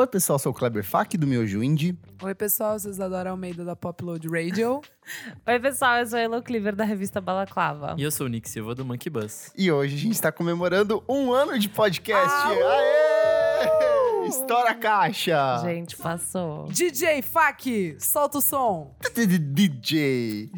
Oi, 0.00 0.06
pessoal, 0.06 0.38
sou 0.38 0.50
o 0.50 0.54
Kleber 0.54 0.82
Fak 0.82 1.18
do 1.18 1.26
Miojo 1.26 1.62
Indie. 1.62 1.94
Oi, 2.22 2.34
pessoal, 2.34 2.78
vocês 2.78 2.98
adoram 2.98 3.32
Almeida 3.32 3.66
da 3.66 3.76
Popload 3.76 4.26
Radio. 4.28 4.80
Oi, 5.46 5.60
pessoal, 5.60 5.98
eu 5.98 6.06
sou 6.06 6.18
a 6.18 6.22
Elo 6.22 6.42
Cleaver 6.42 6.74
da 6.74 6.84
revista 6.84 7.20
Balaclava. 7.20 7.96
E 7.98 8.02
eu 8.02 8.10
sou 8.10 8.24
o 8.24 8.28
Nick 8.30 8.48
Silva 8.48 8.74
do 8.74 8.82
Monkey 8.82 9.10
Bus. 9.10 9.52
E 9.54 9.70
hoje 9.70 9.96
a 9.96 9.98
gente 9.98 10.14
está 10.14 10.32
comemorando 10.32 11.04
um 11.06 11.34
ano 11.34 11.58
de 11.58 11.68
podcast. 11.68 12.32
Ah, 12.32 12.48
Aê! 12.48 13.89
Estoura 14.26 14.70
a 14.70 14.74
caixa! 14.74 15.60
Gente, 15.64 15.96
passou. 15.96 16.66
DJ 16.66 17.22
Fak, 17.22 17.96
solta 17.98 18.38
o 18.38 18.40
som. 18.40 18.94
DJ. 19.14 20.50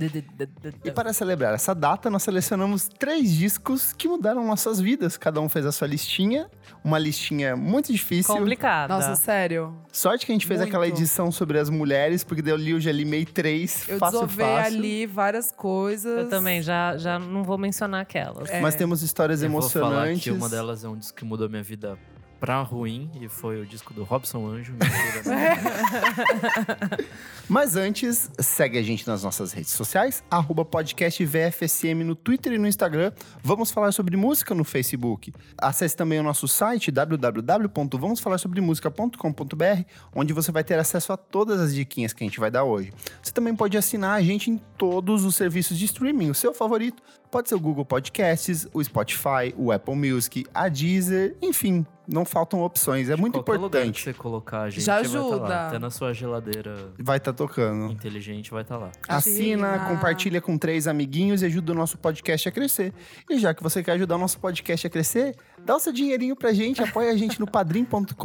E 0.85 0.91
para 0.91 1.13
celebrar 1.13 1.55
essa 1.55 1.75
data, 1.75 2.11
nós 2.11 2.23
selecionamos 2.23 2.89
três 2.89 3.33
discos 3.33 3.93
que 3.93 4.09
mudaram 4.09 4.45
nossas 4.47 4.81
vidas. 4.81 5.17
Cada 5.17 5.41
um 5.41 5.49
fez 5.49 5.67
a 5.67 5.73
sua 5.73 5.87
listinha. 5.87 6.51
Uma 6.85 6.99
listinha 6.99 7.55
muito 7.57 7.93
difícil. 7.93 8.35
Complicada. 8.35 8.93
Nossa, 8.95 9.15
sério. 9.17 9.75
Sorte 9.93 10.27
que 10.27 10.33
a 10.33 10.35
gente 10.35 10.47
fez 10.47 10.59
Muito. 10.59 10.71
aquela 10.71 10.89
edição 10.89 11.31
sobre 11.31 11.59
as 11.59 11.71
mulheres, 11.71 12.25
porque 12.25 12.43
daí 12.43 12.53
eu 12.53 12.57
li, 12.57 12.71
eu 12.71 12.81
já 12.81 12.91
limei 12.91 13.25
três, 13.25 13.89
Eu 13.89 13.99
fácil, 13.99 14.21
desovei 14.21 14.47
fácil. 14.47 14.79
ali 14.79 15.07
várias 15.07 15.53
coisas. 15.53 16.19
Eu 16.25 16.29
também, 16.29 16.61
já, 16.63 16.97
já 16.97 17.19
não 17.19 17.45
vou 17.45 17.57
mencionar 17.59 18.01
aquelas. 18.01 18.51
É. 18.51 18.61
Mas 18.61 18.75
temos 18.75 19.03
histórias 19.03 19.43
Eu 19.43 19.51
vou 19.51 19.63
falar 19.63 19.87
emocionantes. 19.87 20.25
que 20.25 20.31
uma 20.31 20.49
delas 20.49 20.83
é 20.83 20.89
um 20.89 20.97
disco 20.97 21.17
que 21.17 21.25
mudou 21.25 21.49
minha 21.49 21.63
vida 21.63 21.97
pra 22.43 22.61
ruim, 22.61 23.09
e 23.21 23.29
foi 23.29 23.63
o 23.63 23.65
disco 23.65 23.95
do 23.95 24.03
Robson 24.03 24.45
Anjo. 24.45 24.75
Mas 27.49 27.77
antes, 27.77 28.29
segue 28.37 28.79
a 28.79 28.83
gente 28.83 29.07
nas 29.07 29.23
nossas 29.23 29.53
redes 29.53 29.71
sociais, 29.71 30.25
arroba 30.29 30.65
podcast 30.65 31.25
VFSM 31.25 32.03
no 32.03 32.17
Twitter 32.17 32.55
e 32.55 32.59
no 32.59 32.67
Instagram. 32.67 33.13
Vamos 33.45 33.71
falar 33.71 33.93
sobre 33.93 34.17
música 34.17 34.57
no 34.57 34.65
Facebook. 34.65 35.33
Acesse 35.57 35.97
também 35.97 36.19
o 36.19 36.23
nosso 36.25 36.49
site 36.49 36.91
www.vamosfalarsobremusica.com.br, 36.91 39.83
onde 40.13 40.33
você 40.33 40.51
vai 40.51 40.65
ter 40.65 40.81
acesso 40.81 41.13
a 41.13 41.17
todas 41.17 41.61
as 41.61 41.73
diquinhas 41.73 42.13
que 42.13 42.25
a 42.25 42.27
gente 42.27 42.41
vai 42.41 42.51
dar 42.51 42.65
hoje. 42.65 42.93
Você 43.23 43.31
também 43.31 43.55
pode 43.55 43.79
assinar 43.79 44.19
a 44.19 44.23
gente 44.23 44.51
em 44.51 44.61
todos 44.77 45.25
os 45.25 45.37
serviços 45.37 45.79
de 45.79 45.85
streaming, 45.85 46.31
o 46.31 46.35
seu 46.35 46.53
favorito. 46.53 47.01
Pode 47.33 47.49
ser 47.49 47.55
o 47.55 47.61
Google 47.61 47.85
Podcasts, 47.87 48.69
o 48.75 48.85
Spotify, 48.85 49.55
o 49.57 49.73
Apple 49.73 49.97
Music, 49.97 50.45
a 50.53 50.69
Deezer, 50.69 51.35
enfim, 51.41 51.87
não 52.07 52.27
faltam 52.27 52.61
opções. 52.61 53.09
É 53.09 53.17
muito 53.17 53.43
Qualquer 53.43 53.53
lugar 53.53 53.71
que 53.83 53.89
importante. 53.89 54.03
você 54.05 54.13
colocar 54.13 54.61
a 54.65 54.71
gente 54.71 54.85
Já 54.85 54.97
vai 54.97 55.03
tá 55.05 55.09
ajuda. 55.09 55.37
lá. 55.37 55.69
Até 55.69 55.79
na 55.79 55.89
sua 55.89 56.13
geladeira 56.13 56.93
Vai 56.99 57.17
estar 57.17 57.33
tocando. 57.33 57.91
inteligente 57.91 58.51
vai 58.51 58.61
estar 58.61 58.77
lá. 58.77 58.93
Assina, 59.09 59.71
Assina. 59.77 59.89
compartilha 59.89 60.43
com 60.43 60.59
três 60.59 60.87
amiguinhos 60.87 61.41
e 61.41 61.47
ajuda 61.47 61.73
o 61.73 61.75
nosso 61.75 61.97
podcast 61.97 62.47
a 62.51 62.53
crescer. 62.53 62.93
E 63.31 63.39
já 63.39 63.55
que 63.55 63.63
você 63.63 63.83
quer 63.83 63.93
ajudar 63.93 64.17
o 64.17 64.19
nosso 64.19 64.39
podcast 64.39 64.87
a 64.87 64.91
crescer, 64.91 65.35
dá 65.65 65.77
o 65.77 65.81
seu 65.81 65.93
dinheirinho 65.93 66.35
pra 66.35 66.53
gente, 66.53 66.83
apoia 66.83 67.11
a 67.11 67.17
gente 67.17 67.39
no 67.39 67.47
padrim.com.br 67.47 68.17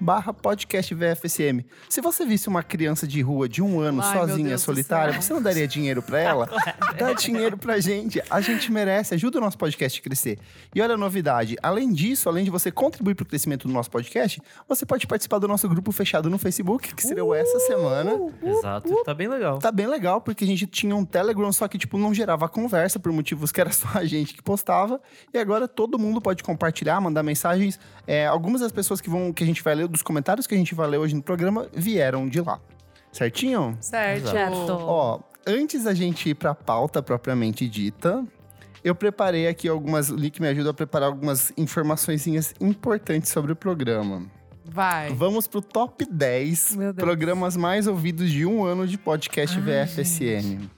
barra 0.00 0.32
podcast 0.32 0.94
VFSM. 0.94 1.64
Se 1.88 2.00
você 2.00 2.24
visse 2.24 2.48
uma 2.48 2.62
criança 2.62 3.06
de 3.06 3.20
rua 3.20 3.48
de 3.48 3.62
um 3.62 3.80
ano 3.80 4.02
Ai, 4.02 4.18
sozinha, 4.18 4.58
solitária, 4.58 5.20
você 5.20 5.32
não 5.32 5.42
daria 5.42 5.66
dinheiro 5.66 6.02
pra 6.02 6.20
ela? 6.20 6.48
Dá 6.98 7.12
dinheiro 7.12 7.56
pra 7.56 7.78
gente. 7.80 8.22
A 8.28 8.40
gente 8.40 8.70
merece, 8.70 9.14
ajuda 9.14 9.38
o 9.38 9.40
nosso 9.40 9.56
podcast 9.58 9.98
a 9.98 10.02
crescer. 10.02 10.38
E 10.74 10.80
olha 10.80 10.94
a 10.94 10.98
novidade, 10.98 11.56
além 11.62 11.92
disso, 11.92 12.28
além 12.28 12.44
de 12.44 12.50
você 12.50 12.70
contribuir 12.70 13.14
pro 13.14 13.24
crescimento 13.24 13.66
do 13.66 13.72
nosso 13.72 13.90
podcast, 13.90 14.40
você 14.68 14.84
pode 14.84 15.06
participar 15.06 15.38
do 15.38 15.48
nosso 15.48 15.68
grupo 15.68 15.92
fechado 15.92 16.28
no 16.28 16.38
Facebook, 16.38 16.94
que 16.94 17.02
estreou 17.02 17.34
essa 17.34 17.58
semana. 17.60 18.12
Exato. 18.42 19.02
Tá 19.04 19.14
bem 19.14 19.28
legal. 19.28 19.58
Tá 19.58 19.72
bem 19.72 19.86
legal, 19.86 20.20
porque 20.20 20.44
a 20.44 20.46
gente 20.46 20.66
tinha 20.66 20.94
um 20.94 21.04
Telegram, 21.04 21.50
só 21.52 21.68
que, 21.68 21.78
tipo, 21.78 21.98
não 21.98 22.12
gerava 22.12 22.48
conversa 22.48 22.98
por 22.98 23.12
motivos 23.12 23.50
que 23.50 23.60
era 23.60 23.72
só 23.72 23.88
a 23.94 24.04
gente 24.04 24.34
que 24.34 24.42
postava. 24.42 25.00
E 25.32 25.38
agora 25.38 25.66
todo 25.66 25.98
mundo 25.98 26.05
pode 26.20 26.42
compartilhar, 26.42 27.00
mandar 27.00 27.22
mensagens. 27.22 27.78
É, 28.06 28.26
algumas 28.26 28.60
das 28.60 28.72
pessoas 28.72 29.00
que, 29.00 29.10
vão, 29.10 29.32
que 29.32 29.42
a 29.42 29.46
gente 29.46 29.62
vai 29.62 29.74
ler, 29.74 29.88
dos 29.88 30.02
comentários 30.02 30.46
que 30.46 30.54
a 30.54 30.58
gente 30.58 30.74
vai 30.74 30.86
ler 30.88 30.98
hoje 30.98 31.14
no 31.14 31.22
programa, 31.22 31.68
vieram 31.72 32.28
de 32.28 32.40
lá. 32.40 32.60
Certinho? 33.12 33.76
Certo. 33.80 34.30
Certo. 34.30 34.72
Ó, 34.72 35.20
antes 35.46 35.84
da 35.84 35.94
gente 35.94 36.28
ir 36.28 36.34
pra 36.34 36.54
pauta 36.54 37.02
propriamente 37.02 37.68
dita, 37.68 38.24
eu 38.84 38.94
preparei 38.94 39.48
aqui 39.48 39.68
algumas. 39.68 40.10
O 40.10 40.16
Nick 40.16 40.40
me 40.40 40.48
ajuda 40.48 40.70
a 40.70 40.74
preparar 40.74 41.08
algumas 41.08 41.52
informações 41.56 42.26
importantes 42.60 43.30
sobre 43.30 43.52
o 43.52 43.56
programa. 43.56 44.26
Vai. 44.64 45.12
Vamos 45.12 45.46
pro 45.46 45.62
top 45.62 46.04
10 46.04 46.76
Meu 46.76 46.92
Deus. 46.92 47.04
programas 47.04 47.56
mais 47.56 47.86
ouvidos 47.86 48.30
de 48.30 48.44
um 48.44 48.64
ano 48.64 48.86
de 48.86 48.98
podcast 48.98 49.58
VFSM. 49.58 50.68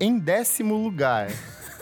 Em 0.00 0.18
décimo 0.18 0.74
lugar, 0.76 1.28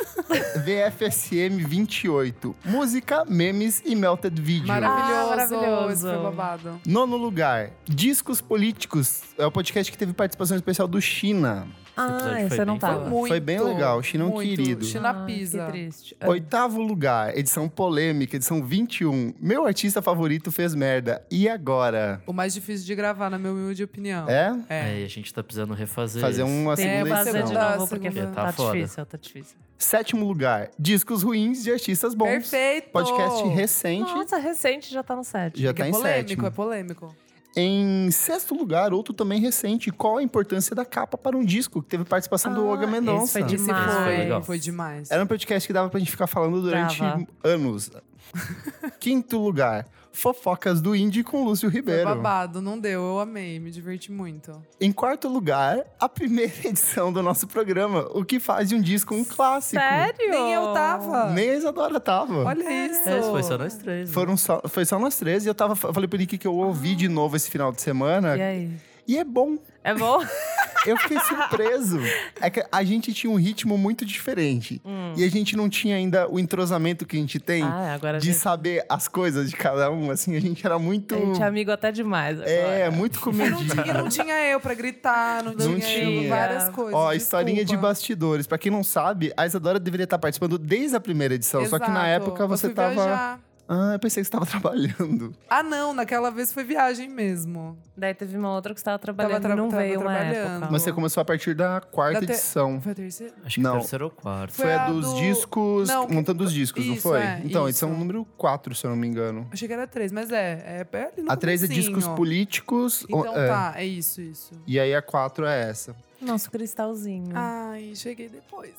VFSM 0.64 1.64
28. 1.66 2.56
Música, 2.64 3.24
memes 3.26 3.82
e 3.84 3.94
melted 3.94 4.40
video. 4.40 4.68
Maravilhoso. 4.68 5.12
Ah, 5.12 5.26
maravilhoso. 5.28 5.92
Esse 5.92 6.02
foi 6.02 6.22
babado. 6.22 6.80
Nono 6.86 7.16
lugar, 7.16 7.70
Discos 7.84 8.40
Políticos. 8.40 9.22
É 9.38 9.46
o 9.46 9.50
podcast 9.50 9.90
que 9.90 9.98
teve 9.98 10.12
participação 10.12 10.56
especial 10.56 10.86
do 10.86 11.00
China. 11.00 11.66
Ah, 12.02 12.48
foi 12.48 12.60
eu 12.60 12.66
não 12.66 12.74
bem 12.74 12.80
tava. 12.80 12.98
foda. 12.98 13.10
Muito. 13.10 13.28
Foi 13.28 13.40
bem 13.40 13.60
legal, 13.60 14.02
China 14.02 14.24
é 14.24 14.28
muito. 14.28 14.48
querido. 14.56 14.84
China 14.84 15.10
Ai, 15.10 15.26
pisa. 15.26 15.64
Que 15.66 15.70
triste. 15.72 16.16
Oitavo 16.26 16.80
lugar, 16.82 17.36
edição 17.36 17.68
polêmica, 17.68 18.36
edição 18.36 18.64
21. 18.64 19.34
Meu 19.40 19.66
artista 19.66 20.00
favorito 20.02 20.50
fez 20.52 20.74
merda. 20.74 21.24
E 21.30 21.48
agora? 21.48 22.22
O 22.26 22.32
mais 22.32 22.54
difícil 22.54 22.86
de 22.86 22.94
gravar, 22.94 23.30
na 23.30 23.38
minha 23.38 23.52
humilde 23.52 23.82
opinião. 23.84 24.28
É? 24.28 24.56
É. 24.68 24.80
É, 24.96 25.00
e 25.00 25.04
a 25.04 25.08
gente 25.08 25.32
tá 25.32 25.42
precisando 25.42 25.74
refazer 25.74 26.20
Fazer 26.22 26.42
isso. 26.42 26.50
uma 26.50 26.76
Tem 26.76 26.88
segunda 26.88 27.16
fazer 27.16 27.30
de 27.32 27.38
edição. 27.38 27.56
edição. 27.56 27.78
novo, 27.78 27.88
porque 27.88 28.10
Segunda. 28.10 28.32
tá, 28.32 28.44
Tá 28.46 28.52
foda. 28.52 28.72
difícil, 28.78 29.06
tá 29.06 29.18
difícil. 29.20 29.56
Sétimo 29.78 30.26
lugar, 30.26 30.70
discos 30.78 31.22
ruins 31.22 31.62
de 31.62 31.72
artistas 31.72 32.14
bons. 32.14 32.26
Perfeito. 32.28 32.90
Podcast 32.90 33.48
recente. 33.48 34.12
Nossa, 34.12 34.36
recente 34.38 34.92
já 34.92 35.02
tá 35.02 35.16
no 35.16 35.24
set. 35.24 35.60
Já 35.60 35.70
É 35.70 35.72
que 35.72 35.78
tá 35.80 35.86
é 35.86 35.88
em 35.88 35.92
polêmico, 35.92 36.28
sétimo. 36.28 36.46
é 36.46 36.50
polêmico. 36.50 37.16
Em 37.56 38.10
sexto 38.12 38.54
lugar, 38.54 38.92
outro 38.92 39.12
também 39.12 39.40
recente. 39.40 39.90
Qual 39.90 40.18
a 40.18 40.22
importância 40.22 40.74
da 40.74 40.84
capa 40.84 41.18
para 41.18 41.36
um 41.36 41.44
disco? 41.44 41.82
Que 41.82 41.88
teve 41.88 42.04
participação 42.04 42.54
do 42.54 42.60
Ah, 42.60 42.64
Olga 42.70 42.84
esse 42.84 42.92
Mendonça. 42.92 43.32
foi 43.32 43.42
Esse 43.42 43.56
Demais. 43.56 43.92
foi, 43.92 44.04
Foi 44.04 44.16
legal. 44.16 44.42
foi 44.42 44.58
demais. 44.58 45.10
Era 45.10 45.24
um 45.24 45.26
podcast 45.26 45.66
que 45.66 45.72
dava 45.72 45.88
pra 45.90 45.98
gente 45.98 46.10
ficar 46.12 46.26
falando 46.28 46.62
durante 46.62 47.00
Dava. 47.00 47.26
anos. 47.42 47.90
Quinto 49.00 49.38
lugar, 49.38 49.86
Fofocas 50.12 50.80
do 50.80 50.94
Indie 50.94 51.22
com 51.22 51.44
Lúcio 51.44 51.70
Foi 51.70 51.78
Ribeiro. 51.80 52.04
babado, 52.04 52.60
não 52.60 52.78
deu, 52.78 53.00
eu 53.00 53.20
amei, 53.20 53.58
me 53.60 53.70
diverti 53.70 54.10
muito. 54.10 54.60
Em 54.80 54.92
quarto 54.92 55.28
lugar, 55.28 55.84
a 55.98 56.08
primeira 56.08 56.52
edição 56.66 57.12
do 57.12 57.22
nosso 57.22 57.46
programa, 57.46 58.06
o 58.12 58.24
que 58.24 58.40
faz 58.40 58.68
de 58.68 58.74
um 58.74 58.80
disco 58.80 59.14
um 59.14 59.24
clássico. 59.24 59.80
Sério? 59.80 60.30
Nem 60.30 60.52
eu 60.52 60.72
tava. 60.72 61.30
Nem 61.30 61.50
a 61.50 61.54
Isadora 61.56 62.00
tava. 62.00 62.44
Olha 62.44 62.86
isso. 62.86 63.08
É, 63.08 63.22
foi 63.22 63.42
só 63.42 63.56
nós 63.56 63.74
três. 63.76 64.08
né? 64.08 64.14
Foram 64.14 64.36
só, 64.36 64.60
foi 64.68 64.84
só 64.84 64.98
nós 64.98 65.16
três 65.16 65.44
e 65.44 65.48
eu 65.48 65.54
tava, 65.54 65.72
eu 65.72 65.94
falei 65.94 66.08
pro 66.08 66.18
Nick 66.18 66.36
que 66.38 66.46
eu 66.46 66.54
ouvi 66.54 66.94
de 66.94 67.08
novo 67.08 67.36
esse 67.36 67.50
final 67.50 67.72
de 67.72 67.80
semana. 67.80 68.36
E 68.36 68.42
aí? 68.42 68.70
E 69.10 69.18
é 69.18 69.24
bom. 69.24 69.58
É 69.82 69.92
bom? 69.92 70.22
Eu 70.86 70.96
fiquei 70.96 71.18
surpreso. 71.20 71.98
É 72.40 72.48
que 72.48 72.64
a 72.70 72.84
gente 72.84 73.12
tinha 73.12 73.30
um 73.30 73.34
ritmo 73.36 73.76
muito 73.76 74.04
diferente. 74.06 74.80
E 75.16 75.24
a 75.24 75.28
gente 75.28 75.54
não 75.56 75.68
tinha 75.68 75.96
ainda 75.96 76.26
o 76.30 76.38
entrosamento 76.38 77.04
que 77.04 77.16
a 77.16 77.20
gente 77.20 77.38
tem 77.40 77.62
Ah, 77.64 77.98
de 78.18 78.26
gente, 78.26 78.36
saber 78.38 78.84
as 78.88 79.08
coisas 79.08 79.50
de 79.50 79.56
cada 79.56 79.90
um. 79.90 80.10
Assim, 80.10 80.36
a 80.36 80.40
gente 80.40 80.64
era 80.64 80.78
muito. 80.78 81.14
a 81.14 81.18
gente 81.18 81.42
é 81.42 81.44
amigo 81.44 81.70
até 81.72 81.90
demais. 81.92 82.36
Agora. 82.38 82.50
É, 82.50 82.88
muito 82.88 83.18
E 83.30 83.32
não, 83.50 83.66
tinha, 83.66 83.94
não 83.94 84.08
tinha 84.08 84.34
eu 84.48 84.60
pra 84.60 84.72
gritar, 84.74 85.42
não, 85.42 85.52
Não 85.52 85.58
tinha, 85.80 85.98
eu, 85.98 86.20
tinha. 86.20 86.28
várias 86.30 86.68
coisas. 86.70 86.94
Ó, 86.94 87.12
historinha 87.12 87.58
de 87.58 87.64
desculpa. 87.64 87.88
bastidores. 87.88 88.46
Pra 88.46 88.56
quem 88.56 88.70
não 88.72 88.84
sabe, 88.84 89.32
a 89.36 89.44
Isadora 89.44 89.78
deveria 89.80 90.04
estar 90.04 90.18
participando 90.18 90.56
desde 90.56 90.96
a 90.96 91.00
primeira 91.00 91.34
edição. 91.34 91.66
Só 91.66 91.78
que 91.78 91.90
na 91.90 92.08
Exato. 92.08 92.28
época 92.30 92.42
Eu 92.44 92.48
você 92.48 92.68
tava. 92.70 92.94
viajar. 92.94 93.40
Ah, 93.72 93.92
eu 93.92 93.98
pensei 94.00 94.20
que 94.20 94.26
você 94.26 94.32
tava 94.32 94.44
trabalhando. 94.50 95.32
Ah, 95.48 95.62
não, 95.62 95.94
naquela 95.94 96.28
vez 96.28 96.52
foi 96.52 96.64
viagem 96.64 97.08
mesmo. 97.08 97.78
Daí 97.96 98.12
teve 98.12 98.36
uma 98.36 98.52
outra 98.52 98.74
que 98.74 98.80
você 98.80 98.84
tava 98.84 98.98
trabalhando 98.98 99.42
tra- 99.42 99.52
e 99.52 99.56
não 99.56 99.68
tava 99.68 99.82
veio 99.82 100.00
uma 100.00 100.10
trabalhando. 100.10 100.34
época. 100.54 100.68
Mas 100.72 100.82
você 100.82 100.92
começou 100.92 101.20
a 101.20 101.24
partir 101.24 101.54
da 101.54 101.80
quarta 101.80 102.20
Da 102.20 102.26
te- 102.26 102.32
edição. 102.32 102.80
Foi 102.80 102.90
a 102.90 102.94
terceira? 102.96 103.32
Acho 103.44 103.54
que 103.54 103.60
Não. 103.60 103.78
terceiro 103.78 104.04
ou 104.06 104.10
quarto. 104.10 104.52
Foi, 104.54 104.64
Foi 104.64 104.74
a 104.74 104.86
a 104.86 104.90
dos 104.90 105.06
do- 105.12 105.16
discos, 105.20 105.88
Não, 105.88 106.06
que- 106.08 106.12
montando 106.14 106.42
os 106.42 106.52
discos, 106.52 106.84
não 106.84 106.94
Isso, 106.94 107.02
foi? 107.02 107.20
é, 107.20 107.38
então, 107.44 107.62
isso. 107.62 107.68
edição 107.84 107.96
número 107.96 108.24
4, 108.36 108.74
se 108.74 108.84
eu 108.84 108.90
não 108.90 108.96
me 108.96 109.06
engano. 109.06 109.46
Achei 109.52 109.68
que 109.68 109.74
era 109.74 109.86
três, 109.86 110.10
mas 110.10 110.32
é. 110.32 110.84
É, 110.92 110.96
é 110.98 111.02
ali 111.04 111.22
no 111.22 111.30
A 111.30 111.36
3 111.36 111.62
é 111.62 111.68
discos 111.68 112.08
políticos. 112.08 113.04
Então 113.08 113.36
é. 113.38 113.46
tá, 113.46 113.74
é 113.76 113.84
isso, 113.84 114.20
isso. 114.20 114.50
E 114.66 114.80
aí 114.80 114.92
a 114.94 115.00
4 115.00 115.46
é 115.46 115.68
essa. 115.70 115.94
Nosso 116.20 116.50
cristalzinho. 116.50 117.30
Ai, 117.34 117.92
cheguei 117.94 118.28
depois. 118.28 118.74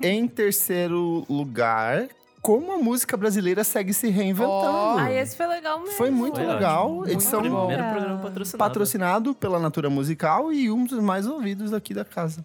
Em 0.00 0.26
terceiro 0.28 1.24
lugar, 1.30 2.08
como 2.42 2.72
a 2.72 2.78
música 2.78 3.16
brasileira 3.16 3.62
segue 3.62 3.94
se 3.94 4.10
reinventando. 4.10 4.50
Ó. 4.50 4.98
Ah, 4.98 5.12
esse 5.12 5.36
foi 5.36 5.46
legal 5.46 5.78
mesmo. 5.80 5.94
Foi 5.96 6.10
muito 6.10 6.34
Foi 6.40 6.46
legal. 6.46 6.98
ótimo. 6.98 7.08
Edição 7.08 7.40
Muito 7.40 7.52
bom. 7.52 7.66
Primeiro 7.68 7.90
programa 7.92 8.18
patrocinado. 8.20 8.58
patrocinado 8.58 9.34
pela 9.34 9.58
Natura 9.60 9.88
Musical 9.88 10.52
e 10.52 10.70
um 10.70 10.84
dos 10.84 10.98
mais 10.98 11.26
ouvidos 11.26 11.72
aqui 11.72 11.94
da 11.94 12.04
casa. 12.04 12.44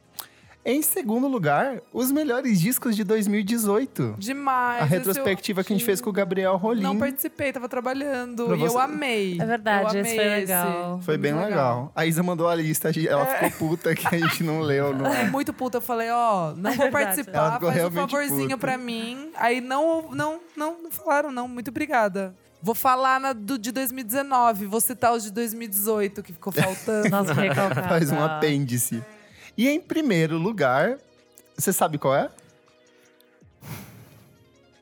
Em 0.69 0.81
segundo 0.81 1.29
lugar, 1.29 1.79
os 1.93 2.11
melhores 2.11 2.59
discos 2.59 2.93
de 2.93 3.05
2018. 3.05 4.15
Demais. 4.17 4.81
a 4.81 4.85
retrospectiva 4.85 5.61
eu- 5.61 5.65
que 5.65 5.71
a 5.71 5.75
gente 5.77 5.85
fez 5.85 6.01
com 6.01 6.09
o 6.09 6.13
Gabriel 6.13 6.57
Rolim. 6.57 6.81
Não 6.83 6.97
participei, 6.97 7.53
tava 7.53 7.69
trabalhando. 7.69 8.45
Pra 8.47 8.55
E 8.57 8.59
você- 8.59 8.75
eu 8.75 8.79
amei. 8.81 9.37
É 9.39 9.45
verdade, 9.45 9.95
eu 9.97 10.01
esse 10.01 10.11
amei 10.13 10.25
foi 10.29 10.39
legal. 10.39 10.99
Foi 11.03 11.17
bem 11.17 11.33
legal. 11.33 11.91
A 11.95 12.05
Isa 12.05 12.21
mandou 12.21 12.49
a 12.49 12.55
lista, 12.55 12.89
ela 13.09 13.23
É. 13.23 13.49
ficou 13.49 13.69
puta 13.69 13.95
que 13.95 14.13
a 14.13 14.17
gente 14.19 14.43
não 14.43 14.59
leu. 14.59 14.93
Não. 14.93 15.09
Fiquei 15.09 15.29
muito 15.29 15.53
puta. 15.53 15.77
Eu 15.77 15.81
falei, 15.81 16.09
ó, 16.11 16.47
não 16.53 16.53
vou 16.53 16.61
verdade. 16.63 16.81
Ela 16.81 16.91
participar, 16.91 17.53
ficou 17.53 17.71
faz 17.71 17.85
um 17.85 17.91
favorzinho 17.91 18.41
puta. 18.49 18.57
pra 18.57 18.77
mim. 18.77 19.29
Aí 19.37 19.61
não, 19.61 20.09
não, 20.11 20.39
não, 20.55 20.83
não 20.83 20.91
falaram, 20.91 21.31
não. 21.31 21.47
Muito 21.47 21.69
obrigada. 21.69 22.35
Vou 22.61 22.75
falar 22.75 23.19
na 23.21 23.31
do 23.33 23.57
de 23.57 23.71
2019, 23.71 24.65
vou 24.65 24.81
citar 24.81 25.13
os 25.13 25.23
de 25.23 25.31
2018 25.31 26.21
que 26.23 26.33
ficou 26.33 26.51
faltando. 26.51 27.09
Nossa, 27.09 27.33
que 27.33 27.39
recalcada. 27.47 27.87
Faz 27.87 28.11
um 28.11 28.21
apêndice. 28.21 29.01
E 29.57 29.67
em 29.67 29.79
primeiro 29.79 30.37
lugar, 30.37 30.97
você 31.57 31.73
sabe 31.73 31.97
qual 31.97 32.15
é? 32.15 32.29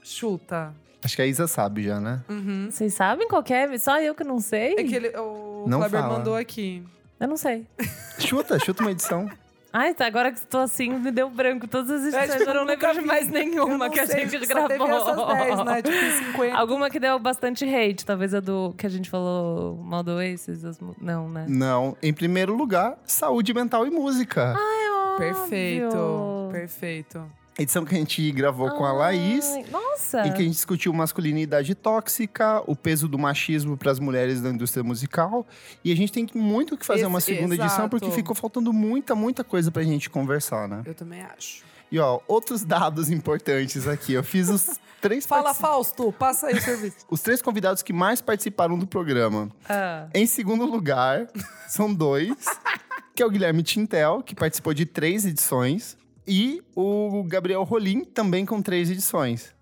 Chuta. 0.04 0.74
Acho 1.04 1.16
que 1.16 1.22
a 1.22 1.26
Isa 1.26 1.48
sabe 1.48 1.84
já, 1.84 2.00
né? 2.00 2.24
Uhum. 2.28 2.70
Vocês 2.70 2.94
sabem 2.94 3.28
qual 3.28 3.44
que 3.44 3.54
é? 3.54 3.78
Só 3.78 4.00
eu 4.02 4.16
que 4.16 4.24
não 4.24 4.40
sei? 4.40 4.74
É 4.74 4.84
que 4.84 4.96
ele, 4.96 5.10
o 5.18 5.66
Não 5.68 5.80
Kleber 5.80 6.02
fala. 6.02 6.18
mandou 6.18 6.36
aqui. 6.36 6.84
Eu 7.20 7.28
não 7.28 7.38
sei. 7.38 7.66
Chuta, 8.20 8.58
chuta 8.60 8.82
uma 8.82 8.92
edição. 8.92 9.30
Ai, 9.78 9.94
tá, 9.94 10.06
agora 10.08 10.32
que 10.32 10.38
estou 10.38 10.62
assim, 10.62 10.90
me 10.90 11.12
deu 11.12 11.30
branco. 11.30 11.68
Todas 11.68 11.92
as 11.92 12.14
É, 12.14 12.18
edições, 12.24 12.38
tipo, 12.40 12.50
eu 12.50 12.56
não 12.56 12.66
nunca 12.66 12.88
lembro 12.88 13.02
de 13.02 13.08
mais 13.08 13.28
Eu 13.28 13.34
nenhuma 13.34 13.78
não 13.86 13.90
que 13.90 14.00
a 14.00 14.08
sei, 14.08 14.22
gente 14.30 14.40
só 14.48 14.54
gravou. 14.54 14.70
teve 14.70 14.84
essas 14.86 15.28
10, 15.28 15.66
né? 15.66 15.82
Tipo, 15.82 15.98
50. 16.34 16.56
Alguma 16.56 16.90
que 16.90 16.98
deu 17.00 17.20
bastante 17.20 17.66
hate, 17.66 18.06
talvez 18.06 18.34
a 18.34 18.40
do 18.40 18.74
que 18.78 18.86
a 18.86 18.90
gente 18.90 19.10
falou 19.10 19.76
mal 19.76 20.02
do 20.02 20.12
Oasis. 20.14 20.64
as 20.64 20.80
Não, 21.02 21.28
né? 21.28 21.46
Não. 21.50 21.98
Em 22.02 22.14
primeiro 22.14 22.56
lugar, 22.56 22.98
saúde 23.06 23.54
mental 23.54 23.86
e 23.86 23.90
música. 23.90 24.56
Perfeito. 25.18 25.98
Óbvio. 25.98 26.52
Perfeito. 26.52 27.26
Edição 27.58 27.86
que 27.86 27.96
a 27.96 27.98
gente 27.98 28.32
gravou 28.34 28.70
com 28.72 28.84
a 28.84 28.92
Laís. 28.92 29.46
Ai, 29.46 29.66
Nossa! 29.72 30.28
Em 30.28 30.34
que 30.34 30.40
a 30.40 30.44
gente 30.44 30.52
discutiu 30.56 30.92
masculinidade 30.94 31.74
tóxica, 31.74 32.62
o 32.68 32.76
peso 32.76 33.08
do 33.08 33.18
machismo 33.18 33.78
para 33.78 33.92
as 33.92 34.00
mulheres 34.00 34.42
da 34.42 34.50
indústria 34.50 34.84
musical. 34.84 35.48
E 35.82 35.90
a 35.92 35.96
gente 35.96 36.12
tem 36.12 36.28
muito 36.36 36.76
que 36.76 36.86
fazer 36.86 37.02
Esse- 37.02 37.08
uma 37.08 37.22
segunda 37.22 37.56
edição, 37.56 37.88
porque 37.88 38.08
exato. 38.08 38.16
ficou 38.18 38.36
faltando 38.36 38.74
muita, 38.74 39.16
muita 39.16 39.42
coisa 39.42 39.72
pra 39.72 39.84
gente 39.84 40.10
conversar, 40.10 40.68
né? 40.68 40.82
Eu 40.86 40.94
também 40.94 41.22
acho. 41.22 41.64
E 41.90 41.98
ó, 41.98 42.20
outros 42.28 42.64
dados 42.66 43.10
importantes 43.10 43.88
aqui. 43.88 44.12
Eu 44.14 44.24
fiz 44.24 44.50
os 44.50 44.78
três, 45.00 45.26
Fala, 45.26 45.44
partici- 45.44 45.62
Fausto, 45.62 46.12
passa 46.12 46.48
aí 46.48 46.56
o 46.56 46.62
serviço. 46.62 46.98
os 47.10 47.22
três 47.22 47.42
convidados 47.42 47.82
que 47.82 47.94
mais 47.94 48.20
participaram 48.20 48.78
do 48.78 48.86
programa. 48.86 49.50
Ah, 49.70 50.08
Em 50.14 50.26
segundo 50.26 50.66
lugar, 50.66 51.28
são 51.70 51.94
dois, 51.94 52.34
que 53.16 53.24
é 53.24 53.26
o 53.26 53.30
Guilherme 53.30 53.64
Tintel, 53.64 54.22
que 54.22 54.36
participou 54.36 54.74
de 54.74 54.86
três 54.86 55.26
edições, 55.26 55.96
e 56.28 56.62
o 56.76 57.24
Gabriel 57.28 57.64
Rolim, 57.64 58.04
também 58.04 58.46
com 58.46 58.62
três 58.62 58.90
edições. 58.90 59.54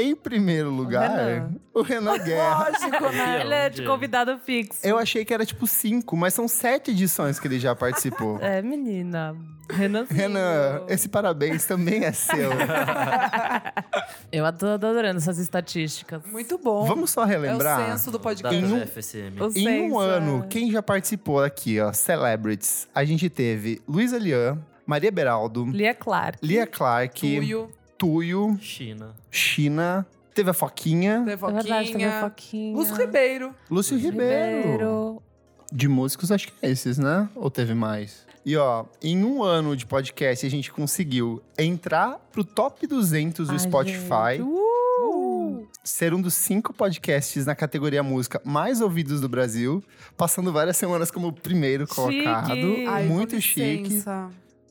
Em 0.00 0.14
primeiro 0.14 0.70
lugar, 0.70 1.10
Renan. 1.10 1.54
o 1.74 1.82
Renan 1.82 2.18
Guerra. 2.22 2.68
Lógico, 2.68 3.10
né? 3.12 3.40
ele 3.40 3.54
é 3.54 3.68
de 3.68 3.84
convidado 3.84 4.38
fixo. 4.38 4.78
Eu 4.86 4.96
achei 4.96 5.24
que 5.24 5.34
era 5.34 5.44
tipo 5.44 5.66
cinco, 5.66 6.16
mas 6.16 6.34
são 6.34 6.46
sete 6.46 6.92
edições 6.92 7.40
que 7.40 7.48
ele 7.48 7.58
já 7.58 7.74
participou. 7.74 8.38
É, 8.40 8.62
menina. 8.62 9.34
Renanzinho. 9.70 10.16
Renan, 10.18 10.82
esse 10.88 11.08
parabéns 11.08 11.66
também 11.66 12.04
é 12.04 12.12
seu. 12.12 12.50
Eu 14.32 14.50
tô 14.52 14.66
adorando 14.66 15.18
essas 15.18 15.38
estatísticas. 15.38 16.22
Muito 16.26 16.56
bom. 16.58 16.84
Vamos 16.86 17.10
só 17.10 17.22
É 17.22 17.24
o 17.24 17.28
relembrar? 17.28 17.90
senso 17.90 18.10
do 18.10 18.20
podcast. 18.20 18.56
Em 18.56 18.64
um- 18.72 18.80
FSM. 18.86 19.34
Em 19.56 19.90
um 19.90 19.98
ano, 19.98 20.44
é. 20.44 20.46
quem 20.48 20.70
já 20.70 20.82
participou 20.82 21.42
aqui, 21.42 21.80
ó, 21.80 21.92
Celebrities, 21.92 22.88
a 22.94 23.04
gente 23.04 23.28
teve 23.28 23.82
Luísa 23.86 24.16
Lian, 24.18 24.58
Maria 24.88 25.12
Beraldo, 25.12 25.66
Lia 25.66 25.92
Clark. 25.92 26.38
Lia 26.42 26.66
Clark, 26.66 27.20
Tuyo, 27.20 27.68
Tuyo, 27.98 28.56
China. 28.58 29.14
China, 29.30 30.06
teve 30.34 30.48
a 30.48 30.54
Foquinha, 30.54 31.18
Teve 31.26 31.32
É 31.32 31.36
verdade, 31.36 31.68
também 31.68 31.86
Foquinha, 31.92 32.20
Foquinha. 32.22 32.74
Lúcio 32.74 32.96
Ribeiro. 32.96 33.54
Lúcio 33.70 33.98
Ribeiro. 33.98 35.22
De 35.70 35.86
músicos, 35.88 36.32
acho 36.32 36.48
que 36.48 36.54
é 36.62 36.70
esses, 36.70 36.96
né? 36.96 37.28
Ou 37.34 37.50
teve 37.50 37.74
mais? 37.74 38.26
E 38.46 38.56
ó, 38.56 38.86
em 39.02 39.22
um 39.22 39.42
ano 39.42 39.76
de 39.76 39.84
podcast, 39.84 40.46
a 40.46 40.48
gente 40.48 40.72
conseguiu 40.72 41.42
entrar 41.58 42.18
pro 42.32 42.42
top 42.42 42.86
200 42.86 43.46
do 43.46 43.52
Ai, 43.52 43.58
Spotify. 43.58 44.40
Uh! 44.40 45.68
ser 45.84 46.14
um 46.14 46.20
dos 46.20 46.32
cinco 46.34 46.72
podcasts 46.72 47.44
na 47.44 47.54
categoria 47.54 48.02
música 48.02 48.40
mais 48.44 48.80
ouvidos 48.80 49.20
do 49.20 49.28
Brasil, 49.28 49.82
passando 50.16 50.50
várias 50.52 50.76
semanas 50.76 51.10
como 51.10 51.32
primeiro 51.32 51.86
Chique. 51.86 51.94
colocado. 51.94 52.74
Ai, 52.88 53.04
muito 53.06 53.34
com 53.34 53.40
chique. 53.40 54.02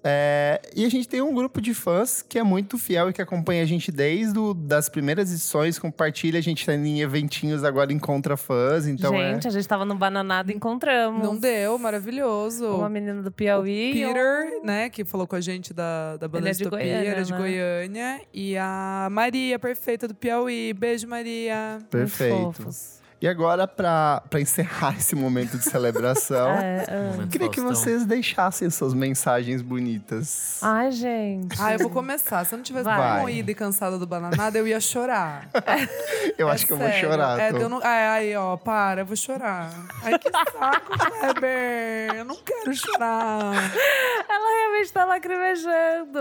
É, 0.09 0.61
e 0.73 0.85
a 0.85 0.89
gente 0.89 1.05
tem 1.05 1.21
um 1.21 1.33
grupo 1.33 1.59
de 1.59 1.73
fãs 1.73 2.21
que 2.21 2.39
é 2.39 2.43
muito 2.43 2.77
fiel 2.77 3.09
e 3.09 3.13
que 3.13 3.21
acompanha 3.21 3.61
a 3.61 3.65
gente 3.65 3.91
desde 3.91 4.39
o, 4.39 4.53
das 4.53 4.87
primeiras 4.87 5.29
edições, 5.31 5.77
compartilha, 5.77 6.39
a 6.39 6.41
gente 6.41 6.65
tá 6.65 6.73
em 6.73 7.01
eventinhos 7.01 7.61
agora, 7.63 7.91
encontra 7.91 8.37
fãs, 8.37 8.87
então 8.87 9.11
gente, 9.11 9.45
é... 9.45 9.49
a 9.49 9.51
gente 9.51 9.67
tava 9.67 9.83
no 9.83 9.95
Bananada 9.95 10.49
e 10.51 10.55
encontramos. 10.55 11.21
Não 11.21 11.35
deu, 11.35 11.77
maravilhoso. 11.77 12.67
Uma 12.69 12.89
menina 12.89 13.21
do 13.21 13.31
Piauí. 13.31 13.91
um- 13.91 14.07
Peter, 14.07 14.61
né, 14.63 14.89
que 14.89 15.03
falou 15.03 15.27
com 15.27 15.35
a 15.35 15.41
gente 15.41 15.73
da, 15.73 16.15
da 16.15 16.27
banda 16.27 16.45
Ele 16.45 16.49
é 16.49 16.51
de 16.53 16.57
Distopia, 16.59 16.85
Goiânia, 16.85 17.11
ele 17.11 17.19
é 17.19 17.23
de 17.23 17.31
né? 17.33 17.37
Goiânia. 17.37 18.21
E 18.33 18.57
a 18.57 19.09
Maria, 19.11 19.59
perfeita, 19.59 20.07
do 20.07 20.15
Piauí. 20.15 20.73
Beijo, 20.73 21.07
Maria. 21.07 21.79
Perfeito. 21.89 22.96
E 23.19 23.27
agora, 23.27 23.67
pra, 23.67 24.21
pra 24.29 24.39
encerrar 24.39 24.95
esse 24.95 25.15
momento 25.15 25.57
de 25.57 25.63
celebração, 25.63 26.51
É. 26.61 26.85
Momento 27.13 27.31
queria 27.31 27.49
que 27.49 27.59
vocês 27.59 28.05
deixassem 28.05 28.69
suas 28.69 28.93
mensagens 28.93 29.63
bonitas. 29.63 30.59
Ai, 30.61 30.91
gente. 30.91 31.59
Ah, 31.59 31.73
eu 31.73 31.79
vou 31.79 31.89
começar. 31.89 32.45
Se 32.45 32.53
eu 32.53 32.57
não 32.57 32.63
tivesse 32.63 32.85
Vai. 32.85 33.21
moída 33.21 33.49
e 33.49 33.55
cansada 33.55 33.97
do 33.97 34.05
bananada, 34.05 34.59
eu 34.59 34.67
ia 34.67 34.79
chorar. 34.79 35.49
eu 36.37 36.47
É 36.47 36.51
acho 36.51 36.67
que 36.67 36.73
eu 36.73 36.77
vou 36.77 36.91
chorar. 36.91 37.39
É, 37.39 37.51
tô- 37.51 37.57
eu 37.57 37.69
não... 37.69 37.79
Ai, 37.83 38.05
ai, 38.07 38.35
ó, 38.35 38.55
para, 38.55 39.01
eu 39.01 39.05
vou 39.07 39.15
chorar. 39.15 39.71
Ai, 40.03 40.19
que 40.19 40.29
saco, 40.29 40.91
Kleber. 41.19 42.15
Eu 42.17 42.25
não 42.25 42.35
quero 42.35 42.71
chorar. 42.75 43.51
Ela 44.29 44.59
realmente 44.59 44.93
tá 44.93 45.05
lacrimejando. 45.05 46.19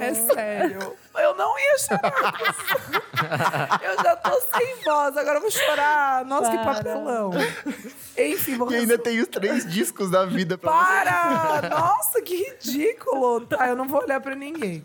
É 0.00 0.14
sério. 0.14 0.94
Eu 1.18 1.34
não 1.34 1.58
ia 1.58 1.78
chorar. 1.78 3.80
Eu 3.82 4.02
já 4.04 4.14
tô 4.16 4.38
sem 4.40 4.76
voz, 4.84 5.16
agora 5.16 5.38
eu 5.38 5.40
vou 5.40 5.50
chorar. 5.50 6.24
Nossa, 6.26 6.35
que 6.44 6.56
Para. 6.56 6.74
papelão. 6.74 7.30
Enfim, 8.16 8.56
vou 8.56 8.70
E 8.70 8.76
ainda 8.76 8.98
tem 8.98 9.20
os 9.20 9.28
três 9.28 9.66
discos 9.70 10.10
da 10.10 10.24
vida 10.24 10.56
pra 10.56 10.70
você. 10.70 11.04
Para! 11.04 11.68
Nossa, 11.68 12.22
que 12.22 12.36
ridículo! 12.36 13.40
Tá, 13.46 13.68
eu 13.68 13.76
não 13.76 13.86
vou 13.86 14.00
olhar 14.02 14.20
pra 14.20 14.34
ninguém. 14.34 14.84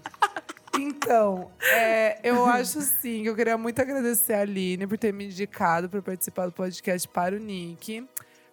Então, 0.78 1.52
é, 1.74 2.20
eu 2.24 2.46
acho 2.46 2.80
assim 2.80 3.24
que 3.24 3.30
eu 3.30 3.36
queria 3.36 3.58
muito 3.58 3.82
agradecer 3.82 4.34
a 4.34 4.42
Aline 4.42 4.88
por 4.88 4.98
ter 4.98 5.14
me 5.14 5.26
indicado 5.26 5.90
para 5.90 6.02
participar 6.02 6.46
do 6.46 6.52
podcast 6.54 7.08
para 7.08 7.36
o 7.36 7.40
Nick. 7.40 8.08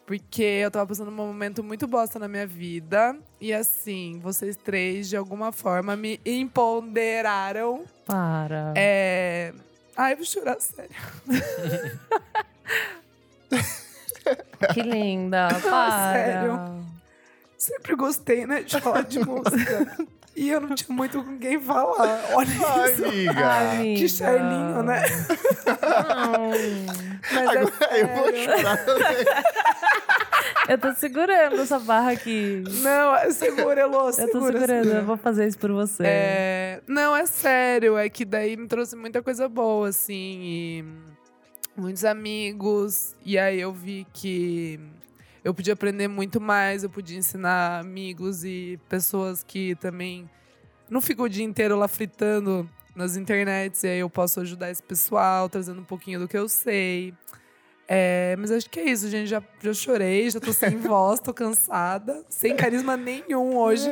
Porque 0.04 0.42
eu 0.42 0.70
tava 0.70 0.86
passando 0.86 1.08
um 1.10 1.14
momento 1.14 1.62
muito 1.62 1.86
bosta 1.86 2.18
na 2.18 2.26
minha 2.26 2.46
vida. 2.46 3.14
E 3.38 3.52
assim, 3.52 4.18
vocês 4.22 4.56
três, 4.56 5.08
de 5.08 5.16
alguma 5.16 5.52
forma, 5.52 5.94
me 5.96 6.18
empoderaram. 6.24 7.84
Para. 8.06 8.72
É... 8.74 9.52
Ai, 9.94 10.16
vou 10.16 10.24
chorar, 10.24 10.58
sério. 10.60 10.96
Que 14.74 14.82
linda. 14.82 15.48
Para. 15.62 16.12
sério. 16.12 16.84
Sempre 17.56 17.96
gostei, 17.96 18.46
né, 18.46 18.62
de 18.62 18.80
falar 18.80 19.02
de 19.04 19.18
música. 19.24 19.96
E 20.36 20.50
eu 20.50 20.60
não 20.60 20.74
tinha 20.74 20.94
muito 20.94 21.22
com 21.24 21.38
quem 21.38 21.58
falar. 21.60 22.20
Olha 22.32 22.48
Ai, 22.66 22.92
isso. 22.92 23.04
amiga. 23.04 23.32
Ai. 23.46 23.94
Que 23.96 24.08
charlinho, 24.08 24.82
né? 24.82 25.02
Não. 25.66 26.50
Mas 27.32 27.50
é 27.54 27.58
Agora 27.58 27.98
eu 27.98 28.08
vou 28.08 28.36
chorar 28.36 28.84
também. 28.84 29.16
Eu 30.68 30.76
tô 30.76 30.92
segurando 30.94 31.58
essa 31.62 31.78
barra 31.78 32.10
aqui. 32.12 32.62
Não, 32.82 33.16
é 33.16 33.30
segura, 33.30 33.80
Elô, 33.80 34.08
Eu 34.08 34.12
segura. 34.12 34.32
tô 34.32 34.46
segurando, 34.52 34.82
segura. 34.84 34.98
eu 34.98 35.04
vou 35.06 35.16
fazer 35.16 35.46
isso 35.46 35.58
por 35.58 35.72
você. 35.72 36.02
É, 36.06 36.80
não, 36.86 37.16
é 37.16 37.24
sério. 37.24 37.96
É 37.96 38.06
que 38.10 38.22
daí 38.22 38.54
me 38.54 38.66
trouxe 38.68 38.94
muita 38.94 39.22
coisa 39.22 39.48
boa, 39.48 39.88
assim. 39.88 40.12
E 40.42 40.84
muitos 41.78 42.04
amigos. 42.04 43.14
E 43.24 43.38
aí 43.38 43.60
eu 43.60 43.72
vi 43.72 44.06
que 44.12 44.78
eu 45.44 45.54
podia 45.54 45.72
aprender 45.72 46.08
muito 46.08 46.40
mais. 46.40 46.82
Eu 46.82 46.90
podia 46.90 47.16
ensinar 47.16 47.80
amigos 47.80 48.44
e 48.44 48.78
pessoas 48.88 49.42
que 49.42 49.74
também 49.76 50.28
não 50.90 51.00
ficam 51.00 51.24
o 51.24 51.28
dia 51.28 51.44
inteiro 51.44 51.76
lá 51.76 51.88
fritando 51.88 52.68
nas 52.94 53.16
internets. 53.16 53.84
E 53.84 53.88
aí 53.88 53.98
eu 54.00 54.10
posso 54.10 54.40
ajudar 54.40 54.70
esse 54.70 54.82
pessoal, 54.82 55.48
trazendo 55.48 55.80
um 55.80 55.84
pouquinho 55.84 56.20
do 56.20 56.28
que 56.28 56.36
eu 56.36 56.48
sei. 56.48 57.14
É, 57.86 58.36
mas 58.38 58.50
acho 58.50 58.68
que 58.68 58.80
é 58.80 58.90
isso, 58.90 59.08
gente. 59.08 59.28
Já, 59.28 59.42
já 59.62 59.72
chorei, 59.72 60.28
já 60.28 60.38
tô 60.40 60.52
sem 60.52 60.76
voz, 60.78 61.20
tô 61.20 61.32
cansada. 61.32 62.22
Sem 62.28 62.54
carisma 62.54 62.96
nenhum 62.96 63.56
hoje. 63.56 63.88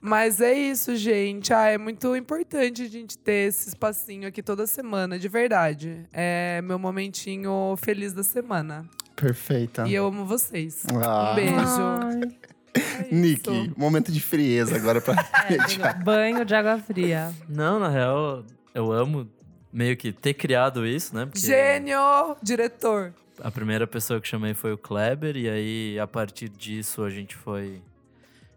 Mas 0.00 0.40
é 0.40 0.52
isso, 0.52 0.94
gente. 0.96 1.52
Ah, 1.52 1.66
é 1.66 1.78
muito 1.78 2.14
importante 2.14 2.82
a 2.82 2.88
gente 2.88 3.18
ter 3.18 3.48
esse 3.48 3.68
espacinho 3.68 4.28
aqui 4.28 4.42
toda 4.42 4.66
semana, 4.66 5.18
de 5.18 5.28
verdade. 5.28 6.06
É 6.12 6.60
meu 6.62 6.78
momentinho 6.78 7.74
feliz 7.76 8.12
da 8.12 8.22
semana. 8.22 8.88
Perfeita. 9.16 9.88
E 9.88 9.94
eu 9.94 10.06
amo 10.06 10.24
vocês. 10.24 10.84
Ah. 11.02 11.32
Um 11.32 11.34
beijo. 11.34 12.34
É. 12.34 13.08
Nick, 13.10 13.72
momento 13.76 14.12
de 14.12 14.20
frieza 14.20 14.76
agora 14.76 15.00
pra 15.00 15.14
é, 15.50 15.94
banho 16.04 16.44
de 16.44 16.54
água 16.54 16.78
fria. 16.78 17.32
Não, 17.48 17.80
na 17.80 17.88
real, 17.88 18.44
eu 18.72 18.92
amo 18.92 19.28
meio 19.72 19.96
que 19.96 20.12
ter 20.12 20.34
criado 20.34 20.86
isso, 20.86 21.14
né? 21.14 21.26
Porque 21.26 21.40
Gênio! 21.40 21.98
Diretor. 22.40 23.12
a 23.42 23.50
primeira 23.50 23.86
pessoa 23.86 24.20
que 24.20 24.28
chamei 24.28 24.54
foi 24.54 24.72
o 24.72 24.78
Kleber, 24.78 25.36
e 25.36 25.48
aí 25.48 25.98
a 25.98 26.06
partir 26.06 26.48
disso 26.48 27.02
a 27.02 27.10
gente 27.10 27.34
foi 27.34 27.82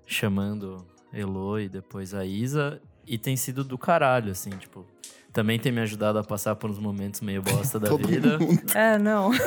chamando 0.06 0.86
Elo 1.14 1.60
e 1.60 1.68
depois 1.70 2.14
a 2.14 2.26
Isa. 2.26 2.82
E 3.06 3.18
tem 3.18 3.36
sido 3.36 3.64
do 3.64 3.78
caralho, 3.78 4.32
assim, 4.32 4.52
tipo, 4.52 4.86
Também 5.34 5.58
tem 5.60 5.72
me 5.72 5.82
ajudado 5.82 6.20
a 6.20 6.24
passar 6.24 6.56
por 6.56 6.70
uns 6.70 6.78
momentos 6.80 7.22
meio 7.22 7.42
bosta 7.42 7.80
da 7.80 7.88
Todo 7.90 8.08
vida. 8.08 8.38
mundo. 8.38 8.62
É, 8.76 8.98
não. 8.98 9.32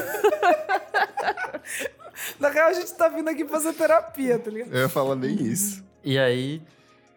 Na 2.38 2.48
real, 2.48 2.68
a 2.68 2.72
gente 2.72 2.92
tá 2.94 3.08
vindo 3.08 3.28
aqui 3.28 3.44
fazer 3.46 3.72
terapia, 3.72 4.38
tá 4.38 4.50
ligado? 4.50 4.72
Eu 4.72 4.80
ia 4.82 4.88
falar 4.88 5.16
nem 5.16 5.34
isso. 5.34 5.84
E 6.02 6.18
aí, 6.18 6.62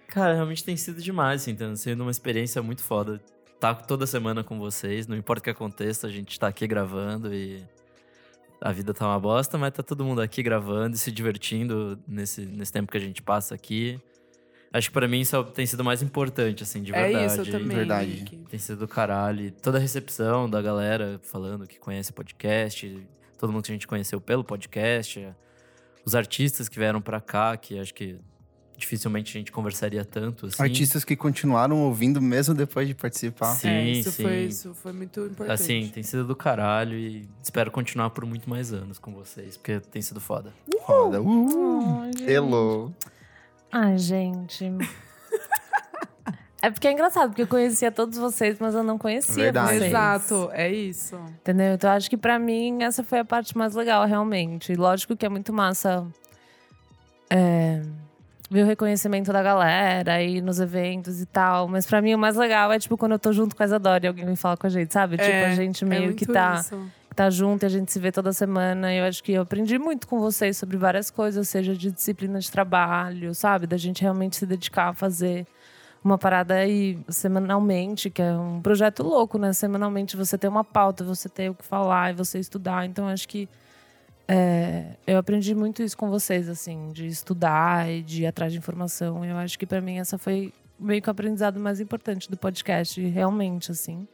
cara, 0.08 0.34
realmente 0.34 0.63
tem 0.63 0.75
sido 0.77 1.01
demais, 1.01 1.42
assim, 1.42 1.56
tem 1.56 1.75
sido 1.75 2.01
uma 2.01 2.12
experiência 2.12 2.62
muito 2.62 2.84
foda. 2.84 3.22
Tá 3.60 3.74
toda 3.74 4.06
semana 4.06 4.44
com 4.44 4.60
vocês, 4.60 5.08
não 5.08 5.16
importa 5.18 5.39
o 5.42 5.44
que 5.44 5.50
aconteça, 5.50 6.08
a 6.08 6.10
gente 6.10 6.39
tá 6.39 6.48
aqui 6.48 6.68
gravando 6.68 7.34
e 7.34 7.63
a 8.62 8.72
vida 8.72 8.94
tá 8.94 9.08
uma 9.08 9.20
bosta, 9.20 9.58
mas 9.58 9.74
tá 9.74 9.82
todo 9.84 10.06
mundo 10.06 10.22
aqui 10.22 10.44
gravando 10.44 10.96
e 10.96 11.00
se 11.00 11.12
divertindo 11.12 11.98
nesse, 12.08 12.46
nesse 12.46 12.72
tempo 12.72 12.92
que 12.92 12.98
a 12.98 13.01
gente 13.01 13.22
passa 13.22 13.56
aqui. 13.56 14.00
Acho 14.72 14.90
que 14.90 14.94
pra 14.94 15.08
mim 15.08 15.22
isso 15.22 15.42
tem 15.46 15.66
sido 15.66 15.80
o 15.80 15.86
mais 15.86 16.02
importante, 16.02 16.64
assim, 16.64 16.82
de 16.82 16.92
verdade. 16.92 17.16
É 17.16 17.26
isso, 17.26 17.42
eu 17.42 17.46
também. 17.46 17.78
Verdade. 17.78 18.40
Tem 18.50 18.60
sido 18.60 18.80
do 18.80 18.88
caralho. 18.88 19.46
E 19.46 19.52
Toda 19.52 19.78
a 19.78 19.82
recepção 19.82 20.50
da 20.50 20.62
galera 20.62 21.20
falando 21.24 21.66
que 21.66 21.80
conhece 21.80 22.12
o 22.12 22.14
podcast, 22.14 23.08
todo 23.38 23.52
mundo 23.52 23.64
que 23.64 23.72
a 23.72 23.76
gente 23.76 23.88
conheceu 23.88 24.20
pelo 24.20 24.44
podcast, 24.44 25.28
os 26.06 26.16
artistas 26.16 26.68
que 26.68 26.78
vieram 26.78 27.02
pra 27.02 27.22
cá, 27.22 27.56
que 27.56 27.80
acho 27.80 27.94
que 27.94 28.20
dificilmente 28.78 29.36
a 29.36 29.40
gente 29.40 29.52
conversaria 29.52 30.06
tanto 30.06 30.46
assim. 30.46 30.62
Artistas 30.62 31.04
que 31.04 31.16
continuaram 31.16 31.82
ouvindo 31.82 32.22
mesmo 32.22 32.54
depois 32.54 32.88
de 32.88 32.94
participar. 32.94 33.56
Sim, 33.56 33.70
é, 33.70 33.90
isso 33.90 34.12
sim. 34.12 34.24
foi 34.24 34.44
isso, 34.44 34.74
foi 34.76 34.94
muito 34.94 35.20
importante. 35.22 35.52
Assim, 35.52 35.90
tem 35.92 36.04
sido 36.04 36.24
do 36.26 36.36
caralho 36.36 36.96
e 36.96 37.28
espero 37.42 37.72
continuar 37.72 38.12
por 38.12 38.26
muito 38.26 38.50
mais 38.50 38.72
anos 38.72 39.00
com 39.00 39.12
vocês, 39.14 39.58
porque 39.58 39.80
tem 39.80 40.02
sido 40.02 40.20
foda. 40.22 40.54
Foda. 40.86 41.22
Uh, 41.22 42.02
Ai, 42.02 42.12
gente. 42.18 42.32
hello. 42.32 42.94
Ai, 43.79 43.98
gente. 43.98 44.72
É 46.60 46.72
porque 46.72 46.88
é 46.88 46.91
engraçado, 46.91 47.29
porque 47.29 47.43
eu 47.43 47.48
conhecia 47.48 47.91
todos 47.91 48.17
vocês, 48.17 48.57
mas 48.60 48.74
eu 48.74 48.84
não 48.84 48.98
conhecia 48.98 49.43
Verdade. 49.43 49.77
vocês. 49.77 49.84
Exato, 49.84 50.50
é 50.51 50.72
isso. 50.72 51.15
Entendeu? 51.41 51.75
Então 51.75 51.91
acho 51.91 52.10
que 52.10 52.17
pra 52.17 52.39
mim 52.39 52.81
essa 52.81 53.03
foi 53.03 53.19
a 53.19 53.25
parte 53.25 53.55
mais 53.55 53.75
legal, 53.75 54.05
realmente. 54.05 54.74
E 54.74 54.75
Lógico 54.75 55.15
que 55.15 55.25
é 55.25 55.29
muito 55.29 55.53
massa 55.53 56.05
é, 57.29 57.84
ver 58.50 58.63
o 58.63 58.65
reconhecimento 58.65 59.31
da 59.31 59.43
galera 59.43 60.22
e 60.24 60.41
nos 60.41 60.60
eventos 60.60 61.22
e 61.22 61.27
tal. 61.27 61.67
Mas 61.67 61.86
pra 61.86 62.01
mim 62.01 62.15
o 62.15 62.17
mais 62.17 62.36
legal 62.36 62.72
é, 62.72 62.79
tipo, 62.79 62.98
quando 62.98 63.12
eu 63.12 63.19
tô 63.19 63.31
junto 63.31 63.55
com 63.55 63.62
a 63.62 63.65
Isadora 63.65 64.05
e 64.05 64.07
alguém 64.07 64.25
me 64.25 64.36
fala 64.36 64.57
com 64.57 64.65
a 64.65 64.69
gente, 64.69 64.91
sabe? 64.91 65.15
tipo, 65.17 65.29
a 65.29 65.53
gente 65.53 65.84
é 65.84 65.88
meio 65.88 66.15
que 66.15 66.25
muito 66.25 66.34
tá, 66.34 66.55
isso. 66.60 66.91
Tá 67.18 67.32
junto 67.32 67.66
a 67.66 67.70
gente 67.70 67.92
se 67.92 68.00
vê 68.00 68.12
toda 68.12 68.32
semana. 68.32 68.94
Eu 68.94 69.04
acho 69.04 69.24
que 69.24 69.32
eu 69.32 69.42
aprendi 69.42 69.80
muito 69.80 70.08
com 70.08 70.20
vocês 70.20 70.56
sobre 70.56 70.78
várias 70.78 71.10
coisas, 71.10 71.50
seja 71.50 71.76
de 71.76 71.92
disciplina 71.92 72.40
de 72.40 72.50
trabalho, 72.52 73.34
sabe? 73.34 73.66
Da 73.66 73.76
gente 73.76 74.04
realmente 74.04 74.36
se 74.38 74.46
dedicar 74.46 74.90
a 74.90 74.94
fazer 74.94 75.48
uma 76.04 76.16
parada 76.16 76.54
aí 76.54 77.00
semanalmente, 77.10 78.12
que 78.12 78.22
é 78.22 78.38
um 78.38 78.62
projeto 78.62 79.02
louco, 79.02 79.40
né? 79.40 79.52
Semanalmente 79.52 80.16
você 80.16 80.38
tem 80.38 80.48
uma 80.48 80.64
pauta, 80.64 81.04
você 81.04 81.28
tem 81.28 81.50
o 81.50 81.56
que 81.56 81.66
falar 81.66 82.12
e 82.12 82.14
você 82.14 82.38
estudar. 82.38 82.86
Então 82.86 83.08
acho 83.08 83.28
que 83.28 83.50
é, 84.28 84.92
eu 85.08 85.18
aprendi 85.18 85.56
muito 85.56 85.82
isso 85.82 85.98
com 85.98 86.12
vocês, 86.12 86.48
assim, 86.48 86.92
de 86.92 87.08
estudar 87.08 87.90
e 87.90 88.04
de 88.04 88.24
ir 88.24 88.28
atrás 88.28 88.52
de 88.52 88.60
informação. 88.60 89.26
Eu 89.26 89.38
acho 89.38 89.58
que 89.58 89.66
pra 89.66 89.82
mim 89.82 89.98
essa 89.98 90.20
foi 90.20 90.54
meio 90.80 91.02
que 91.02 91.10
o 91.10 91.12
aprendizado 91.12 91.60
mais 91.60 91.80
importante 91.80 92.30
do 92.30 92.38
podcast, 92.38 93.02
realmente, 93.08 93.72
assim. 93.72 94.08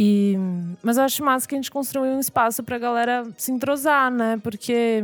E, 0.00 0.36
mas 0.80 0.96
eu 0.96 1.02
acho 1.02 1.24
massa 1.24 1.48
que 1.48 1.56
a 1.56 1.58
gente 1.58 1.72
construiu 1.72 2.12
um 2.12 2.20
espaço 2.20 2.62
pra 2.62 2.78
galera 2.78 3.26
se 3.36 3.50
entrosar, 3.50 4.12
né? 4.12 4.38
Porque 4.40 5.02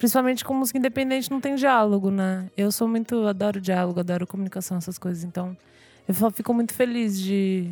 Principalmente 0.00 0.42
com 0.46 0.54
música 0.54 0.78
independente 0.78 1.30
não 1.30 1.42
tem 1.42 1.54
diálogo, 1.54 2.10
né? 2.10 2.50
Eu 2.56 2.72
sou 2.72 2.88
muito. 2.88 3.26
Adoro 3.26 3.60
diálogo, 3.60 4.00
adoro 4.00 4.26
comunicação, 4.26 4.78
essas 4.78 4.96
coisas. 4.96 5.24
Então, 5.24 5.54
eu 6.08 6.30
fico 6.30 6.54
muito 6.54 6.72
feliz 6.72 7.20
de. 7.20 7.70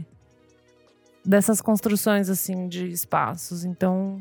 dessas 1.25 1.62
construções, 1.62 2.28
assim, 2.28 2.69
de 2.69 2.87
espaços. 2.87 3.64
Então. 3.64 4.21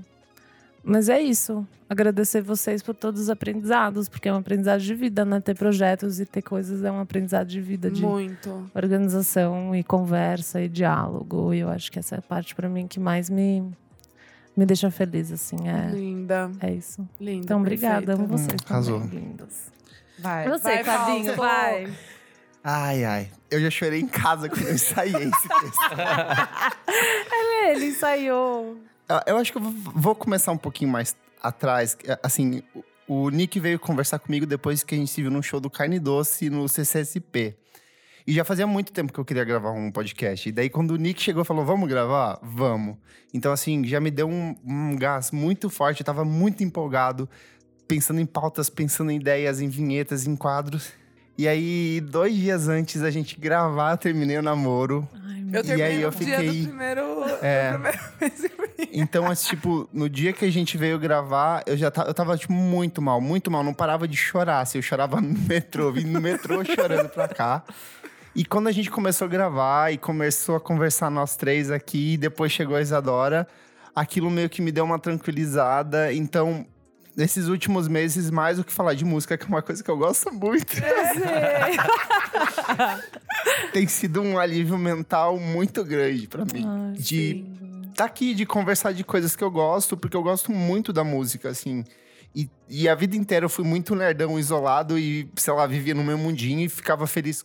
Mas 0.89 1.09
é 1.09 1.19
isso. 1.21 1.67
Agradecer 1.89 2.41
vocês 2.41 2.81
por 2.81 2.93
todos 2.95 3.21
os 3.21 3.29
aprendizados, 3.29 4.07
porque 4.07 4.27
é 4.29 4.33
um 4.33 4.37
aprendizado 4.37 4.79
de 4.81 4.95
vida, 4.95 5.25
né? 5.25 5.39
Ter 5.41 5.55
projetos 5.55 6.19
e 6.19 6.25
ter 6.25 6.41
coisas 6.41 6.83
é 6.83 6.91
um 6.91 6.99
aprendizado 6.99 7.47
de 7.47 7.59
vida, 7.61 7.89
de 7.91 8.01
Muito. 8.01 8.69
organização 8.73 9.75
e 9.75 9.83
conversa 9.83 10.61
e 10.61 10.69
diálogo. 10.69 11.53
E 11.53 11.59
eu 11.59 11.69
acho 11.69 11.91
que 11.91 11.99
essa 11.99 12.15
é 12.15 12.19
a 12.19 12.21
parte 12.21 12.55
pra 12.55 12.69
mim 12.69 12.87
que 12.87 12.99
mais 12.99 13.29
me, 13.29 13.69
me 14.55 14.65
deixa 14.65 14.89
feliz, 14.91 15.31
assim. 15.31 15.57
É, 15.67 15.89
Linda. 15.91 16.51
é 16.61 16.71
isso. 16.73 17.07
Linda. 17.19 17.43
Então, 17.45 17.59
obrigada. 17.61 18.13
Amo 18.13 18.27
vocês 18.27 18.53
Hum, 18.61 18.65
arrasou. 18.69 19.01
também, 19.01 19.19
lindas. 19.19 19.71
Vai. 20.19 20.47
Você, 20.49 20.63
vai, 20.63 20.83
Fabinho, 20.83 21.23
Fausto. 21.25 21.37
vai. 21.41 21.93
Ai, 22.63 23.03
ai. 23.05 23.29
Eu 23.51 23.61
já 23.61 23.69
chorei 23.69 24.01
em 24.01 24.07
casa 24.07 24.49
quando 24.49 24.65
eu 24.67 24.73
ensaiei 24.73 25.15
esse 25.15 25.47
texto. 25.47 25.95
Ele 27.69 27.85
ensaiou. 27.87 28.77
Ah, 29.09 29.23
Eu 29.27 29.37
acho 29.37 29.51
que 29.51 29.57
eu 29.57 29.61
vou- 29.61 30.15
começar 30.15 30.51
um 30.51 30.57
pouquinho 30.57 30.91
mais 30.91 31.15
atrás. 31.41 31.97
Assim, 32.21 32.61
o 33.07 33.29
Nick 33.29 33.59
veio 33.59 33.79
conversar 33.79 34.19
comigo 34.19 34.45
depois 34.45 34.83
que 34.83 34.95
a 34.95 34.97
gente 34.97 35.11
se 35.11 35.21
viu 35.21 35.31
num 35.31 35.41
show 35.41 35.59
do 35.59 35.69
Carne 35.69 35.99
Doce 35.99 36.49
no 36.49 36.67
CCSP. 36.67 37.55
E 38.25 38.33
já 38.33 38.43
fazia 38.43 38.67
muito 38.67 38.91
tempo 38.91 39.13
que 39.13 39.19
eu 39.19 39.23
queria 39.23 39.45
gravar 39.45 39.71
um 39.71 39.89
podcast. 39.89 40.49
E 40.49 40.51
daí, 40.51 40.69
quando 40.69 40.91
o 40.91 40.97
Nick 40.97 41.21
chegou 41.21 41.43
e 41.43 41.45
falou, 41.45 41.63
vamos 41.65 41.87
gravar? 41.87 42.37
Vamos. 42.43 42.97
Então, 43.33 43.53
assim, 43.53 43.85
já 43.85 44.01
me 44.01 44.11
deu 44.11 44.27
um, 44.27 44.53
um 44.65 44.95
gás 44.97 45.31
muito 45.31 45.69
forte. 45.69 46.01
Eu 46.01 46.05
tava 46.05 46.25
muito 46.25 46.61
empolgado, 46.61 47.29
pensando 47.87 48.19
em 48.19 48.25
pautas, 48.25 48.69
pensando 48.69 49.11
em 49.11 49.15
ideias, 49.15 49.61
em 49.61 49.69
vinhetas, 49.69 50.27
em 50.27 50.35
quadros. 50.35 50.91
E 51.37 51.47
aí, 51.47 52.01
dois 52.01 52.33
dias 52.35 52.67
antes 52.67 53.01
da 53.01 53.11
gente 53.11 53.39
gravar, 53.39 53.95
terminei 53.97 54.37
o 54.37 54.41
namoro. 54.41 55.07
Ai, 55.13 55.39
Eu 55.39 55.45
meu 55.45 55.61
E 55.61 55.63
terminei 55.63 55.91
aí 55.91 56.01
eu 56.01 56.11
no 56.11 56.17
dia 56.17 56.37
do 56.37 56.43
fiquei- 56.43 56.63
primeiro, 56.65 57.01
É. 57.43 57.71
do 57.73 57.79
primeiro 57.79 57.99
e. 58.91 58.99
Então, 58.99 59.27
assim, 59.29 59.49
tipo, 59.49 59.87
no 59.93 60.09
dia 60.09 60.33
que 60.33 60.43
a 60.45 60.51
gente 60.51 60.77
veio 60.77 60.97
gravar, 60.97 61.61
eu 61.67 61.77
já 61.77 61.91
tava, 61.91 62.09
eu 62.09 62.13
tava, 62.13 62.35
tipo, 62.37 62.51
muito 62.53 63.01
mal, 63.01 63.21
muito 63.21 63.51
mal. 63.51 63.63
Não 63.63 63.73
parava 63.73 64.07
de 64.07 64.17
chorar, 64.17 64.61
assim. 64.61 64.79
Eu 64.79 64.81
chorava 64.81 65.21
no 65.21 65.37
metrô, 65.47 65.91
vim 65.91 66.05
no 66.05 66.19
metrô 66.19 66.63
chorando 66.65 67.09
pra 67.09 67.27
cá. 67.27 67.63
E 68.35 68.43
quando 68.43 68.67
a 68.67 68.71
gente 68.71 68.89
começou 68.89 69.25
a 69.25 69.29
gravar 69.29 69.91
e 69.93 69.97
começou 69.97 70.55
a 70.55 70.59
conversar 70.59 71.09
nós 71.11 71.35
três 71.35 71.69
aqui, 71.71 72.13
e 72.13 72.17
depois 72.17 72.51
chegou 72.51 72.75
a 72.75 72.81
Isadora, 72.81 73.47
aquilo 73.95 74.29
meio 74.31 74.49
que 74.49 74.61
me 74.61 74.71
deu 74.71 74.83
uma 74.85 74.97
tranquilizada. 74.99 76.11
Então, 76.13 76.65
nesses 77.17 77.47
últimos 77.47 77.87
meses, 77.87 78.29
mais 78.29 78.57
do 78.57 78.63
que 78.63 78.71
falar 78.71 78.93
de 78.93 79.03
música, 79.03 79.35
que 79.35 79.43
é 79.43 79.47
uma 79.47 79.63
coisa 79.63 79.83
que 79.83 79.89
eu 79.89 79.97
gosto 79.97 80.31
muito, 80.31 80.75
tem 83.73 83.87
sido 83.87 84.21
um 84.21 84.37
alívio 84.37 84.77
mental 84.77 85.39
muito 85.39 85.83
grande 85.83 86.27
pra 86.27 86.45
mim. 86.45 86.63
Ai, 86.63 86.93
de 86.93 87.07
sim. 87.07 87.91
tá 87.95 88.05
aqui, 88.05 88.35
de 88.35 88.45
conversar 88.45 88.93
de 88.93 89.03
coisas 89.03 89.35
que 89.35 89.43
eu 89.43 89.49
gosto, 89.49 89.97
porque 89.97 90.15
eu 90.15 90.21
gosto 90.21 90.51
muito 90.51 90.93
da 90.93 91.03
música, 91.03 91.49
assim. 91.49 91.83
E, 92.35 92.47
e 92.69 92.87
a 92.87 92.93
vida 92.93 93.17
inteira 93.17 93.45
eu 93.45 93.49
fui 93.49 93.65
muito 93.65 93.95
nerdão, 93.95 94.37
isolado 94.37 94.99
e, 94.99 95.27
sei 95.35 95.53
lá, 95.53 95.65
vivia 95.65 95.95
no 95.95 96.03
meu 96.03 96.19
mundinho 96.19 96.59
e 96.59 96.69
ficava 96.69 97.07
feliz 97.07 97.43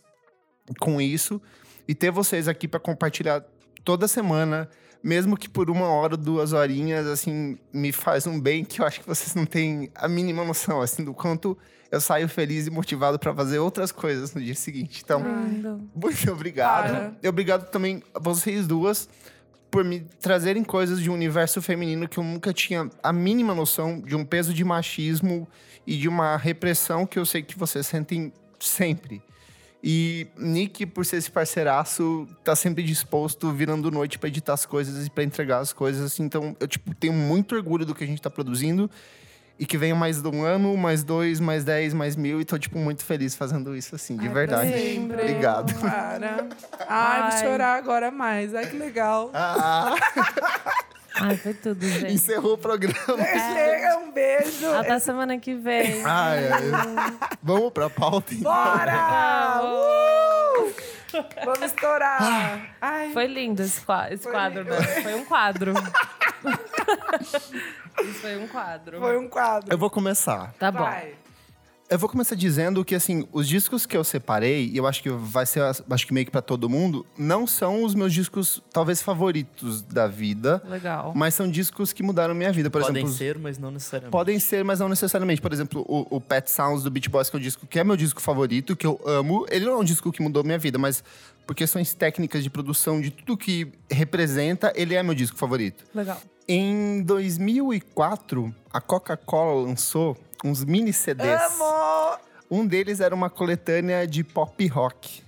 com 0.79 1.01
isso. 1.01 1.41
E 1.87 1.95
ter 1.95 2.11
vocês 2.11 2.47
aqui 2.47 2.67
pra 2.67 2.79
compartilhar 2.79 3.43
toda 3.83 4.07
semana, 4.07 4.69
mesmo 5.03 5.35
que 5.35 5.49
por 5.49 5.69
uma 5.69 5.87
hora, 5.87 6.15
duas 6.15 6.53
horinhas, 6.53 7.05
assim, 7.05 7.57
me 7.73 7.91
faz 7.91 8.25
um 8.25 8.39
bem 8.39 8.63
que 8.63 8.81
eu 8.81 8.85
acho 8.85 9.01
que 9.01 9.07
vocês 9.07 9.35
não 9.35 9.45
têm 9.45 9.91
a 9.93 10.07
mínima 10.07 10.45
noção, 10.45 10.81
assim, 10.81 11.03
do 11.03 11.13
quanto 11.13 11.57
eu 11.91 11.99
saio 11.99 12.27
feliz 12.29 12.65
e 12.65 12.71
motivado 12.71 13.19
pra 13.19 13.35
fazer 13.35 13.59
outras 13.59 13.91
coisas 13.91 14.33
no 14.33 14.41
dia 14.41 14.55
seguinte. 14.55 15.01
Então, 15.03 15.21
Lindo. 15.21 15.87
muito 15.93 16.31
obrigado. 16.31 16.91
Para. 16.91 17.17
E 17.21 17.27
obrigado 17.27 17.69
também 17.69 18.01
a 18.15 18.19
vocês 18.19 18.65
duas 18.65 19.09
por 19.69 19.83
me 19.83 19.99
trazerem 20.21 20.63
coisas 20.63 20.99
de 20.99 21.09
um 21.09 21.13
universo 21.13 21.61
feminino 21.61 22.07
que 22.07 22.17
eu 22.17 22.23
nunca 22.23 22.53
tinha 22.53 22.89
a 23.01 23.11
mínima 23.11 23.53
noção 23.53 23.99
de 23.99 24.15
um 24.15 24.23
peso 24.23 24.53
de 24.53 24.63
machismo 24.63 25.47
e 25.85 25.97
de 25.97 26.07
uma 26.07 26.37
repressão 26.37 27.05
que 27.05 27.19
eu 27.19 27.25
sei 27.25 27.41
que 27.41 27.57
vocês 27.57 27.85
sentem 27.85 28.31
sempre. 28.59 29.21
E 29.85 30.27
Nick, 30.37 30.85
por 30.85 31.05
ser 31.05 31.17
esse 31.17 31.29
parceiraço, 31.29 32.25
tá 32.41 32.55
sempre 32.55 32.81
disposto, 32.83 33.51
virando 33.51 33.91
noite 33.91 34.17
pra 34.17 34.29
editar 34.29 34.53
as 34.53 34.65
coisas 34.65 35.05
e 35.05 35.09
pra 35.09 35.25
entregar 35.25 35.59
as 35.59 35.73
coisas. 35.73 36.05
assim. 36.05 36.23
Então, 36.23 36.55
eu 36.57 36.67
tipo, 36.67 36.95
tenho 36.95 37.11
muito 37.11 37.53
orgulho 37.53 37.85
do 37.85 37.93
que 37.93 38.03
a 38.03 38.07
gente 38.07 38.21
tá 38.21 38.29
produzindo. 38.29 38.89
E 39.59 39.65
que 39.67 39.77
venha 39.77 39.93
mais 39.93 40.23
um 40.23 40.41
ano, 40.43 40.75
mais 40.75 41.03
dois, 41.03 41.39
mais 41.39 41.63
dez, 41.63 41.93
mais 41.93 42.15
mil. 42.15 42.41
E 42.41 42.45
tô, 42.45 42.57
tipo, 42.57 42.79
muito 42.79 43.03
feliz 43.05 43.35
fazendo 43.35 43.75
isso, 43.75 43.93
assim, 43.93 44.17
de 44.17 44.27
Ai, 44.27 44.33
verdade. 44.33 44.71
sempre. 44.71 45.21
Obrigado. 45.21 45.73
Para. 45.79 46.47
Ai, 46.89 47.21
vou 47.21 47.31
Ai. 47.31 47.39
chorar 47.39 47.75
agora 47.75 48.09
mais. 48.09 48.55
Ai, 48.55 48.65
que 48.65 48.77
legal. 48.77 49.29
Ah, 49.33 49.93
Ai, 51.15 51.37
foi 51.37 51.53
tudo, 51.53 51.85
gente. 51.87 52.13
encerrou 52.13 52.53
o 52.53 52.57
programa. 52.57 53.23
Chega, 53.23 53.97
um 53.99 54.11
beijo. 54.11 54.71
Até 54.73 54.97
semana 54.99 55.37
que 55.37 55.53
vem. 55.55 56.03
Ai, 56.05 56.47
ai. 56.51 56.61
Vamos 57.41 57.71
pra 57.71 57.89
pauta, 57.89 58.33
então. 58.33 58.51
Bora! 58.51 59.61
Uh! 59.63 60.73
Vamos 61.45 61.61
estourar. 61.61 62.75
Ai, 62.81 63.11
Foi 63.13 63.27
lindo 63.27 63.61
esse 63.61 63.81
qua- 63.81 64.11
esse 64.11 64.23
Foi 64.23 64.31
quadro, 64.31 64.63
lindo. 64.63 64.73
né? 64.75 64.81
Foi 65.01 65.13
um 65.13 65.25
quadro. 65.25 65.73
Isso 68.03 68.19
foi 68.19 68.37
um 68.37 68.47
quadro. 68.47 68.99
foi 68.99 69.17
um 69.17 69.29
quadro. 69.29 69.71
Eu 69.71 69.77
vou 69.77 69.89
começar. 69.89 70.51
Tá 70.59 70.71
bom. 70.71 70.79
Vai. 70.83 71.13
Eu 71.93 71.99
vou 71.99 72.09
começar 72.09 72.33
dizendo 72.33 72.83
que, 72.83 72.95
assim, 72.95 73.27
os 73.31 73.47
discos 73.47 73.85
que 73.85 73.95
eu 73.95 74.03
separei, 74.03 74.67
e 74.67 74.77
eu 74.77 74.87
acho 74.87 75.03
que 75.03 75.11
vai 75.11 75.45
ser, 75.45 75.61
acho 75.61 76.07
que 76.07 76.11
meio 76.11 76.25
que 76.25 76.31
pra 76.31 76.41
todo 76.41 76.67
mundo, 76.67 77.05
não 77.15 77.45
são 77.45 77.83
os 77.83 77.93
meus 77.93 78.11
discos, 78.11 78.59
talvez, 78.73 78.99
favoritos 78.99 79.83
da 79.83 80.07
vida. 80.07 80.59
Legal. 80.67 81.13
Mas 81.15 81.35
são 81.35 81.47
discos 81.47 81.93
que 81.93 82.01
mudaram 82.01 82.33
minha 82.33 82.51
vida. 82.51 82.71
Por 82.71 82.81
Podem 82.81 83.03
exemplo, 83.03 83.15
ser, 83.15 83.37
mas 83.37 83.59
não 83.59 83.69
necessariamente. 83.69 84.11
Podem 84.11 84.39
ser, 84.39 84.63
mas 84.63 84.79
não 84.79 84.89
necessariamente. 84.89 85.39
Por 85.39 85.53
exemplo, 85.53 85.85
o, 85.87 86.15
o 86.15 86.19
Pet 86.19 86.49
Sounds 86.49 86.81
do 86.81 86.89
Beach 86.89 87.07
Boys, 87.09 87.29
que 87.29 87.35
é 87.35 87.39
o 87.39 87.41
disco 87.43 87.67
que 87.67 87.77
é 87.77 87.83
meu 87.83 87.95
disco 87.95 88.19
favorito, 88.19 88.75
que 88.75 88.87
eu 88.87 88.99
amo. 89.05 89.45
Ele 89.51 89.65
não 89.65 89.73
é 89.73 89.77
um 89.77 89.83
disco 89.83 90.11
que 90.11 90.19
mudou 90.19 90.43
minha 90.43 90.57
vida, 90.57 90.79
mas 90.79 91.03
por 91.45 91.55
questões 91.55 91.93
técnicas 91.93 92.41
de 92.41 92.49
produção, 92.49 92.99
de 93.01 93.11
tudo 93.11 93.37
que 93.37 93.71
representa, 93.87 94.73
ele 94.75 94.95
é 94.95 95.03
meu 95.03 95.13
disco 95.13 95.37
favorito. 95.37 95.85
Legal. 95.93 96.19
Em 96.47 97.03
2004, 97.03 98.51
a 98.73 98.81
Coca-Cola 98.81 99.67
lançou 99.67 100.17
uns 100.43 100.63
mini 100.63 100.91
CDs. 100.91 101.41
Um 102.49 102.65
deles 102.67 102.99
era 102.99 103.15
uma 103.15 103.29
coletânea 103.29 104.05
de 104.05 104.23
pop 104.23 104.67
rock, 104.67 105.23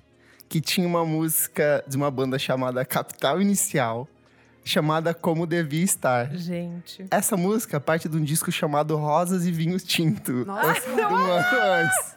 que 0.47 0.61
tinha 0.61 0.87
uma 0.87 1.05
música 1.05 1.83
de 1.87 1.97
uma 1.97 2.11
banda 2.11 2.37
chamada 2.37 2.85
Capital 2.85 3.41
Inicial, 3.41 4.07
chamada 4.63 5.13
Como 5.13 5.47
Devia 5.47 5.83
Estar. 5.83 6.35
Gente. 6.35 7.05
Essa 7.09 7.37
música 7.37 7.79
parte 7.79 8.09
de 8.09 8.17
um 8.17 8.23
disco 8.23 8.51
chamado 8.51 8.95
Rosas 8.97 9.45
e 9.45 9.51
Vinhos 9.51 9.83
Tinto. 9.83 10.45
Nossa, 10.45 10.67
lançado 10.67 11.13
um 11.13 11.31
ano 11.31 11.61
antes. 11.61 12.15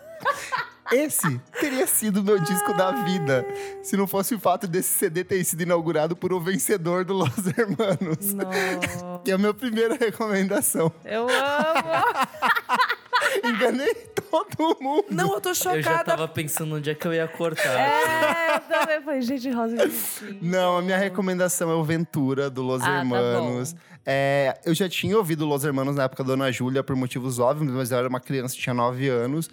Esse 0.90 1.38
teria 1.60 1.86
sido 1.86 2.20
o 2.20 2.24
meu 2.24 2.38
disco 2.40 2.72
da 2.72 2.92
vida, 3.04 3.46
se 3.82 3.94
não 3.94 4.06
fosse 4.06 4.34
o 4.34 4.40
fato 4.40 4.66
desse 4.66 4.88
CD 4.88 5.22
ter 5.22 5.44
sido 5.44 5.62
inaugurado 5.62 6.16
por 6.16 6.32
o 6.32 6.40
vencedor 6.40 7.04
do 7.04 7.12
Los 7.12 7.46
Hermanos. 7.56 8.32
Não. 8.32 8.48
Que 9.24 9.32
é 9.32 9.34
a 9.34 9.38
minha 9.38 9.52
primeira 9.52 9.96
recomendação. 9.96 10.90
Eu 11.04 11.22
amo. 11.22 11.28
Enganei 13.44 13.94
todo 14.30 14.76
mundo. 14.80 15.06
Não, 15.10 15.34
eu 15.34 15.40
tô 15.40 15.50
Eu 15.50 15.54
já 15.54 15.74
chocada. 15.76 16.04
tava 16.04 16.28
pensando 16.28 16.76
onde 16.76 16.90
é 16.90 16.94
que 16.94 17.06
eu 17.06 17.14
ia 17.14 17.26
cortar. 17.28 17.62
É, 17.78 18.56
eu 18.56 18.60
também 18.60 19.02
foi 19.02 19.20
gente 19.22 19.50
rosa. 19.50 19.76
Não, 20.40 20.78
a 20.78 20.82
minha 20.82 20.98
recomendação 20.98 21.70
é 21.70 21.74
o 21.74 21.82
Ventura, 21.84 22.48
do 22.50 22.62
Los 22.62 22.82
Ah, 22.82 22.86
tá 22.86 22.98
Hermanos. 22.98 23.72
bom. 23.72 23.78
É, 24.06 24.58
eu 24.64 24.74
já 24.74 24.88
tinha 24.88 25.16
ouvido 25.16 25.44
Los 25.44 25.64
Hermanos 25.64 25.96
na 25.96 26.04
época 26.04 26.22
da 26.24 26.28
Dona 26.28 26.50
Júlia, 26.50 26.82
por 26.82 26.96
motivos 26.96 27.38
óbvios, 27.38 27.70
mas 27.72 27.90
eu 27.90 27.98
era 27.98 28.08
uma 28.08 28.20
criança, 28.20 28.54
tinha 28.56 28.72
9 28.74 29.08
anos. 29.08 29.50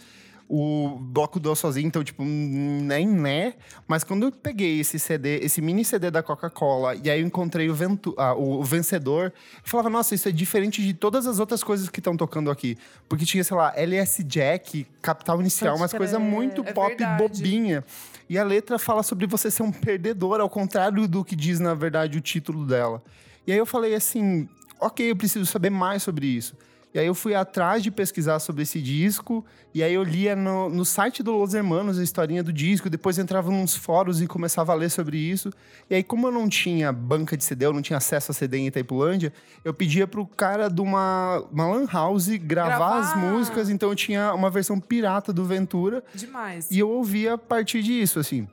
O 0.47 0.99
bloco 0.99 1.39
deu 1.39 1.55
sozinho, 1.55 1.87
então, 1.87 2.03
tipo, 2.03 2.23
nem 2.23 3.07
né. 3.07 3.55
Mas 3.87 4.03
quando 4.03 4.27
eu 4.27 4.31
peguei 4.31 4.79
esse 4.79 4.99
CD, 4.99 5.39
esse 5.39 5.59
mini 5.59 5.83
CD 5.83 6.11
da 6.11 6.21
Coca-Cola, 6.21 6.95
e 6.95 7.09
aí 7.09 7.19
eu 7.19 7.25
encontrei 7.25 7.67
o, 7.67 7.73
Ventu 7.73 8.13
ah, 8.15 8.35
o, 8.35 8.63
vencedor, 8.63 9.33
eu 9.33 9.61
falava, 9.63 9.89
nossa, 9.89 10.13
isso 10.13 10.29
é 10.29 10.31
diferente 10.31 10.83
de 10.83 10.93
todas 10.93 11.25
as 11.25 11.39
outras 11.39 11.63
coisas 11.63 11.89
que 11.89 11.99
estão 11.99 12.15
tocando 12.15 12.51
aqui. 12.51 12.77
Porque 13.09 13.25
tinha, 13.25 13.43
sei 13.43 13.57
lá, 13.57 13.73
LS 13.75 14.23
Jack, 14.23 14.85
Capital 15.01 15.39
Inicial, 15.41 15.71
Pode 15.73 15.81
umas 15.81 15.93
coisas 15.93 16.21
muito 16.21 16.61
É 16.61 16.73
pop 16.73 16.95
verdade. 16.95 17.23
bobinha. 17.23 17.83
E 18.29 18.37
a 18.37 18.43
letra 18.43 18.77
fala 18.77 19.01
sobre 19.01 19.25
você 19.25 19.49
ser 19.49 19.63
um 19.63 19.71
perdedor, 19.71 20.39
ao 20.39 20.49
contrário 20.49 21.07
do 21.07 21.23
que 21.23 21.35
diz, 21.35 21.59
na 21.59 21.73
verdade, 21.73 22.17
o 22.17 22.21
título 22.21 22.65
dela. 22.65 23.01
E 23.47 23.51
aí 23.51 23.57
eu 23.57 23.65
falei 23.65 23.95
assim, 23.95 24.47
ok, 24.79 25.11
eu 25.11 25.15
preciso 25.15 25.45
saber 25.45 25.69
mais 25.69 26.03
sobre 26.03 26.27
isso. 26.27 26.55
E 26.95 26.99
aí 26.99 27.07
eu 27.07 27.13
fui 27.13 27.35
atrás 27.35 27.83
de 27.83 27.91
pesquisar 27.91 28.39
sobre 28.39 28.63
esse 28.63 28.81
disco, 28.81 29.45
e 29.73 29.83
aí 29.83 29.93
eu 29.93 30.01
lia 30.01 30.33
no, 30.33 30.69
no 30.69 30.85
site 30.85 31.21
do 31.21 31.33
Los 31.33 31.53
Hermanos 31.53 31.99
a 31.99 32.03
historinha 32.03 32.41
do 32.41 32.53
disco, 32.53 32.89
depois 32.89 33.19
entrava 33.19 33.51
nos 33.51 33.75
fóruns 33.75 34.21
e 34.21 34.27
começava 34.27 34.71
a 34.71 34.75
ler 34.75 34.89
sobre 34.89 35.17
isso. 35.17 35.51
E 35.89 35.95
aí, 35.95 36.01
como 36.01 36.25
eu 36.27 36.31
não 36.31 36.47
tinha 36.47 36.93
banca 36.93 37.35
de 37.35 37.43
CD, 37.43 37.65
eu 37.65 37.73
não 37.73 37.81
tinha 37.81 37.97
acesso 37.97 38.31
a 38.31 38.33
CD 38.33 38.59
em 38.59 38.67
Itaipulândia, 38.67 39.33
eu 39.61 39.73
pedia 39.73 40.07
pro 40.07 40.25
cara 40.25 40.69
de 40.69 40.79
uma, 40.79 41.45
uma 41.51 41.67
lan 41.67 41.85
house 41.85 42.29
gravar, 42.37 42.77
Gravar. 42.77 42.99
as 42.99 43.17
músicas, 43.17 43.69
então 43.69 43.89
eu 43.89 43.95
tinha 43.95 44.33
uma 44.33 44.49
versão 44.49 44.79
pirata 44.79 45.33
do 45.33 45.43
Ventura, 45.43 46.01
Demais. 46.13 46.71
e 46.71 46.79
eu 46.79 46.89
ouvia 46.89 47.33
a 47.33 47.37
partir 47.37 47.83
disso, 47.83 48.19
assim. 48.19 48.47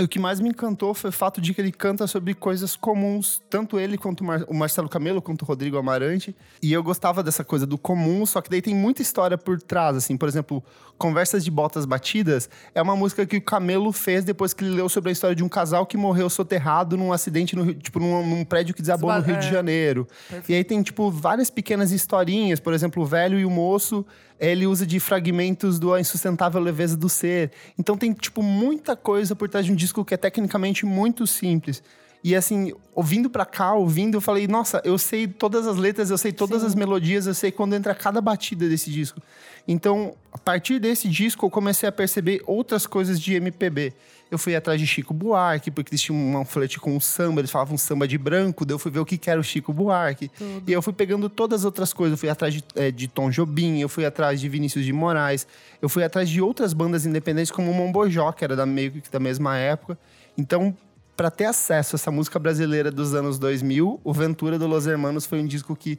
O 0.00 0.08
que 0.08 0.18
mais 0.18 0.40
me 0.40 0.48
encantou 0.48 0.92
foi 0.92 1.10
o 1.10 1.12
fato 1.12 1.40
de 1.40 1.54
que 1.54 1.60
ele 1.60 1.70
canta 1.70 2.04
sobre 2.08 2.34
coisas 2.34 2.74
comuns, 2.74 3.40
tanto 3.48 3.78
ele 3.78 3.96
quanto 3.96 4.22
o, 4.22 4.24
Mar- 4.24 4.44
o 4.48 4.54
Marcelo 4.54 4.88
Camelo, 4.88 5.22
quanto 5.22 5.42
o 5.42 5.44
Rodrigo 5.44 5.76
Amarante. 5.78 6.34
E 6.60 6.72
eu 6.72 6.82
gostava 6.82 7.22
dessa 7.22 7.44
coisa 7.44 7.64
do 7.64 7.78
comum, 7.78 8.26
só 8.26 8.40
que 8.40 8.50
daí 8.50 8.60
tem 8.60 8.74
muita 8.74 9.02
história 9.02 9.38
por 9.38 9.62
trás, 9.62 9.96
assim. 9.96 10.16
Por 10.16 10.28
exemplo, 10.28 10.64
Conversas 10.98 11.44
de 11.44 11.50
Botas 11.50 11.86
Batidas 11.86 12.50
é 12.74 12.82
uma 12.82 12.96
música 12.96 13.24
que 13.24 13.36
o 13.36 13.40
Camelo 13.42 13.92
fez 13.92 14.24
depois 14.24 14.52
que 14.52 14.64
ele 14.64 14.74
leu 14.74 14.88
sobre 14.88 15.10
a 15.10 15.12
história 15.12 15.36
de 15.36 15.44
um 15.44 15.48
casal 15.48 15.86
que 15.86 15.96
morreu 15.96 16.28
soterrado 16.28 16.96
num 16.96 17.12
acidente, 17.12 17.54
no, 17.54 17.62
Rio- 17.62 17.74
tipo, 17.74 18.00
num, 18.00 18.26
num 18.28 18.44
prédio 18.44 18.74
que 18.74 18.80
desabou 18.82 19.12
no 19.12 19.20
Rio 19.20 19.38
de 19.38 19.46
É. 19.46 19.50
Janeiro. 19.52 20.08
E 20.48 20.54
aí 20.54 20.64
tem, 20.64 20.82
tipo, 20.82 21.08
várias 21.08 21.50
pequenas 21.50 21.92
historinhas. 21.92 22.58
Por 22.58 22.72
exemplo, 22.74 23.00
o 23.02 23.06
velho 23.06 23.38
e 23.38 23.44
o 23.44 23.50
moço, 23.50 24.04
ele 24.38 24.66
usa 24.66 24.86
de 24.86 24.98
fragmentos 25.00 25.78
do 25.78 25.92
A 25.92 26.00
Insustentável 26.00 26.60
Leveza 26.60 26.96
do 26.96 27.08
Ser. 27.08 27.52
Então 27.78 27.96
tem, 27.96 28.12
tipo, 28.12 28.42
muita 28.42 28.96
coisa 28.96 29.34
por 29.36 29.48
trás 29.48 29.66
de 29.66 29.72
um 29.72 29.74
disco 29.74 30.04
que 30.04 30.14
é 30.14 30.16
tecnicamente 30.16 30.84
muito 30.84 31.26
simples. 31.26 31.82
E 32.24 32.34
assim, 32.34 32.72
ouvindo 32.94 33.28
pra 33.28 33.44
cá, 33.44 33.74
ouvindo, 33.74 34.16
eu 34.16 34.20
falei, 34.20 34.48
nossa, 34.48 34.80
eu 34.82 34.96
sei 34.96 35.26
todas 35.26 35.66
as 35.66 35.76
letras, 35.76 36.10
eu 36.10 36.16
sei 36.16 36.32
todas 36.32 36.64
as 36.64 36.74
melodias, 36.74 37.26
eu 37.26 37.34
sei 37.34 37.52
quando 37.52 37.74
entra 37.74 37.94
cada 37.94 38.18
batida 38.18 38.66
desse 38.66 38.90
disco. 38.90 39.20
Então, 39.68 40.14
a 40.32 40.38
partir 40.38 40.78
desse 40.78 41.06
disco, 41.06 41.44
eu 41.44 41.50
comecei 41.50 41.86
a 41.86 41.92
perceber 41.92 42.42
outras 42.46 42.86
coisas 42.86 43.20
de 43.20 43.34
MPB. 43.34 43.92
Eu 44.30 44.38
fui 44.38 44.56
atrás 44.56 44.80
de 44.80 44.86
Chico 44.86 45.14
Buarque, 45.14 45.70
porque 45.70 45.90
eles 45.90 46.02
tinham 46.02 46.40
um 46.40 46.44
flerte 46.44 46.80
com 46.80 46.96
o 46.96 47.00
samba, 47.00 47.40
eles 47.40 47.50
falavam 47.50 47.76
samba 47.76 48.08
de 48.08 48.18
branco, 48.18 48.64
daí 48.64 48.74
eu 48.74 48.78
fui 48.78 48.90
ver 48.90 48.98
o 48.98 49.04
que 49.04 49.18
era 49.30 49.38
o 49.38 49.44
Chico 49.44 49.72
Buarque. 49.72 50.30
E 50.66 50.72
eu 50.72 50.82
fui 50.82 50.92
pegando 50.92 51.28
todas 51.28 51.60
as 51.60 51.64
outras 51.64 51.92
coisas. 51.92 52.12
Eu 52.12 52.18
fui 52.18 52.28
atrás 52.28 52.54
de, 52.54 52.64
eh, 52.74 52.90
de 52.90 53.06
Tom 53.06 53.30
Jobim, 53.30 53.78
eu 53.78 53.88
fui 53.88 54.04
atrás 54.04 54.40
de 54.40 54.48
Vinícius 54.48 54.84
de 54.84 54.92
Moraes, 54.92 55.46
eu 55.80 55.88
fui 55.88 56.02
atrás 56.02 56.28
de 56.28 56.40
outras 56.40 56.72
bandas 56.72 57.06
independentes, 57.06 57.50
como 57.50 57.70
o 57.70 57.74
Mombojó, 57.74 58.32
que 58.32 58.44
era 58.44 58.56
da, 58.56 58.66
meio 58.66 58.92
que 58.92 59.10
da 59.10 59.20
mesma 59.20 59.56
época. 59.56 59.98
Então, 60.36 60.76
para 61.16 61.30
ter 61.30 61.44
acesso 61.44 61.94
a 61.94 61.96
essa 61.96 62.10
música 62.10 62.38
brasileira 62.38 62.90
dos 62.90 63.14
anos 63.14 63.38
2000, 63.38 64.00
o 64.02 64.12
Ventura 64.12 64.58
do 64.58 64.66
Los 64.66 64.86
Hermanos 64.86 65.26
foi 65.26 65.40
um 65.40 65.46
disco 65.46 65.76
que 65.76 65.98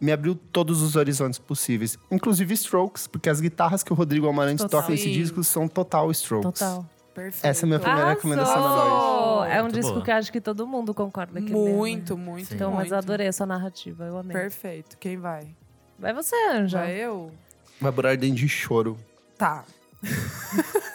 me 0.00 0.12
abriu 0.12 0.34
todos 0.34 0.80
os 0.80 0.96
horizontes 0.96 1.38
possíveis. 1.38 1.98
Inclusive 2.10 2.54
Strokes, 2.54 3.06
porque 3.06 3.28
as 3.28 3.40
guitarras 3.40 3.82
que 3.82 3.92
o 3.92 3.96
Rodrigo 3.96 4.28
Amarante 4.28 4.62
Total. 4.62 4.80
toca 4.80 4.92
nesse 4.92 5.10
disco 5.12 5.44
são 5.44 5.68
total 5.68 6.10
Strokes. 6.10 6.58
Total. 6.58 6.88
Perfeito. 7.20 7.46
Essa 7.46 7.62
é 7.62 7.66
a 7.66 7.68
minha 7.68 7.78
primeira 7.80 8.08
recomendação 8.08 8.54
da 8.54 8.60
noite. 8.60 8.80
Arrasou! 8.80 9.44
É 9.44 9.58
um 9.58 9.62
Muito 9.62 9.74
disco 9.74 9.92
boa. 9.92 10.04
que 10.04 10.10
acho 10.10 10.32
que 10.32 10.40
todo 10.40 10.66
mundo 10.66 10.94
concorda 10.94 11.40
que 11.40 11.52
é, 11.52 11.54
né? 11.54 11.72
Muito, 11.72 12.16
muito, 12.16 12.48
Sim. 12.48 12.54
Então, 12.54 12.70
mas 12.70 12.80
muito. 12.80 12.92
eu 12.92 12.98
adorei 12.98 13.26
essa 13.26 13.44
narrativa, 13.44 14.04
eu 14.04 14.16
amei. 14.18 14.36
Perfeito. 14.36 14.96
Quem 14.98 15.18
vai? 15.18 15.48
Vai 15.98 16.14
você, 16.14 16.34
Anja. 16.50 16.78
Já 16.78 16.90
eu? 16.90 17.30
Vai 17.80 17.92
por 17.92 18.06
ordem 18.06 18.32
de 18.32 18.48
choro. 18.48 18.96
Tá. 19.36 19.64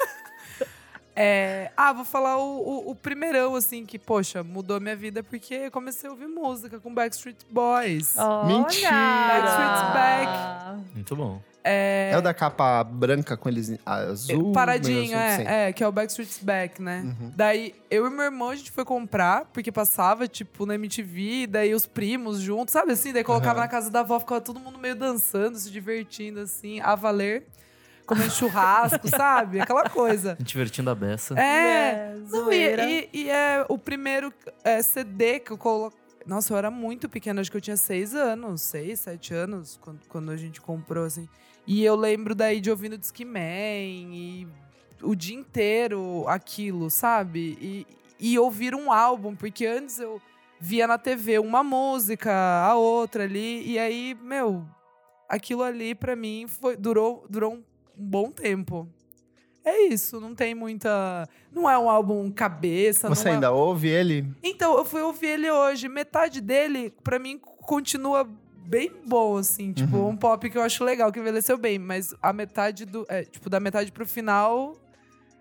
É, 1.17 1.71
ah, 1.77 1.93
vou 1.93 2.03
falar 2.03 2.37
o, 2.37 2.57
o, 2.59 2.91
o 2.91 2.95
primeirão, 2.95 3.55
assim, 3.55 3.85
que, 3.85 3.97
poxa, 3.97 4.43
mudou 4.43 4.81
minha 4.81 4.97
vida 4.97 5.23
porque 5.23 5.69
comecei 5.71 6.09
a 6.09 6.11
ouvir 6.11 6.27
música 6.27 6.77
com 6.77 6.93
Backstreet 6.93 7.37
Boys. 7.49 8.17
Olha! 8.17 8.45
Mentira! 8.45 8.91
Backstreet's 8.91 9.93
Back. 9.93 10.93
Muito 10.93 11.15
bom. 11.15 11.41
É, 11.67 12.11
É 12.13 12.17
o 12.17 12.21
da 12.21 12.31
capa 12.33 12.83
branca 12.83 13.35
com 13.35 13.49
eles 13.49 13.75
azul? 13.83 14.51
paradinho, 14.51 15.17
é, 15.17 15.69
é, 15.69 15.73
que 15.73 15.83
é 15.83 15.87
o 15.87 15.91
Backstreet's 15.91 16.37
Back, 16.43 16.79
né? 16.79 17.15
Daí, 17.35 17.73
eu 17.89 18.05
e 18.05 18.09
meu 18.11 18.25
irmão, 18.25 18.49
a 18.51 18.55
gente 18.55 18.71
foi 18.71 18.85
comprar, 18.85 19.45
porque 19.45 19.71
passava, 19.71 20.27
tipo, 20.27 20.65
na 20.67 20.75
MTV, 20.75 21.47
daí 21.47 21.73
os 21.73 21.87
primos 21.87 22.39
juntos, 22.39 22.71
sabe 22.71 22.91
assim? 22.91 23.11
Daí 23.11 23.23
colocava 23.23 23.53
Aham. 23.53 23.61
na 23.61 23.67
casa 23.67 23.89
da 23.89 24.01
avó, 24.01 24.19
ficava 24.19 24.39
todo 24.41 24.59
mundo 24.59 24.77
meio 24.77 24.95
dançando, 24.95 25.57
se 25.57 25.71
divertindo, 25.71 26.39
assim, 26.41 26.79
a 26.81 26.93
valer, 26.93 27.47
comendo 28.05 28.31
churrasco, 28.31 29.07
sabe? 29.09 29.59
Aquela 29.59 29.89
coisa. 29.89 30.37
Divertindo 30.39 30.91
a 30.91 30.95
beça. 30.95 31.33
É, 31.39 31.41
É, 31.41 32.15
não, 32.29 32.51
e, 32.53 32.75
e- 32.85 33.09
e 33.23 33.29
é 33.29 33.65
o 33.67 33.77
primeiro 33.77 34.31
é, 34.63 34.79
CD 34.83 35.39
que 35.39 35.51
eu 35.51 35.57
coloquei. 35.57 35.99
Nossa, 36.27 36.53
eu 36.53 36.57
era 36.57 36.71
muito 36.71 37.07
pequena, 37.07 37.39
acho 37.41 37.51
que 37.51 37.57
eu 37.57 37.61
tinha 37.61 37.77
seis 37.77 38.15
anos, 38.15 38.61
seis, 38.61 38.99
sete 39.01 39.31
anos, 39.33 39.77
quando, 39.81 39.99
quando 40.07 40.31
a 40.31 40.37
gente 40.37 40.59
comprou, 40.59 41.05
assim. 41.05 41.27
E 41.67 41.83
eu 41.83 41.95
lembro 41.95 42.35
daí 42.35 42.61
de 42.61 42.69
ouvindo 42.69 42.97
Discman 42.97 44.13
e 44.13 44.47
o 45.01 45.15
dia 45.15 45.35
inteiro 45.35 46.23
aquilo, 46.27 46.89
sabe? 46.89 47.57
E, 47.59 47.87
e 48.19 48.37
ouvir 48.39 48.75
um 48.75 48.91
álbum, 48.91 49.35
porque 49.35 49.65
antes 49.65 49.99
eu 49.99 50.21
via 50.59 50.87
na 50.87 50.97
TV 50.97 51.39
uma 51.39 51.63
música, 51.63 52.31
a 52.31 52.75
outra 52.75 53.23
ali, 53.23 53.67
e 53.69 53.79
aí, 53.79 54.15
meu, 54.21 54.65
aquilo 55.27 55.63
ali 55.63 55.93
pra 55.95 56.15
mim 56.15 56.45
foi, 56.47 56.75
durou, 56.77 57.25
durou 57.29 57.53
um, 57.55 57.63
bom 57.95 58.31
tempo. 58.31 58.87
É 59.63 59.87
isso, 59.87 60.19
não 60.19 60.35
tem 60.35 60.53
muita. 60.53 61.27
Não 61.51 61.67
é 61.67 61.75
um 61.75 61.89
álbum 61.89 62.29
cabeça. 62.29 63.09
Você 63.09 63.23
não 63.25 63.31
é- 63.31 63.33
ainda 63.33 63.51
ouve 63.51 63.87
ele? 63.87 64.23
Então, 64.43 64.77
eu 64.77 64.85
fui 64.85 65.01
ouvir 65.01 65.25
ele 65.25 65.49
hoje. 65.49 65.89
Metade 65.89 66.39
dele, 66.39 66.93
pra 67.03 67.17
mim, 67.17 67.39
continua 67.39 68.29
bem 68.65 68.91
bom, 69.05 69.37
assim. 69.37 69.71
Tipo, 69.73 69.97
Uhum. 69.97 70.09
um 70.09 70.15
pop 70.17 70.49
que 70.49 70.57
eu 70.57 70.61
acho 70.61 70.83
legal, 70.83 71.11
que 71.11 71.19
envelheceu 71.19 71.57
bem. 71.57 71.77
Mas 71.79 72.13
a 72.21 72.33
metade 72.33 72.85
do. 72.85 73.05
é, 73.09 73.23
tipo, 73.23 73.49
da 73.49 73.59
metade 73.59 73.91
pro 73.91 74.05
final. 74.05 74.75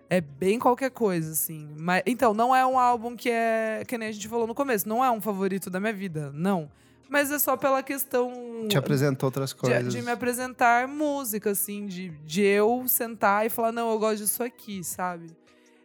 É 0.07 0.21
bem 0.21 0.59
qualquer 0.59 0.91
coisa, 0.91 1.31
assim. 1.31 1.67
Mas, 1.77 2.03
então, 2.05 2.31
não 2.33 2.55
é 2.55 2.63
um 2.65 2.77
álbum 2.77 3.15
que 3.15 3.29
é. 3.29 3.83
Que 3.87 3.97
nem 3.97 4.09
a 4.09 4.11
gente 4.11 4.27
falou 4.27 4.45
no 4.45 4.53
começo. 4.53 4.87
Não 4.87 5.03
é 5.03 5.09
um 5.09 5.19
favorito 5.19 5.69
da 5.69 5.79
minha 5.79 5.93
vida. 5.93 6.31
Não. 6.33 6.69
Mas 7.09 7.31
é 7.31 7.37
só 7.39 7.55
pela 7.57 7.81
questão 7.83 8.31
Te 8.67 8.77
apresentou 8.77 9.27
outras 9.27 9.49
de, 9.51 9.55
coisas. 9.55 9.93
de 9.93 10.01
me 10.01 10.09
apresentar 10.11 10.87
música, 10.87 11.51
assim, 11.51 11.85
de, 11.85 12.09
de 12.25 12.41
eu 12.41 12.83
sentar 12.87 13.45
e 13.45 13.49
falar, 13.49 13.71
não, 13.71 13.91
eu 13.91 13.99
gosto 13.99 14.17
disso 14.23 14.41
aqui, 14.43 14.83
sabe? 14.83 15.27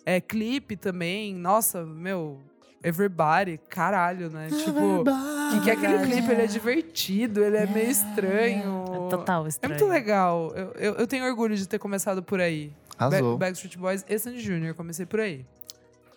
É 0.06 0.18
clipe 0.18 0.76
também, 0.78 1.34
nossa, 1.34 1.84
meu, 1.84 2.40
everybody, 2.82 3.58
caralho, 3.68 4.30
né? 4.30 4.48
Tipo, 4.48 5.04
que, 5.52 5.60
que 5.64 5.70
é 5.70 5.72
aquele 5.74 5.98
clipe, 6.04 6.32
ele 6.32 6.42
é 6.42 6.46
divertido, 6.46 7.42
ele 7.44 7.56
é 7.56 7.66
meio 7.66 7.90
estranho. 7.90 8.84
É 9.06 9.10
total 9.10 9.44
É 9.44 9.48
estranho. 9.48 9.74
muito 9.78 9.90
legal. 9.92 10.52
Eu, 10.54 10.72
eu, 10.72 10.94
eu 10.94 11.06
tenho 11.06 11.24
orgulho 11.26 11.56
de 11.56 11.66
ter 11.68 11.78
começado 11.78 12.22
por 12.22 12.40
aí. 12.40 12.72
Arrasou. 12.98 13.36
Back- 13.36 13.38
Backstreet 13.52 13.76
Boys 13.78 14.04
e 14.08 14.18
Sandy 14.18 14.42
Jr., 14.42 14.74
comecei 14.74 15.06
por 15.06 15.20
aí. 15.20 15.44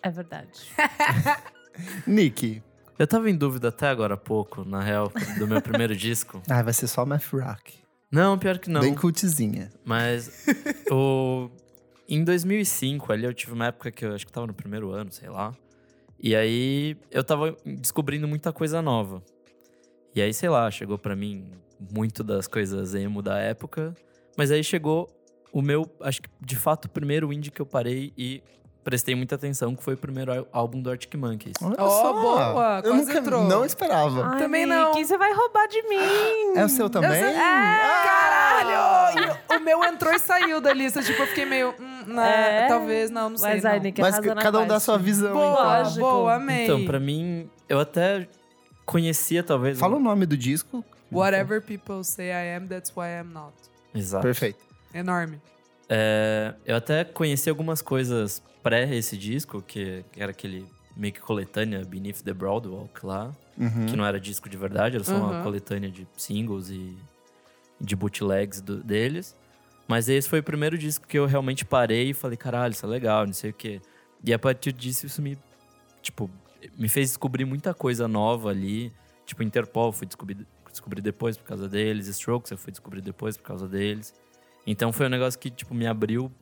É 0.02 0.10
verdade. 0.10 0.70
Nick. 2.06 2.62
Eu 2.98 3.06
tava 3.08 3.28
em 3.28 3.34
dúvida 3.36 3.68
até 3.68 3.88
agora 3.88 4.14
há 4.14 4.16
pouco, 4.16 4.64
na 4.64 4.80
real, 4.80 5.10
do 5.38 5.48
meu 5.48 5.60
primeiro 5.60 5.94
disco. 5.96 6.40
Ah, 6.48 6.62
vai 6.62 6.72
ser 6.72 6.86
só 6.86 7.04
Math 7.04 7.24
Rock. 7.32 7.74
Não, 8.10 8.38
pior 8.38 8.58
que 8.58 8.70
não. 8.70 8.80
Bem 8.80 8.94
cultzinha. 8.94 9.72
Mas 9.84 10.46
o... 10.92 11.50
em 12.08 12.22
2005, 12.22 13.12
ali 13.12 13.24
eu 13.24 13.34
tive 13.34 13.52
uma 13.52 13.66
época 13.66 13.90
que 13.90 14.04
eu 14.04 14.14
acho 14.14 14.24
que 14.24 14.30
tava 14.32 14.46
no 14.46 14.54
primeiro 14.54 14.90
ano, 14.92 15.10
sei 15.10 15.28
lá. 15.28 15.52
E 16.26 16.34
aí 16.34 16.96
eu 17.10 17.22
tava 17.22 17.54
descobrindo 17.66 18.26
muita 18.26 18.50
coisa 18.50 18.80
nova. 18.80 19.22
E 20.14 20.22
aí, 20.22 20.32
sei 20.32 20.48
lá, 20.48 20.70
chegou 20.70 20.96
pra 20.96 21.14
mim 21.14 21.50
muito 21.78 22.24
das 22.24 22.46
coisas 22.46 22.94
emo 22.94 23.20
da 23.20 23.38
época. 23.38 23.94
Mas 24.34 24.50
aí 24.50 24.64
chegou 24.64 25.06
o 25.52 25.60
meu, 25.60 25.84
acho 26.00 26.22
que 26.22 26.30
de 26.40 26.56
fato, 26.56 26.86
o 26.86 26.88
primeiro 26.88 27.30
indie 27.30 27.50
que 27.50 27.60
eu 27.60 27.66
parei 27.66 28.10
e 28.16 28.42
prestei 28.84 29.14
muita 29.14 29.34
atenção, 29.34 29.74
que 29.74 29.82
foi 29.82 29.94
o 29.94 29.96
primeiro 29.96 30.46
álbum 30.52 30.80
do 30.80 30.90
Arctic 30.90 31.14
Monkeys. 31.14 31.54
Olha 31.62 31.74
Ó, 31.78 31.88
só. 31.88 32.12
boa, 32.12 32.80
Eu 32.84 32.92
quase 32.92 33.06
nunca, 33.06 33.18
entrou. 33.18 33.44
não 33.44 33.64
esperava. 33.64 34.26
Ai, 34.32 34.38
Também 34.38 34.66
Nick, 34.66 34.76
não. 34.78 34.92
você 34.94 35.16
vai 35.18 35.32
roubar 35.32 35.66
de 35.68 35.82
mim. 35.88 36.56
É 36.56 36.64
o 36.64 36.68
seu 36.68 36.88
também? 36.90 37.10
Eu 37.10 37.16
sei- 37.16 37.34
Caralho! 37.34 39.34
O 39.56 39.60
meu 39.60 39.84
entrou 39.84 40.12
e 40.12 40.18
saiu 40.18 40.60
da 40.60 40.72
lista. 40.72 41.02
Tipo, 41.02 41.22
eu 41.22 41.26
fiquei 41.28 41.44
meio. 41.44 41.74
Hum, 41.80 42.04
né, 42.14 42.64
É? 42.64 42.68
Talvez, 42.68 43.10
não, 43.10 43.30
não 43.30 43.38
sei. 43.38 43.54
Mas 43.54 43.64
aí, 43.64 43.76
não. 43.78 43.82
Nick, 43.84 44.00
Mas 44.00 44.18
cada 44.18 44.60
um 44.60 44.66
dá 44.66 44.78
sua 44.80 44.98
visão. 44.98 45.32
Boa, 45.32 45.82
então. 45.82 45.94
Boa, 46.00 46.34
amei. 46.34 46.64
Então, 46.64 46.84
pra 46.84 46.98
mim, 47.00 47.48
eu 47.68 47.78
até 47.80 48.28
conhecia 48.84 49.42
talvez. 49.42 49.78
Fala 49.78 49.96
o 49.96 50.00
nome 50.00 50.26
do 50.26 50.36
disco. 50.36 50.84
Whatever 51.12 51.62
people 51.62 52.02
say 52.04 52.28
I 52.30 52.56
am, 52.56 52.66
that's 52.66 52.92
why 52.94 53.06
I'm 53.20 53.32
not. 53.32 53.54
Exato. 53.94 54.22
Perfeito. 54.22 54.58
Enorme. 54.92 55.40
É, 55.88 56.54
eu 56.66 56.76
até 56.76 57.04
conheci 57.04 57.48
algumas 57.48 57.80
coisas 57.82 58.42
pré 58.64 58.92
esse 58.96 59.16
disco, 59.16 59.62
que, 59.62 60.04
era 60.16 60.32
aquele 60.32 60.66
meio 60.96 61.12
que 61.12 61.20
coletânea 61.20 61.84
Beneath 61.84 62.22
the 62.24 62.32
Broadwalk 62.32 63.04
lá, 63.06 63.32
Uhum. 63.56 63.86
que 63.86 63.94
não 63.96 64.04
era 64.04 64.18
disco 64.18 64.48
de 64.48 64.56
verdade, 64.56 64.96
era 64.96 65.04
só 65.04 65.16
uma 65.16 65.36
Uhum. 65.38 65.42
coletânea 65.44 65.88
de 65.90 66.08
singles 66.16 66.70
e 66.70 66.96
de 67.80 67.94
bootlegs 67.94 68.60
do- 68.60 68.82
deles. 68.82 69.36
Mas 69.86 70.08
esse 70.08 70.28
foi 70.28 70.38
o 70.40 70.42
primeiro 70.42 70.78
disco 70.78 71.06
que 71.06 71.18
eu 71.18 71.26
realmente 71.26 71.64
parei 71.64 72.10
e 72.10 72.14
falei, 72.14 72.36
caralho, 72.38 72.72
isso 72.72 72.86
é 72.86 72.88
legal, 72.88 73.26
não 73.26 73.34
sei 73.34 73.50
o 73.50 73.54
quê. 73.54 73.80
E 74.24 74.32
a 74.32 74.38
partir 74.38 74.72
disso, 74.72 75.04
isso 75.06 75.20
me, 75.20 75.36
tipo, 76.00 76.30
me 76.78 76.88
fez 76.88 77.10
descobrir 77.10 77.44
muita 77.44 77.74
coisa 77.74 78.08
nova 78.08 78.48
ali. 78.48 78.90
Tipo, 79.26 79.42
Interpol, 79.42 79.88
eu 79.88 79.92
fui 79.92 80.06
descobrir, 80.06 80.46
descobrir 80.70 81.02
depois 81.02 81.36
por 81.36 81.44
causa 81.44 81.68
deles. 81.68 82.06
Strokes, 82.08 82.50
eu 82.50 82.56
fui 82.56 82.70
descobrir 82.72 83.02
depois 83.02 83.36
por 83.36 83.42
causa 83.44 83.68
deles. 83.68 84.14
Então 84.66 84.90
foi 84.92 85.04
um 85.06 85.10
negócio 85.10 85.38
que, 85.38 85.50
tipo, 85.50 85.74
me 85.74 85.86
abriu 85.86 86.32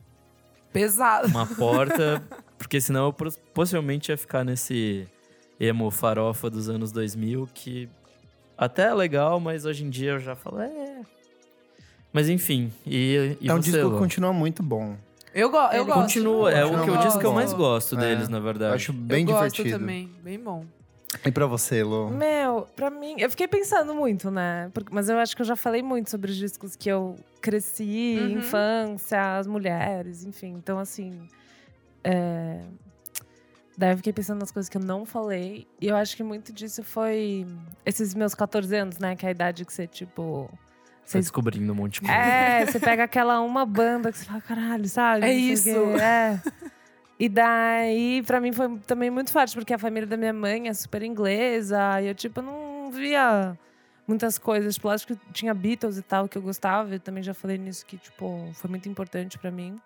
Pesado. 0.73 1.27
uma 1.27 1.45
porta, 1.45 2.21
porque 2.57 2.81
senão 2.81 3.05
eu 3.07 3.13
pos- 3.13 3.37
possivelmente 3.53 4.11
ia 4.11 4.17
ficar 4.17 4.43
nesse 4.43 5.07
emo 5.59 5.89
farofa 5.91 6.49
dos 6.49 6.67
anos 6.69 6.91
2000, 6.91 7.47
que 7.53 7.87
até 8.57 8.83
é 8.87 8.93
legal, 8.93 9.39
mas 9.39 9.65
hoje 9.65 9.83
em 9.85 9.89
dia 9.89 10.11
eu 10.11 10.19
já 10.19 10.35
falo, 10.35 10.59
é... 10.61 11.01
Mas 12.11 12.29
enfim, 12.29 12.71
e, 12.85 13.37
e 13.41 13.49
é 13.49 13.53
um 13.53 13.57
você, 13.61 13.71
disco 13.71 13.91
que 13.91 13.97
continua 13.97 14.31
muito 14.33 14.61
bom. 14.61 14.95
Eu, 15.33 15.49
go 15.49 15.57
eu 15.71 15.83
gosto. 15.83 15.99
Continua, 16.01 16.51
é 16.51 16.63
o 16.63 16.83
que 16.83 16.89
eu 16.89 16.97
disse 16.97 17.17
que 17.17 17.25
eu 17.25 17.33
mais 17.33 17.51
gosto 17.53 17.95
É, 17.95 17.99
deles, 17.99 18.29
na 18.29 18.39
verdade. 18.39 18.71
Eu 18.71 18.75
acho 18.75 18.93
bem 18.93 19.21
eu 19.21 19.33
divertido. 19.33 19.69
gosto 19.69 19.79
também. 19.79 20.11
Bem 20.23 20.39
bom. 20.39 20.63
E 21.25 21.31
pra 21.31 21.47
você, 21.47 21.83
Lô? 21.83 22.09
Meu, 22.09 22.67
pra 22.75 22.91
mim, 22.91 23.15
eu 23.17 23.29
fiquei 23.31 23.47
pensando 23.47 23.95
muito, 23.95 24.29
né? 24.29 24.69
Porque- 24.75 24.93
mas 24.93 25.09
eu 25.09 25.17
acho 25.17 25.35
que 25.35 25.41
eu 25.41 25.45
já 25.45 25.55
falei 25.55 25.81
muito 25.81 26.09
sobre 26.11 26.29
os 26.31 26.37
discos 26.37 26.75
que 26.75 26.87
eu 26.89 27.15
cresci, 27.43 28.17
Uhum. 28.19 28.39
infância, 28.39 29.37
as 29.37 29.45
mulheres, 29.45 30.23
enfim. 30.23 30.53
Então, 30.57 30.79
assim. 30.79 31.27
É... 32.03 32.61
Daí 33.77 33.91
eu 33.91 33.97
fiquei 33.97 34.13
pensando 34.13 34.39
nas 34.39 34.51
coisas 34.51 34.69
que 34.69 34.77
eu 34.77 34.81
não 34.81 35.05
falei. 35.05 35.67
E 35.81 35.87
eu 35.87 35.95
acho 35.95 36.15
que 36.15 36.23
muito 36.23 36.53
disso 36.53 36.83
foi 36.83 37.45
esses 37.85 38.13
meus 38.13 38.33
14 38.33 38.75
anos, 38.75 38.97
né? 38.99 39.15
Que 39.15 39.25
é 39.25 39.29
a 39.29 39.31
idade 39.31 39.65
que 39.65 39.73
você, 39.73 39.85
tipo. 39.87 40.47
Tá 40.51 40.57
Você 41.05 41.19
descobrindo 41.19 41.73
um 41.73 41.75
monte 41.75 41.95
de 41.95 42.01
coisa. 42.01 42.13
É, 42.15 42.65
você 42.69 42.79
pega 42.79 43.03
aquela 43.03 43.41
uma 43.41 43.65
banda 43.65 44.11
que 44.11 44.17
você 44.17 44.25
fala, 44.25 44.41
caralho, 44.41 44.87
sabe? 44.87 45.25
É 45.25 45.33
isso. 45.33 45.69
É. 45.99 46.39
E 47.19 47.27
daí, 47.27 48.23
pra 48.25 48.39
mim, 48.39 48.53
foi 48.53 48.77
também 48.87 49.09
muito 49.09 49.31
forte, 49.31 49.53
porque 49.55 49.73
a 49.73 49.77
família 49.79 50.07
da 50.07 50.15
minha 50.17 50.33
mãe 50.33 50.67
é 50.69 50.73
super 50.73 51.01
inglesa. 51.03 51.99
E 52.01 52.07
eu, 52.07 52.15
tipo, 52.15 52.41
não 52.41 52.89
via 52.91 53.57
muitas 54.07 54.37
coisas. 54.37 54.75
Tipo, 54.75 54.87
lógico 54.87 55.15
que 55.15 55.33
tinha 55.33 55.53
Beatles 55.53 55.97
e 55.97 56.01
tal, 56.01 56.27
que 56.27 56.37
eu 56.37 56.41
gostava. 56.41 56.95
Eu 56.95 56.99
também 56.99 57.23
já 57.23 57.33
falei 57.33 57.57
nisso, 57.57 57.85
que, 57.85 57.97
tipo, 57.97 58.49
foi 58.53 58.69
muito 58.69 58.87
importante 58.87 59.37
pra 59.37 59.51
mim. 59.51 59.79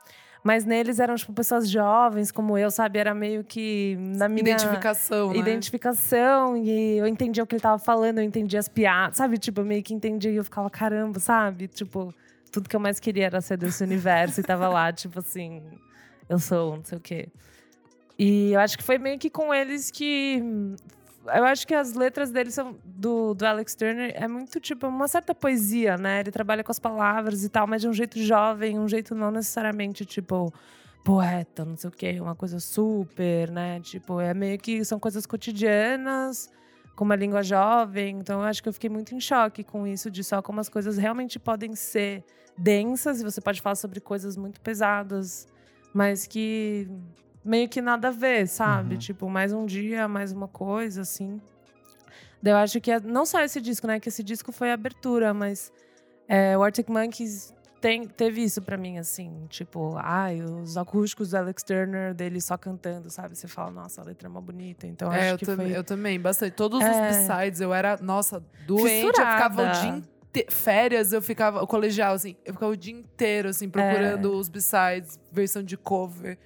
Mas 0.44 0.64
neles 0.64 1.00
eram, 1.00 1.16
tipo, 1.16 1.34
pessoas 1.34 1.70
jovens, 1.70 2.32
como 2.32 2.58
eu, 2.58 2.72
sabe? 2.72 3.00
Era 3.00 3.14
meio 3.14 3.44
que 3.44 3.98
na 4.00 4.30
minha 4.30 4.42
Identificação, 4.42 5.34
né? 5.34 5.38
identificação 5.38 6.56
e 6.56 6.98
eu 6.98 7.08
entendia 7.08 7.44
o 7.44 7.48
que 7.48 7.56
ele 7.56 7.62
tava 7.62 7.80
falando, 7.80 8.20
eu 8.20 8.24
entendia 8.24 8.60
as 8.60 8.70
piadas, 8.70 9.18
sabe? 9.18 9.38
Tipo, 9.38 9.62
eu 9.62 9.66
meio 9.66 9.84
que 9.84 9.94
entendia 9.94 10.32
e 10.32 10.36
eu 10.36 10.44
ficava, 10.44 10.70
caramba, 10.70 11.20
sabe? 11.20 11.68
Tipo, 11.68 12.14
tudo 12.52 12.70
que 12.70 12.76
eu 12.76 12.80
mais 12.80 13.00
queria 13.00 13.26
era 13.26 13.42
ser 13.42 13.58
desse 13.58 13.84
universo 13.84 14.40
e 14.40 14.44
tava 14.44 14.70
lá, 14.70 14.92
tipo 14.94 15.20
assim, 15.20 15.62
eu 16.30 16.40
sou, 16.40 16.78
não 16.78 16.86
sei 16.86 16.98
o 16.98 17.02
quê. 17.02 17.28
E 18.18 18.54
eu 18.54 18.60
acho 18.60 18.78
que 18.78 18.84
foi 18.84 18.98
meio 18.98 19.20
que 19.20 19.30
com 19.30 19.54
eles 19.54 19.92
que. 19.92 20.42
Eu 21.34 21.46
acho 21.46 21.68
que 21.68 21.74
as 21.74 21.94
letras 21.94 22.32
dele 22.32 22.52
são. 22.52 22.76
Do, 22.84 23.34
do 23.34 23.46
Alex 23.46 23.76
Turner 23.76 24.14
é 24.16 24.28
muito, 24.28 24.60
tipo, 24.60 24.88
uma 24.88 25.08
certa 25.08 25.36
poesia, 25.36 25.98
né? 25.98 26.22
Ele 26.22 26.32
trabalha 26.32 26.64
com 26.64 26.72
as 26.72 26.80
palavras 26.80 27.44
e 27.44 27.50
tal, 27.50 27.68
mas 27.68 27.82
de 27.82 27.88
um 27.88 27.94
jeito 27.94 28.20
jovem, 28.20 28.80
um 28.80 28.88
jeito 28.88 29.14
não 29.14 29.32
necessariamente, 29.32 30.06
tipo, 30.06 30.54
poeta, 31.04 31.64
não 31.64 31.78
sei 31.78 31.90
o 31.90 31.94
quê, 31.94 32.20
uma 32.20 32.36
coisa 32.36 32.60
super, 32.60 33.50
né? 33.52 33.80
Tipo, 33.80 34.20
é 34.20 34.34
meio 34.34 34.58
que 34.58 34.84
são 34.84 35.00
coisas 35.00 35.26
cotidianas, 35.26 36.50
com 36.96 37.06
uma 37.06 37.16
língua 37.16 37.44
jovem. 37.44 38.18
Então, 38.20 38.42
eu 38.42 38.46
acho 38.46 38.62
que 38.62 38.70
eu 38.70 38.74
fiquei 38.74 38.90
muito 38.90 39.16
em 39.16 39.20
choque 39.20 39.64
com 39.64 39.88
isso, 39.88 40.12
de 40.12 40.24
só 40.24 40.42
como 40.42 40.60
as 40.60 40.68
coisas 40.68 40.98
realmente 40.98 41.40
podem 41.40 41.76
ser 41.76 42.24
densas 42.58 43.22
e 43.22 43.24
você 43.24 43.40
pode 43.40 43.62
falar 43.62 43.76
sobre 43.76 44.00
coisas 44.00 44.36
muito 44.36 44.60
pesadas, 44.60 45.48
mas 45.94 46.26
que 46.26 46.90
meio 47.48 47.70
que 47.70 47.82
nada 47.82 48.10
a 48.10 48.12
ver, 48.12 48.48
sabe? 48.48 48.96
Uhum. 48.96 49.00
Tipo, 49.00 49.30
mais 49.30 49.54
um 49.54 49.66
dia, 49.66 50.08
mais 50.08 50.32
uma 50.32 50.48
coisa, 50.48 51.02
assim. 51.02 51.40
Daí 52.42 52.54
eu 52.54 52.58
acho 52.58 52.80
que 52.82 52.92
é- 52.92 53.00
não 53.00 53.26
só 53.26 53.42
esse 53.42 53.60
disco, 53.62 53.88
né? 53.88 54.00
Que 54.00 54.10
esse 54.10 54.22
disco 54.24 54.52
foi 54.52 54.70
a 54.72 54.74
abertura, 54.74 55.34
mas 55.34 55.72
é, 56.28 56.58
o 56.58 56.62
Arctic 56.64 56.88
Monkeys 56.90 57.54
tem, 57.80 58.06
teve 58.08 58.44
isso 58.44 58.62
pra 58.62 58.76
mim, 58.78 58.98
assim. 58.98 59.46
Tipo, 59.50 59.96
ai, 59.98 60.42
os 60.42 60.78
acústicos 60.78 61.30
do 61.32 61.38
Alex 61.38 61.64
Turner, 61.64 62.14
dele 62.14 62.42
só 62.42 62.58
cantando, 62.58 63.10
sabe? 63.10 63.36
Você 63.38 63.48
fala, 63.48 63.72
nossa, 63.72 64.02
a 64.02 64.04
letra 64.04 64.28
é 64.28 64.30
uma 64.30 64.42
bonita. 64.42 64.86
Então 64.86 65.12
É, 65.12 65.22
acho 65.22 65.34
eu, 65.34 65.38
que 65.38 65.46
tam- 65.46 65.56
foi... 65.56 65.76
eu 65.76 65.84
também, 65.84 66.20
bastante. 66.20 66.54
Todos 66.54 66.80
os 66.80 66.86
É. 66.86 67.08
B-sides, 67.08 67.62
eu 67.62 67.74
era, 67.74 67.98
nossa, 68.02 68.44
doente. 68.66 69.06
Eu 69.06 69.14
ficava 69.14 69.62
o 69.62 69.66
Fissurada. 69.66 69.80
dia 69.82 69.90
inteiro. 69.90 70.18
Férias, 70.52 71.14
eu 71.14 71.22
ficava, 71.22 71.64
o 71.64 71.68
colegial, 71.68 72.14
assim, 72.14 72.36
eu 72.46 72.54
ficava 72.54 72.72
o 72.72 72.78
dia 72.78 72.94
inteiro, 72.94 73.50
assim, 73.50 73.68
procurando 73.68 74.34
os 74.38 74.48
B-sides, 74.48 75.18
versão 75.32 75.64
de 75.64 75.76
cover. 75.76 76.38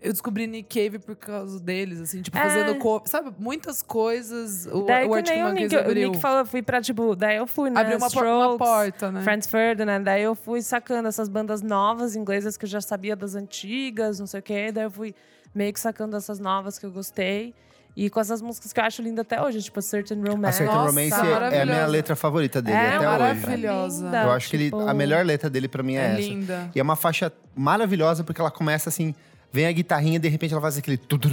Eu 0.00 0.12
descobri 0.12 0.46
Nick 0.46 0.68
Cave 0.80 1.00
por 1.00 1.16
causa 1.16 1.58
deles, 1.58 2.00
assim, 2.00 2.22
tipo, 2.22 2.38
É. 2.38 2.40
fazendo 2.40 2.76
cover. 2.76 3.08
Sabe, 3.08 3.32
muitas 3.38 3.82
coisas. 3.82 4.66
O, 4.70 4.82
Daí 4.84 5.04
o 5.06 5.08
que 5.10 5.14
Arctic 5.16 5.34
nem 5.34 5.42
o 5.44 5.48
Monkeys 5.48 5.72
Nick, 5.72 5.74
o 5.76 5.80
abriu. 5.80 6.08
Nick 6.10 6.20
falou, 6.20 6.38
eu 6.38 6.46
fui 6.46 6.62
pra, 6.62 6.80
tipo, 6.80 7.16
daí 7.16 7.36
eu 7.36 7.46
fui, 7.48 7.68
né? 7.68 7.80
abriu 7.80 7.98
uma, 7.98 8.08
por- 8.08 8.22
uma 8.24 8.36
Strokes, 8.52 8.58
porta, 8.58 9.10
né? 9.10 9.22
Franz 9.22 9.46
Ferdinand, 9.48 10.02
daí 10.02 10.22
eu 10.22 10.36
fui 10.36 10.62
sacando 10.62 11.08
essas 11.08 11.28
bandas 11.28 11.62
novas 11.62 12.14
inglesas 12.14 12.56
que 12.56 12.64
eu 12.64 12.68
já 12.68 12.80
sabia 12.80 13.16
das 13.16 13.34
antigas, 13.34 14.20
não 14.20 14.26
sei 14.28 14.38
o 14.38 14.42
quê. 14.42 14.70
Daí 14.72 14.84
eu 14.84 14.90
fui 14.90 15.12
meio 15.52 15.72
que 15.72 15.80
sacando 15.80 16.16
essas 16.16 16.38
novas 16.38 16.78
que 16.78 16.86
eu 16.86 16.92
gostei. 16.92 17.52
E 17.96 18.08
com 18.08 18.20
essas 18.20 18.40
músicas 18.40 18.72
que 18.72 18.78
eu 18.78 18.84
acho 18.84 19.02
linda 19.02 19.22
até 19.22 19.42
hoje, 19.42 19.60
tipo 19.60 19.80
a 19.80 19.82
Certain 19.82 20.22
A 20.24 20.30
Romance. 20.30 20.58
Certain 20.58 20.72
Nossa, 20.76 20.88
Romance 20.90 21.52
é 21.52 21.62
a 21.62 21.66
minha 21.66 21.86
letra 21.86 22.14
favorita 22.14 22.62
dele 22.62 22.76
É 22.76 22.94
até 22.94 23.04
maravilhosa. 23.06 24.06
hoje. 24.06 24.16
Eu 24.16 24.30
acho 24.30 24.48
que 24.50 24.54
ele, 24.56 24.64
tipo, 24.66 24.78
a 24.80 24.94
melhor 24.94 25.24
letra 25.24 25.50
dele 25.50 25.66
pra 25.66 25.82
mim 25.82 25.94
é, 25.96 26.02
É 26.02 26.10
essa. 26.12 26.20
linda. 26.20 26.70
E 26.72 26.78
é 26.78 26.82
uma 26.82 26.94
faixa 26.94 27.32
maravilhosa 27.56 28.22
porque 28.22 28.40
ela 28.40 28.52
começa 28.52 28.88
assim, 28.88 29.12
vem 29.52 29.66
a 29.66 29.72
guitarrinha 29.72 30.18
de 30.18 30.28
repente 30.28 30.52
ela 30.52 30.60
faz 30.60 30.78
aquele. 30.78 30.96
Total. 30.96 31.30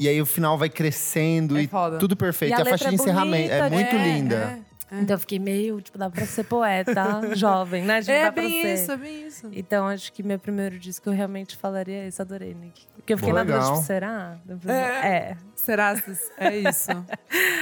E 0.00 0.08
aí 0.08 0.20
o 0.20 0.26
final 0.26 0.58
vai 0.58 0.68
crescendo 0.68 1.56
é 1.58 1.62
e 1.62 1.70
tudo 1.98 2.16
perfeito. 2.16 2.52
E 2.52 2.54
a, 2.54 2.62
a 2.62 2.64
faixa 2.64 2.88
de 2.88 2.94
encerramento 2.94 3.52
é 3.52 3.70
muito 3.70 3.94
é, 3.94 4.12
linda. 4.12 4.36
É. 4.36 4.74
Então 5.00 5.14
eu 5.14 5.18
fiquei 5.18 5.38
meio, 5.38 5.80
tipo, 5.80 5.98
dá 5.98 6.08
pra 6.08 6.24
ser 6.26 6.44
poeta 6.44 7.34
jovem, 7.34 7.82
né? 7.82 8.00
Tipo, 8.00 8.12
é 8.12 8.30
bem 8.30 8.74
isso, 8.74 8.92
é 8.92 8.96
bem 8.96 9.26
isso. 9.26 9.50
Então 9.52 9.86
acho 9.86 10.12
que 10.12 10.22
meu 10.22 10.38
primeiro 10.38 10.78
disco 10.78 11.08
eu 11.08 11.12
realmente 11.12 11.56
falaria 11.56 12.06
isso, 12.06 12.22
adorei, 12.22 12.54
Nick. 12.54 12.86
Porque 12.96 13.12
eu 13.12 13.18
fiquei 13.18 13.32
Pô, 13.32 13.38
na 13.38 13.44
dúvida, 13.44 13.64
tipo, 13.64 13.82
será? 13.82 14.38
É. 14.66 15.08
é. 15.08 15.36
Será? 15.56 15.94
É 16.38 16.56
isso. 16.56 16.90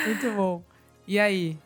Muito 0.07 0.31
bom. 0.37 0.63
E 1.07 1.19
aí, 1.19 1.59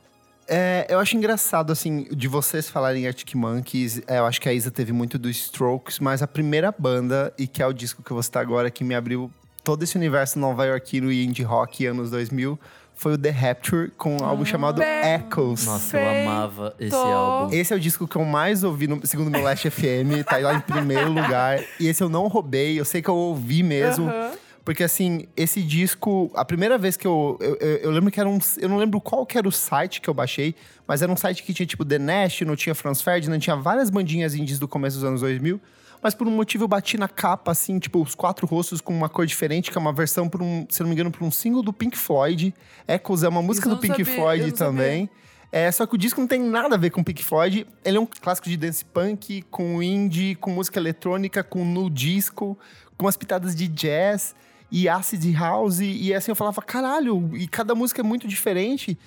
é, 0.49 0.87
eu 0.89 0.99
acho 0.99 1.17
engraçado, 1.17 1.73
assim, 1.73 2.05
de 2.11 2.29
vocês 2.29 2.69
falarem 2.69 3.07
Arctic 3.07 3.35
Monkeys. 3.35 4.01
é, 4.07 4.19
eu 4.19 4.27
acho 4.27 4.41
que 4.41 4.49
a 4.49 4.53
Isa 4.53 4.71
teve 4.71 4.93
muito 4.93 5.19
dos 5.19 5.37
Strokes, 5.37 5.99
mas 5.99 6.23
a 6.23 6.27
primeira 6.27 6.73
banda, 6.77 7.33
e 7.37 7.47
que 7.47 7.63
é 7.63 7.67
o 7.67 7.73
disco 7.73 8.03
que 8.03 8.11
eu 8.11 8.15
vou 8.15 8.23
citar 8.23 8.43
agora, 8.43 8.71
que 8.71 8.85
me 8.85 8.95
abriu 8.95 9.31
todo 9.65 9.83
esse 9.83 9.97
universo 9.97 10.39
nova-iorquino 10.39 11.11
e 11.11 11.25
indie 11.25 11.43
rock 11.43 11.85
anos 11.87 12.11
2000, 12.11 12.59
foi 12.95 13.13
o 13.13 13.19
The 13.19 13.31
Rapture, 13.31 13.91
com 13.91 14.17
um 14.17 14.25
álbum 14.25 14.45
chamado 14.45 14.81
Echoes. 14.83 15.67
Nossa, 15.67 15.99
eu 15.99 16.09
amava 16.09 16.75
esse 16.79 16.95
álbum. 16.95 17.55
Esse 17.55 17.75
é 17.75 17.77
o 17.77 17.81
disco 17.81 18.09
que 18.09 18.17
eu 18.17 18.25
mais 18.25 18.65
ouvi, 18.65 18.87
no, 18.87 19.05
segundo 19.07 19.31
meu 19.31 19.43
Last 19.43 19.69
FM, 19.69 20.25
tá 20.25 20.39
lá 20.39 20.55
em 20.55 20.61
primeiro 20.61 21.13
lugar. 21.13 21.63
E 21.79 21.89
esse 21.89 22.03
eu 22.03 22.09
não 22.09 22.27
roubei, 22.27 22.81
eu 22.81 22.85
sei 22.85 23.03
que 23.03 23.11
eu 23.11 23.17
ouvi 23.17 23.63
mesmo. 23.63 24.09
Aham. 24.09 24.46
Porque, 24.67 24.83
assim, 24.83 25.27
esse 25.37 25.63
disco, 25.63 26.29
a 26.35 26.45
primeira 26.45 26.77
vez 26.77 26.97
que 26.97 27.07
eu, 27.07 27.39
eu. 27.41 27.57
eu- 27.61 27.77
eu 27.77 27.91
lembro 27.93 28.11
que 28.11 28.19
era 28.19 28.29
um. 28.29 28.37
Eu 28.59 28.69
não 28.69 28.77
lembro 28.79 29.01
qual 29.01 29.25
que 29.25 29.39
era 29.39 29.47
o 29.49 29.53
site 29.53 30.01
que 30.01 30.11
eu 30.11 30.13
baixei, 30.13 30.57
mas 30.89 31.03
era 31.03 31.11
um 31.13 31.17
site 31.17 31.45
que 31.45 31.55
tinha, 31.55 31.65
tipo, 31.65 31.85
The 31.85 32.01
National, 32.01 32.57
tinha 32.57 32.75
Franz 32.75 33.01
Ferdinand, 33.01 33.39
tinha 33.39 33.55
várias 33.55 33.91
bandinhas 33.91 34.35
indies 34.35 34.59
do 34.59 34.67
começo 34.67 34.97
dos 34.97 35.05
anos 35.05 35.21
2000. 35.21 35.61
Mas 36.03 36.17
por 36.17 36.27
um 36.27 36.33
motivo 36.33 36.65
eu 36.65 36.69
bati 36.69 36.99
na 36.99 37.07
capa, 37.09 37.53
assim, 37.53 37.79
tipo, 37.79 38.03
os 38.03 38.17
quatro 38.17 38.45
rostos 38.45 38.81
com 38.81 38.93
uma 38.93 39.09
cor 39.09 39.25
diferente, 39.25 39.71
que 39.71 39.79
é 39.79 39.81
uma 39.81 39.93
versão, 39.93 40.29
por 40.29 40.43
um, 40.43 40.67
se 40.69 40.81
não 40.81 40.89
me 40.89 40.95
engano, 40.95 41.13
por 41.13 41.23
um 41.23 41.31
single 41.31 41.63
do 41.63 41.73
Pink 41.73 41.97
Floyd. 41.97 42.53
Echoes 42.89 43.23
é 43.23 43.29
uma 43.29 43.41
música 43.43 43.69
do 43.69 43.77
não 43.77 43.81
Pink 43.81 44.05
sabia, 44.05 44.15
Floyd 44.21 44.43
não 44.51 44.57
sabia. 44.57 44.67
também. 44.67 45.11
É, 45.53 45.71
só 45.71 45.87
que 45.87 45.95
o 45.95 45.99
disco 45.99 46.21
não 46.21 46.27
tem 46.27 46.41
nada 46.41 46.75
a 46.75 46.79
ver 46.79 46.91
com 46.91 47.05
Pink 47.05 47.23
Floyd. 47.23 47.67
Ele 47.85 47.97
é 47.97 48.01
um 48.01 48.07
clássico 48.07 48.49
de 48.49 48.57
dance 48.57 48.85
punk, 48.85 49.43
com 49.49 49.81
indie, 49.81 50.35
com 50.35 50.51
música 50.51 50.79
eletrônica, 50.81 51.43
com 51.45 51.65
nu 51.65 51.89
disco, 51.89 52.59
com 52.99 53.07
umas 53.07 53.17
pitadas 53.17 53.55
de 53.55 53.69
jazz 53.69 54.35
e 54.71 54.89
acid 54.89 55.25
house. 55.35 55.81
E 55.81 56.13
assim 56.15 56.31
eu 56.31 56.37
falava, 56.37 56.61
caralho, 56.63 57.31
e 57.37 57.47
cada 57.47 57.75
música 57.75 58.01
é 58.01 58.05
muito 58.05 58.27
diferente. 58.27 58.99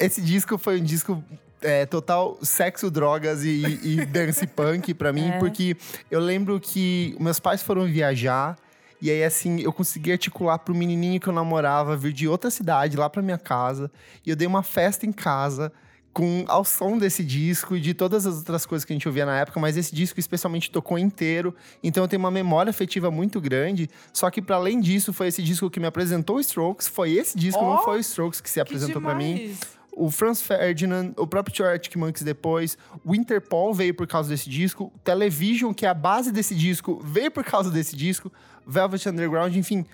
Esse 0.00 0.20
disco 0.20 0.58
foi 0.58 0.80
um 0.80 0.84
disco 0.84 1.22
é, 1.62 1.86
total 1.86 2.38
sexo, 2.42 2.90
drogas 2.90 3.44
e, 3.44 3.62
e 3.82 4.04
dance 4.06 4.46
punk 4.46 4.92
pra 4.94 5.12
mim, 5.12 5.28
É. 5.28 5.38
porque 5.38 5.76
eu 6.10 6.20
lembro 6.20 6.58
que 6.60 7.16
meus 7.18 7.40
pais 7.40 7.62
foram 7.62 7.86
viajar. 7.86 8.56
E 9.00 9.10
aí, 9.10 9.22
assim, 9.24 9.60
eu 9.60 9.72
consegui 9.72 10.10
articular 10.12 10.58
pro 10.58 10.74
menininho 10.74 11.20
que 11.20 11.26
eu 11.28 11.32
namorava 11.32 11.94
vir 11.96 12.12
de 12.14 12.26
outra 12.26 12.50
cidade 12.50 12.96
lá 12.96 13.10
pra 13.10 13.20
minha 13.20 13.36
casa. 13.36 13.90
E 14.24 14.30
eu 14.30 14.36
dei 14.36 14.46
uma 14.48 14.62
festa 14.62 15.04
em 15.04 15.12
casa 15.12 15.70
com 16.16 16.46
ao 16.48 16.64
som 16.64 16.96
desse 16.96 17.22
disco 17.22 17.76
e 17.76 17.80
de 17.80 17.92
todas 17.92 18.26
as 18.26 18.38
outras 18.38 18.64
coisas 18.64 18.86
que 18.86 18.92
a 18.94 18.96
gente 18.96 19.06
ouvia 19.06 19.26
na 19.26 19.38
época, 19.38 19.60
mas 19.60 19.76
esse 19.76 19.94
disco 19.94 20.18
especialmente 20.18 20.70
tocou 20.70 20.98
inteiro. 20.98 21.54
Então 21.82 22.02
eu 22.02 22.08
tenho 22.08 22.20
uma 22.20 22.30
memória 22.30 22.70
afetiva 22.70 23.10
muito 23.10 23.38
grande. 23.38 23.90
Só 24.14 24.30
que 24.30 24.40
para 24.40 24.56
além 24.56 24.80
disso, 24.80 25.12
foi 25.12 25.26
esse 25.26 25.42
disco 25.42 25.68
que 25.68 25.78
me 25.78 25.86
apresentou 25.86 26.36
o 26.36 26.40
Strokes, 26.40 26.88
foi 26.88 27.12
esse 27.12 27.36
disco, 27.36 27.60
Ó, 27.62 27.74
não 27.76 27.84
foi 27.84 27.98
o 27.98 28.00
Strokes 28.00 28.40
que 28.40 28.48
se 28.48 28.58
apresentou 28.58 29.02
pra 29.02 29.14
mim. 29.14 29.54
o 29.92 30.10
Franz 30.10 30.40
Ferdinand, 30.40 31.12
o 31.18 31.26
próprio 31.26 31.66
Arctic 31.66 31.96
Monkeys 31.96 32.22
depois, 32.22 32.78
o 33.04 33.14
Interpol 33.14 33.74
veio 33.74 33.92
por 33.92 34.06
causa 34.06 34.30
desse 34.30 34.48
disco, 34.48 34.90
o 34.94 34.98
Television, 35.00 35.74
que 35.74 35.84
é 35.84 35.90
a 35.90 35.94
base 35.94 36.32
desse 36.32 36.54
disco, 36.54 36.98
veio 37.04 37.30
por 37.30 37.44
causa 37.44 37.70
desse 37.70 37.94
disco, 37.94 38.32
Velvet 38.66 39.06
Underground, 39.06 39.54
enfim, 39.54 39.84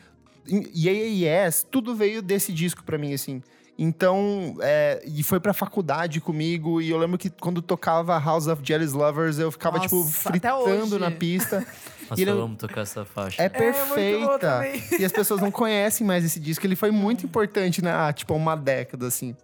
Yeah 0.49 1.45
Yes, 1.47 1.67
tudo 1.69 1.97
veio 1.97 2.23
desse 2.23 2.53
disco 2.53 2.85
pra 2.85 2.97
mim, 2.97 3.13
assim. 3.13 3.43
Então, 3.79 4.55
é, 4.61 5.03
e 5.07 5.23
foi 5.23 5.41
pra 5.41 5.53
faculdade 5.53 6.21
comigo, 6.21 6.81
e 6.81 6.91
eu 6.91 6.99
lembro 6.99 7.17
que 7.17 7.31
quando 7.31 7.63
tocava 7.63 8.19
House 8.19 8.47
of 8.47 8.61
Jealous 8.65 8.93
Lovers, 8.93 9.39
eu 9.39 9.51
ficava, 9.51 9.81
tipo, 9.81 9.97
Nossa, 9.97 10.29
até 10.29 10.51
fritando 10.51 10.99
na 10.99 11.11
pista. 11.11 11.67
Nossa, 12.11 12.21
ele- 12.21 12.31
eu 12.31 12.43
amo 12.43 12.57
tocar 12.57 12.83
essa 12.83 13.05
faixa. 13.05 13.43
É 13.43 13.49
muito 13.49 13.63
boa 13.63 13.73
perfeita. 13.95 14.39
também. 14.39 14.83
e 15.01 15.05
as 15.05 15.11
pessoas 15.13 15.41
não 15.41 15.51
conhecem 15.51 16.07
mais 16.07 16.25
esse 16.25 16.39
disco. 16.39 16.67
Ele 16.67 16.77
foi 16.77 16.91
muito 16.91 17.25
importante 17.25 17.81
na, 17.83 18.13
tipo, 18.13 18.35
uma 18.35 18.55
década, 18.55 19.07
assim. 19.07 19.35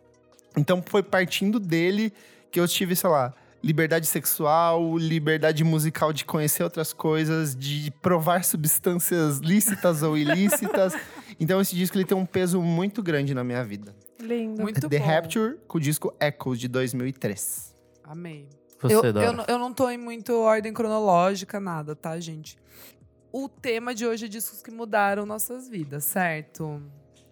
Então 0.56 0.82
foi 0.86 1.02
partindo 1.02 1.58
dele 1.58 2.12
que 2.50 2.60
eu 2.60 2.68
tive, 2.68 2.94
sei 2.94 3.08
lá, 3.08 3.32
liberdade 3.64 4.06
sexual, 4.06 4.98
liberdade 4.98 5.64
musical 5.64 6.12
de 6.12 6.24
conhecer 6.24 6.62
outras 6.62 6.92
coisas, 6.92 7.56
de 7.56 7.90
provar 8.02 8.44
substâncias 8.44 9.38
lícitas 9.38 10.02
ou 10.02 10.16
ilícitas. 10.16 10.94
Então 11.40 11.60
esse 11.60 11.76
disco 11.76 11.96
ele 11.96 12.04
tem 12.04 12.16
um 12.18 12.26
peso 12.26 12.60
muito 12.60 13.00
grande 13.00 13.32
na 13.32 13.44
minha 13.44 13.62
vida. 13.62 13.94
Lindo. 14.20 14.62
Muito 14.62 14.88
The 14.88 14.98
bom. 14.98 15.04
Rapture 15.04 15.56
com 15.68 15.78
o 15.78 15.80
disco 15.80 16.14
Echoes 16.20 16.58
de 16.58 16.68
2003. 16.68 17.74
Amei. 18.04 18.48
Você, 18.80 18.94
eu, 18.94 19.02
eu, 19.04 19.32
não- 19.32 19.44
eu 19.48 19.58
não 19.58 19.72
tô 19.72 19.88
em 19.90 19.98
muito 19.98 20.32
ordem 20.40 20.72
cronológica, 20.72 21.58
nada, 21.58 21.96
tá, 21.96 22.18
gente? 22.20 22.56
O 23.32 23.48
tema 23.48 23.94
de 23.94 24.06
hoje 24.06 24.26
é 24.26 24.28
discos 24.28 24.62
que 24.62 24.70
mudaram 24.70 25.26
nossas 25.26 25.68
vidas, 25.68 26.04
certo? 26.04 26.80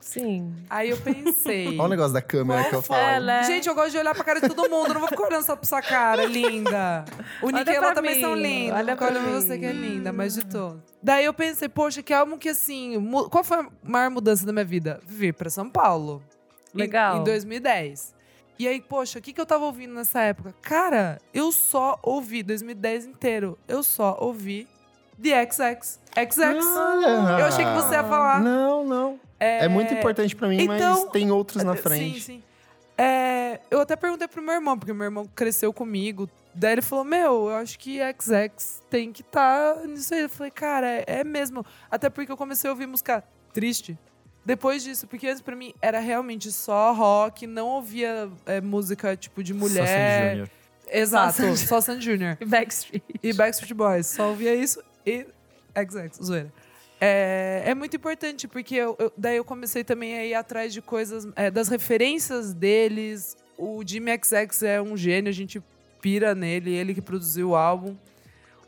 Sim. 0.00 0.54
Aí 0.70 0.90
eu 0.90 0.96
pensei. 0.98 1.68
Olha 1.78 1.82
o 1.82 1.88
negócio 1.88 2.12
da 2.12 2.20
câmera 2.22 2.68
que 2.68 2.74
eu 2.74 2.82
falo. 2.82 3.00
Ela 3.00 3.40
é- 3.40 3.42
Gente, 3.44 3.66
eu 3.68 3.74
gosto 3.74 3.90
de 3.92 3.98
olhar 3.98 4.14
pra 4.14 4.22
cara 4.22 4.40
de 4.40 4.48
todo 4.48 4.68
mundo, 4.68 4.92
não 4.92 5.00
vou 5.00 5.08
ficar 5.08 5.24
olhando 5.24 5.42
só 5.44 5.56
pra 5.56 5.66
sua 5.66 5.80
cara, 5.82 6.24
linda. 6.26 7.04
O 7.42 7.50
Nick 7.50 7.68
e 7.70 7.74
ela 7.74 7.92
também 7.92 8.14
mim, 8.16 8.20
são 8.20 8.34
lindos. 8.34 8.72
olha 8.72 8.76
Olha 8.92 8.96
pra 8.96 9.06
pra 9.08 9.20
mim. 9.20 9.32
você 9.32 9.58
que 9.58 9.64
é 9.64 9.72
linda, 9.72 10.12
mas 10.12 10.34
de 10.34 10.44
todo. 10.46 10.82
Daí 11.02 11.24
eu 11.24 11.34
pensei, 11.34 11.68
poxa, 11.68 12.02
que 12.02 12.12
álbum 12.12 12.36
que 12.38 12.48
assim. 12.48 12.94
Qual 13.30 13.42
foi 13.42 13.58
a 13.60 13.66
maior 13.82 14.10
mudança 14.10 14.44
da 14.46 14.52
minha 14.52 14.64
vida? 14.64 15.00
Vir 15.06 15.32
pra 15.34 15.48
São 15.50 15.68
Paulo. 15.70 16.22
Em- 16.74 16.78
Legal. 16.78 17.18
Em, 17.20 17.24
2010. 17.24 18.14
E 18.58 18.66
aí, 18.66 18.80
poxa, 18.80 19.18
o 19.18 19.22
que, 19.22 19.32
que 19.32 19.40
eu 19.40 19.44
tava 19.46 19.64
ouvindo 19.66 19.92
nessa 19.94 20.20
época? 20.20 20.54
Cara, 20.62 21.18
eu 21.34 21.52
só 21.52 21.98
ouvi 22.02 22.42
2010 22.42 23.04
inteiro. 23.06 23.58
Eu 23.68 23.82
só 23.82 24.16
ouvi 24.20 24.66
The 25.22 25.44
XX. 25.50 26.00
XX. 26.14 26.38
Olha! 26.76 27.06
Eu 27.40 27.46
achei 27.46 27.64
que 27.64 27.72
você 27.72 27.94
ia 27.94 28.04
falar. 28.04 28.40
Não, 28.40 28.84
não. 28.84 29.20
É, 29.38 29.68
muito 29.68 29.92
importante 29.92 30.34
pra 30.34 30.48
mim, 30.48 30.56
então, 30.62 31.02
mas 31.04 31.12
tem 31.12 31.30
outros 31.30 31.62
na 31.62 31.74
É, 31.74 31.76
frente. 31.76 32.14
Sim, 32.14 32.20
sim. 32.20 32.42
É, 32.96 33.60
eu 33.70 33.80
até 33.80 33.94
perguntei 33.94 34.26
pro 34.26 34.40
meu 34.40 34.54
irmão, 34.54 34.78
porque 34.78 34.92
meu 34.94 35.04
irmão 35.04 35.28
cresceu 35.34 35.70
comigo. 35.72 36.28
Daí 36.54 36.72
ele 36.72 36.82
falou: 36.82 37.04
Meu, 37.04 37.50
eu 37.50 37.56
acho 37.56 37.78
que 37.78 37.98
XX 38.00 38.80
tem 38.88 39.12
que 39.12 39.20
estar 39.20 39.76
nisso 39.86 40.14
aí. 40.14 40.22
Eu 40.22 40.30
falei: 40.30 40.50
Cara, 40.50 40.86
é, 40.88 41.04
é 41.06 41.24
mesmo. 41.24 41.64
Até 41.90 42.08
porque 42.08 42.32
eu 42.32 42.36
comecei 42.38 42.68
a 42.68 42.72
ouvir 42.72 42.86
música 42.86 43.22
triste. 43.52 43.98
Depois 44.46 44.82
disso, 44.84 45.06
porque 45.08 45.26
antes 45.26 45.42
pra 45.42 45.56
mim 45.56 45.74
era 45.82 45.98
realmente 45.98 46.50
só 46.52 46.92
rock, 46.94 47.46
não 47.46 47.66
ouvia 47.66 48.30
é, 48.46 48.60
música 48.60 49.16
tipo 49.16 49.42
de 49.42 49.52
Só 49.52 49.58
mulher. 49.58 49.86
Sandy 49.86 50.30
Júnior. 50.30 50.50
Exato, 50.88 51.32
Sandy- 51.36 51.58
só 51.66 51.80
Sandy 51.80 52.04
Júnior. 52.04 52.38
Backstreet. 52.46 53.02
E 53.22 53.32
Backstreet 53.32 53.74
Boys. 53.74 54.06
Só 54.06 54.28
ouvia 54.28 54.54
isso 54.54 54.80
e 55.04 55.26
XX, 55.76 56.24
zoeira. 56.24 56.52
É, 57.00 57.64
é 57.66 57.74
muito 57.74 57.96
importante, 57.96 58.46
porque 58.48 58.76
eu- 58.76 58.96
eu- 58.98 59.12
daí 59.18 59.36
eu 59.36 59.44
comecei 59.44 59.82
também 59.84 60.16
a 60.16 60.24
ir 60.24 60.34
atrás 60.34 60.72
de 60.72 60.80
coisas, 60.80 61.26
é, 61.36 61.50
das 61.50 61.68
referências 61.68 62.54
deles. 62.54 63.36
O 63.58 63.82
Jimmy 63.84 64.12
XX 64.12 64.62
é 64.62 64.80
um 64.80 64.96
gênio, 64.96 65.28
a 65.28 65.32
gente 65.34 65.60
pira 66.00 66.34
nele, 66.34 66.72
ele 66.72 66.94
que 66.94 67.02
produziu 67.02 67.50
o 67.50 67.56
álbum. 67.56 67.96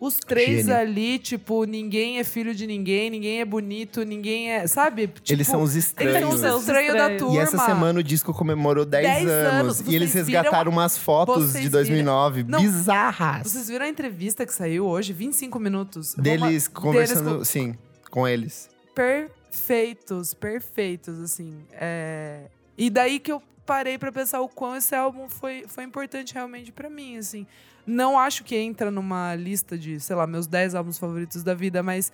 Os 0.00 0.14
três 0.16 0.66
Gênio. 0.66 0.76
ali, 0.76 1.18
tipo, 1.18 1.64
ninguém 1.64 2.18
é 2.20 2.24
filho 2.24 2.54
de 2.54 2.66
ninguém, 2.68 3.10
ninguém 3.10 3.40
é 3.40 3.44
bonito, 3.44 4.04
ninguém 4.04 4.52
é. 4.52 4.66
Sabe? 4.68 5.08
Tipo, 5.08 5.32
Eles 5.32 5.46
são 5.48 5.60
os 5.62 5.72
Eles 5.72 5.86
estranhos. 5.86 6.40
são 6.40 6.54
os 6.56 6.60
estranhos 6.62 6.94
da 6.94 7.16
turma. 7.16 7.34
E 7.34 7.38
essa 7.38 7.58
semana 7.58 7.98
o 7.98 8.02
disco 8.02 8.32
comemorou 8.32 8.84
10, 8.84 9.04
10 9.04 9.26
anos. 9.28 9.52
anos. 9.80 9.80
E 9.92 9.96
eles 9.96 10.10
Vocês 10.10 10.26
viram- 10.26 10.42
resgataram 10.42 10.70
umas 10.70 10.96
fotos 10.96 11.36
vocês 11.50 11.52
de 11.54 11.58
viram- 11.68 11.72
2009 11.72 12.44
Não. 12.44 12.60
bizarras. 12.60 13.50
Vocês 13.50 13.68
viram 13.68 13.86
a 13.86 13.88
entrevista 13.88 14.46
que 14.46 14.54
saiu 14.54 14.86
hoje? 14.86 15.12
25 15.12 15.58
minutos. 15.58 16.14
Deles 16.14 16.40
Vamos- 16.40 16.68
conversando, 16.68 17.24
deles 17.24 17.38
com- 17.38 17.44
sim, 17.44 17.74
com 18.10 18.28
eles. 18.28 18.70
perfeitos, 18.94 20.34
perfeitos, 20.34 21.18
assim. 21.20 21.54
É... 21.72 22.42
E 22.76 22.88
daí 22.90 23.18
que 23.18 23.32
eu 23.32 23.42
parei 23.66 23.98
pra 23.98 24.12
pensar 24.12 24.40
o 24.40 24.48
quão 24.48 24.76
esse 24.76 24.94
álbum 24.94 25.28
foi, 25.28 25.64
foi 25.66 25.84
importante 25.84 26.32
realmente 26.34 26.70
pra 26.72 26.88
mim, 26.88 27.16
assim. 27.18 27.46
Não 27.90 28.18
acho 28.18 28.44
que 28.44 28.54
entra 28.54 28.90
numa 28.90 29.34
lista 29.34 29.78
de, 29.78 29.98
sei 29.98 30.14
lá, 30.14 30.26
meus 30.26 30.46
10 30.46 30.74
álbuns 30.74 30.98
favoritos 30.98 31.42
da 31.42 31.54
vida, 31.54 31.82
mas 31.82 32.12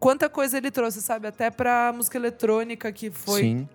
quanta 0.00 0.28
coisa 0.28 0.56
ele 0.58 0.72
trouxe, 0.72 1.00
sabe? 1.00 1.28
Até 1.28 1.50
pra 1.50 1.92
música 1.94 2.18
eletrônica, 2.18 2.90
que 2.90 3.12
foi 3.12 3.40
Sim. 3.42 3.68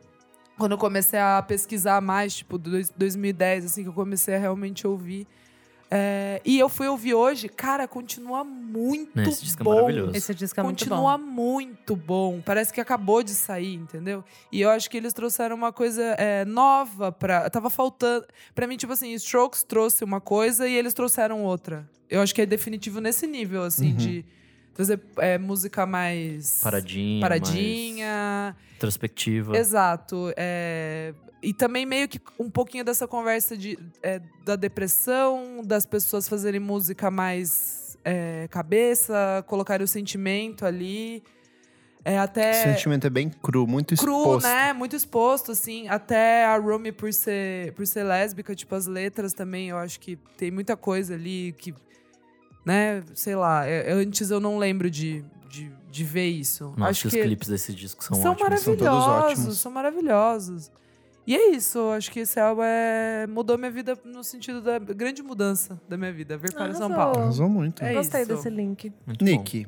quando 0.58 0.74
eu 0.74 0.78
comecei 0.78 1.18
a 1.18 1.42
pesquisar 1.42 2.02
mais, 2.02 2.34
tipo, 2.36 2.58
dois- 2.58 2.90
2010, 2.90 3.64
assim, 3.66 3.84
que 3.84 3.90
eu 3.90 3.94
comecei 3.94 4.36
a 4.36 4.38
realmente 4.38 4.86
ouvir. 4.86 5.26
É, 5.92 6.40
e 6.46 6.60
eu 6.60 6.70
fui 6.70 6.88
ouvir 6.88 7.16
hoje, 7.16 7.50
cara, 7.50 7.88
continua 7.88 8.44
muito 8.44 9.20
esse 9.22 9.44
disco 9.44 9.62
é 9.62 9.66
bom. 9.66 9.74
maravilhoso. 9.76 10.16
Esse 10.16 10.36
disco 10.36 10.60
é 10.60 10.64
muito 10.64 10.78
continua 10.80 11.18
bom. 11.18 11.24
muito 11.26 11.96
bom. 11.96 12.42
Parece 12.46 12.72
que 12.72 12.80
acabou 12.80 13.24
de 13.24 13.32
sair, 13.32 13.74
entendeu? 13.74 14.24
E 14.52 14.62
eu 14.62 14.70
acho 14.70 14.88
que 14.90 14.98
eles 14.98 15.14
trouxeram 15.14 15.56
uma 15.56 15.74
coisa 15.74 16.04
é, 16.20 16.46
nova 16.46 17.12
pra. 17.12 17.50
Tava 17.50 17.70
faltando. 17.72 18.26
Pra 18.54 18.68
mim, 18.68 18.78
tipo 18.78 18.94
assim, 18.94 19.12
Strokes 19.14 19.64
trouxe 19.64 20.04
uma 20.04 20.22
coisa 20.22 20.68
e 20.68 20.76
eles 20.76 20.94
trouxeram 20.94 21.44
outra. 21.44 21.90
Eu 22.08 22.22
acho 22.22 22.36
que 22.36 22.42
é 22.42 22.46
definitivo 22.46 23.00
nesse 23.02 23.26
nível, 23.26 23.64
assim, 23.64 23.90
Uhum. 23.92 23.96
de 23.98 24.26
trazer 24.76 25.00
é, 25.18 25.38
música 25.40 25.86
mais. 25.88 26.60
Paradinha. 26.62 27.22
Paradinha. 27.22 28.56
mais 28.56 28.76
Introspectiva. 28.76 29.58
Exato. 29.58 30.32
é, 30.38 31.14
E 31.42 31.54
também 31.54 31.86
meio 31.86 32.08
que 32.08 32.20
um 32.38 32.50
pouquinho 32.50 32.84
dessa 32.84 33.08
conversa 33.08 33.56
de, 33.56 33.80
é, 34.04 34.22
da 34.44 34.56
depressão, 34.56 35.62
das 35.64 35.86
pessoas 35.86 36.28
fazerem 36.28 36.60
música 36.60 37.10
mais 37.10 37.98
é, 38.04 38.48
cabeça, 38.50 39.44
colocarem 39.48 39.84
o 39.84 39.88
sentimento 39.88 40.66
ali. 40.66 41.24
É 42.04 42.18
até. 42.18 42.52
O 42.52 42.74
sentimento 42.76 43.08
é 43.08 43.10
bem 43.10 43.30
cru, 43.30 43.68
muito 43.68 43.96
cru, 43.96 44.18
exposto. 44.18 44.48
né? 44.48 44.74
Muito 44.74 44.96
exposto, 44.96 45.52
assim. 45.52 45.88
Até 45.88 46.46
a 46.46 46.58
Rumi, 46.58 46.92
por 46.92 47.12
ser, 47.14 47.74
por 47.74 47.86
ser 47.86 48.04
lésbica, 48.04 48.56
tipo, 48.56 48.74
as 48.76 48.88
letras 48.88 49.34
também, 49.34 49.70
eu 49.70 49.78
acho 49.78 50.00
que 50.00 50.18
tem 50.38 50.50
muita 50.52 50.76
coisa 50.78 51.14
ali 51.14 51.54
que. 51.58 51.74
Né? 52.66 53.04
Sei 53.14 53.36
lá. 53.36 53.66
é- 53.66 53.92
antes 53.92 54.32
eu 54.32 54.40
não 54.40 54.58
lembro 54.58 54.90
de, 54.90 55.24
de, 55.50 55.72
de 55.90 56.04
ver 56.04 56.28
isso. 56.28 56.74
Nossa, 56.78 56.92
acho 56.92 57.08
os 57.08 57.14
que 57.14 57.22
clipes 57.22 57.48
desse 57.48 57.74
disco 57.74 58.04
são, 58.04 58.22
são 58.22 58.32
ótimos. 58.32 58.62
são 58.62 58.76
todos 58.76 58.88
maravilhosos, 58.88 59.40
ótimos. 59.40 59.60
são 59.60 59.72
maravilhosos. 59.72 60.72
E 61.30 61.36
é 61.36 61.52
isso, 61.52 61.80
acho 61.92 62.10
que 62.10 62.22
esse 62.22 62.40
álbum 62.40 62.64
é... 62.64 63.28
mudou 63.28 63.56
minha 63.56 63.70
vida 63.70 63.96
no 64.04 64.24
sentido 64.24 64.64
da 64.64 64.80
grande 64.80 65.22
mudança 65.22 65.80
da 65.88 65.96
minha 65.96 66.12
vida, 66.12 66.36
vir 66.40 66.52
para 66.52 66.74
São 66.74 66.88
Arrasou. 66.88 66.98
Paulo. 66.98 67.20
Arrasou 67.20 67.48
muito. 67.48 67.84
É 67.84 67.94
Gostei 67.94 68.24
isso. 68.24 68.34
desse 68.34 68.50
link. 68.50 68.92
Muito 69.06 69.24
bom. 69.24 69.32
Nick, 69.32 69.68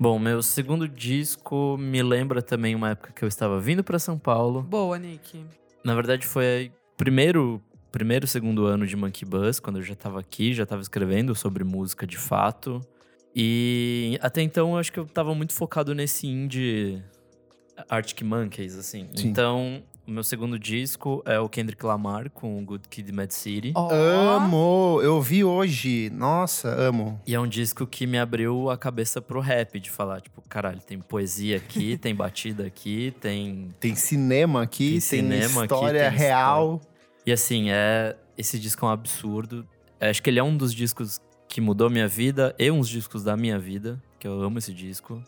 Bom, 0.00 0.18
meu 0.18 0.42
segundo 0.42 0.88
disco 0.88 1.76
me 1.78 2.02
lembra 2.02 2.40
também 2.40 2.74
uma 2.74 2.92
época 2.92 3.12
que 3.12 3.22
eu 3.22 3.28
estava 3.28 3.60
vindo 3.60 3.84
pra 3.84 3.98
São 3.98 4.18
Paulo. 4.18 4.62
Boa, 4.62 4.98
Nick. 4.98 5.44
Na 5.84 5.94
verdade, 5.94 6.26
foi 6.26 6.72
primeiro, 6.96 7.60
primeiro, 7.92 8.26
segundo 8.26 8.64
ano 8.64 8.86
de 8.86 8.96
Monkey 8.96 9.26
Bus, 9.26 9.60
quando 9.60 9.80
eu 9.80 9.82
já 9.82 9.94
tava 9.94 10.20
aqui, 10.20 10.54
já 10.54 10.64
tava 10.64 10.80
escrevendo 10.80 11.34
sobre 11.34 11.64
música 11.64 12.06
de 12.06 12.16
fato. 12.16 12.80
E 13.36 14.18
até 14.22 14.40
então 14.40 14.70
eu 14.70 14.78
acho 14.78 14.90
que 14.90 14.98
eu 14.98 15.04
tava 15.04 15.34
muito 15.34 15.52
focado 15.52 15.94
nesse 15.94 16.26
indie 16.26 17.04
Arctic 17.90 18.22
Monkeys, 18.22 18.74
assim. 18.74 19.06
Sim. 19.14 19.28
Então, 19.28 19.82
o 20.06 20.10
meu 20.10 20.22
segundo 20.22 20.58
disco 20.58 21.22
é 21.24 21.38
o 21.38 21.48
Kendrick 21.48 21.84
Lamar 21.84 22.30
com 22.30 22.58
o 22.58 22.64
Good 22.64 22.88
Kid, 22.88 23.10
Mad 23.10 23.30
City. 23.30 23.72
Ó, 23.74 23.88
amo. 23.90 25.00
Eu 25.02 25.20
vi 25.20 25.42
hoje. 25.42 26.10
Nossa, 26.10 26.68
amo. 26.68 27.20
E 27.26 27.34
é 27.34 27.40
um 27.40 27.46
disco 27.46 27.86
que 27.86 28.06
me 28.06 28.18
abriu 28.18 28.70
a 28.70 28.76
cabeça 28.76 29.22
pro 29.22 29.40
rap, 29.40 29.80
de 29.80 29.90
falar, 29.90 30.20
tipo, 30.20 30.42
caralho, 30.48 30.80
tem 30.80 30.98
poesia 30.98 31.56
aqui, 31.56 31.96
tem 31.98 32.14
batida 32.14 32.66
aqui, 32.66 33.14
tem 33.20 33.74
Tem 33.80 33.94
cinema 33.94 34.62
aqui, 34.62 34.90
Tem 34.90 34.92
tem, 34.92 35.00
cinema 35.00 35.64
aqui, 35.64 35.74
história 35.74 36.10
tem 36.10 36.18
real. 36.18 36.80
E 37.26 37.32
assim, 37.32 37.70
é 37.70 38.16
esse 38.36 38.58
disco 38.58 38.84
é 38.84 38.88
um 38.88 38.92
absurdo. 38.92 39.66
É, 39.98 40.10
Acho 40.10 40.22
que 40.22 40.28
ele 40.28 40.38
é 40.38 40.42
um 40.42 40.56
dos 40.56 40.74
discos 40.74 41.20
que 41.48 41.60
mudou 41.60 41.88
minha 41.88 42.08
vida 42.08 42.54
e 42.58 42.70
uns 42.70 42.88
discos 42.88 43.22
da 43.24 43.36
minha 43.36 43.58
vida, 43.58 44.02
que 44.18 44.26
eu 44.26 44.42
amo 44.42 44.58
esse 44.58 44.72
disco, 44.74 45.22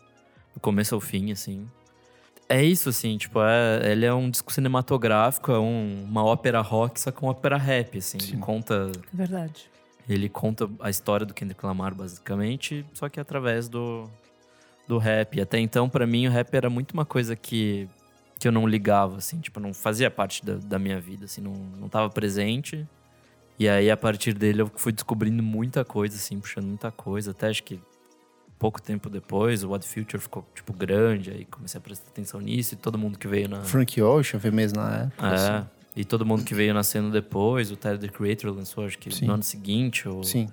do 0.53 0.59
começo 0.59 0.93
ao 0.93 1.01
fim, 1.01 1.31
assim. 1.31 1.65
É 2.49 2.63
isso, 2.63 2.87
assim, 2.89 3.17
tipo, 3.17 3.41
é, 3.41 3.91
ele 3.91 4.05
é 4.05 4.13
um 4.13 4.29
disco 4.29 4.53
cinematográfico, 4.53 5.51
é 5.51 5.59
um- 5.59 6.03
uma 6.05 6.23
ópera 6.23 6.61
rock, 6.61 6.99
só 6.99 7.11
que 7.11 7.21
uma 7.21 7.31
ópera 7.31 7.57
rap, 7.57 7.97
assim. 7.97 8.17
Ele 8.21 8.27
Sim. 8.31 8.39
conta, 8.39 8.89
Verdade. 9.11 9.69
ele 10.07 10.29
conta 10.29 10.69
a 10.79 10.89
história 10.89 11.25
do 11.25 11.33
Kendrick 11.33 11.65
Lamar, 11.65 11.93
basicamente, 11.93 12.85
só 12.93 13.09
que 13.09 13.19
através 13.19 13.67
do, 13.67 14.09
do 14.87 14.97
rap. 14.97 15.41
Até 15.41 15.59
então, 15.59 15.89
pra 15.89 16.07
mim, 16.07 16.25
o 16.27 16.31
rap 16.31 16.53
era 16.55 16.69
muito 16.69 16.93
uma 16.93 17.05
coisa 17.05 17.35
que, 17.35 17.89
que 18.39 18.47
eu 18.47 18.51
não 18.53 18.65
ligava, 18.65 19.17
assim, 19.17 19.39
tipo, 19.41 19.59
não 19.59 19.73
fazia 19.73 20.09
parte 20.09 20.45
da, 20.45 20.53
da 20.55 20.79
minha 20.79 21.01
vida, 21.01 21.25
assim, 21.25 21.41
não, 21.41 21.51
não 21.53 21.89
tava 21.89 22.09
presente. 22.09 22.87
E 23.59 23.67
aí, 23.67 23.91
a 23.91 23.97
partir 23.97 24.33
dele, 24.33 24.61
eu 24.61 24.71
fui 24.75 24.93
descobrindo 24.93 25.43
muita 25.43 25.83
coisa, 25.83 26.15
assim, 26.15 26.39
puxando 26.39 26.65
muita 26.67 26.91
coisa. 26.91 27.31
Até 27.31 27.47
acho 27.49 27.63
que 27.63 27.77
pouco 28.57 28.81
tempo 28.81 29.09
depois, 29.09 29.63
o 29.63 29.69
What 29.69 29.87
Future 29.87 30.21
ficou, 30.21 30.45
tipo, 30.53 30.73
grande. 30.73 31.31
Aí 31.31 31.45
comecei 31.45 31.77
a 31.77 31.81
prestar 31.81 32.09
atenção 32.09 32.39
nisso 32.39 32.73
e 32.73 32.77
todo 32.77 32.97
mundo 32.97 33.17
que 33.17 33.27
veio 33.27 33.47
na... 33.47 33.63
Frank 33.63 34.01
Ocean, 34.01 34.39
foi 34.39 34.51
mesmo 34.51 34.79
na 34.79 35.03
época. 35.03 35.27
É, 35.27 35.33
assim. 35.33 35.67
e 35.95 36.05
todo 36.05 36.25
mundo 36.25 36.43
que 36.43 36.53
veio 36.53 36.73
nascendo 36.73 37.11
depois. 37.11 37.71
O 37.71 37.75
Tyler, 37.75 37.99
The 37.99 38.09
Creator, 38.09 38.51
lançou, 38.51 38.85
acho 38.85 38.97
que 38.97 39.13
Sim. 39.13 39.27
no 39.27 39.33
ano 39.33 39.43
seguinte. 39.43 40.07
Ou 40.07 40.23
Sim. 40.23 40.47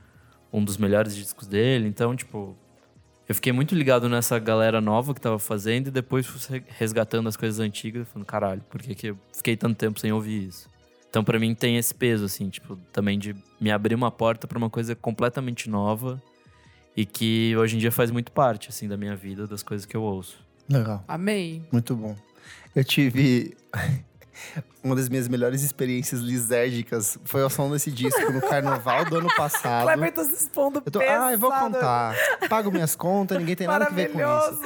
um 0.52 0.62
dos 0.62 0.76
melhores 0.76 1.14
discos 1.14 1.46
dele. 1.46 1.88
Então, 1.88 2.14
tipo, 2.14 2.56
eu 3.28 3.34
fiquei 3.34 3.52
muito 3.52 3.74
ligado 3.74 4.08
nessa 4.08 4.38
galera 4.38 4.80
nova 4.80 5.14
que 5.14 5.20
tava 5.20 5.38
fazendo 5.38 5.88
e 5.88 5.90
depois 5.90 6.26
fui 6.26 6.62
resgatando 6.68 7.28
as 7.28 7.36
coisas 7.36 7.58
antigas, 7.58 8.06
falando, 8.08 8.26
caralho, 8.26 8.60
por 8.68 8.82
que, 8.82 8.94
que 8.94 9.06
eu 9.08 9.18
fiquei 9.32 9.56
tanto 9.56 9.76
tempo 9.76 9.98
sem 9.98 10.12
ouvir 10.12 10.48
isso? 10.48 10.68
Então, 11.08 11.22
pra 11.24 11.38
mim, 11.38 11.54
tem 11.54 11.76
esse 11.76 11.94
peso, 11.94 12.24
assim, 12.24 12.50
tipo, 12.50 12.76
também 12.92 13.18
de 13.18 13.36
me 13.60 13.70
abrir 13.70 13.94
uma 13.94 14.10
porta 14.10 14.48
pra 14.48 14.58
uma 14.58 14.68
coisa 14.68 14.96
completamente 14.96 15.70
nova 15.70 16.20
e 16.96 17.04
que 17.04 17.56
hoje 17.56 17.76
em 17.76 17.78
dia 17.78 17.90
faz 17.92 18.10
muito 18.10 18.30
parte, 18.32 18.68
assim, 18.68 18.88
da 18.88 18.96
minha 18.96 19.16
vida, 19.16 19.46
das 19.46 19.62
coisas 19.62 19.84
que 19.86 19.96
eu 19.96 20.02
ouço. 20.02 20.38
Legal. 20.68 21.04
Amei. 21.08 21.62
Muito 21.72 21.94
bom. 21.94 22.16
Eu 22.74 22.84
tive. 22.84 23.56
Uma 24.82 24.96
das 24.96 25.08
minhas 25.08 25.28
melhores 25.28 25.62
experiências 25.62 26.20
lisérgicas 26.20 27.16
foi 27.24 27.42
ao 27.42 27.48
som 27.48 27.70
desse 27.70 27.90
disco 27.90 28.32
no 28.32 28.40
carnaval 28.40 29.04
do 29.04 29.16
ano 29.18 29.28
passado. 29.36 29.84
Kleber 29.84 30.12
tá 30.12 30.24
se 30.24 30.34
expondo 30.34 30.82
Eu 30.84 30.90
tô, 30.90 30.98
pesado. 30.98 31.24
ah, 31.24 31.32
eu 31.32 31.38
vou 31.38 31.50
contar. 31.52 32.14
Pago 32.48 32.70
minhas 32.70 32.96
contas, 32.96 33.38
ninguém 33.38 33.54
tem 33.54 33.66
nada 33.66 33.86
a 33.86 33.88
ver 33.88 34.10
com 34.10 34.18
Maravilhoso. 34.18 34.60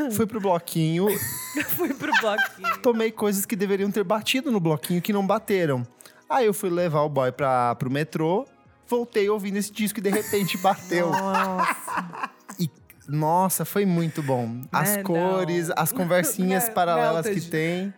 isso. 0.00 0.10
Fui 0.12 0.26
pro 0.26 0.38
bloquinho, 0.40 1.06
Fui 1.76 1.92
pro 1.94 2.12
bloquinho. 2.20 2.78
tomei 2.82 3.10
coisas 3.10 3.46
que 3.46 3.56
deveriam 3.56 3.90
ter 3.90 4.04
batido 4.04 4.52
no 4.52 4.60
bloquinho 4.60 5.00
que 5.02 5.12
não 5.14 5.26
bateram. 5.26 5.84
Aí 6.28 6.44
eu 6.46 6.52
fui 6.54 6.68
levar 6.68 7.00
o 7.02 7.08
boy 7.08 7.32
pra, 7.32 7.74
pro 7.76 7.90
metrô, 7.90 8.46
voltei 8.88 9.28
ouvindo 9.28 9.56
esse 9.56 9.72
disco 9.72 9.98
e 9.98 10.02
de 10.02 10.10
repente 10.10 10.56
bateu. 10.58 11.10
Nossa. 11.10 12.30
E, 12.58 12.70
nossa, 13.08 13.64
foi 13.66 13.84
muito 13.84 14.22
bom. 14.22 14.62
As 14.72 14.96
É, 14.96 15.02
cores, 15.02 15.70
as 15.76 15.92
conversinhas 15.92 16.64
Né, 16.68 16.70
paralelas 16.70 17.28
que 17.28 17.40
tem. 17.42 17.92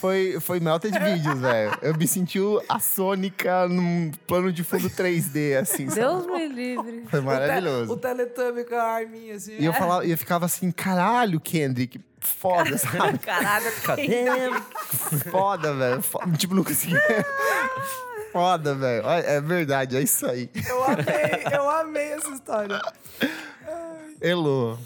Foi, 0.00 0.38
foi 0.38 0.60
melted 0.60 0.92
vídeos, 0.98 1.38
velho. 1.40 1.72
Eu 1.80 1.96
me 1.96 2.06
senti 2.06 2.38
o- 2.38 2.62
a 2.68 2.78
Sônica 2.78 3.66
num 3.68 4.10
plano 4.26 4.52
de 4.52 4.62
fundo 4.62 4.90
3D, 4.90 5.54
assim. 5.58 5.88
sabe? 5.88 6.00
Deus 6.02 6.26
me 6.26 6.46
livre. 6.46 7.04
Foi 7.08 7.20
O 7.20 7.22
maravilhoso. 7.22 7.96
Teletubby 7.96 8.64
com 8.64 8.74
a 8.74 8.82
arminha, 8.82 9.34
assim. 9.36 9.56
E 9.58 9.64
eu, 9.64 9.72
falava, 9.72 10.04
e 10.04 10.10
eu 10.10 10.18
ficava 10.18 10.44
assim, 10.44 10.70
caralho, 10.70 11.40
Kendrick, 11.40 11.98
foda, 12.20 12.76
sabe? 12.76 13.16
Caralho, 13.18 13.72
Cadê? 13.82 14.26
Foda, 15.30 15.72
velho. 15.74 16.02
Tipo, 16.36 16.54
não 16.54 16.64
conseguia. 16.64 17.00
Foda, 18.32 18.74
velho. 18.74 19.06
É 19.08 19.40
verdade, 19.40 19.96
é 19.96 20.00
isso 20.02 20.26
aí. 20.26 20.50
Eu 20.68 20.84
amei, 20.84 21.54
eu 21.54 21.70
amei 21.70 22.12
essa 22.12 22.30
história. 22.30 22.80
Elo. 24.20 24.78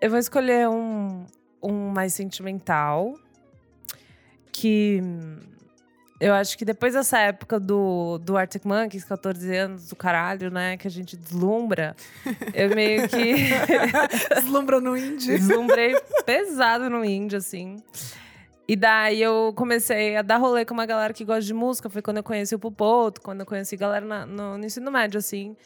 Eu 0.00 0.10
vou 0.10 0.18
escolher 0.18 0.68
um, 0.68 1.26
um 1.62 1.88
mais 1.90 2.14
sentimental. 2.14 3.14
Que 4.52 5.00
eu 6.20 6.34
acho 6.34 6.58
que 6.58 6.64
depois 6.64 6.92
dessa 6.92 7.18
época 7.18 7.58
do, 7.58 8.18
do 8.18 8.36
Arctic 8.36 8.64
Monkeys, 8.64 9.04
14 9.04 9.56
anos 9.56 9.88
do 9.88 9.96
caralho, 9.96 10.50
né? 10.50 10.76
Que 10.76 10.86
a 10.86 10.90
gente 10.90 11.16
deslumbra. 11.16 11.96
Eu 12.52 12.74
meio 12.74 13.08
que 13.08 13.34
Deslumbra 14.34 14.80
no 14.80 14.96
indie. 14.96 15.38
deslumbrei 15.38 15.94
pesado 16.26 16.90
no 16.90 17.04
indie, 17.04 17.36
assim. 17.36 17.82
E 18.70 18.76
daí 18.76 19.20
eu 19.20 19.52
comecei 19.56 20.16
a 20.16 20.22
dar 20.22 20.36
rolê 20.36 20.64
com 20.64 20.72
uma 20.72 20.86
galera 20.86 21.12
que 21.12 21.24
gosta 21.24 21.42
de 21.42 21.52
música. 21.52 21.90
Foi 21.90 22.00
quando 22.00 22.18
eu 22.18 22.22
conheci 22.22 22.54
o 22.54 22.58
Pupoto, 22.58 23.20
quando 23.20 23.40
eu 23.40 23.46
conheci 23.46 23.76
galera 23.76 24.06
na- 24.06 24.24
no, 24.24 24.56
no 24.58 24.64
ensino 24.64 24.92
médio, 24.92 25.18
assim. 25.18 25.56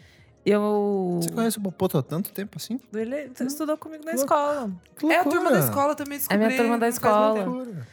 Eu. 0.46 1.18
Você 1.20 1.28
conhece 1.30 1.58
o 1.58 1.60
Popoto 1.60 1.98
há 1.98 2.02
tanto 2.02 2.32
tempo 2.32 2.56
assim? 2.56 2.80
Ele 2.94 3.30
estudou 3.40 3.76
comigo 3.76 4.04
na 4.06 4.12
Que 4.12 4.16
escola. 4.16 4.70
É 5.10 5.16
a 5.18 5.24
turma 5.24 5.50
da 5.52 5.58
escola 5.58 5.94
também 5.94 6.16
descobri. 6.16 6.44
É 6.44 6.46
minha 6.46 6.56
turma 6.58 6.78
da 6.78 6.86
muito 6.86 6.94
escola. 6.94 7.86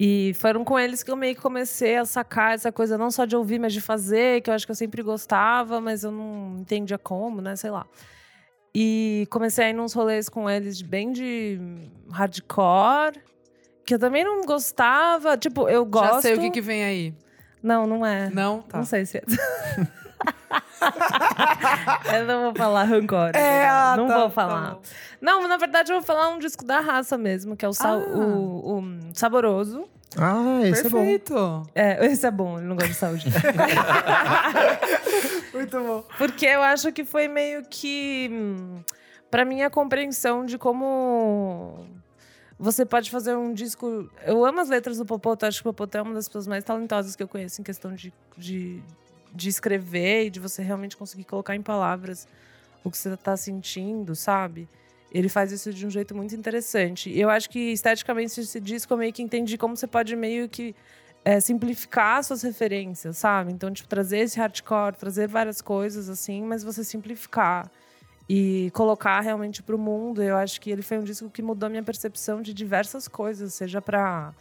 E 0.00 0.32
foram 0.36 0.64
com 0.64 0.78
eles 0.78 1.02
que 1.02 1.10
eu 1.10 1.16
meio 1.16 1.34
que 1.34 1.40
comecei 1.42 1.96
a 1.96 2.04
sacar 2.06 2.54
essa 2.54 2.72
coisa 2.72 2.96
não 2.96 3.10
só 3.10 3.26
de 3.26 3.36
ouvir, 3.36 3.58
mas 3.58 3.74
de 3.74 3.80
fazer, 3.82 4.40
que 4.40 4.48
eu 4.48 4.54
acho 4.54 4.64
que 4.66 4.70
eu 4.72 4.76
sempre 4.76 5.02
gostava, 5.02 5.82
mas 5.82 6.02
eu 6.04 6.10
não 6.10 6.56
entendia 6.60 6.96
como, 6.98 7.42
né? 7.42 7.56
Sei 7.56 7.70
lá. 7.70 7.86
E 8.74 9.26
comecei 9.30 9.66
a 9.66 9.70
ir 9.70 9.72
nos 9.74 9.92
rolês 9.92 10.28
com 10.30 10.48
eles 10.48 10.80
bem 10.82 11.12
de 11.12 11.58
hardcore, 12.10 13.18
que 13.86 13.94
eu 13.94 13.98
também 13.98 14.24
não 14.24 14.44
gostava. 14.44 15.36
Tipo, 15.38 15.68
eu 15.68 15.84
gosto. 15.86 16.14
Já 16.16 16.22
sei 16.22 16.34
o 16.34 16.40
que, 16.40 16.50
que 16.50 16.60
vem 16.60 16.84
aí. 16.84 17.14
Não, 17.62 17.86
não 17.86 18.04
é. 18.04 18.28
Não? 18.30 18.60
Tá. 18.62 18.78
Não 18.78 18.84
sei 18.84 19.06
se 19.06 19.18
é. 19.18 19.22
eu 22.18 22.26
não 22.26 22.42
vou 22.44 22.54
falar 22.54 22.84
rancor. 22.84 23.30
É, 23.34 23.66
ah, 23.68 23.94
não 23.96 24.06
tá, 24.08 24.14
vou 24.18 24.24
tá 24.24 24.30
falar. 24.30 24.70
bom. 24.74 24.80
não, 25.20 25.48
na 25.48 25.56
verdade, 25.56 25.90
eu 25.92 25.96
vou 25.96 26.04
falar 26.06 26.28
um 26.28 26.38
disco 26.38 26.64
da 26.64 26.80
raça 26.80 27.16
mesmo, 27.16 27.56
que 27.56 27.64
é 27.64 27.68
o, 27.68 27.72
sa- 27.72 27.92
Ah. 27.92 27.96
o, 27.96 28.78
o 28.78 28.84
Saboroso. 29.14 29.88
Ah, 30.18 30.60
esse 30.64 30.86
é 30.86 30.90
bom. 30.90 30.98
Perfeito. 30.98 31.62
É, 31.74 32.06
esse 32.06 32.26
é 32.26 32.30
bom, 32.30 32.58
ele 32.58 32.66
não 32.68 32.76
gosta 32.76 32.90
de 32.90 32.94
saúde. 32.96 33.26
Muito 35.52 35.78
bom. 35.80 36.04
Porque 36.16 36.46
eu 36.46 36.62
acho 36.62 36.92
que 36.92 37.04
foi 37.04 37.28
meio 37.28 37.62
que. 37.68 38.28
hum, 38.32 38.80
Pra 39.30 39.44
mim, 39.44 39.62
a 39.62 39.68
compreensão 39.68 40.46
de 40.46 40.56
como 40.56 41.84
você 42.58 42.86
pode 42.86 43.10
fazer 43.10 43.36
um 43.36 43.52
disco. 43.52 44.10
Eu 44.24 44.44
amo 44.44 44.60
as 44.60 44.68
letras 44.68 44.98
do 44.98 45.04
Popoto, 45.04 45.44
acho 45.44 45.62
que 45.62 45.68
o 45.68 45.72
Popoto 45.72 45.98
é 45.98 46.02
uma 46.02 46.14
das 46.14 46.26
pessoas 46.26 46.46
mais 46.46 46.64
talentosas 46.64 47.14
que 47.14 47.22
eu 47.22 47.28
conheço 47.28 47.60
em 47.60 47.64
questão 47.64 47.94
de, 47.94 48.12
de, 48.36 48.82
de 49.32 49.48
escrever 49.48 50.26
e 50.26 50.30
de 50.30 50.40
você 50.40 50.62
realmente 50.62 50.96
conseguir 50.96 51.24
colocar 51.24 51.54
em 51.54 51.62
palavras 51.62 52.26
o 52.82 52.90
que 52.90 52.96
você 52.96 53.16
tá 53.16 53.36
sentindo, 53.36 54.14
sabe? 54.14 54.68
Ele 55.12 55.28
faz 55.28 55.52
isso 55.52 55.72
de 55.72 55.86
um 55.86 55.90
jeito 55.90 56.14
muito 56.14 56.34
interessante. 56.34 57.10
E 57.10 57.20
eu 57.20 57.28
acho 57.28 57.50
que 57.50 57.72
esteticamente 57.72 58.40
esse 58.40 58.60
disco 58.60 58.92
eu 58.92 58.98
meio 58.98 59.12
que 59.12 59.22
entendi 59.22 59.58
como 59.58 59.76
você 59.76 59.86
pode 59.86 60.16
meio 60.16 60.48
que 60.48 60.74
é, 61.24 61.40
simplificar 61.40 62.22
suas 62.22 62.42
referências, 62.42 63.18
sabe? 63.18 63.52
Então, 63.52 63.70
tipo, 63.70 63.88
trazer 63.88 64.18
esse 64.18 64.38
hardcore, 64.38 64.96
trazer 64.96 65.26
várias 65.26 65.60
coisas 65.60 66.08
assim, 66.08 66.42
mas 66.42 66.62
você 66.62 66.84
simplificar. 66.84 67.70
E 68.28 68.70
colocar 68.72 69.20
realmente 69.20 69.62
para 69.62 69.74
o 69.76 69.78
mundo. 69.78 70.22
Eu 70.22 70.36
acho 70.36 70.60
que 70.60 70.70
ele 70.70 70.82
foi 70.82 70.98
um 70.98 71.04
disco 71.04 71.30
que 71.30 71.42
mudou 71.42 71.70
minha 71.70 71.82
percepção 71.82 72.42
de 72.42 72.52
diversas 72.52 73.06
coisas, 73.06 73.54
seja 73.54 73.80
para 73.80 74.32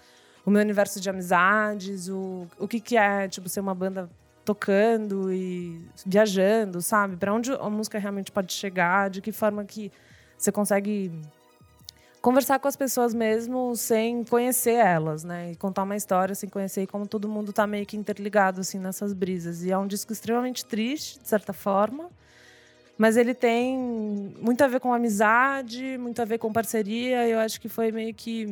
o 0.46 0.52
meu 0.52 0.62
universo 0.62 1.00
de 1.00 1.10
amizades, 1.10 2.08
o, 2.10 2.48
o 2.60 2.68
que, 2.68 2.80
que 2.80 2.98
é 2.98 3.28
tipo 3.28 3.50
ser 3.50 3.60
uma 3.60 3.76
banda 3.76 4.10
tocando 4.44 5.34
e 5.34 5.84
viajando, 6.06 6.82
sabe? 6.82 7.18
Para 7.18 7.34
onde 7.34 7.52
a 7.52 7.70
música 7.70 7.98
realmente 7.98 8.32
pode 8.32 8.54
chegar, 8.54 9.10
de 9.10 9.22
que 9.22 9.32
forma 9.32 9.66
que 9.66 9.92
você 10.38 10.52
consegue 10.52 11.12
conversar 12.22 12.60
com 12.60 12.68
as 12.68 12.76
pessoas 12.76 13.14
mesmo 13.14 13.76
sem 13.76 14.24
conhecer 14.24 14.74
elas, 14.74 15.24
né? 15.24 15.52
E 15.52 15.56
contar 15.56 15.84
uma 15.84 15.96
história 15.96 16.36
sem 16.36 16.50
conhecer 16.50 16.84
e 16.84 16.88
como 16.88 17.08
todo 17.08 17.28
mundo 17.28 17.52
tá 17.52 17.66
meio 17.66 17.86
que 17.86 17.98
interligado 17.98 18.62
assim 18.62 18.80
nessas 18.80 19.14
brisas. 19.14 19.64
E 19.64 19.72
é 19.72 19.78
um 19.78 19.88
disco 19.88 20.14
extremamente 20.14 20.64
triste, 20.64 21.20
de 21.20 21.28
certa 21.28 21.54
forma, 21.54 22.10
mas 22.98 23.18
ele 23.18 23.34
tem 23.34 23.78
muito 24.42 24.64
a 24.64 24.68
ver 24.68 24.80
com 24.80 24.94
amizade, 24.94 25.98
muito 25.98 26.22
a 26.22 26.26
ver 26.26 26.38
com 26.38 26.52
parceria. 26.52 27.28
E 27.28 27.32
eu 27.32 27.40
acho 27.40 27.60
que 27.60 27.68
foi 27.70 27.92
meio 27.92 28.14
que 28.14 28.48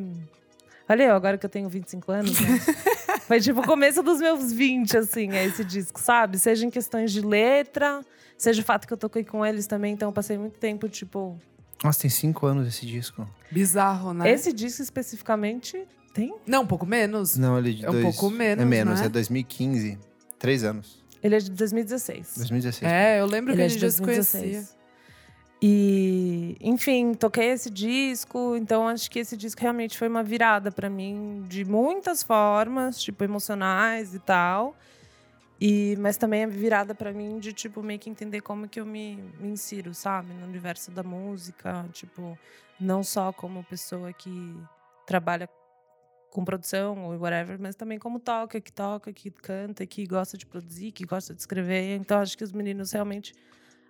Olha 0.87 1.03
eu, 1.03 1.15
agora 1.15 1.37
que 1.37 1.45
eu 1.45 1.49
tenho 1.49 1.69
25 1.69 2.11
anos, 2.11 2.39
né? 2.41 2.59
Foi 3.25 3.39
tipo 3.39 3.61
o 3.61 3.65
começo 3.65 4.03
dos 4.03 4.19
meus 4.19 4.51
20, 4.51 4.97
assim, 4.97 5.31
é 5.31 5.45
esse 5.45 5.63
disco, 5.63 5.97
sabe? 5.99 6.37
Seja 6.37 6.65
em 6.65 6.69
questões 6.69 7.09
de 7.13 7.21
letra, 7.21 8.01
seja 8.37 8.61
o 8.61 8.65
fato 8.65 8.85
que 8.85 8.91
eu 8.93 8.97
toquei 8.97 9.23
com 9.23 9.45
eles 9.45 9.65
também, 9.65 9.93
então 9.93 10.09
eu 10.09 10.13
passei 10.13 10.37
muito 10.37 10.59
tempo, 10.59 10.89
tipo, 10.89 11.39
Nossa, 11.81 12.01
tem 12.01 12.09
cinco 12.09 12.45
anos 12.45 12.67
esse 12.67 12.85
disco. 12.85 13.25
Bizarro, 13.49 14.13
né? 14.13 14.29
Esse 14.29 14.51
disco 14.51 14.81
especificamente 14.81 15.87
tem. 16.13 16.35
Não, 16.45 16.63
um 16.63 16.67
pouco 16.67 16.85
menos. 16.85 17.37
Não, 17.37 17.57
ele 17.57 17.69
é 17.69 17.73
de 17.75 17.85
É 17.85 17.89
um 17.89 17.93
dois- 17.93 18.03
pouco 18.17 18.29
menos, 18.29 18.61
É 18.61 18.65
menos, 18.67 18.95
não 18.95 19.03
é? 19.03 19.05
é 19.05 19.09
2015. 19.09 19.97
Três 20.37 20.65
anos. 20.65 21.01
Ele 21.23 21.35
é 21.35 21.39
de 21.39 21.49
2016. 21.51 22.33
2016. 22.37 22.91
É, 22.91 23.21
eu 23.21 23.25
lembro 23.25 23.53
Ele 23.53 23.57
que 23.57 23.61
é 23.61 23.65
a 23.65 23.67
de 23.67 23.73
gente 23.75 23.81
já 23.81 23.91
se 23.91 24.01
conhecia. 24.01 24.41
2016. 24.41 24.83
E, 25.65 26.57
enfim, 26.59 27.13
toquei 27.13 27.51
esse 27.51 27.69
disco, 27.69 28.53
então 28.57 28.85
acho 28.85 29.09
que 29.09 29.19
esse 29.19 29.37
disco 29.37 29.61
realmente 29.61 29.97
foi 29.97 30.09
uma 30.09 30.21
virada 30.21 30.69
pra 30.69 30.89
mim 30.89 31.45
de 31.47 31.63
muitas 31.63 32.21
formas, 32.21 33.01
tipo 33.01 33.23
emocionais 33.23 34.13
e 34.13 34.19
tal. 34.19 34.75
E 35.61 35.95
mas 35.99 36.17
também 36.17 36.41
é 36.41 36.47
virada 36.47 36.93
pra 36.93 37.13
mim 37.13 37.39
de 37.39 37.53
tipo 37.53 37.81
meio 37.81 37.97
que 37.97 38.09
entender 38.09 38.41
como 38.41 38.67
que 38.67 38.81
eu 38.81 38.85
me, 38.85 39.15
me 39.39 39.51
insiro, 39.51 39.93
sabe, 39.93 40.33
no 40.33 40.45
universo 40.45 40.91
da 40.91 41.03
música, 41.03 41.85
tipo, 41.93 42.37
não 42.77 43.01
só 43.01 43.31
como 43.31 43.63
pessoa 43.63 44.11
que 44.11 44.57
trabalha 45.07 45.47
com 46.33 46.43
produção 46.43 47.05
ou 47.05 47.19
whatever, 47.19 47.57
mas 47.61 47.75
também 47.75 47.99
como 47.99 48.19
toca, 48.19 48.59
que 48.59 48.71
toca, 48.73 49.13
que 49.13 49.29
canta, 49.29 49.85
que 49.85 50.05
gosta 50.07 50.35
de 50.35 50.45
produzir, 50.47 50.91
que 50.91 51.05
gosta 51.05 51.33
de 51.33 51.39
escrever. 51.39 51.95
Então 51.95 52.19
acho 52.19 52.35
que 52.35 52.43
os 52.43 52.51
meninos 52.51 52.91
realmente 52.91 53.33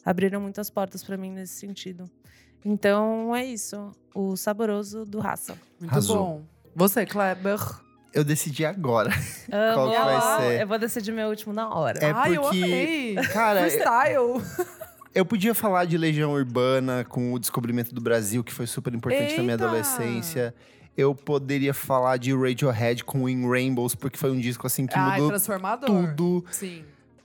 abriram 0.06 0.41
muitas 0.41 0.70
portas 0.70 1.02
pra 1.04 1.16
mim 1.16 1.32
nesse 1.32 1.54
sentido. 1.56 2.04
Então 2.66 3.34
é 3.36 3.46
isso, 3.46 3.91
o 4.14 4.36
saboroso 4.36 5.06
do 5.06 5.20
raça. 5.20 5.58
Muito 5.80 5.91
Arrasou. 5.91 6.18
bom. 6.18 6.46
Você, 6.76 7.06
Kleber. 7.06 7.60
Eu 8.14 8.24
decidi 8.24 8.66
agora. 8.66 9.10
Amo. 9.52 9.89
que 9.91 9.98
vai 9.98 10.41
ser? 10.41 10.62
Eu 10.62 10.68
vou 10.68 10.78
decidir 10.78 11.12
meu 11.14 11.30
último 11.30 11.54
na 11.54 11.74
hora. 11.74 11.98
É 12.00 12.12
Ai, 12.12 12.38
eu 12.38 12.41
porque- 12.41 12.64
amei. 12.64 13.16
Cara, 13.32 13.62
Freestyle. 13.70 14.41
eu 15.16 15.26
podia 15.26 15.56
falar 15.56 15.86
de 15.86 15.98
Legião 15.98 16.34
Urbana 16.34 17.06
com 17.08 17.32
o 17.34 17.39
descobrimento 17.39 17.96
do 17.96 18.02
Brasil, 18.02 18.44
que 18.44 18.54
foi 18.54 18.68
super 18.68 18.94
importante 18.94 19.36
na 19.38 19.44
minha 19.44 19.54
Eita! 19.54 19.66
adolescência. 19.66 20.54
Eu 20.96 21.16
poderia 21.16 21.74
falar 21.74 22.18
de 22.18 22.34
Radiohead 22.36 23.04
com 23.04 23.28
In 23.28 23.48
Rainbows, 23.50 23.96
porque 23.96 24.18
foi 24.18 24.32
um 24.32 24.39
disco 24.39 24.68
assim 24.68 24.86
que 24.86 24.98
Ai, 24.98 25.14
mudou 25.14 25.30
transformador. 25.30 25.88
tudo. 25.89 26.46
Sim. 26.52 26.84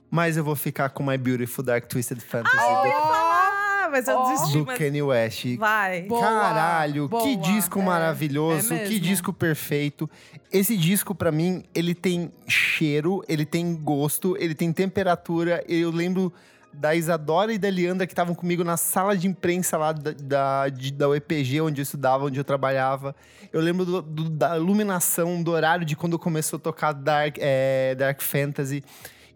Mas 0.09 0.37
eu 0.37 0.43
vou 0.43 0.55
ficar 0.55 0.89
com 0.89 1.03
My 1.03 1.17
Beautiful 1.17 1.63
Dark 1.63 1.85
Twisted 1.85 2.19
Fantasy 2.19 2.57
Ah, 2.57 3.87
mas 3.91 4.07
eu 4.07 4.17
Ó. 4.17 4.31
desisti, 4.31 4.57
do, 4.57 4.65
mas 4.65 4.77
Kanye 4.77 5.01
West. 5.01 5.55
vai. 5.57 6.01
Boa, 6.03 6.21
Caralho, 6.21 7.03
que 7.07 7.09
boa. 7.09 7.37
disco 7.37 7.79
É, 7.79 7.83
maravilhoso, 7.83 8.73
é 8.73 8.79
que 8.85 8.99
disco 8.99 9.31
perfeito. 9.31 10.09
Esse 10.51 10.75
disco, 10.75 11.13
pra 11.13 11.31
mim, 11.31 11.63
ele 11.75 11.93
tem 11.93 12.31
cheiro, 12.47 13.23
ele 13.27 13.45
tem 13.45 13.75
gosto, 13.75 14.35
ele 14.39 14.55
tem 14.55 14.71
temperatura. 14.73 15.63
Eu 15.67 15.91
lembro 15.91 16.33
da 16.73 16.93
Isadora 16.95 17.51
e 17.53 17.57
da 17.57 17.69
Leandra 17.69 18.05
que 18.07 18.13
estavam 18.13 18.33
comigo 18.35 18.63
na 18.63 18.77
sala 18.77 19.17
de 19.17 19.27
imprensa 19.27 19.77
lá 19.77 19.91
da, 19.91 20.11
da, 20.11 20.69
de- 20.69 20.91
da 20.93 21.09
UEPG, 21.09 21.61
onde 21.61 21.81
eu 21.81 21.83
estudava, 21.83 22.25
onde 22.25 22.39
eu 22.39 22.43
trabalhava. 22.43 23.15
Eu 23.51 23.59
lembro 23.61 23.83
do- 23.85 24.01
do- 24.01 24.29
da 24.29 24.55
iluminação, 24.57 25.41
do 25.43 25.51
horário 25.51 25.85
de 25.85 25.95
quando 25.95 26.17
começou 26.19 26.57
a 26.57 26.59
tocar 26.59 26.93
Dark, 26.93 27.37
é, 27.39 27.95
Dark 27.95 28.21
Fantasy. 28.21 28.83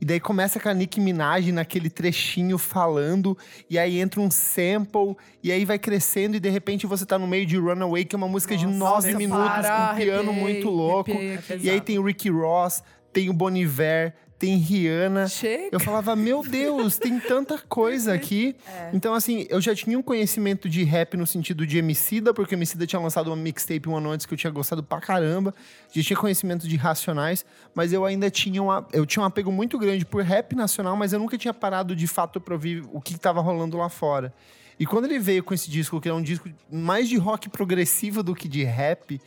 E 0.01 0.05
daí 0.05 0.19
começa 0.19 0.59
com 0.59 0.67
a 0.67 0.73
Nicki 0.73 0.99
Minaj 0.99 1.49
naquele 1.53 1.89
trechinho 1.89 2.57
falando, 2.57 3.37
e 3.69 3.79
aí 3.79 3.99
entra 4.01 4.19
um 4.19 4.29
sample, 4.29 5.15
e 5.41 5.49
aí 5.49 5.63
vai 5.63 5.79
crescendo, 5.79 6.35
e 6.35 6.41
de 6.41 6.49
repente 6.49 6.85
você 6.85 7.05
tá 7.05 7.17
no 7.17 7.25
meio 7.25 7.45
de 7.45 7.57
Runaway, 7.57 8.03
que 8.03 8.13
é 8.13 8.17
uma 8.17 8.27
música 8.27 8.55
de 8.57 8.65
Nossa, 8.67 9.07
nove 9.07 9.15
minutos, 9.15 9.45
para, 9.45 9.87
com 9.87 9.93
um 9.93 9.95
piano 9.95 10.29
arrepiei, 10.31 10.43
muito 10.53 10.69
louco. 10.69 11.11
arrepiei 11.11 11.35
aqui. 11.55 11.65
E 11.65 11.69
aí 11.69 11.79
tem 11.79 11.97
o 11.97 12.03
Ricky 12.03 12.29
Ross, 12.29 12.83
tem 13.13 13.29
o 13.29 13.33
Bon 13.33 13.49
Iver, 13.55 14.13
tem 14.37 14.57
Rihanna. 14.57 15.27
Chega. 15.27 15.69
Eu 15.71 15.79
falava, 15.79 16.15
meu 16.15 16.43
Deus, 16.43 16.97
tem 16.97 17.19
tanta 17.19 17.57
coisa 17.57 18.13
aqui. 18.13 18.55
Então, 18.91 19.13
assim, 19.13 19.45
eu 19.49 19.61
já 19.61 19.73
tinha 19.73 19.97
um 19.97 20.01
conhecimento 20.01 20.67
de 20.67 20.83
rap 20.83 21.15
no 21.15 21.25
sentido 21.25 21.65
de 21.65 21.77
Emicida, 21.77 22.33
porque 22.33 22.55
Emicida 22.55 22.85
tinha 22.85 22.99
lançado 22.99 23.27
uma 23.27 23.35
mixtape 23.35 23.87
um 23.87 23.95
ano 23.95 24.11
antes 24.11 24.25
que 24.25 24.33
eu 24.33 24.37
tinha 24.37 24.51
gostado 24.51 24.83
pra 24.83 24.99
caramba. 24.99 25.53
Já 25.91 26.03
tinha 26.03 26.17
conhecimento 26.17 26.67
de 26.67 26.75
Racionais, 26.75 27.45
mas 27.73 27.93
eu 27.93 28.03
ainda 28.05 28.29
tinha 28.29 28.61
uma, 28.61 28.85
eu 28.91 29.05
tinha 29.05 29.23
um 29.23 29.25
apego 29.25 29.51
muito 29.51 29.77
grande 29.79 30.05
por 30.05 30.23
rap 30.23 30.55
nacional, 30.55 30.95
mas 30.95 31.13
eu 31.13 31.19
nunca 31.19 31.37
tinha 31.37 31.53
parado 31.53 31.95
de 31.95 32.07
fato 32.07 32.41
pra 32.41 32.53
ouvir 32.53 32.83
o 32.91 32.99
que 32.99 33.17
tava 33.17 33.41
rolando 33.41 33.77
lá 33.77 33.89
fora. 33.89 34.33
E 34.79 34.85
quando 34.85 35.05
ele 35.05 35.19
veio 35.19 35.43
com 35.43 35.53
esse 35.53 35.69
disco, 35.69 36.01
que 36.01 36.09
é 36.09 36.13
um 36.13 36.21
disco 36.21 36.49
mais 36.71 37.07
de 37.07 37.17
rock 37.17 37.49
progressivo 37.49 38.23
do 38.23 38.35
que 38.35 38.47
de 38.47 38.63
rap, 38.63 39.21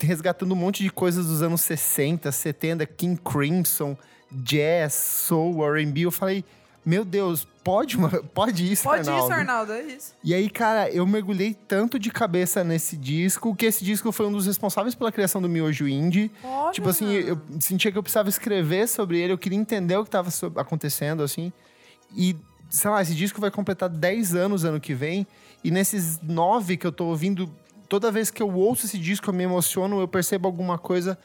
resgatando 0.00 0.52
um 0.52 0.56
monte 0.56 0.82
de 0.82 0.90
coisas 0.90 1.26
dos 1.26 1.42
anos 1.42 1.60
60, 1.62 2.30
70, 2.30 2.86
King 2.86 3.20
Crimson, 3.20 3.96
jazz, 4.30 4.94
soul, 4.94 5.64
R&B, 5.76 6.02
eu 6.02 6.10
falei, 6.10 6.44
meu 6.84 7.04
Deus, 7.04 7.46
pode, 7.64 7.96
pode 8.32 8.72
isso, 8.72 8.84
Pode 8.84 9.00
Arnaldo? 9.00 9.24
isso, 9.24 9.32
Arnaldo, 9.32 9.72
é 9.72 9.82
isso. 9.82 10.14
E 10.22 10.32
aí, 10.32 10.48
cara, 10.48 10.88
eu 10.88 11.04
mergulhei 11.04 11.52
tanto 11.52 11.98
de 11.98 12.12
cabeça 12.12 12.62
nesse 12.62 12.96
disco, 12.96 13.56
que 13.56 13.66
esse 13.66 13.84
disco 13.84 14.12
foi 14.12 14.26
um 14.26 14.32
dos 14.32 14.46
responsáveis 14.46 14.94
pela 14.94 15.10
criação 15.10 15.42
do 15.42 15.48
Miojo 15.48 15.88
Indie. 15.88 16.30
Olha. 16.44 16.72
Tipo 16.72 16.88
assim, 16.88 17.10
eu 17.12 17.40
sentia 17.58 17.90
que 17.90 17.98
eu 17.98 18.02
precisava 18.04 18.28
escrever 18.28 18.86
sobre 18.86 19.18
ele, 19.18 19.32
eu 19.32 19.38
queria 19.38 19.58
entender 19.58 19.96
o 19.96 20.04
que 20.04 20.08
estava 20.08 20.30
acontecendo, 20.60 21.24
assim. 21.24 21.52
E, 22.16 22.36
sei 22.70 22.88
lá, 22.88 23.02
esse 23.02 23.16
disco 23.16 23.40
vai 23.40 23.50
completar 23.50 23.88
10 23.88 24.36
anos 24.36 24.64
ano 24.64 24.80
que 24.80 24.94
vem. 24.94 25.26
E 25.64 25.72
nesses 25.72 26.20
nove 26.20 26.76
que 26.76 26.86
eu 26.86 26.92
tô 26.92 27.06
ouvindo, 27.06 27.52
toda 27.88 28.12
vez 28.12 28.30
que 28.30 28.40
eu 28.40 28.54
ouço 28.54 28.86
esse 28.86 28.96
disco, 28.96 29.28
eu 29.28 29.34
me 29.34 29.42
emociono, 29.42 30.00
eu 30.00 30.06
percebo 30.06 30.46
alguma 30.46 30.78
coisa 30.78 31.18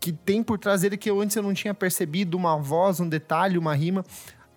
que 0.00 0.12
tem 0.12 0.42
por 0.42 0.58
trás 0.58 0.80
dele 0.82 0.96
que 0.96 1.10
eu 1.10 1.20
antes 1.20 1.36
eu 1.36 1.42
não 1.42 1.54
tinha 1.54 1.72
percebido, 1.74 2.36
uma 2.36 2.56
voz, 2.56 3.00
um 3.00 3.08
detalhe, 3.08 3.58
uma 3.58 3.74
rima. 3.74 4.04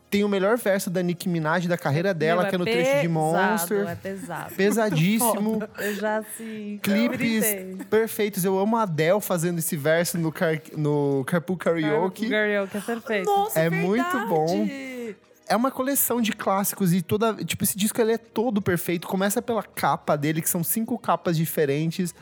Tem 0.09 0.23
o 0.23 0.29
melhor 0.29 0.57
verso 0.57 0.89
da 0.89 1.01
Nicki 1.01 1.27
Minaj 1.27 1.67
da 1.67 1.77
carreira 1.77 2.13
dela, 2.13 2.43
Meu, 2.43 2.49
que 2.49 2.55
é 2.55 2.57
no 2.59 2.63
trecho 2.63 3.01
de 3.01 3.07
pesado, 3.07 3.09
Monster. 3.09 3.87
É 3.89 3.95
pesado. 3.95 4.55
Pesadíssimo. 4.55 5.63
Eu 5.77 5.95
já 5.95 6.17
assim. 6.17 6.79
Clipes 6.81 7.17
gritei. 7.17 7.77
perfeitos. 7.89 8.45
Eu 8.45 8.57
amo 8.57 8.77
a 8.77 8.83
Adele 8.83 9.19
fazendo 9.19 9.59
esse 9.59 9.75
verso 9.75 10.17
no, 10.17 10.31
car 10.31 10.61
no 10.77 11.23
Carpool 11.25 11.57
Karaoke. 11.57 12.29
Karaoke 12.29 12.77
é 12.77 12.81
perfeito. 12.81 13.25
Nossa, 13.25 13.59
É 13.59 13.69
verdade. 13.69 13.87
muito 13.87 14.27
bom. 14.27 14.67
É 15.47 15.55
uma 15.55 15.69
coleção 15.69 16.21
de 16.21 16.31
clássicos 16.31 16.93
e 16.93 17.01
toda. 17.01 17.33
Tipo, 17.43 17.63
esse 17.63 17.77
disco 17.77 17.99
ele 17.99 18.13
é 18.13 18.17
todo 18.17 18.61
perfeito. 18.61 19.07
Começa 19.07 19.41
pela 19.41 19.63
capa 19.63 20.15
dele, 20.15 20.41
que 20.41 20.49
são 20.49 20.63
cinco 20.63 20.97
capas 20.97 21.35
diferentes. 21.35 22.15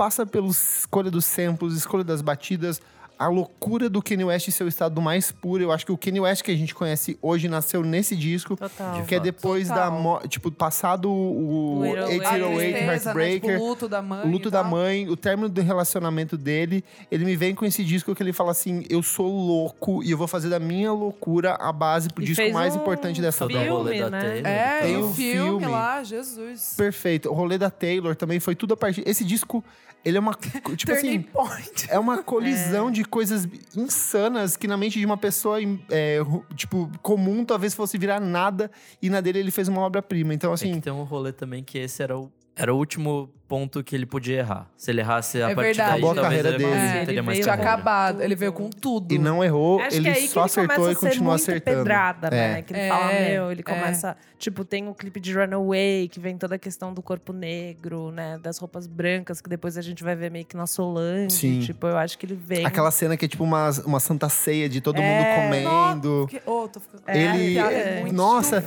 Passa 0.00 0.24
pela 0.24 0.48
escolha 0.48 1.10
dos 1.10 1.26
samples, 1.26 1.74
escolha 1.74 2.02
das 2.02 2.22
batidas. 2.22 2.80
A 3.20 3.28
loucura 3.28 3.90
do 3.90 4.00
Kanye 4.00 4.24
West 4.24 4.48
em 4.48 4.50
seu 4.50 4.66
estado 4.66 4.98
mais 5.02 5.30
puro. 5.30 5.62
Eu 5.62 5.70
acho 5.70 5.84
que 5.84 5.92
o 5.92 5.98
Kanye 5.98 6.20
West 6.20 6.42
que 6.42 6.50
a 6.50 6.56
gente 6.56 6.74
conhece 6.74 7.18
hoje 7.20 7.50
nasceu 7.50 7.82
nesse 7.84 8.16
disco. 8.16 8.56
Total. 8.56 9.04
Que 9.04 9.16
é 9.16 9.20
depois 9.20 9.68
Total. 9.68 9.90
da 9.90 9.90
morte. 9.90 10.28
Tipo, 10.28 10.50
passado 10.50 11.10
o 11.10 11.76
O 11.76 11.80
808 11.80 12.24
A 12.24 12.38
tristeza, 12.38 12.70
né? 12.70 12.86
Heartbreaker. 12.86 13.50
Tipo, 13.52 13.62
o 13.62 13.68
luto 13.68 13.88
da 13.90 14.00
mãe. 14.00 14.24
O 14.26 14.30
luto 14.30 14.50
da 14.50 14.64
mãe, 14.64 15.08
o 15.10 15.16
término 15.18 15.50
do 15.50 15.60
relacionamento 15.60 16.38
dele, 16.38 16.82
ele 17.10 17.26
me 17.26 17.36
vem 17.36 17.54
com 17.54 17.66
esse 17.66 17.84
disco 17.84 18.14
que 18.14 18.22
ele 18.22 18.32
fala 18.32 18.52
assim: 18.52 18.84
eu 18.88 19.02
sou 19.02 19.28
louco 19.28 20.02
e 20.02 20.10
eu 20.10 20.16
vou 20.16 20.26
fazer 20.26 20.48
da 20.48 20.58
minha 20.58 20.90
loucura 20.90 21.56
a 21.60 21.70
base 21.70 22.08
pro 22.08 22.22
E 22.22 22.26
disco 22.26 22.50
mais 22.54 22.74
um 22.74 22.78
importante 22.80 23.20
dessa 23.20 23.44
rolê 23.44 23.64
Filme, 23.64 24.00
da 24.00 24.10
né? 24.10 24.20
Taylor. 24.20 24.46
É, 24.46 24.80
Tem 24.80 24.92
e 24.94 24.96
o 24.96 25.04
um 25.04 25.12
filme, 25.12 25.60
filme. 25.60 25.66
lá, 25.66 26.02
Jesus. 26.02 26.72
Perfeito. 26.74 27.28
O 27.28 27.34
rolê 27.34 27.58
da 27.58 27.68
Taylor 27.68 28.16
também 28.16 28.40
foi 28.40 28.54
tudo 28.54 28.72
a 28.72 28.76
partir. 28.78 29.02
Esse 29.06 29.24
disco, 29.26 29.62
ele 30.04 30.16
é 30.16 30.20
uma. 30.20 30.34
Tipo 30.76 30.92
assim. 30.92 31.20
point. 31.22 31.86
É 31.88 31.98
uma 31.98 32.22
colisão 32.22 32.90
de 32.90 33.04
coisas 33.04 33.46
insanas 33.76 34.56
que 34.56 34.66
na 34.66 34.76
mente 34.76 34.98
de 34.98 35.04
uma 35.06 35.16
pessoa, 35.16 35.58
é, 35.90 36.18
tipo, 36.54 36.90
comum, 37.02 37.44
talvez 37.44 37.74
fosse 37.74 37.98
virar 37.98 38.20
nada. 38.20 38.70
E 39.02 39.10
na 39.10 39.20
dele 39.20 39.38
ele 39.40 39.50
fez 39.50 39.68
uma 39.68 39.80
obra-prima. 39.82 40.32
Então, 40.34 40.50
É 40.50 40.54
assim. 40.54 40.74
que 40.74 40.80
tem 40.80 40.92
um 40.92 41.02
rolê 41.04 41.32
também 41.32 41.62
que 41.62 41.78
esse 41.78 42.02
era 42.02 42.18
o 42.18 42.30
era 42.56 42.72
o 42.74 42.76
último 42.76 43.30
ponto 43.48 43.82
que 43.82 43.96
ele 43.96 44.06
podia 44.06 44.38
errar. 44.38 44.70
Se 44.76 44.92
ele 44.92 45.00
errasse 45.00 45.42
a 45.42 45.50
É 45.50 45.54
partir 45.56 45.66
verdade. 45.76 45.78
daí, 45.78 45.88
Acabou 45.98 46.10
a 46.12 46.14
talvez 46.14 46.42
carreira 46.42 46.48
ele 46.50 46.58
dele. 46.58 46.70
É, 46.80 46.92
teria 47.00 47.12
ele 47.14 47.22
mais 47.22 47.36
veio 47.38 47.42
Tinha 47.44 47.56
carreira. 47.56 47.72
acabado. 47.74 48.22
Ele 48.22 48.34
veio 48.36 48.52
com 48.52 48.70
tudo. 48.70 49.12
E 49.12 49.18
não 49.18 49.42
errou, 49.42 49.80
Acho 49.80 49.96
ele 49.96 50.04
que 50.04 50.08
é 50.08 50.12
aí 50.12 50.22
que 50.22 50.28
só 50.28 50.40
ele 50.42 50.46
acertou 50.46 50.76
começa 50.76 50.90
e 50.90 50.92
a 50.92 50.94
ser 51.00 51.06
continua 51.08 51.28
muito 51.32 51.42
acertando. 51.42 51.76
pedrada, 51.78 52.30
né? 52.30 52.58
É. 52.58 52.62
Que 52.62 52.72
ele 52.72 52.80
É, 52.80 52.88
fala, 52.88 53.12
meu, 53.12 53.50
ele 53.50 53.60
é. 53.60 53.64
começa... 53.64 54.16
Tipo, 54.38 54.64
tem 54.64 54.88
o 54.88 54.94
clipe 54.94 55.18
de 55.20 55.34
Runaway, 55.34 56.08
que 56.08 56.18
vem 56.20 56.38
toda 56.38 56.54
a 56.54 56.58
questão 56.58 56.94
do 56.94 57.02
corpo 57.02 57.32
negro, 57.32 58.10
né? 58.12 58.38
Das 58.40 58.56
roupas 58.58 58.86
brancas, 58.86 59.40
que 59.40 59.50
depois 59.50 59.76
a 59.76 59.82
gente 59.82 60.02
vai 60.04 60.14
ver 60.14 60.30
meio 60.30 60.44
que 60.46 60.56
na 60.56 60.66
Solange. 60.66 61.34
Sim. 61.34 61.60
Tipo, 61.60 61.88
eu 61.88 61.98
acho 61.98 62.16
que 62.16 62.24
ele 62.26 62.36
vem... 62.36 62.64
Aquela 62.64 62.90
cena 62.92 63.16
que 63.16 63.24
é 63.24 63.28
tipo 63.28 63.42
uma, 63.44 63.68
uma 63.84 64.00
santa 64.00 64.28
ceia 64.28 64.68
de 64.68 64.80
todo 64.80 64.96
É. 64.98 65.02
mundo 65.02 65.42
comendo. 65.42 66.26
Fiquei- 66.30 66.42
Ô, 66.52 66.68
tô 66.68 66.78
ficando... 66.80 67.02
É, 67.06 67.34
Ele- 67.36 67.58
É 67.58 68.04
Nossa. 68.12 68.64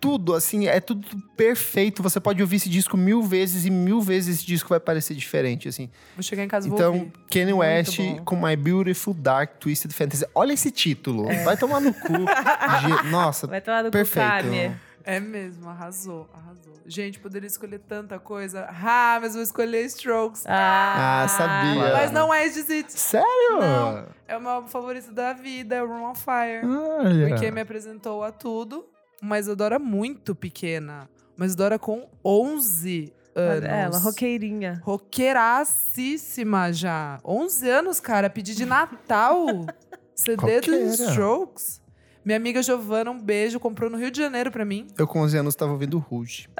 Tudo, 0.00 0.34
assim, 0.34 0.66
é 0.66 0.80
tudo 0.80 1.06
perfeito. 1.36 2.02
Você 2.02 2.18
pode 2.20 2.42
ouvir 2.42 2.56
esse 2.56 2.68
disco 2.68 2.96
mil 2.96 3.22
vezes 3.22 3.33
e 3.64 3.70
mil 3.70 4.00
vezes 4.00 4.36
esse 4.38 4.46
disco 4.46 4.68
vai 4.68 4.80
parecer 4.80 5.14
diferente, 5.14 5.68
assim. 5.68 5.90
Vou 6.16 6.22
chegar 6.22 6.42
em 6.44 6.48
casa 6.48 6.66
e 6.66 6.70
vou 6.70 6.78
Então, 6.78 6.92
ouvir. 6.94 7.12
Kanye 7.30 7.52
West 7.52 7.98
com 8.24 8.36
My 8.36 8.56
Beautiful 8.56 9.14
Dark 9.14 9.58
Twisted 9.58 9.92
Fantasy. 9.92 10.24
Olha 10.34 10.52
esse 10.52 10.70
título. 10.70 11.24
Vai 11.44 11.56
tomar 11.56 11.80
no 11.80 11.92
cu. 11.92 12.12
Ge- 12.12 13.02
Nossa, 13.10 13.46
Vai 13.46 13.60
tomar 13.60 13.82
do 13.82 13.86
cu, 13.88 13.92
perfeito. 13.92 14.28
Kanye. 14.28 14.72
É 15.06 15.20
mesmo, 15.20 15.68
arrasou, 15.68 16.30
arrasou. 16.32 16.72
Gente, 16.86 17.18
poderia 17.20 17.46
escolher 17.46 17.78
tanta 17.78 18.18
coisa. 18.18 18.66
Ah, 18.70 19.18
mas 19.20 19.34
vou 19.34 19.42
escolher 19.42 19.84
Strokes. 19.84 20.44
Ah, 20.46 21.24
Ah, 21.24 21.28
sabia. 21.28 21.92
Mas 21.92 22.10
não 22.10 22.32
é 22.32 22.44
Exit. 22.46 22.90
Sério? 22.90 23.58
Não. 23.60 24.06
É 24.26 24.34
o 24.36 24.40
meu 24.40 24.66
favorito 24.66 25.12
da 25.12 25.34
vida, 25.34 25.74
é 25.76 25.82
o 25.82 25.86
Room 25.86 26.10
on 26.10 26.14
Fire. 26.14 26.66
Olha. 26.66 27.28
Porque 27.28 27.50
me 27.50 27.60
apresentou 27.60 28.22
a 28.24 28.32
tudo. 28.32 28.86
Uma 29.20 29.38
Isadora 29.38 29.78
muito 29.78 30.34
pequena. 30.34 31.06
Uma 31.36 31.44
Isadora 31.46 31.78
com 31.78 32.08
11 32.24 33.12
anos. 33.34 33.68
Ela, 33.68 33.98
roqueirinha. 33.98 34.80
Roqueiracíssima 34.84 36.72
já. 36.72 37.18
11 37.24 37.68
anos, 37.70 38.00
cara. 38.00 38.28
Pedi 38.30 38.54
de 38.54 38.64
Natal. 38.64 39.46
CD 40.14 40.60
dos 40.60 41.00
Strokes. 41.00 41.82
Minha 42.24 42.38
amiga 42.38 42.62
Giovana, 42.62 43.10
um 43.10 43.20
beijo, 43.20 43.60
comprou 43.60 43.90
no 43.90 43.98
Rio 43.98 44.10
de 44.10 44.16
Janeiro 44.18 44.50
pra 44.50 44.64
mim. 44.64 44.86
Eu 44.96 45.06
com 45.06 45.20
11 45.20 45.36
anos 45.36 45.54
tava 45.54 45.72
ouvindo 45.72 45.98
Rouge. 45.98 46.48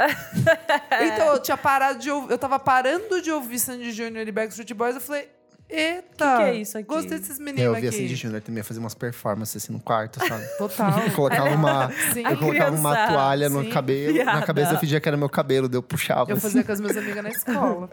Então, 1.00 1.26
eu 1.32 1.40
tinha 1.40 1.56
parado 1.56 1.98
de 1.98 2.10
ouvir. 2.10 2.30
Eu 2.30 2.38
tava 2.38 2.58
parando 2.58 3.20
de 3.20 3.30
ouvir 3.30 3.58
Sandy 3.58 3.90
Jr. 3.92 4.28
e 4.28 4.32
Backstreet 4.32 4.72
Boys. 4.74 4.94
Eu 4.94 5.00
falei, 5.00 5.28
eita. 5.68 6.36
Que 6.36 6.36
que 6.36 6.42
é 6.42 6.54
isso 6.56 6.78
aqui? 6.78 6.88
Gostei 6.88 7.18
desses 7.18 7.38
Eu 7.38 7.44
meninos 7.44 7.74
ouvia 7.74 7.88
aqui. 7.88 7.98
Cindy 7.98 8.14
Júnior 8.14 8.40
também 8.42 8.62
fazer 8.62 8.80
umas 8.80 8.94
performances 8.94 9.62
assim 9.62 9.72
no 9.72 9.80
quarto, 9.80 10.18
sabe? 10.26 10.44
Total. 10.58 11.00
Eu 11.00 11.12
colocava 11.12 11.50
uma, 11.50 11.90
Sim. 12.12 12.24
eu 12.24 12.36
colocava 12.38 12.76
uma 12.76 13.06
toalha 13.08 13.48
no 13.48 13.68
cabelo, 13.70 14.16
na 14.18 14.24
Piada. 14.24 14.46
cabeça 14.46 14.72
eu 14.74 14.78
fingia 14.78 15.00
que 15.00 15.08
era 15.08 15.16
meu 15.16 15.28
cabelo, 15.28 15.68
eu 15.72 15.82
puxava. 15.82 16.30
Eu 16.30 16.36
assim. 16.36 16.42
fazia 16.42 16.64
com 16.64 16.72
as 16.72 16.80
minhas 16.80 16.96
amigas 16.96 17.22
na 17.22 17.30
escola. 17.30 17.90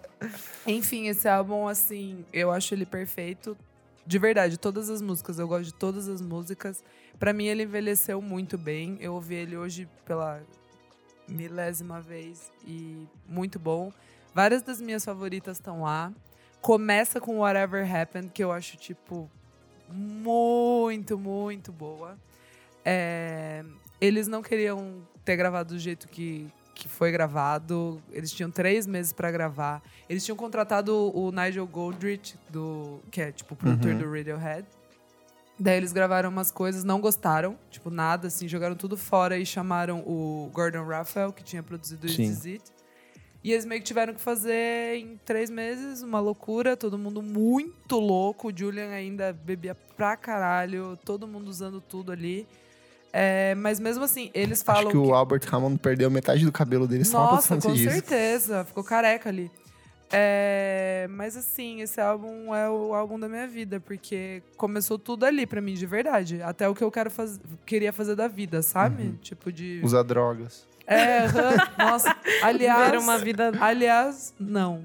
Enfim, 0.68 1.08
esse 1.08 1.28
álbum, 1.28 1.68
assim, 1.68 2.26
eu 2.32 2.52
acho 2.52 2.74
ele 2.74 2.86
perfeito. 2.86 3.58
De 4.06 4.18
verdade, 4.18 4.58
todas 4.58 4.90
as 4.90 5.02
músicas, 5.02 5.38
eu 5.40 5.48
gosto 5.48 5.66
de 5.66 5.74
todas 5.74 6.08
as 6.08 6.22
músicas. 6.22 6.84
Pra 7.20 7.34
mim, 7.34 7.46
ele 7.46 7.64
envelheceu 7.64 8.20
muito 8.22 8.58
bem. 8.58 8.98
Eu 9.00 9.14
ouvi 9.14 9.36
ele 9.36 9.56
hoje 9.56 9.88
pela 10.06 10.42
milésima 11.28 12.02
vez 12.02 12.52
e 12.66 13.08
muito 13.28 13.60
bom. 13.60 13.92
Várias 14.34 14.64
das 14.64 14.82
minhas 14.82 15.06
favoritas 15.06 15.58
estão 15.58 15.82
lá. 15.84 16.12
Começa 16.62 17.20
com 17.20 17.40
Whatever 17.40 17.84
Happened, 17.96 18.30
que 18.34 18.44
eu 18.44 18.52
acho, 18.52 18.78
tipo, 18.78 19.30
muito, 19.90 21.18
muito 21.18 21.72
boa. 21.72 22.18
É, 22.86 23.64
eles 24.00 24.28
não 24.28 24.42
queriam 24.42 25.02
ter 25.26 25.36
gravado 25.36 25.74
do 25.74 25.80
jeito 25.80 26.08
que, 26.08 26.48
que 26.76 26.88
foi 26.88 27.12
gravado. 27.12 28.02
Eles 28.12 28.32
tinham 28.32 28.50
três 28.52 28.86
meses 28.86 29.12
pra 29.12 29.32
gravar. 29.32 29.82
Eles 30.10 30.24
tinham 30.24 30.36
contratado 30.36 31.12
o 31.18 31.32
Nigel 31.32 31.66
Goldrich, 31.68 32.38
do, 32.50 33.00
que 33.10 33.22
é 33.22 33.32
tipo 33.32 33.54
o 33.54 33.58
produtor 33.58 33.92
Uhum. 33.94 33.98
do 34.00 34.12
Radiohead. 34.12 34.66
Daí 35.60 35.78
eles 35.78 35.94
gravaram 35.94 36.30
umas 36.30 36.50
coisas, 36.50 36.84
não 36.84 37.00
gostaram, 37.00 37.56
tipo, 37.70 37.92
nada, 37.92 38.28
assim, 38.30 38.48
jogaram 38.48 38.76
tudo 38.76 38.98
fora 38.98 39.38
e 39.38 39.46
chamaram 39.46 40.00
o 40.00 40.50
Gordon 40.52 40.84
Raphael, 40.86 41.32
que 41.32 41.44
tinha 41.44 41.62
produzido 41.62 42.10
Sim. 42.10 42.24
Is 42.24 42.46
It. 42.46 42.64
E 43.44 43.52
eles 43.52 43.66
meio 43.66 43.82
que 43.82 43.88
tiveram 43.88 44.14
que 44.14 44.22
fazer 44.22 44.98
em 44.98 45.20
três 45.26 45.50
meses, 45.50 46.04
uma 46.04 46.20
loucura, 46.20 46.78
todo 46.78 46.98
mundo 46.98 47.24
muito 47.24 48.00
louco. 48.00 48.50
O 48.50 48.54
Julian 48.56 48.90
ainda 48.90 49.34
bebia 49.34 49.76
pra 49.98 50.16
caralho, 50.16 50.98
todo 51.04 51.28
mundo 51.28 51.48
usando 51.48 51.82
tudo 51.82 52.12
ali. 52.12 52.48
É, 53.14 53.56
mas 53.56 53.80
mesmo 53.80 54.04
assim, 54.04 54.30
eles 54.34 54.64
falam 54.64 54.84
Acho 54.84 54.92
que 54.92 54.98
o 54.98 55.14
Albert 55.14 55.42
Hammond 55.52 55.80
perdeu 55.80 56.10
metade 56.10 56.46
do 56.46 56.52
cabelo 56.52 56.88
dele 56.88 57.04
só 57.04 57.32
nossa, 57.32 57.58
com 57.58 57.76
certeza. 57.76 58.64
Ficou 58.64 58.84
careca 58.84 59.30
ali. 59.30 59.52
É, 60.12 61.08
mas 61.10 61.38
assim, 61.38 61.82
esse 61.82 62.02
álbum 62.02 62.54
é 62.54 62.70
o 62.70 62.94
álbum 62.94 63.20
da 63.20 63.30
minha 63.30 63.48
vida, 63.48 63.80
porque 63.80 64.44
começou 64.58 65.00
tudo 65.00 65.26
ali 65.26 65.46
pra 65.46 65.62
mim, 65.62 65.74
de 65.74 65.86
verdade. 65.86 66.42
Até 66.42 66.68
o 66.68 66.76
que 66.76 66.84
eu 66.84 66.92
quero 66.92 67.10
faz... 67.10 67.40
queria 67.66 67.94
fazer 67.94 68.16
da 68.16 68.28
vida, 68.28 68.62
sabe? 68.62 69.04
Uhum. 69.04 69.16
Tipo 69.22 69.52
de. 69.52 69.82
Usar 69.84 70.04
drogas. 70.04 70.68
É, 70.86 71.28
nossa. 71.78 72.16
Aliás. 72.44 72.86
Viver 72.86 72.98
uma 72.98 73.18
vida... 73.18 73.52
Aliás, 73.60 74.34
não. 74.40 74.84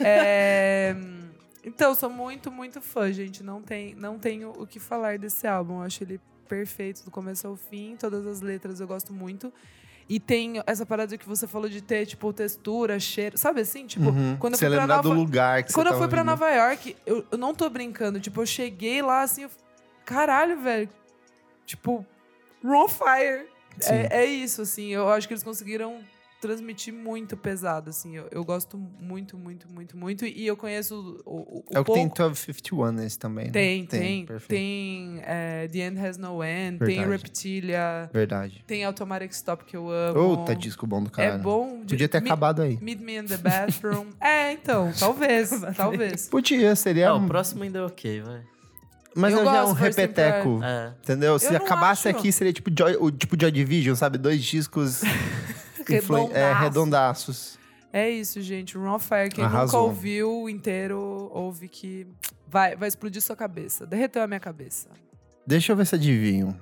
É, 0.00 0.94
Então, 1.64 1.94
sou 1.94 2.10
muito, 2.10 2.50
muito 2.50 2.80
fã, 2.80 3.12
gente. 3.12 3.42
Não, 3.42 3.62
tem, 3.62 3.94
não 3.94 4.18
tenho 4.18 4.50
o 4.50 4.66
que 4.66 4.78
falar 4.78 5.18
desse 5.18 5.46
álbum. 5.46 5.78
Eu 5.78 5.82
acho 5.82 6.04
ele 6.04 6.20
perfeito 6.48 7.04
do 7.04 7.10
começo 7.10 7.46
ao 7.46 7.56
fim. 7.56 7.96
Todas 7.98 8.26
as 8.26 8.40
letras 8.40 8.80
eu 8.80 8.86
gosto 8.86 9.12
muito. 9.12 9.52
E 10.10 10.18
tem 10.18 10.60
essa 10.66 10.84
parada 10.84 11.16
que 11.16 11.24
você 11.24 11.46
falou 11.46 11.68
de 11.68 11.80
ter, 11.80 12.04
tipo, 12.04 12.32
textura, 12.32 12.98
cheiro. 12.98 13.38
Sabe 13.38 13.60
assim? 13.60 13.86
Tipo, 13.86 14.06
Uhum. 14.10 14.36
quando 14.40 14.54
eu 14.54 14.58
Você 14.58 14.66
fui 14.66 14.74
pra 14.74 14.80
lembrar 14.80 14.96
Nova... 14.96 15.08
do 15.08 15.14
lugar 15.14 15.62
que 15.62 15.72
Quando 15.72 15.86
eu 15.86 15.98
fui 15.98 16.08
pra. 16.08 16.24
Nova 16.24 16.50
York, 16.50 16.96
eu, 17.06 17.24
eu 17.30 17.38
não 17.38 17.54
tô 17.54 17.70
brincando. 17.70 18.18
Tipo, 18.18 18.42
eu 18.42 18.46
cheguei 18.46 19.00
lá 19.02 19.22
assim, 19.22 19.44
eu... 19.44 19.50
caralho, 20.04 20.60
velho. 20.60 20.88
Tipo, 21.64 22.04
Ron 22.64 22.88
Fire. 22.88 23.46
É, 23.86 24.22
é 24.22 24.24
isso, 24.24 24.62
assim. 24.62 24.88
Eu 24.88 25.08
acho 25.08 25.28
que 25.28 25.32
eles 25.32 25.44
conseguiram 25.44 26.00
transmitir 26.40 26.92
muito 26.94 27.36
pesado, 27.36 27.90
assim. 27.90 28.16
Eu, 28.16 28.26
eu 28.30 28.42
gosto 28.44 28.78
muito, 28.78 29.36
muito, 29.36 29.68
muito, 29.70 29.96
muito. 29.96 30.24
E 30.24 30.46
eu 30.46 30.56
conheço 30.56 31.22
o, 31.26 31.58
o, 31.58 31.64
É 31.70 31.78
o 31.78 31.84
que 31.84 31.92
pouco... 31.92 31.92
tem 31.94 32.04
1251 32.04 32.92
nesse 32.92 33.18
também. 33.18 33.46
né? 33.46 33.50
Tem, 33.52 33.84
tem. 33.84 34.26
Tem, 34.48 35.20
é, 35.24 35.68
The 35.68 35.78
End 35.78 36.00
Has 36.00 36.16
No 36.16 36.42
End, 36.42 36.78
tem 36.78 36.96
Verdade. 36.96 37.10
Reptilia, 37.10 38.10
Verdade. 38.12 38.64
tem 38.66 38.84
Automatic 38.84 39.30
Stop, 39.32 39.64
que 39.64 39.76
eu 39.76 39.90
amo. 39.90 40.38
Puta 40.38 40.54
disco 40.56 40.86
bom 40.86 41.02
do 41.02 41.08
É 41.08 41.12
cara. 41.12 41.38
bom. 41.38 41.82
Podia 41.86 42.08
ter 42.08 42.20
Me- 42.20 42.28
acabado 42.30 42.62
aí. 42.62 42.78
Meet 42.80 43.00
Me 43.00 43.18
in 43.18 43.24
the 43.26 43.36
Bathroom. 43.36 44.06
é, 44.20 44.52
então, 44.52 44.90
talvez, 44.98 45.50
talvez. 45.76 46.28
Podia, 46.28 46.74
seria. 46.74 47.06
É, 47.06 47.12
um- 47.12 47.24
o 47.24 47.28
próximo 47.28 47.62
ainda 47.62 47.80
é 47.80 47.82
ok, 47.82 48.22
vai. 48.22 48.40
Mas 49.14 49.32
Eu 49.34 49.40
é 49.40 49.44
já 49.44 49.52
gosto 49.52 49.70
um 49.70 49.74
repeteco. 49.74 50.60
É. 50.62 50.92
Entendeu? 51.02 51.36
Se 51.38 51.54
acabasse 51.54 52.08
acho. 52.08 52.16
aqui, 52.16 52.30
seria 52.30 52.52
tipo 52.52 52.70
Joy, 52.76 52.96
o 53.00 53.10
tipo 53.10 53.36
Joy 53.38 53.50
Division, 53.50 53.96
sabe? 53.96 54.16
Dois 54.18 54.40
discos 54.42 55.02
é, 55.82 55.94
Redondaço. 55.94 56.60
redondaços. 56.62 57.58
É 57.92 58.08
isso, 58.08 58.40
gente. 58.40 58.76
Run 58.78 58.88
on 58.94 58.98
Fire. 58.98 59.30
Quem 59.30 59.44
Arrasou. 59.44 59.80
nunca 59.82 59.92
ouviu 59.92 60.48
inteiro, 60.48 61.28
ouve 61.32 61.68
que 61.68 62.06
vai, 62.46 62.76
vai 62.76 62.88
explodir 62.88 63.20
sua 63.20 63.34
cabeça. 63.34 63.84
Derreteu 63.86 64.22
a 64.22 64.26
minha 64.26 64.38
cabeça. 64.40 64.88
Deixa 65.46 65.72
eu 65.72 65.76
ver 65.76 65.86
se 65.86 65.94
adivinho. 65.96 66.56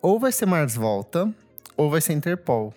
Ou 0.00 0.18
vai 0.18 0.32
ser 0.32 0.46
Mars 0.46 0.74
Volta, 0.74 1.32
ou 1.76 1.90
vai 1.90 2.00
ser 2.00 2.12
Interpol. 2.14 2.72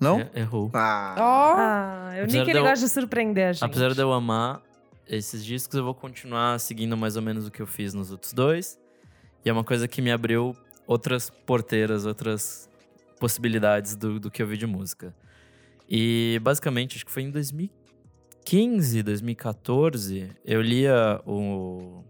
Não? 0.00 0.18
É- 0.20 0.30
Errou. 0.40 0.70
Ah. 0.74 1.14
Ó, 1.18 1.54
Ah, 1.56 2.10
eu 2.16 2.22
Apesar 2.24 2.36
nem 2.38 2.44
que 2.44 2.50
ele 2.50 2.58
eu- 2.58 2.62
gosta 2.64 2.84
de 2.84 2.90
surpreender 2.92 3.48
a 3.48 3.52
gente. 3.52 3.64
Apesar 3.64 3.94
de 3.94 4.00
eu 4.00 4.12
amar 4.12 4.60
esses 5.08 5.44
discos, 5.44 5.76
eu 5.76 5.84
vou 5.84 5.94
continuar 5.94 6.58
seguindo 6.58 6.96
mais 6.96 7.14
ou 7.16 7.22
menos 7.22 7.46
o 7.46 7.50
que 7.50 7.62
eu 7.62 7.66
fiz 7.66 7.94
nos 7.94 8.10
outros 8.10 8.32
dois. 8.32 8.78
E 9.44 9.48
é 9.50 9.52
uma 9.52 9.62
coisa 9.62 9.86
que 9.86 10.02
me 10.02 10.10
abriu 10.10 10.56
outras 10.86 11.30
porteiras, 11.30 12.04
outras 12.06 12.68
possibilidades 13.22 13.94
do, 13.94 14.18
do 14.18 14.28
que 14.32 14.42
eu 14.42 14.46
vi 14.48 14.56
de 14.56 14.66
música. 14.66 15.14
E 15.88 16.40
basicamente, 16.42 16.96
acho 16.96 17.06
que 17.06 17.12
foi 17.12 17.22
em 17.22 17.30
2015, 17.30 19.00
2014, 19.04 20.28
eu 20.44 20.60
lia 20.60 21.20
o, 21.24 22.02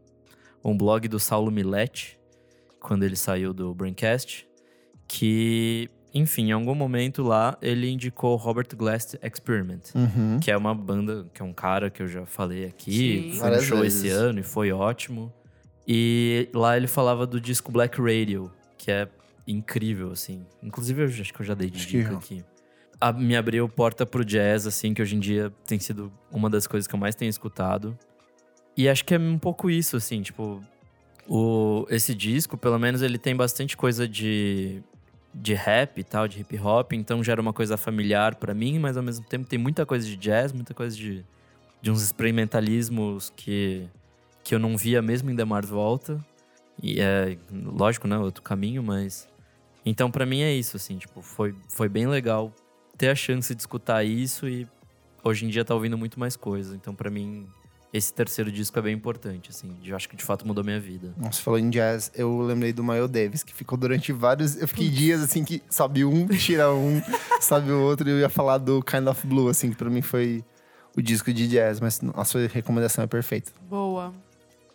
um 0.64 0.74
blog 0.74 1.06
do 1.08 1.20
Saulo 1.20 1.50
Milete, 1.50 2.18
quando 2.80 3.02
ele 3.02 3.14
saiu 3.14 3.52
do 3.52 3.74
Braincast, 3.74 4.48
que, 5.06 5.90
enfim, 6.14 6.48
em 6.48 6.52
algum 6.52 6.74
momento 6.74 7.22
lá, 7.22 7.58
ele 7.60 7.90
indicou 7.90 8.36
Robert 8.36 8.68
Glass 8.74 9.14
Experiment 9.22 9.82
Uhum. 9.94 10.40
que 10.40 10.50
é 10.50 10.56
uma 10.56 10.74
banda, 10.74 11.26
que 11.34 11.42
é 11.42 11.44
um 11.44 11.52
cara 11.52 11.90
que 11.90 12.02
eu 12.02 12.08
já 12.08 12.24
falei 12.24 12.64
aqui, 12.64 13.34
foi 13.38 13.60
show 13.60 13.80
vezes. 13.80 14.04
esse 14.04 14.14
ano 14.14 14.40
e 14.40 14.42
foi 14.42 14.72
ótimo. 14.72 15.30
E 15.86 16.48
lá 16.54 16.74
ele 16.74 16.86
falava 16.86 17.26
do 17.26 17.38
disco 17.38 17.70
Black 17.70 18.00
Radio, 18.00 18.50
que 18.78 18.90
é 18.90 19.06
incrível, 19.46 20.12
assim. 20.12 20.46
Inclusive, 20.62 21.02
eu 21.02 21.06
acho 21.08 21.32
que 21.34 21.40
eu 21.40 21.46
já 21.46 21.54
dei 21.54 21.68
dica 21.70 22.14
aqui. 22.18 22.44
A- 23.00 23.12
me 23.12 23.36
abriu 23.36 23.68
porta 23.68 24.06
pro 24.06 24.24
jazz, 24.24 24.66
assim, 24.66 24.94
que 24.94 25.02
hoje 25.02 25.16
em 25.16 25.20
dia 25.20 25.52
tem 25.66 25.78
sido 25.78 26.12
uma 26.30 26.48
das 26.48 26.66
coisas 26.66 26.86
que 26.86 26.94
eu 26.94 26.98
mais 26.98 27.14
tenho 27.14 27.28
escutado. 27.30 27.98
E 28.76 28.88
acho 28.88 29.04
que 29.04 29.14
é 29.14 29.18
um 29.18 29.38
pouco 29.38 29.70
isso, 29.70 29.96
assim, 29.96 30.22
tipo... 30.22 30.62
O, 31.28 31.86
esse 31.88 32.14
disco, 32.14 32.56
pelo 32.58 32.78
menos, 32.78 33.00
ele 33.00 33.16
tem 33.18 33.34
bastante 33.36 33.76
coisa 33.76 34.08
de 34.08 34.82
de 35.34 35.54
rap 35.54 35.96
e 35.98 36.04
tal, 36.04 36.28
de 36.28 36.40
hip 36.42 36.58
hop, 36.58 36.92
então 36.92 37.24
já 37.24 37.32
era 37.32 37.40
uma 37.40 37.54
coisa 37.54 37.78
familiar 37.78 38.34
para 38.34 38.52
mim, 38.52 38.78
mas 38.78 38.98
ao 38.98 39.02
mesmo 39.02 39.24
tempo 39.24 39.46
tem 39.48 39.58
muita 39.58 39.86
coisa 39.86 40.06
de 40.06 40.14
jazz, 40.14 40.52
muita 40.52 40.74
coisa 40.74 40.94
de, 40.94 41.24
de 41.80 41.90
uns 41.90 42.02
experimentalismos 42.02 43.32
que, 43.34 43.88
que 44.44 44.54
eu 44.54 44.58
não 44.58 44.76
via 44.76 45.00
mesmo 45.00 45.30
em 45.30 45.34
Demar 45.34 45.64
Volta. 45.64 46.22
E 46.82 47.00
é, 47.00 47.38
lógico, 47.50 48.06
né, 48.06 48.18
outro 48.18 48.42
caminho, 48.42 48.82
mas 48.82 49.26
então 49.84 50.10
para 50.10 50.24
mim 50.24 50.40
é 50.40 50.52
isso 50.52 50.76
assim, 50.76 50.98
tipo, 50.98 51.22
foi 51.22 51.54
foi 51.68 51.88
bem 51.88 52.06
legal 52.06 52.52
ter 52.96 53.08
a 53.08 53.14
chance 53.14 53.54
de 53.54 53.60
escutar 53.60 54.04
isso 54.04 54.48
e 54.48 54.66
hoje 55.24 55.44
em 55.44 55.48
dia 55.48 55.64
tá 55.64 55.74
ouvindo 55.74 55.98
muito 55.98 56.18
mais 56.18 56.36
coisa. 56.36 56.74
Então 56.74 56.94
para 56.94 57.10
mim 57.10 57.46
esse 57.92 58.12
terceiro 58.12 58.50
disco 58.50 58.78
é 58.78 58.82
bem 58.82 58.94
importante, 58.94 59.50
assim. 59.50 59.76
Eu 59.84 59.94
acho 59.94 60.08
que 60.08 60.16
de 60.16 60.24
fato 60.24 60.46
mudou 60.46 60.64
minha 60.64 60.80
vida. 60.80 61.12
Nossa, 61.16 61.42
falou 61.42 61.58
em 61.58 61.68
jazz, 61.68 62.10
eu 62.14 62.40
lembrei 62.40 62.72
do 62.72 62.82
Miles 62.82 63.10
Davis, 63.10 63.42
que 63.42 63.52
ficou 63.52 63.76
durante 63.76 64.12
vários. 64.12 64.56
Eu 64.56 64.66
fiquei 64.66 64.88
dias 64.88 65.22
assim 65.22 65.44
que 65.44 65.62
sobe 65.68 66.04
um, 66.04 66.26
tira 66.28 66.72
um, 66.72 67.02
sobe 67.40 67.70
o 67.70 67.82
outro, 67.82 68.08
e 68.08 68.12
eu 68.12 68.18
ia 68.18 68.30
falar 68.30 68.56
do 68.58 68.82
Kind 68.82 69.06
of 69.06 69.26
Blue, 69.26 69.48
assim, 69.48 69.70
que 69.70 69.76
pra 69.76 69.90
mim 69.90 70.00
foi 70.00 70.42
o 70.96 71.02
disco 71.02 71.32
de 71.32 71.46
jazz, 71.46 71.80
mas 71.80 72.00
a 72.14 72.24
sua 72.24 72.46
recomendação 72.46 73.04
é 73.04 73.06
perfeita. 73.06 73.52
Boa. 73.68 74.12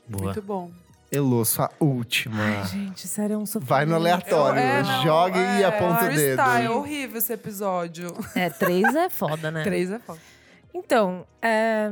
Boa. 0.08 0.26
Muito 0.26 0.42
bom. 0.42 0.72
Elô, 1.12 1.46
sua 1.46 1.70
última. 1.80 2.44
Ai, 2.44 2.66
gente, 2.66 3.08
sério, 3.08 3.36
é 3.36 3.38
um 3.38 3.46
sofrimento. 3.46 3.70
Vai 3.70 3.86
no 3.86 3.96
aleatório, 3.96 4.60
Eu- 4.60 4.66
é, 4.66 4.84
não, 4.84 5.04
jogue 5.04 5.40
e 5.40 5.62
é, 5.62 5.66
aponta 5.66 6.06
o 6.06 6.08
dedo. 6.10 6.14
freestyle, 6.16 6.66
É 6.66 6.70
horrível 6.70 7.18
esse 7.18 7.32
episódio. 7.34 8.14
É, 8.36 8.50
três 8.50 8.94
é 8.94 9.10
foda, 9.10 9.50
né? 9.50 9.64
Três 9.64 9.90
é 9.90 10.00
foda. 10.00 10.20
Então, 10.74 11.26
é... 11.42 11.92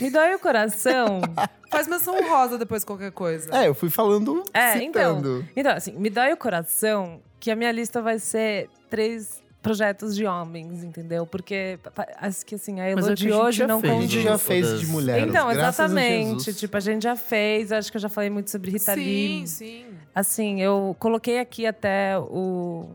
Me 0.00 0.10
dói 0.10 0.34
o 0.34 0.40
coração. 0.40 1.20
Faz 1.70 1.86
menção 1.86 2.20
rosa 2.28 2.58
depois 2.58 2.82
de 2.82 2.86
qualquer 2.86 3.12
coisa. 3.12 3.48
É, 3.56 3.68
eu 3.68 3.74
fui 3.74 3.88
falando, 3.90 4.42
É, 4.52 4.72
citando. 4.72 5.46
Então, 5.56 5.72
assim, 5.72 5.92
me 5.92 6.10
dói 6.10 6.32
o 6.32 6.36
coração 6.36 7.22
que 7.38 7.48
a 7.50 7.54
minha 7.56 7.70
lista 7.70 8.02
vai 8.02 8.18
ser 8.18 8.68
três 8.90 9.40
projetos 9.64 10.14
de 10.14 10.24
homens, 10.26 10.84
entendeu? 10.84 11.26
Porque 11.26 11.78
acho 12.18 12.46
que 12.46 12.54
assim, 12.54 12.80
a 12.80 12.84
Elo 12.86 13.00
é 13.00 13.08
que 13.08 13.14
de 13.14 13.32
a 13.32 13.36
hoje 13.38 13.66
não 13.66 13.80
fez, 13.80 13.92
A 13.92 13.96
gente 13.96 14.02
condiz. 14.08 14.22
já 14.22 14.30
Todas- 14.30 14.42
fez 14.42 14.80
de 14.80 14.86
mulheres. 14.86 15.28
Então, 15.28 15.48
a 15.48 15.52
exatamente. 15.54 16.28
Jesus. 16.44 16.60
Tipo, 16.60 16.76
a 16.76 16.80
gente 16.80 17.02
já 17.02 17.16
fez, 17.16 17.72
acho 17.72 17.90
que 17.90 17.96
eu 17.96 18.00
já 18.00 18.08
falei 18.08 18.30
muito 18.30 18.50
sobre 18.50 18.70
Rita 18.70 18.94
sim, 18.94 19.00
Lee. 19.00 19.46
sim. 19.48 19.86
Assim, 20.14 20.60
eu 20.60 20.94
coloquei 21.00 21.40
aqui 21.40 21.66
até 21.66 22.16
o. 22.18 22.88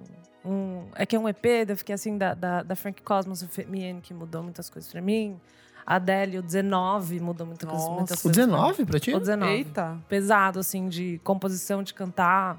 Um, 0.45 0.85
é 0.95 1.05
que 1.05 1.15
é 1.17 1.19
um 1.19 1.27
EP, 1.27 1.45
eu 1.67 1.75
fiquei 1.75 1.93
assim, 1.93 2.17
da, 2.17 2.33
da, 2.33 2.63
da 2.63 2.75
Frank 2.75 3.01
Cosmos, 3.01 3.41
o 3.41 3.47
Femian, 3.49 3.99
que 3.99 4.13
mudou 4.13 4.41
muitas 4.41 4.69
coisas 4.69 4.89
pra 4.89 5.01
mim. 5.01 5.37
A 5.85 5.95
Adele, 5.95 6.37
o 6.37 6.41
19, 6.41 7.19
mudou 7.19 7.45
muita 7.47 7.65
coisa, 7.67 7.81
Nossa. 7.83 7.95
muitas 7.97 8.19
O 8.19 8.23
coisas. 8.23 8.45
mim. 8.45 8.51
19 8.53 8.85
pra 8.85 8.99
ti? 8.99 9.13
O 9.13 9.19
19. 9.19 9.51
Eita. 9.51 9.97
Pesado, 10.07 10.59
assim, 10.59 10.87
de 10.87 11.19
composição, 11.23 11.81
de 11.83 11.93
cantar. 11.93 12.57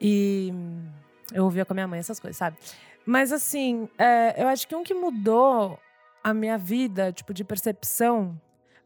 E 0.00 0.52
eu 1.32 1.44
ouvia 1.44 1.64
com 1.64 1.72
a 1.72 1.74
minha 1.76 1.88
mãe 1.88 1.98
essas 1.98 2.20
coisas, 2.20 2.36
sabe? 2.36 2.56
Mas, 3.06 3.32
assim, 3.32 3.88
é, 3.96 4.42
eu 4.42 4.48
acho 4.48 4.66
que 4.66 4.74
um 4.74 4.82
que 4.82 4.92
mudou 4.94 5.78
a 6.24 6.34
minha 6.34 6.58
vida, 6.58 7.12
tipo, 7.12 7.32
de 7.32 7.44
percepção, 7.44 8.38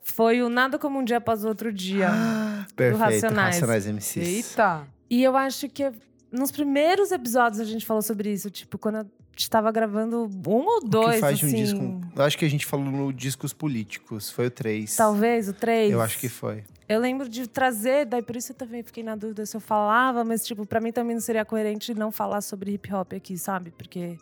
foi 0.02 0.42
o 0.42 0.48
Nada 0.48 0.78
Como 0.78 0.98
Um 0.98 1.04
Dia 1.04 1.16
Após 1.18 1.44
o 1.44 1.48
Outro 1.48 1.72
Dia. 1.72 2.08
Ah, 2.10 2.66
Perfeito, 2.76 2.98
Racionais. 2.98 3.54
Racionais 3.56 3.86
MCs. 3.86 4.16
Eita. 4.50 4.86
E 5.08 5.22
eu 5.24 5.36
acho 5.36 5.68
que 5.68 5.90
nos 6.30 6.50
primeiros 6.50 7.10
episódios 7.10 7.60
a 7.60 7.64
gente 7.64 7.84
falou 7.84 8.02
sobre 8.02 8.30
isso. 8.32 8.50
Tipo, 8.50 8.78
quando 8.78 8.96
a 8.96 9.06
gente 9.32 9.48
tava 9.50 9.72
gravando 9.72 10.28
um 10.46 10.50
ou 10.50 10.76
O 10.76 10.80
dois, 10.80 11.14
que 11.16 11.20
faz 11.20 11.38
de 11.38 11.46
um 11.46 11.48
assim. 11.48 11.56
disco. 11.56 12.00
Eu 12.14 12.22
acho 12.22 12.36
que 12.38 12.44
a 12.44 12.48
gente 12.50 12.66
falou 12.66 12.86
no 12.86 13.12
Discos 13.12 13.52
Políticos. 13.52 14.30
Foi 14.30 14.46
o 14.46 14.50
3. 14.50 14.96
Talvez 14.96 15.48
o 15.48 15.52
três. 15.54 15.90
Eu 15.90 16.00
acho 16.00 16.18
que 16.18 16.28
foi. 16.28 16.62
Eu 16.90 16.98
lembro 16.98 17.28
de 17.28 17.46
trazer, 17.46 18.04
daí 18.04 18.20
por 18.20 18.34
isso 18.34 18.50
eu 18.50 18.56
também 18.56 18.82
fiquei 18.82 19.04
na 19.04 19.14
dúvida 19.14 19.46
se 19.46 19.56
eu 19.56 19.60
falava, 19.60 20.24
mas, 20.24 20.44
tipo, 20.44 20.66
pra 20.66 20.80
mim 20.80 20.90
também 20.90 21.14
não 21.14 21.20
seria 21.20 21.44
coerente 21.44 21.94
não 21.94 22.10
falar 22.10 22.40
sobre 22.40 22.72
hip 22.72 22.92
hop 22.92 23.12
aqui, 23.12 23.38
sabe? 23.38 23.70
Porque 23.70 24.18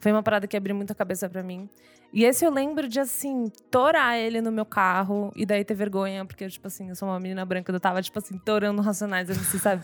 foi 0.00 0.12
uma 0.12 0.22
parada 0.22 0.46
que 0.46 0.54
abriu 0.54 0.76
muita 0.76 0.94
cabeça 0.94 1.30
pra 1.30 1.42
mim. 1.42 1.66
E 2.12 2.26
esse 2.26 2.44
eu 2.44 2.50
lembro 2.50 2.88
de, 2.88 3.00
assim, 3.00 3.50
torar 3.70 4.18
ele 4.18 4.42
no 4.42 4.52
meu 4.52 4.66
carro 4.66 5.32
e 5.34 5.46
daí 5.46 5.64
ter 5.64 5.72
vergonha, 5.72 6.26
porque, 6.26 6.46
tipo 6.46 6.66
assim, 6.66 6.90
eu 6.90 6.94
sou 6.94 7.08
uma 7.08 7.18
menina 7.18 7.42
branca, 7.42 7.72
eu 7.72 7.80
tava, 7.80 8.02
tipo 8.02 8.18
assim, 8.18 8.36
torando 8.36 8.82
Racionais, 8.82 9.30
assim, 9.30 9.58
sabe? 9.58 9.82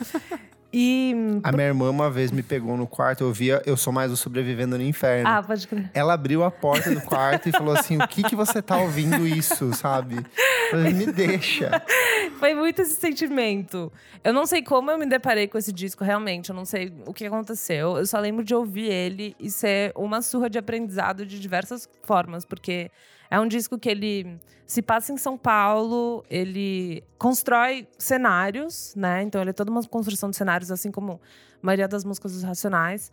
E. 0.72 1.14
A 1.42 1.50
minha 1.52 1.66
irmã 1.66 1.90
uma 1.90 2.10
vez 2.10 2.30
me 2.30 2.42
pegou 2.42 2.76
no 2.76 2.86
quarto, 2.86 3.24
eu 3.24 3.32
via 3.32 3.60
Eu 3.66 3.76
Sou 3.76 3.92
Mais 3.92 4.12
o 4.12 4.16
Sobrevivendo 4.16 4.76
no 4.76 4.84
Inferno. 4.84 5.28
Ah, 5.28 5.42
pode 5.42 5.66
crer. 5.66 5.90
Ela 5.92 6.14
abriu 6.14 6.44
a 6.44 6.50
porta 6.50 6.94
do 6.94 7.00
quarto 7.00 7.48
e 7.48 7.52
falou 7.52 7.74
assim: 7.74 7.98
O 7.98 8.06
que 8.06 8.22
que 8.22 8.36
você 8.36 8.62
tá 8.62 8.76
ouvindo 8.78 9.26
isso, 9.26 9.72
sabe? 9.74 10.16
Eu 10.16 10.70
falei, 10.70 10.92
me 10.92 11.06
deixa. 11.06 11.82
Foi 12.38 12.54
muito 12.54 12.82
esse 12.82 12.94
sentimento. 12.94 13.92
Eu 14.22 14.32
não 14.32 14.46
sei 14.46 14.62
como 14.62 14.90
eu 14.90 14.98
me 14.98 15.06
deparei 15.06 15.48
com 15.48 15.58
esse 15.58 15.72
disco, 15.72 16.04
realmente. 16.04 16.50
Eu 16.50 16.54
não 16.56 16.64
sei 16.64 16.92
o 17.04 17.12
que 17.12 17.26
aconteceu. 17.26 17.96
Eu 17.96 18.06
só 18.06 18.18
lembro 18.20 18.44
de 18.44 18.54
ouvir 18.54 18.90
ele 18.90 19.34
e 19.38 19.50
ser 19.50 19.92
uma 19.96 20.22
surra 20.22 20.48
de 20.48 20.58
aprendizado 20.58 21.26
de 21.26 21.40
diversas 21.40 21.88
formas, 22.02 22.44
porque 22.44 22.90
é 23.30 23.38
um 23.38 23.46
disco 23.46 23.78
que 23.78 23.88
ele 23.88 24.40
se 24.66 24.82
passa 24.82 25.12
em 25.12 25.16
São 25.16 25.38
Paulo, 25.38 26.24
ele 26.28 27.02
constrói 27.18 27.86
cenários, 27.98 28.94
né? 28.96 29.22
Então 29.22 29.40
ele 29.40 29.50
é 29.50 29.52
toda 29.52 29.70
uma 29.70 29.82
construção 29.84 30.30
de 30.30 30.36
cenários, 30.36 30.70
assim 30.70 30.90
como 30.90 31.20
a 31.62 31.66
maioria 31.66 31.88
das 31.88 32.04
músicas 32.04 32.32
dos 32.32 32.42
Racionais. 32.42 33.10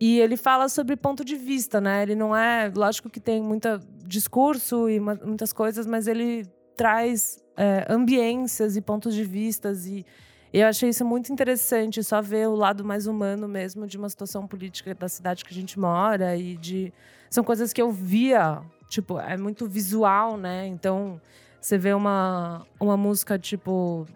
E 0.00 0.18
ele 0.18 0.36
fala 0.36 0.68
sobre 0.68 0.96
ponto 0.96 1.24
de 1.24 1.36
vista, 1.36 1.80
né? 1.80 2.02
Ele 2.02 2.16
não 2.16 2.34
é. 2.34 2.72
Lógico 2.74 3.08
que 3.08 3.20
tem 3.20 3.40
muito 3.40 3.68
discurso 4.04 4.90
e 4.90 4.98
muitas 4.98 5.52
coisas, 5.52 5.86
mas 5.86 6.08
ele 6.08 6.44
traz 6.76 7.38
é, 7.56 7.86
ambiências 7.88 8.76
e 8.76 8.80
pontos 8.80 9.14
de 9.14 9.22
vistas. 9.22 9.86
E 9.86 10.04
eu 10.52 10.66
achei 10.66 10.88
isso 10.88 11.04
muito 11.04 11.32
interessante, 11.32 12.02
só 12.02 12.20
ver 12.20 12.48
o 12.48 12.54
lado 12.54 12.84
mais 12.84 13.06
humano 13.06 13.46
mesmo 13.46 13.86
de 13.86 13.96
uma 13.96 14.08
situação 14.08 14.46
política 14.46 14.94
da 14.94 15.08
cidade 15.08 15.44
que 15.44 15.50
a 15.50 15.54
gente 15.54 15.78
mora. 15.78 16.36
E 16.36 16.56
de. 16.56 16.92
São 17.30 17.44
coisas 17.44 17.72
que 17.72 17.80
eu 17.80 17.90
via, 17.90 18.60
tipo, 18.92 19.18
é 19.18 19.36
muito 19.36 19.66
visual, 19.66 20.36
né? 20.36 20.66
Então, 20.66 21.20
você 21.60 21.78
vê 21.78 21.94
uma, 21.94 22.66
uma 22.78 22.96
música, 22.96 23.38
tipo. 23.38 24.06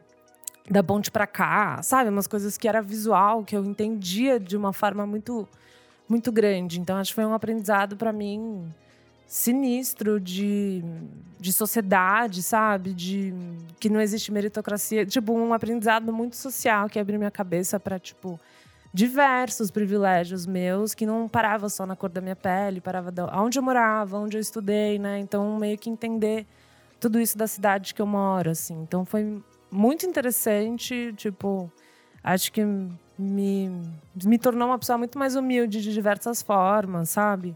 Da 0.69 0.83
ponte 0.83 1.13
pra 1.13 1.29
cá, 1.29 1.81
sabe? 1.81 2.11
Umas 2.11 2.27
coisas 2.27 2.59
que 2.59 2.67
era 2.67 2.83
visual, 2.83 3.45
que 3.45 3.57
eu 3.57 3.65
entendia 3.65 4.41
de 4.41 4.57
uma 4.57 4.73
forma 4.73 5.07
muito 5.07 5.49
muito 6.09 6.31
grande. 6.33 6.81
Então, 6.81 6.97
acho 6.97 7.11
que 7.11 7.15
foi 7.15 7.25
um 7.25 7.35
aprendizado 7.35 7.97
para 7.97 8.13
mim 8.13 8.69
sinistro 9.29 10.21
de, 10.21 10.85
de 11.39 11.53
sociedade, 11.53 12.43
sabe? 12.43 12.93
De 12.93 13.33
que 13.79 13.89
não 13.89 14.01
existe 14.01 14.33
meritocracia. 14.33 15.07
Tipo, 15.07 15.33
um 15.33 15.53
aprendizado 15.53 16.13
muito 16.13 16.37
social 16.37 16.89
que 16.89 16.99
abriu 16.99 17.19
minha 17.19 17.31
cabeça 17.31 17.79
para, 17.79 17.99
tipo, 17.99 18.39
diversos 18.97 19.71
privilégios 19.71 20.47
meus 20.47 20.95
que 20.95 21.05
não 21.05 21.29
parava 21.29 21.69
só 21.69 21.85
na 21.85 21.95
cor 21.95 22.09
da 22.09 22.23
minha 22.23 22.35
pele, 22.35 22.81
parava 22.81 23.13
da, 23.13 23.27
onde 23.43 23.59
eu 23.59 23.63
morava, 23.63 24.17
onde 24.17 24.39
eu 24.39 24.41
estudei, 24.41 24.99
né? 24.99 25.19
Então, 25.19 25.59
meio 25.59 25.77
que 25.77 25.91
entender 25.91 26.47
tudo 26.99 27.21
isso 27.21 27.37
da 27.37 27.47
cidade 27.47 27.93
que 27.93 28.01
eu 28.01 28.07
moro, 28.07 28.49
assim. 28.49 28.73
Então, 28.81 29.05
foi 29.05 29.43
muito 29.71 30.07
interessante, 30.07 31.13
tipo, 31.15 31.71
acho 32.25 32.51
que 32.51 32.65
me, 33.19 33.71
me 34.25 34.39
tornou 34.39 34.69
uma 34.69 34.79
pessoa 34.79 34.97
muito 34.97 35.19
mais 35.19 35.37
humilde 35.37 35.83
de 35.83 35.93
diversas 35.93 36.41
formas, 36.41 37.11
sabe? 37.11 37.55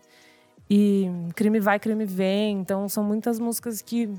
E 0.68 1.10
crime 1.34 1.58
vai, 1.58 1.78
crime 1.78 2.04
vem. 2.04 2.58
Então, 2.58 2.86
são 2.86 3.02
muitas 3.02 3.40
músicas 3.40 3.80
que 3.80 4.10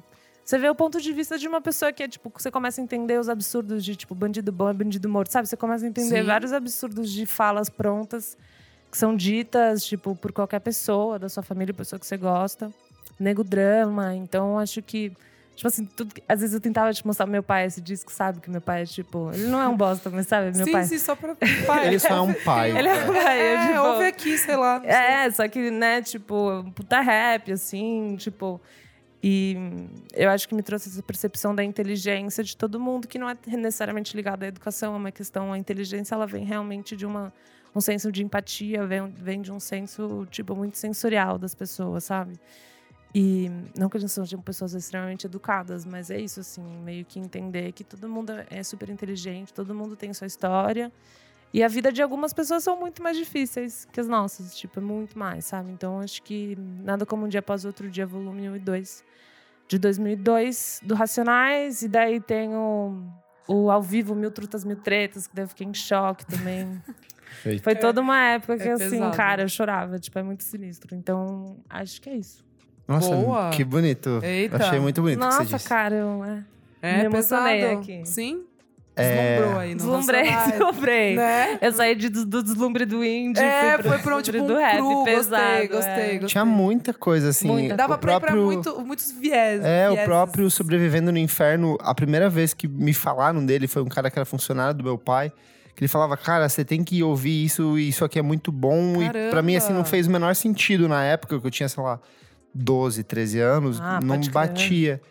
você 0.52 0.58
vê 0.60 0.70
o 0.70 0.76
ponto 0.76 0.99
de 0.99 1.14
vista 1.14 1.38
de 1.38 1.47
uma 1.47 1.62
pessoa 1.62 1.93
que 1.93 2.04
é 2.04 2.08
tipo, 2.10 2.30
você 2.36 2.52
começa 2.52 2.82
a 2.82 2.84
entender 2.84 3.18
os 3.18 3.30
absurdos 3.30 3.86
de 3.86 3.95
tipo, 3.95 4.14
bandido 4.14 4.52
bom 4.52 4.70
é 4.70 4.74
bandido 4.74 5.08
morto, 5.08 5.32
sabe? 5.32 5.47
Você 5.47 5.56
começa 5.56 5.86
a 5.86 5.88
entender 5.88 6.20
Sim. 6.20 6.24
vários 6.26 6.52
absurdos 6.52 7.10
de 7.10 7.26
falas 7.26 7.70
prontas 7.70 8.38
que 8.91 8.97
são 8.97 9.16
ditas, 9.16 9.86
tipo, 9.86 10.14
por 10.14 10.34
qualquer 10.34 10.60
pessoa 10.60 11.18
da 11.18 11.30
sua 11.30 11.41
família, 11.41 11.74
pessoa 11.74 11.97
que 11.97 12.06
você 12.06 12.18
gosta. 12.18 12.70
Nego 13.18 13.45
drama. 13.45 14.14
Então, 14.14 14.60
acho 14.60 14.82
que 14.82 15.14
Tipo 15.56 15.68
assim, 15.68 15.86
tudo 15.86 16.16
que- 16.16 16.24
às 16.28 16.39
vezes 16.39 16.56
eu 16.56 16.60
tentava 16.62 16.91
te 16.91 17.06
mostrar 17.06 17.26
pro 17.26 17.32
meu 17.32 17.43
pai 17.43 17.66
esse 17.66 17.80
disco, 17.80 18.12
sabe? 18.12 18.39
Que 18.41 18.49
meu 18.49 18.62
pai 18.62 18.82
é 18.82 18.86
tipo. 18.86 19.30
Ele 19.34 19.45
não 19.47 19.62
é 19.62 19.68
um 19.68 19.78
bosta, 19.78 20.10
mas 20.10 20.26
sabe? 20.28 20.56
Meu 20.58 20.66
sim, 20.66 20.72
pai. 20.72 20.86
sim, 20.86 20.97
só 20.97 21.16
pra. 21.16 21.36
Pai, 21.68 21.88
Ele 21.88 21.99
só 21.99 22.08
é 22.08 22.22
um 22.22 22.34
pai. 22.34 22.76
Ele 22.78 22.88
é 22.88 22.93
um 22.93 23.14
pai. 23.14 23.39
É, 23.41 23.54
eu, 23.56 23.68
tipo, 23.68 23.80
ouve 23.88 24.06
aqui, 24.06 24.38
sei 24.38 24.56
lá. 24.56 24.76
não 24.80 24.86
sei. 24.86 24.91
é, 24.91 25.30
só 25.32 25.47
que, 25.47 25.70
né, 25.70 26.02
tipo, 26.02 26.52
um 26.52 26.72
puta 26.72 26.99
rap, 27.02 27.52
assim, 27.52 28.16
tipo. 28.18 28.60
E 29.24 29.55
eu 30.13 30.30
acho 30.30 30.47
que 30.47 30.55
me 30.55 30.63
trouxe 30.63 30.89
essa 30.89 31.03
percepção 31.03 31.53
da 31.53 31.63
inteligência 31.63 32.43
de 32.43 32.57
todo 32.57 32.80
mundo, 32.80 33.07
que 33.07 33.19
não 33.19 33.30
é 33.30 33.38
necessariamente 33.47 34.15
ligada 34.15 34.45
à 34.45 34.47
educação, 34.47 34.95
é 34.95 34.97
uma 34.97 35.11
questão. 35.11 35.53
A 35.53 35.57
inteligência, 35.57 36.15
ela 36.15 36.26
vem 36.26 36.43
realmente 36.43 36.95
de 36.95 37.05
uma, 37.05 37.32
um 37.76 37.80
senso 37.80 38.11
de 38.11 38.24
empatia, 38.24 38.86
vem, 38.86 39.07
vem 39.09 39.41
de 39.41 39.51
um 39.51 39.59
senso, 39.59 40.26
tipo, 40.32 40.55
muito 40.55 40.78
sensorial 40.78 41.38
das 41.38 41.53
pessoas, 41.53 42.05
sabe? 42.05 42.34
E 43.13 43.51
não 43.78 43.89
que 43.89 43.99
gente 43.99 44.11
sejam 44.11 44.41
pessoas 44.41 44.74
extremamente 44.74 45.26
educadas, 45.26 45.86
mas 45.86 46.09
é 46.09 46.19
isso, 46.19 46.39
assim, 46.39 46.63
meio 46.84 47.05
que 47.05 47.19
entender 47.19 47.72
que 47.74 47.84
todo 47.84 48.07
mundo 48.07 48.32
é 48.49 48.63
super 48.63 48.89
inteligente, 48.89 49.53
todo 49.53 49.76
mundo 49.76 49.95
tem 49.95 50.13
sua 50.13 50.28
história. 50.28 50.91
E 51.54 51.62
a 51.64 51.68
vida 51.68 51.91
de 51.91 52.02
algumas 52.02 52.34
pessoas 52.34 52.64
são 52.64 52.80
muito 52.80 53.04
mais 53.04 53.18
difíceis 53.18 53.86
que 53.91 53.99
as 53.99 54.08
nossas, 54.08 54.56
tipo, 54.56 54.80
é 54.80 54.82
muito 54.82 55.20
mais, 55.20 55.45
sabe? 55.45 55.72
Então 55.72 55.99
acho 55.99 56.22
que 56.24 56.58
Nada 56.82 57.06
Como 57.06 57.26
Um 57.26 57.28
Dia 57.28 57.39
Após 57.41 57.66
Outro 57.66 57.89
Dia, 57.89 58.06
volume 58.06 58.49
1 58.49 58.56
e 58.56 58.60
2, 58.60 59.04
de 59.68 59.78
2002, 59.78 60.80
do 60.84 60.95
Racionais. 60.95 61.82
E 61.82 61.89
daí 61.89 62.22
tem 62.22 62.56
o, 62.56 63.04
o 63.47 63.70
Ao 63.70 63.82
Vivo 63.82 64.16
Mil 64.16 64.32
Trutas, 64.32 64.64
Mil 64.64 64.78
Tretas, 64.78 65.28
que 65.28 65.36
daí 65.36 65.43
eu 65.43 65.49
fiquei 65.49 65.68
em 65.68 65.74
choque 65.74 66.26
também. 66.26 66.82
Feito. 67.43 67.64
Foi 67.64 67.76
toda 67.76 68.02
uma 68.02 68.20
época 68.20 68.58
que, 68.58 68.68
É 68.68 68.74
assim, 68.74 68.89
pesado. 68.89 69.16
cara, 69.16 69.41
eu 69.43 69.47
chorava. 69.49 69.97
Tipo, 69.97 70.20
é 70.20 70.24
muito 70.24 70.43
sinistro. 70.43 70.93
Então, 70.95 71.58
acho 71.70 72.02
que 72.02 72.10
é 72.10 72.16
isso. 72.16 72.43
Nossa, 72.88 73.16
Boa. 73.16 73.49
que 73.52 73.64
bonito. 73.64 74.20
Eita. 74.22 74.58
Achei 74.58 74.80
muito 74.80 75.02
bonito 75.02 75.20
Nossa, 75.20 75.45
você 75.45 75.56
disse. 75.56 75.68
cara, 75.70 75.95
eu... 75.95 76.24
É. 76.26 76.43
É 76.82 76.97
Me 76.97 77.06
emocionei 77.06 77.62
pesado. 77.62 77.80
aqui. 77.80 78.06
Sim? 78.06 78.43
É. 78.96 79.36
Deslumbrou 79.36 79.60
aí 79.60 79.70
no 79.72 79.78
Deslumbrei, 79.78 80.24
deslumbrei. 80.52 81.16
Né? 81.16 81.58
Eu 81.62 81.72
saí 81.72 81.96
de- 81.96 82.10
do, 82.10 82.26
do 82.26 82.44
deslumbre 82.44 82.86
do 82.86 83.04
indie. 83.04 83.39
É, 83.42 83.78
fui 83.82 83.89
pro 83.89 84.00
foi 84.00 84.14
um 84.16 84.22
tipo 84.22 84.38
um 84.44 84.48
do 84.48 84.56
rap 84.58 84.78
cru, 84.78 85.04
pesado. 85.06 85.44
gostei, 85.44 85.68
gostei, 85.68 85.94
é. 85.94 86.08
gostei. 86.12 86.28
Tinha 86.28 86.46
muita 86.46 86.94
coisa, 86.94 87.30
assim. 87.30 87.48
Muita. 87.48 87.76
Dava 87.76 87.96
o 87.96 87.98
pra 87.98 88.14
ir 88.16 88.20
pra 88.20 88.32
próprio... 88.32 88.46
muito, 88.46 88.82
muitos 88.82 89.12
viés. 89.12 89.62
É, 89.64 89.88
o 89.88 89.92
vieses. 89.94 90.06
próprio 90.06 90.50
Sobrevivendo 90.52 91.12
no 91.12 91.18
Inferno, 91.18 91.78
a 91.82 91.96
primeira 91.96 92.30
vez 92.30 92.54
que 92.54 92.68
me 92.68 92.94
falaram 92.94 93.46
dele 93.46 93.66
foi 93.68 93.82
um 93.82 93.88
cara 93.88 94.12
que 94.12 94.20
era 94.20 94.26
funcionário 94.26 94.74
do 94.76 94.84
meu 94.84 94.98
pai. 94.98 95.32
Que 95.74 95.84
ele 95.86 95.88
falava, 95.88 96.18
cara, 96.18 96.50
você 96.50 96.66
tem 96.66 96.84
que 96.84 97.02
ouvir 97.02 97.46
isso, 97.46 97.80
e 97.80 97.88
isso 97.88 98.04
aqui 98.04 98.20
é 98.20 98.22
muito 98.22 98.52
bom. 98.52 99.02
E 99.02 99.30
pra 99.30 99.42
mim, 99.42 99.56
assim, 99.56 99.68
não 99.70 99.76
Caramba. 99.76 99.89
fez 99.89 100.06
o 100.06 100.12
menor 100.12 100.36
sentido 100.36 100.89
na 100.89 101.02
época, 101.02 101.39
que 101.39 101.48
eu 101.48 101.52
tinha, 101.52 101.70
sei 101.70 101.82
lá, 101.82 101.98
12, 102.54 103.04
13 103.06 103.39
anos, 103.39 103.80
Ah, 103.80 104.00
não 104.04 104.20
pode 104.20 104.30
crer. 104.68 105.02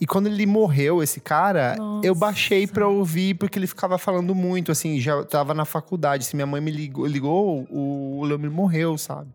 E 0.00 0.06
quando 0.06 0.26
ele 0.28 0.46
morreu, 0.46 1.02
esse 1.02 1.20
cara, 1.20 1.74
eu 1.76 1.82
Nossa. 2.14 2.14
baixei 2.14 2.66
pra 2.66 2.86
ouvir, 2.86 3.34
porque 3.34 3.58
ele 3.58 3.66
ficava 3.66 3.98
falando 3.98 4.32
muito, 4.34 4.70
assim, 4.70 5.00
já 5.00 5.24
tava 5.24 5.52
na 5.54 5.64
faculdade. 5.64 6.24
Se 6.24 6.36
minha 6.36 6.46
mãe 6.46 6.60
me 6.60 6.70
ligou, 6.70 7.04
ligou 7.06 7.66
o, 7.68 8.18
o 8.20 8.24
Leomir 8.24 8.50
morreu, 8.50 8.96
sabe? 8.96 9.28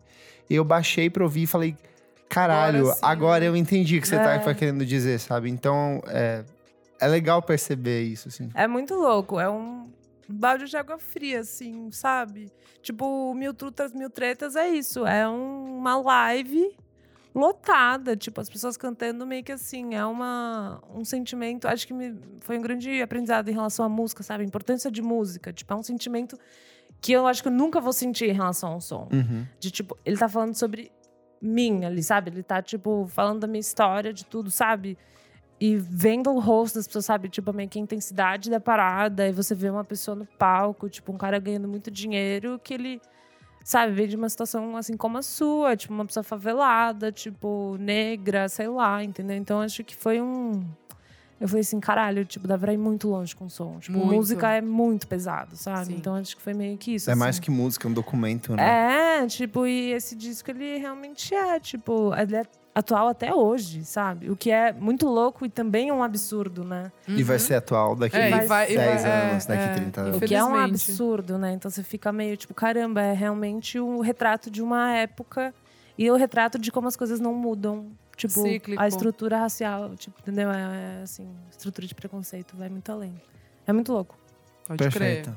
E 0.48 0.54
eu 0.54 0.64
baixei 0.64 1.10
pra 1.10 1.22
ouvir 1.22 1.42
e 1.42 1.46
falei, 1.46 1.76
caralho, 2.28 2.86
Agora 2.90 2.98
agora, 3.02 3.44
eu 3.44 3.56
entendi 3.56 3.98
o 3.98 4.00
que 4.00 4.08
você 4.08 4.16
É. 4.16 4.38
tá 4.38 4.54
querendo 4.54 4.84
dizer, 4.86 5.20
sabe? 5.20 5.50
Então, 5.50 6.00
é, 6.06 6.44
é 7.00 7.08
legal 7.08 7.42
perceber 7.42 8.02
isso, 8.04 8.28
assim. 8.28 8.48
É 8.54 8.66
muito 8.66 8.94
louco. 8.94 9.38
É 9.38 9.48
um 9.50 9.88
balde 10.28 10.64
de 10.64 10.76
água 10.76 10.98
fria, 10.98 11.40
assim, 11.40 11.90
sabe? 11.92 12.50
Tipo, 12.82 13.34
Mil 13.34 13.52
Trutas, 13.52 13.92
Mil 13.92 14.08
Tretas 14.10 14.56
é 14.56 14.68
isso. 14.68 15.06
É 15.06 15.28
um- 15.28 15.76
uma 15.78 15.96
live 16.00 16.74
lotada. 17.34 18.16
Tipo, 18.16 18.40
as 18.40 18.48
pessoas 18.48 18.76
cantando 18.76 19.26
meio 19.26 19.42
que 19.42 19.52
assim. 19.52 19.94
É 19.94 20.04
uma, 20.04 20.80
um 20.94 21.04
sentimento. 21.04 21.66
Acho 21.66 21.86
que 21.86 21.92
me, 21.92 22.16
foi 22.40 22.58
um 22.58 22.62
grande 22.62 23.02
aprendizado 23.02 23.48
em 23.48 23.52
relação 23.52 23.84
à 23.84 23.88
música, 23.88 24.22
sabe? 24.22 24.44
A 24.44 24.46
importância 24.46 24.90
de 24.90 25.02
música. 25.02 25.52
Tipo, 25.52 25.72
é 25.72 25.76
um 25.76 25.82
sentimento 25.82 26.38
que 27.00 27.12
eu 27.12 27.26
acho 27.26 27.42
que 27.42 27.48
eu 27.48 27.52
nunca 27.52 27.80
vou 27.80 27.92
sentir 27.92 28.30
em 28.30 28.32
relação 28.32 28.72
ao 28.72 28.80
som. 28.80 29.08
Uhum. 29.12 29.46
De 29.60 29.70
tipo, 29.70 29.98
ele 30.04 30.16
tá 30.16 30.28
falando 30.28 30.54
sobre 30.54 30.90
mim 31.40 31.84
ali, 31.84 32.02
sabe? 32.02 32.30
Ele 32.30 32.42
tá, 32.42 32.62
tipo, 32.62 33.06
falando 33.08 33.40
da 33.40 33.46
minha 33.46 33.60
história, 33.60 34.12
de 34.12 34.24
tudo, 34.24 34.50
sabe? 34.50 34.96
E 35.60 35.76
vendo 35.76 36.30
o 36.30 36.40
rosto 36.40 36.76
das 36.76 36.86
pessoas, 36.86 37.04
sabe? 37.04 37.28
Tipo, 37.28 37.52
meio 37.52 37.68
que 37.68 37.78
a 37.78 37.82
intensidade 37.82 38.48
da 38.48 38.58
parada. 38.58 39.28
E 39.28 39.32
você 39.32 39.54
vê 39.54 39.68
uma 39.68 39.84
pessoa 39.84 40.14
no 40.14 40.24
palco, 40.24 40.88
tipo, 40.88 41.12
um 41.12 41.18
cara 41.18 41.38
ganhando 41.38 41.68
muito 41.68 41.90
dinheiro, 41.90 42.58
que 42.62 42.72
ele, 42.72 43.00
sabe, 43.64 43.94
vem 43.94 44.06
de 44.06 44.14
uma 44.14 44.28
situação 44.28 44.76
assim 44.76 44.96
como 44.96 45.16
a 45.18 45.22
sua, 45.22 45.74
tipo, 45.74 45.92
uma 45.92 46.04
pessoa 46.04 46.22
favelada, 46.22 47.10
tipo, 47.10 47.76
negra, 47.80 48.48
sei 48.48 48.68
lá, 48.68 49.02
entendeu? 49.02 49.36
Então 49.36 49.60
acho 49.62 49.82
que 49.82 49.96
foi 49.96 50.20
um. 50.20 50.62
Eu 51.40 51.48
falei 51.48 51.62
assim, 51.62 51.80
caralho, 51.80 52.24
tipo, 52.24 52.46
dá 52.46 52.56
pra 52.56 52.72
ir 52.72 52.76
muito 52.76 53.08
longe 53.08 53.34
com 53.34 53.46
o 53.46 53.50
som. 53.50 53.78
Tipo, 53.80 53.98
Muito. 53.98 54.14
música 54.14 54.52
é 54.52 54.60
muito 54.60 55.08
pesado, 55.08 55.56
sabe? 55.56 55.86
Sim. 55.86 55.96
Então 55.96 56.14
acho 56.14 56.36
que 56.36 56.40
foi 56.40 56.54
meio 56.54 56.78
que 56.78 56.94
isso. 56.94 57.10
É 57.10 57.14
mais 57.14 57.36
assim. 57.36 57.42
que 57.42 57.50
música, 57.50 57.88
é 57.88 57.90
um 57.90 57.92
documento, 57.92 58.54
né? 58.54 59.22
É, 59.22 59.26
tipo, 59.26 59.66
e 59.66 59.90
esse 59.92 60.14
disco 60.14 60.50
ele 60.50 60.78
realmente 60.78 61.34
é, 61.34 61.58
tipo, 61.58 62.14
ele 62.14 62.36
é 62.36 62.44
atual 62.74 63.06
até 63.08 63.32
hoje, 63.32 63.84
sabe? 63.84 64.28
O 64.30 64.36
que 64.36 64.50
é 64.50 64.72
muito 64.72 65.06
louco 65.06 65.46
e 65.46 65.48
também 65.48 65.92
um 65.92 66.02
absurdo, 66.02 66.64
né? 66.64 66.90
E 67.06 67.22
vai 67.22 67.38
ser 67.38 67.54
atual 67.54 67.94
daqui 67.94 68.16
É, 68.16 68.28
e 68.28 68.32
10 68.32 68.48
vai- 68.48 68.72
e 68.72 68.76
vai- 68.76 68.88
anos, 69.30 69.44
é, 69.44 69.48
daqui 69.48 69.62
é. 69.62 69.74
30 69.74 70.00
O 70.02 70.06
anos. 70.06 70.20
que 70.20 70.34
é 70.34 70.44
um 70.44 70.56
absurdo, 70.56 71.38
né? 71.38 71.52
Então 71.52 71.70
você 71.70 71.82
fica 71.84 72.10
meio 72.12 72.36
tipo, 72.36 72.52
caramba, 72.52 73.00
é 73.00 73.12
realmente 73.12 73.78
um 73.78 74.00
retrato 74.00 74.50
de 74.50 74.60
uma 74.60 74.90
época 74.92 75.54
e 75.96 76.10
o 76.10 76.16
retrato 76.16 76.58
de 76.58 76.72
como 76.72 76.88
as 76.88 76.96
coisas 76.96 77.20
não 77.20 77.32
mudam. 77.34 77.86
Tipo, 78.16 78.42
Cíclico. 78.42 78.80
a 78.80 78.86
estrutura 78.86 79.38
racial, 79.38 79.94
tipo, 79.96 80.16
entendeu? 80.20 80.48
É, 80.50 80.98
é, 81.00 81.02
assim, 81.02 81.28
estrutura 81.50 81.84
de 81.86 81.94
preconceito 81.96 82.56
vai 82.56 82.68
muito 82.68 82.90
além. 82.92 83.12
É 83.66 83.72
muito 83.72 83.92
louco. 83.92 84.16
Pode 84.68 84.78
Perfeito. 84.82 85.30
crer. 85.30 85.36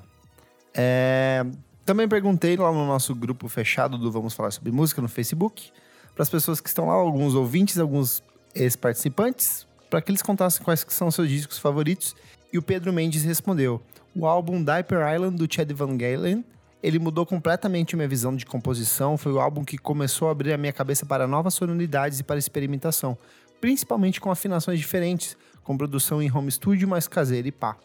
É, 0.73 1.45
também 1.85 2.07
perguntei 2.07 2.55
lá 2.55 2.71
no 2.71 2.85
nosso 2.85 3.15
grupo 3.15 3.47
fechado 3.47 3.97
do 3.97 4.11
Vamos 4.11 4.33
Falar 4.33 4.51
Sobre 4.51 4.71
Música 4.71 5.01
no 5.01 5.07
Facebook, 5.07 5.71
para 6.17 6.23
as 6.23 6.29
pessoas 6.29 6.59
que 6.59 6.67
estão 6.67 6.87
lá, 6.87 6.95
alguns 6.95 7.35
ouvintes, 7.35 7.77
alguns 7.77 8.23
ex-participantes, 8.55 9.67
para 9.87 10.01
que 10.01 10.09
eles 10.09 10.23
contassem 10.23 10.63
quais 10.63 10.83
que 10.83 10.91
são 10.91 11.11
seus 11.11 11.29
discos 11.29 11.59
favoritos. 11.59 12.15
E 12.51 12.57
o 12.57 12.61
Pedro 12.63 12.91
Mendes 12.91 13.23
respondeu: 13.23 13.79
o 14.15 14.25
álbum 14.25 14.63
Diaper 14.63 15.13
Island 15.13 15.37
do 15.37 15.47
Chad 15.53 15.71
Van 15.73 15.95
Galen. 15.95 16.43
Ele 16.81 16.97
mudou 16.97 17.23
completamente 17.23 17.95
minha 17.95 18.07
visão 18.07 18.35
de 18.35 18.47
composição. 18.47 19.15
Foi 19.15 19.31
o 19.31 19.39
álbum 19.39 19.63
que 19.63 19.77
começou 19.77 20.27
a 20.27 20.31
abrir 20.31 20.53
a 20.53 20.57
minha 20.57 20.73
cabeça 20.73 21.05
para 21.05 21.27
novas 21.27 21.53
sonoridades 21.53 22.19
e 22.19 22.23
para 22.23 22.39
experimentação, 22.39 23.15
principalmente 23.61 24.19
com 24.19 24.31
afinações 24.31 24.79
diferentes, 24.79 25.37
com 25.63 25.77
produção 25.77 26.19
em 26.19 26.31
home 26.31 26.51
studio 26.51 26.87
mais 26.87 27.07
caseira 27.07 27.47
e 27.47 27.51
pá. 27.51 27.77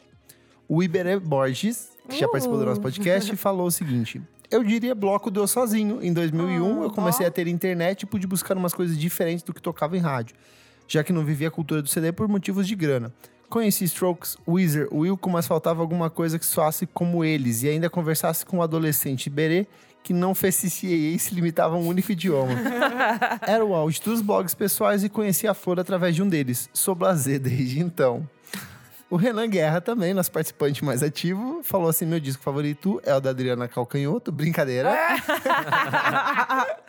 O 0.66 0.82
Iberê 0.82 1.18
Borges, 1.18 1.90
que 2.08 2.18
já 2.18 2.28
participou 2.28 2.58
do 2.58 2.64
nosso 2.64 2.80
Uh. 2.80 2.82
podcast, 2.82 3.36
falou 3.36 3.66
o 3.66 3.70
seguinte: 3.70 4.22
Eu 4.52 4.62
diria 4.62 4.94
bloco 4.94 5.30
do 5.30 5.40
Eu 5.40 5.46
Sozinho. 5.46 6.02
Em 6.02 6.12
2001, 6.12 6.82
eu 6.82 6.90
comecei 6.90 7.26
a 7.26 7.30
ter 7.30 7.46
internet 7.46 8.02
e 8.02 8.06
pude 8.06 8.26
buscar 8.26 8.54
umas 8.54 8.74
coisas 8.74 8.98
diferentes 8.98 9.42
do 9.42 9.54
que 9.54 9.62
tocava 9.62 9.96
em 9.96 10.00
rádio, 10.00 10.36
já 10.86 11.02
que 11.02 11.10
não 11.10 11.24
vivia 11.24 11.48
a 11.48 11.50
cultura 11.50 11.80
do 11.80 11.88
CD 11.88 12.12
por 12.12 12.28
motivos 12.28 12.68
de 12.68 12.74
grana. 12.76 13.10
Conheci 13.48 13.84
Strokes, 13.84 14.36
Weezer, 14.46 14.88
Wilco, 14.92 15.30
mas 15.30 15.46
faltava 15.46 15.80
alguma 15.80 16.10
coisa 16.10 16.38
que 16.38 16.44
soasse 16.44 16.86
como 16.86 17.24
eles 17.24 17.62
e 17.62 17.68
ainda 17.70 17.88
conversasse 17.88 18.44
com 18.44 18.58
um 18.58 18.62
adolescente 18.62 19.28
Iberê 19.28 19.66
que 20.02 20.12
não 20.12 20.34
fez 20.34 20.56
CCAA 20.56 21.14
e 21.14 21.18
se 21.18 21.34
limitava 21.34 21.74
a 21.74 21.78
um 21.78 21.86
único 21.86 22.12
idioma. 22.12 22.52
Era 23.46 23.64
o 23.64 23.74
auge 23.74 24.02
dos 24.02 24.20
blogs 24.20 24.54
pessoais 24.54 25.02
e 25.02 25.08
conheci 25.08 25.48
a 25.48 25.54
Flor 25.54 25.80
através 25.80 26.14
de 26.14 26.22
um 26.22 26.28
deles. 26.28 26.68
Sou 26.74 26.94
blasé 26.94 27.38
desde 27.38 27.80
então. 27.80 28.28
O 29.12 29.16
Renan 29.16 29.46
Guerra 29.46 29.78
também, 29.82 30.14
nosso 30.14 30.32
participante 30.32 30.82
mais 30.82 31.02
ativo, 31.02 31.60
falou 31.62 31.90
assim: 31.90 32.06
meu 32.06 32.18
disco 32.18 32.42
favorito 32.42 32.98
é 33.04 33.14
o 33.14 33.20
da 33.20 33.28
Adriana 33.28 33.68
Calcanhoto, 33.68 34.32
brincadeira. 34.32 34.90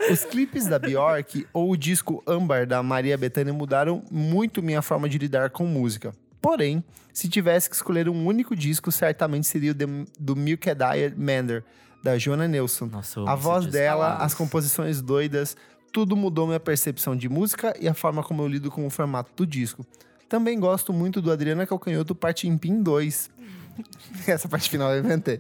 Os 0.10 0.24
clipes 0.24 0.66
da 0.66 0.80
Bjork 0.80 1.46
ou 1.52 1.72
o 1.72 1.78
disco 1.78 2.24
Âmbar 2.26 2.66
da 2.66 2.82
Maria 2.82 3.18
Bethânia 3.18 3.54
mudaram 3.54 4.02
muito 4.10 4.62
minha 4.62 4.82
forma 4.82 5.10
de 5.10 5.18
lidar 5.18 5.50
com 5.50 5.66
música. 5.66 6.14
Porém, 6.42 6.82
se 7.14 7.28
tivesse 7.28 7.70
que 7.70 7.76
escolher 7.76 8.08
um 8.10 8.26
único 8.26 8.56
disco, 8.56 8.92
certamente 8.92 9.48
seria 9.48 9.72
o 9.72 9.74
de- 9.74 10.06
do 10.20 10.36
Milk 10.36 10.74
Dyer 10.76 11.14
Mander, 11.18 11.64
da 12.02 12.18
Joana 12.18 12.48
Nelson. 12.48 12.86
Nossa, 12.86 13.22
A 13.30 13.36
voz 13.36 13.66
dela, 13.66 14.18
as 14.18 14.34
composições 14.34 15.02
doidas, 15.02 15.56
tudo 15.92 16.16
mudou 16.16 16.48
minha 16.48 16.60
percepção 16.60 17.16
de 17.16 17.28
música 17.30 17.74
e 17.80 17.88
a 17.88 17.94
forma 17.94 18.24
como 18.24 18.42
eu 18.44 18.48
lido 18.48 18.70
com 18.72 18.86
o 18.86 18.90
formato 18.90 19.32
do 19.36 19.46
disco. 19.46 19.86
Também 20.34 20.60
gosto 20.60 20.92
muito 20.92 21.22
do 21.22 21.32
Adriana 21.32 21.64
Calcanhoto 21.68 22.16
Parte 22.16 22.48
em 22.48 22.58
Pin 22.58 22.82
2. 22.82 23.30
Essa 24.26 24.48
parte 24.50 24.68
final 24.68 24.92
eu 24.92 25.04
inventei. 25.04 25.40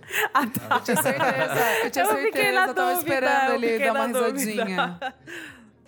Eu 0.69 0.79
tinha 0.81 1.01
certeza, 1.01 1.55
eu 1.83 1.89
tinha 1.89 2.05
Eu 2.05 2.09
fiquei 2.17 2.31
certeza, 2.31 2.51
na 2.53 2.67
eu 2.67 2.73
tava 2.75 2.93
dúvida, 2.93 3.13
esperando 3.15 3.53
ele 3.63 3.79
dar 3.79 3.91
uma 3.93 4.05
risadinha. 4.05 4.99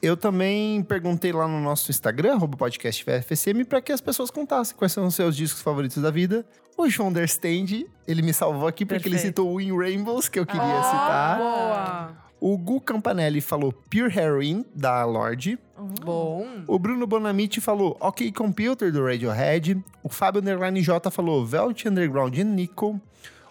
Eu 0.02 0.18
também 0.18 0.82
perguntei 0.82 1.32
lá 1.32 1.48
no 1.48 1.62
nosso 1.62 1.92
Instagram, 1.92 2.34
arroba 2.34 2.58
podcast 2.58 3.06
VFSM, 3.06 3.64
para 3.64 3.80
que 3.80 3.92
as 3.92 4.02
pessoas 4.02 4.32
contassem 4.32 4.76
quais 4.76 4.92
são 4.92 5.06
os 5.06 5.14
seus 5.14 5.36
discos 5.36 5.62
favoritos 5.62 6.02
da 6.02 6.10
vida. 6.10 6.44
O 6.76 6.90
João 6.90 7.10
Understand, 7.10 7.86
ele 8.08 8.24
me 8.24 8.34
salvou 8.34 8.68
aqui 8.68 8.88
porque 8.88 9.08
ele 9.08 9.14
Perfeito. 9.18 9.28
citou 9.38 9.54
o 9.54 9.62
In 9.62 9.78
Rainbows, 9.78 10.28
que 10.28 10.40
eu 10.40 10.48
queria 10.48 10.64
Ah, 10.64 10.84
citar. 10.84 11.38
Boa. 11.38 12.25
O 12.40 12.58
Gu 12.58 12.82
Campanelli 12.82 13.42
falou 13.42 13.72
Pure 13.72 14.18
Heroin, 14.18 14.66
da 14.76 15.04
Lorde. 15.06 15.58
Bom. 16.04 16.46
O 16.68 16.78
Bruno 16.78 17.08
Bonamite 17.08 17.60
falou 17.60 17.98
OK 18.00 18.32
Computer, 18.32 18.92
do 18.92 19.04
Radiohead. 19.04 19.84
O 20.04 20.10
Fábio 20.10 20.42
Underline 20.42 20.82
J 20.82 21.10
falou 21.10 21.46
Velt 21.46 21.86
Underground 21.86 22.38
e 22.38 22.44
Nico. 22.44 23.00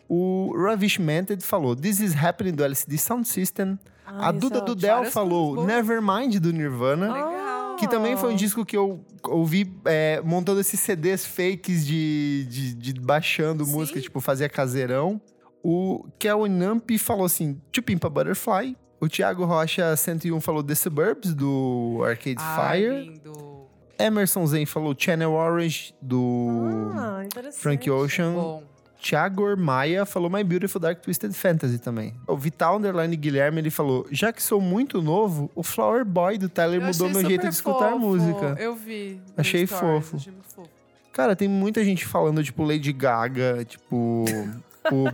O 0.08 0.52
Ravish 0.56 0.98
Mented 0.98 1.42
falou 1.42 1.74
This 1.74 2.00
Is 2.00 2.16
Happening, 2.16 2.52
do 2.52 2.62
LCD 2.64 2.98
Sound 2.98 3.26
System. 3.26 3.78
Ah, 4.06 4.28
a 4.28 4.32
Duda 4.32 4.58
é. 4.58 4.60
Dudel 4.60 4.96
Várias 4.96 5.14
falou. 5.14 5.64
Nevermind, 5.64 6.38
do 6.38 6.52
Nirvana. 6.52 7.12
Legal. 7.12 7.76
Que 7.76 7.88
também 7.88 8.16
foi 8.16 8.32
um 8.32 8.36
disco 8.36 8.64
que 8.64 8.76
eu 8.76 9.04
ouvi 9.24 9.72
é, 9.84 10.22
montando 10.24 10.60
esses 10.60 10.78
CDs 10.78 11.26
fakes 11.26 11.84
de, 11.84 12.46
de, 12.48 12.74
de 12.74 13.00
baixando 13.00 13.64
Sim. 13.64 13.72
música, 13.72 14.00
tipo, 14.00 14.20
fazia 14.20 14.48
caseirão. 14.48 15.20
O 15.66 16.04
Kel 16.18 16.46
Namp 16.46 16.90
falou 16.98 17.24
assim, 17.24 17.58
To 17.72 17.82
Pimp 17.82 18.04
a 18.04 18.10
Butterfly. 18.10 18.76
O 19.00 19.08
Thiago 19.08 19.44
Rocha 19.46 19.96
101 19.96 20.38
falou 20.40 20.62
The 20.62 20.74
Suburbs, 20.74 21.32
do 21.34 22.02
Arcade 22.04 22.36
Ai, 22.38 22.80
Fire. 22.82 23.00
lindo. 23.00 23.54
Emerson 23.98 24.46
Zen 24.46 24.66
falou 24.66 24.94
Channel 24.96 25.32
Orange, 25.32 25.94
do 26.02 26.90
Ah, 26.94 27.22
interessante. 27.24 27.60
Frank 27.62 27.90
Ocean. 27.90 28.34
Bom. 28.34 28.62
Thiago 29.00 29.54
Maia 29.56 30.06
falou 30.06 30.30
My 30.30 30.42
Beautiful 30.42 30.80
Dark 30.80 31.00
Twisted 31.00 31.32
Fantasy 31.32 31.78
também. 31.78 32.14
O 32.26 32.36
Vital 32.36 32.76
Underline 32.78 33.14
Guilherme, 33.16 33.58
ele 33.60 33.70
falou 33.70 34.06
Já 34.10 34.32
que 34.32 34.42
sou 34.42 34.60
muito 34.60 35.02
novo, 35.02 35.50
o 35.54 35.62
Flower 35.62 36.04
Boy 36.04 36.38
do 36.38 36.48
Tyler 36.48 36.80
Eu 36.80 36.86
mudou 36.86 37.10
meu 37.10 37.22
jeito 37.28 37.42
de 37.46 37.54
escutar 37.54 37.94
música. 37.96 38.56
Eu 38.58 38.74
vi. 38.74 39.20
Achei 39.36 39.66
Stories, 39.66 40.02
fofo. 40.02 40.16
Achei 40.16 40.32
muito 40.32 40.48
fofo. 40.54 40.68
Cara, 41.12 41.36
tem 41.36 41.46
muita 41.48 41.84
gente 41.84 42.04
falando, 42.06 42.42
tipo, 42.42 42.62
Lady 42.64 42.92
Gaga, 42.92 43.64
tipo, 43.64 44.24
o 44.90 45.04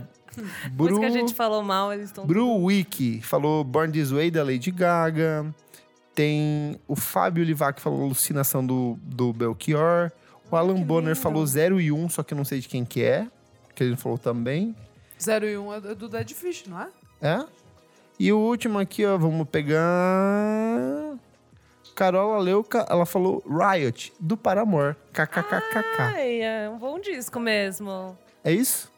Bru, 0.71 0.99
que 0.99 1.05
a 1.05 1.09
gente 1.09 1.33
falou 1.33 1.63
mal, 1.63 1.91
eles 1.93 2.05
estão. 2.05 2.25
Bru 2.25 2.63
Wiki 2.63 3.21
falou 3.21 3.63
Born 3.63 3.91
This 3.91 4.11
Way 4.11 4.31
da 4.31 4.43
Lady 4.43 4.71
Gaga. 4.71 5.53
Tem 6.13 6.79
o 6.87 6.95
Fábio 6.95 7.43
Livac 7.43 7.77
que 7.77 7.81
falou 7.81 8.03
Alucinação 8.03 8.65
do, 8.65 8.97
do 9.01 9.31
Belchior. 9.33 10.11
O 10.51 10.55
Alan 10.55 10.75
que 10.75 10.83
Bonner 10.83 11.13
lindo. 11.13 11.21
falou 11.21 11.45
0 11.45 11.79
e 11.79 11.91
1, 11.91 12.09
só 12.09 12.23
que 12.23 12.33
eu 12.33 12.37
não 12.37 12.43
sei 12.43 12.59
de 12.59 12.67
quem 12.67 12.83
que 12.83 13.01
é. 13.01 13.27
Que 13.73 13.83
ele 13.83 13.95
falou 13.95 14.17
também. 14.17 14.75
0 15.19 15.47
e 15.47 15.57
1 15.57 15.65
um 15.65 15.73
é 15.73 15.79
do 15.79 16.09
Dead 16.09 16.29
Fish, 16.31 16.65
não 16.67 16.81
é? 16.81 16.89
É? 17.21 17.45
E 18.19 18.33
o 18.33 18.37
último 18.37 18.77
aqui, 18.77 19.05
ó, 19.05 19.17
vamos 19.17 19.47
pegar. 19.47 19.79
Carola 21.95 22.39
Leuca, 22.39 22.85
ela 22.89 23.05
falou 23.05 23.43
Riot, 23.47 24.13
do 24.19 24.35
Paramore. 24.35 24.95
KKKKK. 25.13 25.99
Ai, 25.99 26.41
é 26.41 26.69
um 26.69 26.77
bom 26.77 26.99
disco 26.99 27.39
mesmo. 27.39 28.17
É 28.43 28.51
isso? 28.51 28.90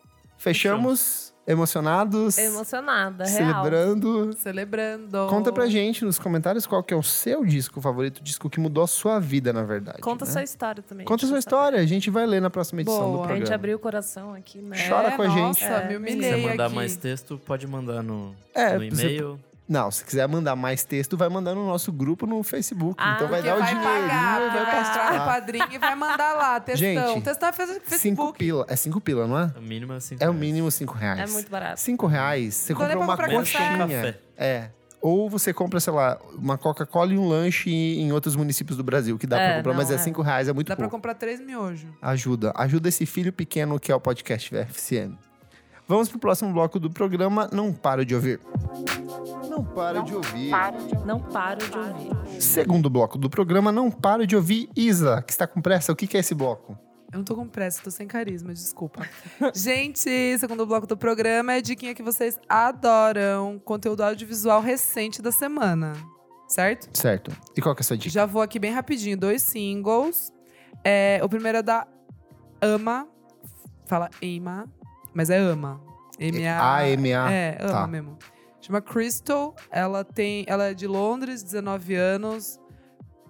Fechamos? 0.43 1.33
Emocionados? 1.45 2.37
Emocionada, 2.37 3.25
real. 3.25 3.35
Celebrando. 3.63 4.33
Celebrando. 4.37 5.27
Conta 5.29 5.51
pra 5.51 5.67
gente 5.67 6.05
nos 6.05 6.17
comentários 6.17 6.65
qual 6.65 6.81
que 6.81 6.93
é 6.93 6.97
o 6.97 7.03
seu 7.03 7.43
disco 7.45 7.81
favorito, 7.81 8.23
disco 8.23 8.49
que 8.49 8.59
mudou 8.61 8.83
a 8.83 8.87
sua 8.87 9.19
vida, 9.19 9.51
na 9.51 9.63
verdade. 9.63 9.99
Conta 10.01 10.23
né? 10.25 10.31
sua 10.31 10.43
história 10.43 10.81
também. 10.83 11.05
Conta 11.05 11.25
sua 11.27 11.37
história, 11.39 11.79
a 11.79 11.85
gente 11.85 12.09
vai 12.09 12.25
ler 12.25 12.41
na 12.41 12.49
próxima 12.49 12.81
edição 12.81 12.99
Boa. 12.99 13.11
do 13.11 13.13
A 13.13 13.15
A 13.15 13.19
programa. 13.27 13.45
gente 13.45 13.53
abriu 13.53 13.75
o 13.75 13.79
coração 13.79 14.33
aqui, 14.33 14.59
né? 14.59 14.77
Chora 14.87 15.09
É, 15.09 15.11
com 15.17 15.21
a 15.21 15.27
gente. 15.29 15.39
Nossa, 15.63 15.65
É, 15.65 15.79
me 15.79 15.83
se 15.83 15.89
Se 15.89 15.95
humilhei 15.97 16.31
você 16.41 16.47
mandar 16.49 16.65
aqui. 16.67 16.75
mais 16.75 16.95
texto, 16.95 17.37
pode 17.45 17.67
mandar 17.67 18.01
no, 18.03 18.33
É, 18.55 18.77
no 18.77 18.89
você- 18.95 19.03
e-mail. 19.05 19.39
Não, 19.67 19.89
se 19.89 20.03
quiser 20.03 20.27
mandar 20.27 20.55
mais 20.57 20.83
texto, 20.83 21.15
vai 21.15 21.29
mandar 21.29 21.55
no 21.55 21.65
nosso 21.65 21.91
grupo 21.91 22.27
no 22.27 22.43
Facebook. 22.43 22.95
Ah, 22.97 23.13
então 23.15 23.29
vai 23.29 23.41
dar 23.41 23.55
o 23.55 23.59
vai 23.59 23.69
dinheirinho 23.73 24.01
pagar, 24.01 24.41
e 24.41 24.49
vai 24.49 24.65
vai 24.65 24.71
passar. 24.75 25.25
padrinho 25.25 25.67
e 25.71 25.77
vai 25.77 25.95
mandar 25.95 26.33
lá, 26.33 26.59
textão. 26.59 26.85
Gente, 27.15 27.23
Textão 27.23 27.49
é 27.49 27.53
fe- 27.53 27.65
Cinco 27.67 27.81
Facebook. 27.89 28.37
pila. 28.39 28.65
É 28.67 28.75
cinco 28.75 28.99
pila, 28.99 29.25
não 29.25 29.39
é? 29.39 29.53
O 29.57 29.61
mínimo 29.61 29.93
é 29.93 29.99
cinco 30.01 30.23
É 30.23 30.29
o 30.29 30.33
mínimo 30.33 30.69
cinco 30.69 30.93
reais. 30.93 31.29
É 31.29 31.33
muito 31.33 31.49
barato. 31.49 31.79
Cinco 31.79 32.07
reais, 32.07 32.53
você 32.55 32.73
dá 32.73 32.79
compra 32.79 32.97
uma 32.99 33.15
pra 33.15 33.25
comprar 33.27 33.39
coxinha. 33.39 33.77
café. 33.77 34.19
É. 34.37 34.69
Ou 35.01 35.29
você 35.29 35.53
compra, 35.53 35.79
sei 35.81 35.91
lá, 35.91 36.17
uma 36.37 36.57
Coca-Cola 36.57 37.13
e 37.13 37.17
um 37.17 37.27
lanche 37.27 37.69
em 37.69 38.11
outros 38.13 38.35
municípios 38.37 38.77
do 38.77 38.83
Brasil, 38.83 39.17
que 39.17 39.27
dá 39.27 39.35
pra 39.35 39.45
É, 39.45 39.57
comprar, 39.57 39.73
mas 39.73 39.89
não, 39.89 39.95
é 39.95 39.99
é. 39.99 40.01
cinco 40.01 40.21
reais, 40.21 40.47
é 40.47 40.53
muito 40.53 40.67
Dá 40.69 40.75
pra 40.77 40.83
pouco. 40.85 40.95
comprar 40.97 41.13
três 41.15 41.41
miojos. 41.41 41.89
Ajuda. 42.01 42.53
Ajuda 42.55 42.87
esse 42.89 43.05
filho 43.05 43.33
pequeno 43.33 43.77
que 43.79 43.91
é 43.91 43.95
o 43.95 43.99
podcast 43.99 44.49
VFCM. 44.53 45.17
Vamos 45.93 46.09
pro 46.09 46.17
próximo 46.17 46.51
bloco 46.51 46.79
do 46.79 46.89
programa. 46.89 47.47
Não 47.53 47.71
para 47.71 48.03
de 48.03 48.15
ouvir. 48.15 48.39
Não 49.47 49.63
para 49.63 50.01
de 50.01 50.15
ouvir. 50.15 50.49
Não 51.05 51.19
paro 51.19 51.59
de 51.59 51.77
ouvir. 51.77 52.41
Segundo 52.41 52.89
bloco 52.89 53.15
do 53.15 53.29
programa, 53.29 53.71
não 53.71 53.91
para 53.91 54.25
de 54.25 54.35
ouvir. 54.35 54.71
Isa, 54.75 55.21
que 55.21 55.31
está 55.31 55.45
com 55.45 55.61
pressa, 55.61 55.91
o 55.91 55.95
que 55.95 56.07
que 56.07 56.17
é 56.17 56.21
esse 56.21 56.33
bloco? 56.33 56.75
Eu 57.11 57.19
não 57.19 57.23
tô 57.23 57.35
com 57.35 57.47
pressa, 57.47 57.79
tô 57.83 57.91
sem 57.91 58.07
carisma, 58.07 58.51
desculpa. 58.51 59.07
Gente, 59.53 60.35
segundo 60.39 60.65
bloco 60.65 60.87
do 60.87 60.97
programa 60.97 61.53
é 61.53 61.57
a 61.57 61.61
diquinha 61.61 61.93
que 61.93 62.01
vocês 62.01 62.39
adoram. 62.49 63.61
Conteúdo 63.63 64.01
audiovisual 64.01 64.61
recente 64.61 65.21
da 65.21 65.31
semana. 65.31 65.93
Certo? 66.47 66.89
Certo. 66.97 67.31
E 67.55 67.61
qual 67.61 67.75
que 67.75 67.81
é 67.81 67.83
a 67.83 67.85
sua 67.85 67.97
dica? 67.99 68.09
Já 68.09 68.25
vou 68.25 68.41
aqui 68.41 68.57
bem 68.57 68.71
rapidinho. 68.71 69.15
Dois 69.15 69.43
singles. 69.43 70.33
É, 70.83 71.21
o 71.23 71.29
primeiro 71.29 71.59
é 71.59 71.61
da 71.61 71.85
Ama. 72.59 73.07
Fala 73.85 74.09
Ema, 74.19 74.67
mas 75.13 75.29
é 75.29 75.37
Ama. 75.37 75.81
M-A. 76.19 76.75
A-M-A. 76.75 77.31
É, 77.31 77.57
Ama 77.61 77.69
Tá. 77.71 77.87
mesmo. 77.87 78.17
Chama 78.61 78.81
Crystal. 78.81 79.55
Ela 79.71 80.03
tem. 80.03 80.45
Ela 80.47 80.65
é 80.69 80.73
de 80.73 80.87
Londres, 80.87 81.43
19 81.43 81.95
anos. 81.95 82.59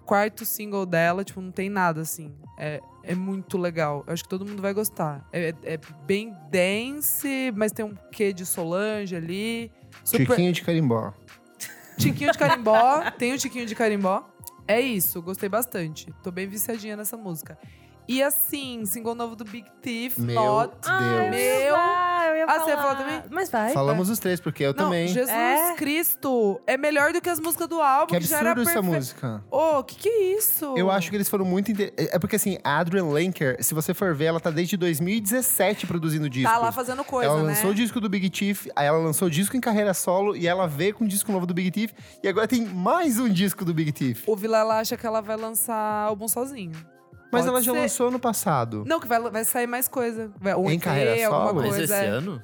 Quarto 0.04 0.44
single 0.44 0.84
dela, 0.84 1.24
tipo, 1.24 1.40
não 1.40 1.50
tem 1.50 1.70
nada 1.70 2.02
assim. 2.02 2.36
É, 2.58 2.80
é 3.02 3.14
muito 3.14 3.56
legal. 3.56 4.04
Eu 4.06 4.12
acho 4.12 4.22
que 4.22 4.28
todo 4.28 4.44
mundo 4.44 4.60
vai 4.60 4.74
gostar. 4.74 5.26
É, 5.32 5.48
é- 5.64 5.74
é 5.74 5.78
bem 6.06 6.36
dance, 6.50 7.50
mas 7.56 7.72
tem 7.72 7.84
um 7.84 7.94
quê 8.12 8.32
de 8.32 8.44
Solange 8.44 9.16
ali. 9.16 9.72
Super, 10.04 10.26
Chiquinho 10.26 10.52
de 10.52 10.62
carimbó. 10.62 11.12
Tiquinho 11.98 12.30
de 12.32 12.38
carimbó. 12.38 13.10
tem 13.18 13.32
o 13.32 13.38
Tiquinho 13.38 13.64
de 13.66 13.74
carimbó. 13.74 14.28
É 14.68 14.78
isso, 14.80 15.20
gostei 15.22 15.48
bastante. 15.48 16.12
Tô 16.22 16.30
bem 16.30 16.46
viciadinha 16.46 16.96
nessa 16.96 17.16
música. 17.16 17.58
E 18.06 18.22
assim, 18.22 18.84
single 18.84 19.14
novo 19.14 19.34
do 19.34 19.44
Big 19.44 19.66
Thief, 19.80 20.18
Meu 20.18 20.34
Not. 20.34 20.74
Deus. 20.82 21.30
Meu. 21.30 21.74
Ah, 21.74 22.26
eu 22.28 22.36
ia 22.36 22.44
Ah, 22.44 22.58
você 22.60 22.70
ia 22.70 22.76
falar. 22.76 22.96
também? 22.96 23.22
Mas 23.30 23.50
vai. 23.50 23.72
Falamos 23.72 24.10
os 24.10 24.18
três, 24.18 24.38
porque 24.40 24.62
eu 24.62 24.74
Não, 24.74 24.84
também. 24.84 25.08
Jesus 25.08 25.30
É? 25.30 25.74
Cristo. 25.76 26.60
É 26.66 26.76
melhor 26.76 27.14
do 27.14 27.20
que 27.22 27.30
as 27.30 27.40
músicas 27.40 27.66
do 27.66 27.80
álbum, 27.80 28.12
Que 28.14 28.20
que, 28.20 28.26
já 28.26 28.40
era 28.40 28.50
absurdo 28.50 28.70
essa 28.70 28.82
perfe- 28.82 28.96
música. 28.96 29.44
Ô, 29.50 29.82
que 29.82 29.94
que 29.96 30.08
é 30.08 30.36
isso? 30.36 30.74
Eu 30.76 30.90
acho 30.90 31.08
que 31.08 31.16
eles 31.16 31.28
foram 31.30 31.46
muito. 31.46 31.70
inte- 31.72 31.94
É 31.96 32.18
porque 32.18 32.36
assim, 32.36 32.58
a 32.62 32.78
Adrian 32.78 33.06
Lenker, 33.06 33.56
se 33.64 33.72
você 33.72 33.94
for 33.94 34.14
ver, 34.14 34.26
ela 34.26 34.38
tá 34.40 34.50
desde 34.50 34.76
2017 34.76 35.86
produzindo 35.86 36.28
discos. 36.28 36.52
Tá 36.52 36.58
lá 36.58 36.70
fazendo 36.72 37.02
coisa, 37.04 37.30
ela 37.30 37.42
né? 37.42 37.48
lançou 37.54 37.70
o 37.70 37.74
disco 37.74 38.00
do 38.00 38.08
Big 38.10 38.28
Thief, 38.28 38.66
aí 38.76 38.86
ela 38.86 38.98
lançou 38.98 39.28
o 39.28 39.30
disco 39.30 39.56
em 39.56 39.60
carreira 39.60 39.94
solo 39.94 40.36
e 40.36 40.46
ela 40.46 40.66
veio 40.66 40.94
com 40.94 41.04
o 41.04 41.08
disco 41.08 41.32
novo 41.32 41.46
do 41.46 41.54
Big 41.54 41.70
Thief 41.70 41.92
e 42.22 42.28
agora 42.28 42.46
tem 42.46 42.66
mais 42.66 43.18
um 43.18 43.28
disco 43.30 43.64
do 43.64 43.72
Big 43.72 43.92
Thief. 43.92 44.24
O 44.28 44.36
Vilela 44.36 44.78
acha 44.78 44.94
que 44.96 45.06
ela 45.06 45.22
vai 45.22 45.36
lançar 45.36 45.74
álbum 46.06 46.28
sozinho. 46.28 46.72
Mas 47.34 47.44
Pode 47.44 47.48
ela 47.56 47.62
já 47.62 47.72
ser. 47.72 47.78
lançou 47.78 48.10
no 48.10 48.18
passado. 48.18 48.84
Não, 48.86 48.98
que 49.00 49.06
vai, 49.06 49.20
vai 49.20 49.44
sair 49.44 49.66
mais 49.66 49.86
coisa. 49.88 50.30
Vai, 50.40 50.54
um 50.54 50.70
Em 50.70 50.74
EP, 50.76 50.82
carreira 50.82 51.26
alguma 51.26 51.46
solo? 51.46 51.54
Mas 51.60 51.68
coisa. 51.76 51.84
esse 51.84 52.04
é. 52.04 52.08
ano? 52.08 52.42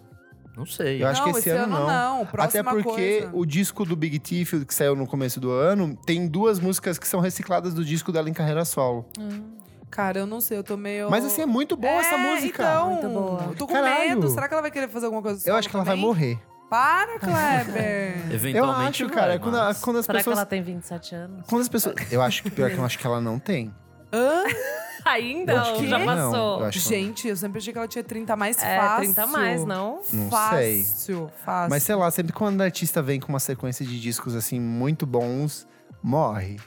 Não 0.56 0.66
sei. 0.66 1.02
Eu 1.02 1.06
acho 1.08 1.22
não, 1.24 1.32
que 1.32 1.38
esse 1.38 1.48
ano 1.50 1.66
não. 1.78 1.86
não. 1.86 2.28
Até 2.38 2.62
porque 2.62 2.82
coisa. 3.22 3.30
o 3.32 3.46
disco 3.46 3.84
do 3.84 3.96
Big 3.96 4.18
Thief, 4.18 4.52
que 4.66 4.74
saiu 4.74 4.94
no 4.94 5.06
começo 5.06 5.40
do 5.40 5.50
ano, 5.50 5.96
tem 6.04 6.26
duas 6.26 6.58
músicas 6.60 6.98
que 6.98 7.08
são 7.08 7.20
recicladas 7.20 7.72
do 7.72 7.84
disco 7.84 8.12
dela 8.12 8.28
em 8.28 8.32
carreira 8.34 8.64
solo. 8.64 9.06
Cara, 9.90 10.18
eu 10.20 10.26
não 10.26 10.40
sei, 10.40 10.58
eu 10.58 10.62
tô 10.64 10.76
meio... 10.76 11.10
Mas 11.10 11.24
assim, 11.24 11.42
é 11.42 11.46
muito 11.46 11.76
boa 11.76 11.94
essa 11.94 12.14
É, 12.14 12.34
música. 12.34 12.62
Então, 12.62 12.90
Muito 12.92 13.08
boa. 13.08 13.42
eu 13.48 13.54
tô 13.56 13.66
com 13.66 13.72
Caralho. 13.72 14.08
medo. 14.10 14.28
Será 14.28 14.46
que 14.46 14.54
ela 14.54 14.60
vai 14.62 14.70
querer 14.70 14.88
fazer 14.88 15.06
alguma 15.06 15.22
coisa 15.22 15.48
Eu 15.48 15.56
acho 15.56 15.68
que 15.68 15.74
ela 15.74 15.84
vai 15.84 15.94
também? 15.94 16.06
morrer. 16.06 16.38
Para, 16.68 17.18
Kleber. 17.18 18.14
Eu 18.30 18.34
Eventualmente 18.36 19.02
acho, 19.04 19.12
cara, 19.12 19.26
vai, 19.28 19.38
quando, 19.40 19.56
a- 19.56 19.64
mas- 19.64 19.80
quando 19.80 19.96
as 19.98 20.04
Será 20.06 20.18
pessoas. 20.18 20.34
que 20.34 20.38
ela 20.38 20.46
tem 20.46 20.62
27 20.62 21.14
anos? 21.16 21.46
Quando 21.48 21.62
as 21.62 21.68
pessoas. 21.68 21.96
Eu 22.12 22.22
acho 22.22 22.42
que 22.44 22.50
pior 22.50 22.70
que 22.70 22.76
eu 22.76 22.84
acho 22.84 22.96
que 22.98 23.04
ela 23.06 23.20
não 23.20 23.38
tem. 23.40 23.74
Hã? 24.12 24.44
Ainda? 25.04 25.62
Que 25.76 25.88
já 25.88 25.98
não, 25.98 26.06
passou. 26.06 26.60
eu 26.60 26.66
acho 26.66 26.78
que 26.78 26.84
não. 26.84 26.90
Gente, 26.90 27.28
eu 27.28 27.36
sempre 27.36 27.58
achei 27.58 27.72
que 27.72 27.78
ela 27.78 27.88
tinha 27.88 28.04
30 28.04 28.36
mais 28.36 28.62
é, 28.62 28.76
fácil. 28.76 29.04
30 29.04 29.22
a 29.22 29.26
mais, 29.26 29.64
não? 29.64 30.00
Não 30.12 30.30
fácil, 30.30 30.58
sei. 30.58 31.26
fácil. 31.44 31.70
Mas 31.70 31.82
sei 31.82 31.94
lá, 31.94 32.10
sempre 32.10 32.32
quando 32.32 32.60
a 32.60 32.64
artista 32.64 33.00
vem 33.00 33.18
com 33.18 33.28
uma 33.28 33.40
sequência 33.40 33.84
de 33.84 33.98
discos 33.98 34.34
assim 34.34 34.60
muito 34.60 35.06
bons, 35.06 35.66
morre. 36.02 36.58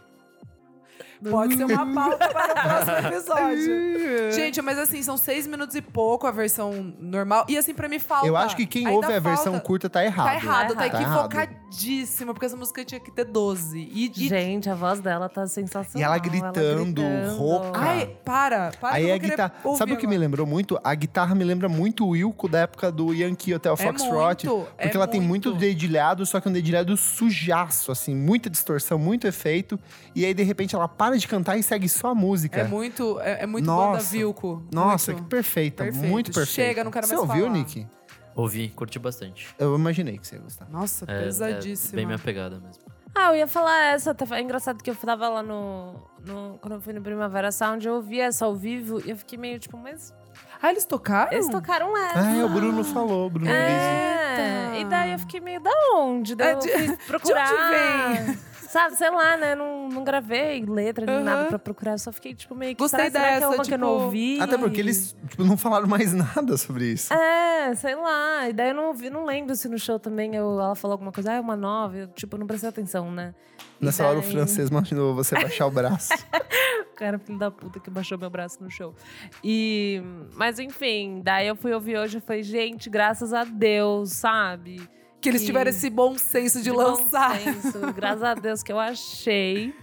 Pode 1.30 1.56
ser 1.56 1.64
uma 1.66 1.86
pauta 1.94 2.28
para 2.30 2.52
o 2.52 2.86
próximo 2.86 3.08
episódio. 3.08 4.32
Gente, 4.34 4.62
mas 4.62 4.78
assim, 4.78 5.02
são 5.04 5.18
seis 5.18 5.46
minutos 5.48 5.76
e 5.76 5.82
pouco 5.82 6.26
a 6.28 6.32
versão 6.32 6.94
normal. 7.00 7.46
E 7.48 7.58
assim, 7.58 7.74
pra 7.74 7.88
mim 7.88 8.00
falta. 8.00 8.28
Eu 8.28 8.36
acho 8.38 8.56
que 8.56 8.66
quem 8.66 8.88
ouve 8.88 9.14
a 9.14 9.20
versão 9.20 9.54
falta. 9.54 9.60
curta 9.68 9.90
tá 9.90 10.04
errado. 10.04 10.26
Tá 10.28 10.36
errado, 10.36 10.68
tá, 10.70 10.76
Tá 10.76 10.86
errado. 10.88 11.02
equivocadíssima, 11.02 12.34
porque 12.34 12.46
essa 12.46 12.56
música 12.58 12.84
tinha 12.86 13.00
que 13.00 13.12
ter 13.12 13.26
12. 13.26 13.78
E, 13.80 14.12
e- 14.18 14.28
Gente, 14.28 14.70
a 14.70 14.76
voz 14.76 15.00
dela 15.00 15.30
tá 15.30 15.46
sensacional. 15.48 16.02
E 16.02 16.04
ela 16.04 16.18
gritando, 16.18 17.02
rouca. 17.38 17.80
Ai, 17.80 18.08
para, 18.24 18.72
para 18.80 18.96
Aí 18.96 19.12
a 19.12 19.18
guitarra. 19.18 19.54
ouvir 19.64 19.78
Sabe 19.78 19.94
o 19.94 19.98
que 19.98 20.08
me 20.08 20.18
lembrou 20.18 20.46
muito? 20.46 20.80
A 20.84 20.94
guitarra 20.96 21.34
me 21.36 21.44
lembra 21.44 21.68
muito 21.70 22.06
o 22.06 22.10
Wilco 22.10 22.48
da 22.48 22.60
época 22.60 22.92
do 22.92 23.14
Yankee 23.14 23.54
Hotel 23.54 23.76
Foxtrot. 23.78 24.46
muito, 24.48 24.68
porque 24.78 24.88
é 24.88 24.96
ela 24.96 25.08
tem 25.08 25.22
muito 25.22 25.50
muito. 25.50 25.60
dedilhado, 25.60 26.26
só 26.26 26.40
que 26.40 26.48
um 26.50 26.52
dedilhado 26.52 26.96
sujaço, 26.98 27.92
assim, 27.92 28.16
muita 28.16 28.50
distorção, 28.50 28.98
muito 28.98 29.28
efeito. 29.28 29.80
E 30.16 30.26
aí, 30.26 30.34
de 30.34 30.44
repente, 30.44 30.76
ela 30.76 30.88
para 30.88 31.13
de 31.22 31.28
cantar 31.28 31.58
e 31.58 31.64
segue 31.64 31.88
só 31.90 32.10
a 32.10 32.16
música. 32.16 32.62
É 32.62 32.64
muito, 32.64 33.20
é, 33.22 33.44
é 33.44 33.46
muito 33.46 33.66
banda 33.66 33.94
Nossa. 33.94 34.12
Vilco. 34.12 34.64
Nossa, 34.72 35.12
muito. 35.12 35.24
que 35.24 35.30
perfeita, 35.30 35.84
Perfeito. 35.84 36.08
muito 36.08 36.32
perfeita. 36.32 36.52
Chega, 36.70 36.84
não 36.84 36.92
quero 36.92 37.08
Você 37.08 37.16
mais 37.16 37.30
ouviu, 37.30 37.46
falar. 37.46 37.58
Nick? 37.58 37.88
Ouvi, 38.36 38.70
curti 38.70 38.98
bastante. 38.98 39.48
Eu 39.60 39.76
imaginei 39.76 40.18
que 40.18 40.26
você 40.28 40.36
ia 40.36 40.42
gostar. 40.42 40.68
Nossa, 40.70 41.06
É, 41.08 41.24
pesadíssima. 41.24 41.94
É 41.94 41.96
bem 41.98 42.06
minha 42.08 42.18
pegada 42.20 42.60
mesmo. 42.60 42.82
Ah, 43.16 43.30
eu 43.30 43.36
ia 43.36 43.48
falar 43.48 43.94
essa. 43.94 44.10
até 44.10 44.26
É 44.36 44.42
engraçado 44.42 44.82
que 44.84 44.90
eu 44.90 44.96
tava 44.96 45.30
lá 45.30 45.44
no, 45.44 45.94
no- 46.26 46.58
Quando 46.60 46.74
eu 46.74 46.82
fui 46.82 46.94
no 46.94 47.02
Primavera 47.04 47.52
Sound, 47.52 47.86
eu 47.86 47.94
ouvi 47.94 48.20
essa 48.20 48.46
ao 48.46 48.56
vivo 48.56 49.00
e 49.06 49.12
eu 49.12 49.18
fiquei 49.18 49.38
meio 49.38 49.60
tipo, 49.60 49.78
mas. 49.78 50.12
Ah, 50.60 50.72
eles 50.72 50.84
tocaram? 50.84 51.32
Eles 51.32 51.48
tocaram 51.48 51.96
essa. 51.96 52.20
Ah, 52.22 52.36
é, 52.38 52.44
o 52.44 52.50
Bruno 52.50 52.84
falou, 52.84 53.30
Bruno. 53.30 53.48
É, 53.52 54.78
Eita. 54.80 54.80
e 54.80 54.86
daí 54.86 55.12
eu 55.12 55.20
fiquei 55.20 55.40
meio 55.40 55.62
da 55.62 55.70
onde? 55.94 56.34
Daí 56.34 56.48
É, 56.48 56.54
eu 56.54 56.60
de- 56.60 56.70
fui 56.72 56.98
procurar. 57.06 57.52
vem? 57.70 58.40
Sabe, 58.74 58.96
sei 58.96 59.12
lá, 59.12 59.38
né? 59.38 59.54
Não, 59.54 59.88
não 59.88 60.04
gravei 60.04 60.66
letra 60.66 61.06
nem 61.06 61.18
Aham. 61.18 61.24
nada 61.24 61.46
pra 61.46 61.60
procurar. 61.60 61.92
eu 61.92 62.00
Só 62.00 62.12
fiquei, 62.12 62.34
tipo, 62.34 62.56
meio 62.56 62.76
que. 62.76 62.82
Gostei 62.82 63.12
será, 63.12 63.12
será 63.12 63.24
que 63.24 63.30
é 63.30 63.40
dessa, 63.40 63.54
uma 63.54 63.64
que 63.64 63.74
eu 63.76 63.78
não 63.78 63.88
tipo- 63.94 64.04
ouvi? 64.06 64.40
Até 64.42 64.58
porque 64.58 64.80
eles 64.80 65.16
tipo, 65.30 65.44
não 65.44 65.56
falaram 65.56 65.86
mais 65.88 66.12
nada 66.16 66.58
sobre 66.58 66.86
isso. 66.92 67.14
É, 67.14 67.76
sei 67.76 67.94
lá. 67.94 68.50
E 68.50 68.54
daí 68.54 68.70
eu 68.70 68.74
não 68.74 68.88
ouvi, 68.88 69.12
não 69.12 69.26
lembro 69.26 69.56
se 69.56 69.70
no 69.70 69.78
show 69.78 70.00
também 70.00 70.36
eu, 70.36 70.60
ela 70.60 70.74
falou 70.74 70.94
alguma 70.94 71.12
coisa, 71.12 71.34
ah, 71.34 71.36
é 71.36 71.40
uma 71.40 71.56
nova. 71.56 71.96
Eu, 71.96 72.08
tipo, 72.08 72.36
não 72.36 72.48
prestei 72.48 72.68
atenção, 72.70 73.12
né? 73.12 73.36
E 73.80 73.86
Nessa 73.86 74.08
hora 74.08 74.18
o 74.18 74.22
daí- 74.22 74.32
francês 74.32 74.70
imaginou 74.70 75.14
você 75.14 75.36
baixar 75.36 75.68
o 75.68 75.72
braço. 75.72 76.10
O 76.94 76.96
cara, 76.96 77.18
filho 77.18 77.40
da 77.40 77.50
puta, 77.50 77.80
que 77.80 77.90
baixou 77.90 78.20
meu 78.20 78.30
braço 78.30 78.64
no 78.64 78.70
show. 78.70 78.94
E. 79.44 80.00
Mas 80.36 80.60
enfim, 80.60 81.22
daí 81.24 81.48
eu 81.48 81.56
fui 81.56 81.74
ouvir 81.74 81.98
hoje 81.98 82.20
e 82.20 82.22
falei, 82.22 82.44
gente, 82.44 82.88
graças 82.88 83.34
a 83.34 83.44
Deus, 83.44 84.12
sabe? 84.12 84.80
Que 85.24 85.30
eles 85.30 85.46
tiveram 85.46 85.70
esse 85.70 85.90
bom 85.90 86.18
senso 86.18 86.62
de, 86.62 86.70
bom 86.72 86.78
lançar. 86.78 87.40
senso, 87.40 87.80
graças 87.94 88.24
a 88.24 88.34
Deus 88.34 88.62
que 88.62 88.72
eu 88.72 88.80
achei. 88.80 89.74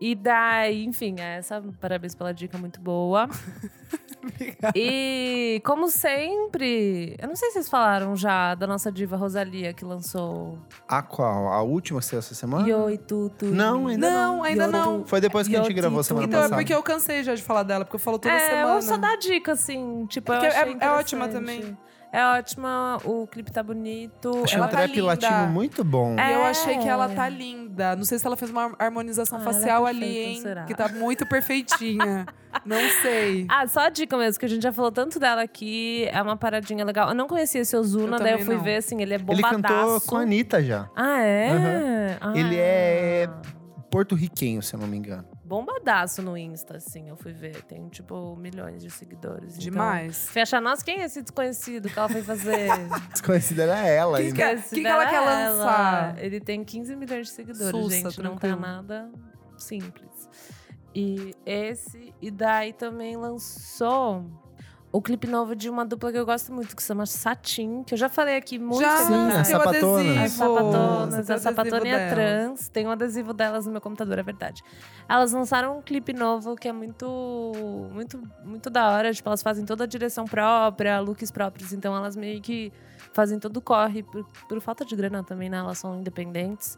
E 0.00 0.14
daí, 0.14 0.84
enfim, 0.86 1.16
essa, 1.18 1.62
parabéns 1.78 2.14
pela 2.14 2.32
dica 2.32 2.56
muito 2.58 2.80
boa. 2.80 3.28
E, 4.74 5.62
como 5.64 5.88
sempre, 5.88 7.16
eu 7.18 7.26
não 7.28 7.34
sei 7.34 7.48
se 7.48 7.54
vocês 7.54 7.68
falaram 7.70 8.14
já 8.14 8.54
da 8.54 8.66
nossa 8.66 8.92
diva 8.92 9.16
Rosalia, 9.16 9.72
que 9.72 9.82
lançou 9.82 10.58
A 10.86 11.00
qual? 11.02 11.48
A 11.50 11.62
última 11.62 12.00
que 12.00 12.04
saiu 12.06 12.18
essa 12.18 12.34
semana? 12.34 12.68
Yoi 12.68 12.98
Tutu. 12.98 13.46
Não, 13.46 13.86
ainda 13.86 14.10
não. 14.10 14.36
Não, 14.36 14.42
ainda 14.42 14.66
não. 14.66 15.06
Foi 15.06 15.20
depois 15.22 15.48
que 15.48 15.56
a 15.56 15.60
gente 15.62 15.70
Yo, 15.70 15.76
gravou 15.76 16.00
Tito. 16.00 16.08
semana 16.08 16.26
Então, 16.26 16.38
é 16.38 16.42
passada. 16.42 16.60
porque 16.60 16.74
eu 16.74 16.82
cansei 16.82 17.22
já 17.24 17.34
de 17.34 17.42
falar 17.42 17.62
dela, 17.62 17.84
porque 17.84 17.96
eu 17.96 18.00
falo 18.00 18.18
toda 18.18 18.34
é, 18.34 18.40
semana. 18.40 18.74
eu 18.74 18.82
só 18.82 18.96
dar 18.98 19.16
dica, 19.16 19.52
assim. 19.52 20.04
Tipo, 20.06 20.32
é- 20.34 20.48
achei 20.48 20.76
é 20.78 20.90
ótima 20.90 21.26
também. 21.28 21.76
É 22.12 22.24
ótima, 22.24 22.98
o 23.04 23.24
clipe 23.26 23.52
tá 23.52 23.62
bonito. 23.62 24.42
Achei 24.42 24.56
ela 24.56 24.66
um 24.66 24.68
tá 24.70 24.76
trap 24.78 24.90
linda. 24.90 25.04
latino 25.06 25.46
muito 25.48 25.84
bom. 25.84 26.16
E 26.18 26.32
eu 26.32 26.40
É. 26.40 26.50
achei 26.50 26.76
que 26.78 26.88
ela 26.88 27.08
tá 27.08 27.28
linda. 27.28 27.94
Não 27.94 28.02
sei 28.04 28.18
se 28.18 28.26
ela 28.26 28.36
fez 28.36 28.50
uma 28.50 28.74
harmonização 28.80 29.38
Ah, 29.38 29.42
é 29.42 29.44
facial 29.44 29.86
ali, 29.86 30.00
perfeita, 30.00 30.28
hein? 30.30 30.40
será? 30.42 30.64
Que 30.64 30.74
tá 30.74 30.88
muito 30.88 31.24
perfeitinha. 31.28 32.26
não 32.66 32.80
sei. 33.02 33.46
Ah, 33.48 33.64
só 33.68 33.80
a 33.86 33.88
dica 33.90 34.16
mesmo, 34.16 34.40
que 34.40 34.44
a 34.46 34.48
gente 34.48 34.62
já 34.62 34.72
falou 34.72 34.90
tanto 34.90 35.20
dela 35.20 35.42
aqui. 35.42 36.08
É 36.10 36.20
uma 36.20 36.36
paradinha 36.36 36.84
legal. 36.84 37.10
Eu 37.10 37.14
não 37.14 37.28
conhecia 37.28 37.60
esse 37.60 37.76
Ozuna, 37.76 38.16
Eu 38.16 38.22
daí 38.22 38.32
eu 38.32 38.38
fui 38.40 38.56
não. 38.56 38.62
ver, 38.62 38.76
assim, 38.78 39.00
ele 39.00 39.12
é 39.12 39.16
Ele 39.16 39.22
bombadaço. 39.24 39.62
cantou 39.62 40.00
com 40.00 40.16
a 40.16 40.22
Anitta 40.22 40.62
já. 40.64 40.90
Ah, 40.96 41.20
é? 41.20 42.18
Ah. 42.20 42.32
Ele 42.36 42.56
é- 42.56 43.28
Porto-riquenho, 43.88 44.62
se 44.62 44.74
eu 44.74 44.80
não 44.80 44.86
me 44.88 44.96
engano. 44.96 45.24
Bombadaço 45.50 46.22
no 46.22 46.38
Insta, 46.38 46.76
assim, 46.76 47.08
eu 47.08 47.16
fui 47.16 47.32
ver. 47.32 47.60
Tem, 47.64 47.88
tipo, 47.88 48.36
milhões 48.36 48.80
de 48.80 48.88
seguidores. 48.88 49.54
Então, 49.54 49.58
Demais. 49.64 50.28
fui 50.28 50.40
achar, 50.40 50.60
nossa, 50.60 50.84
quem 50.84 51.00
é 51.00 51.04
esse 51.06 51.20
desconhecido 51.20 51.88
que 51.90 51.98
ela 51.98 52.08
foi 52.08 52.22
fazer? 52.22 52.68
Desconhecida 53.10 53.64
era 53.64 53.78
ela 53.84 54.18
Quem 54.18 54.26
ainda. 54.26 54.36
que 54.36 54.42
é? 54.44 54.54
Desconhecida 54.54 54.80
que 54.80 54.86
ela 54.86 55.06
quer 55.06 55.16
ela. 55.16 55.48
lançar? 55.50 56.18
Ele 56.24 56.38
tem 56.40 56.62
15 56.64 56.94
milhões 56.94 57.26
de 57.26 57.32
seguidores, 57.32 57.70
Sussa, 57.70 57.96
gente. 58.10 58.22
Não 58.22 58.34
tá 58.34 58.46
tranquilo. 58.46 58.60
nada 58.60 59.10
simples. 59.58 60.28
E 60.94 61.34
esse, 61.44 62.14
e 62.22 62.30
daí 62.30 62.72
também 62.72 63.16
lançou 63.16 64.24
o 64.92 65.00
clipe 65.00 65.26
novo 65.28 65.54
de 65.54 65.70
uma 65.70 65.84
dupla 65.84 66.10
que 66.10 66.18
eu 66.18 66.26
gosto 66.26 66.52
muito, 66.52 66.74
que 66.74 66.82
se 66.82 66.88
chama 66.88 67.06
Satin, 67.06 67.84
que 67.84 67.94
eu 67.94 67.98
já 67.98 68.08
falei 68.08 68.36
aqui 68.36 68.58
muito. 68.58 68.80
Já 68.80 68.96
Sim, 68.98 69.30
a 69.30 69.44
seu 69.44 69.58
sapatona. 69.58 70.00
adesivo. 70.00 70.24
As 70.24 70.32
sapatonas, 70.32 71.30
a 71.30 71.38
sapatona 71.38 71.88
e 71.88 71.92
a 71.92 72.10
trans. 72.10 72.68
Tem 72.68 72.86
um 72.88 72.90
adesivo 72.90 73.32
delas 73.32 73.66
no 73.66 73.72
meu 73.72 73.80
computador, 73.80 74.18
é 74.18 74.22
verdade. 74.22 74.62
Elas 75.08 75.32
lançaram 75.32 75.78
um 75.78 75.82
clipe 75.82 76.12
novo 76.12 76.56
que 76.56 76.66
é 76.66 76.72
muito, 76.72 77.52
muito, 77.92 78.20
muito 78.44 78.68
da 78.68 78.90
hora. 78.90 79.12
Tipo, 79.12 79.28
elas 79.28 79.42
fazem 79.42 79.64
toda 79.64 79.84
a 79.84 79.86
direção 79.86 80.24
própria, 80.24 80.98
looks 80.98 81.30
próprios. 81.30 81.72
Então, 81.72 81.96
elas 81.96 82.16
meio 82.16 82.40
que 82.40 82.72
fazem 83.12 83.38
todo 83.38 83.58
o 83.58 83.60
corre. 83.60 84.02
Por, 84.02 84.24
por 84.48 84.60
falta 84.60 84.84
de 84.84 84.96
grana 84.96 85.22
também, 85.22 85.48
né? 85.48 85.58
Elas 85.58 85.78
são 85.78 86.00
independentes. 86.00 86.76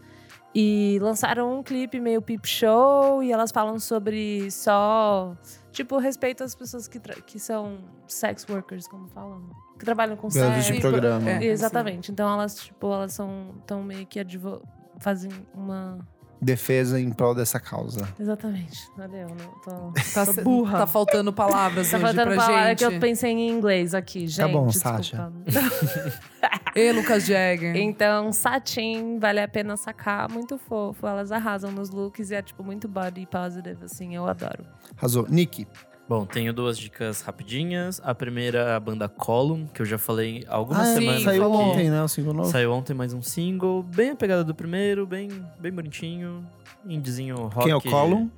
E 0.54 0.98
lançaram 1.00 1.58
um 1.58 1.62
clipe 1.62 1.98
meio 1.98 2.20
peep 2.20 2.44
show. 2.44 3.22
E 3.22 3.32
elas 3.32 3.50
falam 3.50 3.78
sobre 3.78 4.50
só... 4.50 5.34
Tipo, 5.72 5.98
respeito 5.98 6.44
às 6.44 6.54
pessoas 6.54 6.86
que, 6.86 7.00
que 7.00 7.38
são 7.38 7.78
sex 8.06 8.46
workers, 8.48 8.86
como 8.86 9.08
falam. 9.08 9.42
Que 9.78 9.84
trabalham 9.84 10.16
com 10.16 10.30
sexo. 10.30 10.72
de 10.72 10.80
programa. 10.80 11.28
É. 11.30 11.44
Exatamente. 11.44 12.12
Então 12.12 12.30
elas, 12.32 12.56
tipo, 12.56 12.92
elas 12.92 13.12
são 13.14 13.54
tão 13.66 13.82
meio 13.82 14.06
que 14.06 14.20
advo... 14.20 14.62
fazem 15.00 15.30
uma. 15.54 15.98
Defesa 16.44 16.98
em 17.00 17.10
prol 17.12 17.36
dessa 17.36 17.60
causa. 17.60 18.06
Exatamente. 18.18 18.76
Valeu, 18.96 19.28
não 19.28 19.60
tô. 19.60 19.92
Tá, 20.12 20.26
Tô 20.26 20.42
burra. 20.42 20.78
tá 20.78 20.86
faltando 20.88 21.30
palavras 21.32 21.88
Tá 21.88 21.96
hoje 21.98 22.06
faltando 22.06 22.34
pra 22.34 22.44
palavra 22.44 22.68
gente. 22.70 22.78
que 22.78 22.84
eu 22.84 22.98
pensei 23.00 23.30
em 23.30 23.48
inglês 23.48 23.94
aqui, 23.94 24.26
gente. 24.26 24.50
bom, 24.52 24.66
desculpa. 24.66 24.98
Sasha. 24.98 25.32
E 26.74 26.90
Lucas 26.90 27.26
Jagger. 27.26 27.76
Então, 27.76 28.32
Satin, 28.32 29.18
vale 29.18 29.40
a 29.40 29.46
pena 29.46 29.76
sacar. 29.76 30.30
Muito 30.30 30.56
fofo. 30.58 31.06
Elas 31.06 31.30
arrasam 31.30 31.70
nos 31.70 31.90
looks 31.90 32.30
e 32.30 32.34
é, 32.34 32.42
tipo, 32.42 32.64
muito 32.64 32.88
body 32.88 33.26
positive, 33.26 33.84
assim. 33.84 34.16
Eu 34.16 34.26
adoro. 34.26 34.64
Arrasou. 35.02 35.26
Nick, 35.28 35.66
Bom, 36.08 36.26
tenho 36.26 36.52
duas 36.52 36.76
dicas 36.76 37.22
rapidinhas. 37.22 38.00
A 38.04 38.14
primeira 38.14 38.58
é 38.58 38.74
a 38.74 38.80
banda 38.80 39.08
Column, 39.08 39.66
que 39.72 39.82
eu 39.82 39.86
já 39.86 39.96
falei 39.96 40.44
há 40.46 40.54
algumas 40.54 40.88
ah, 40.88 40.94
semanas. 40.94 41.22
saiu 41.22 41.44
aqui. 41.44 41.54
ontem, 41.54 41.90
né? 41.90 42.02
O 42.02 42.08
single 42.08 42.34
novo. 42.34 42.50
Saiu 42.50 42.72
ontem 42.72 42.92
mais 42.94 43.12
um 43.12 43.22
single, 43.22 43.82
bem 43.82 44.10
a 44.10 44.16
pegada 44.16 44.44
do 44.44 44.54
primeiro, 44.54 45.06
bem, 45.06 45.30
bem 45.58 45.72
bonitinho. 45.72 46.46
Indizinho 46.84 47.36
rock. 47.36 47.62
Quem 47.62 47.72
é 47.72 47.76
o 47.76 47.80
Column? 47.80 48.30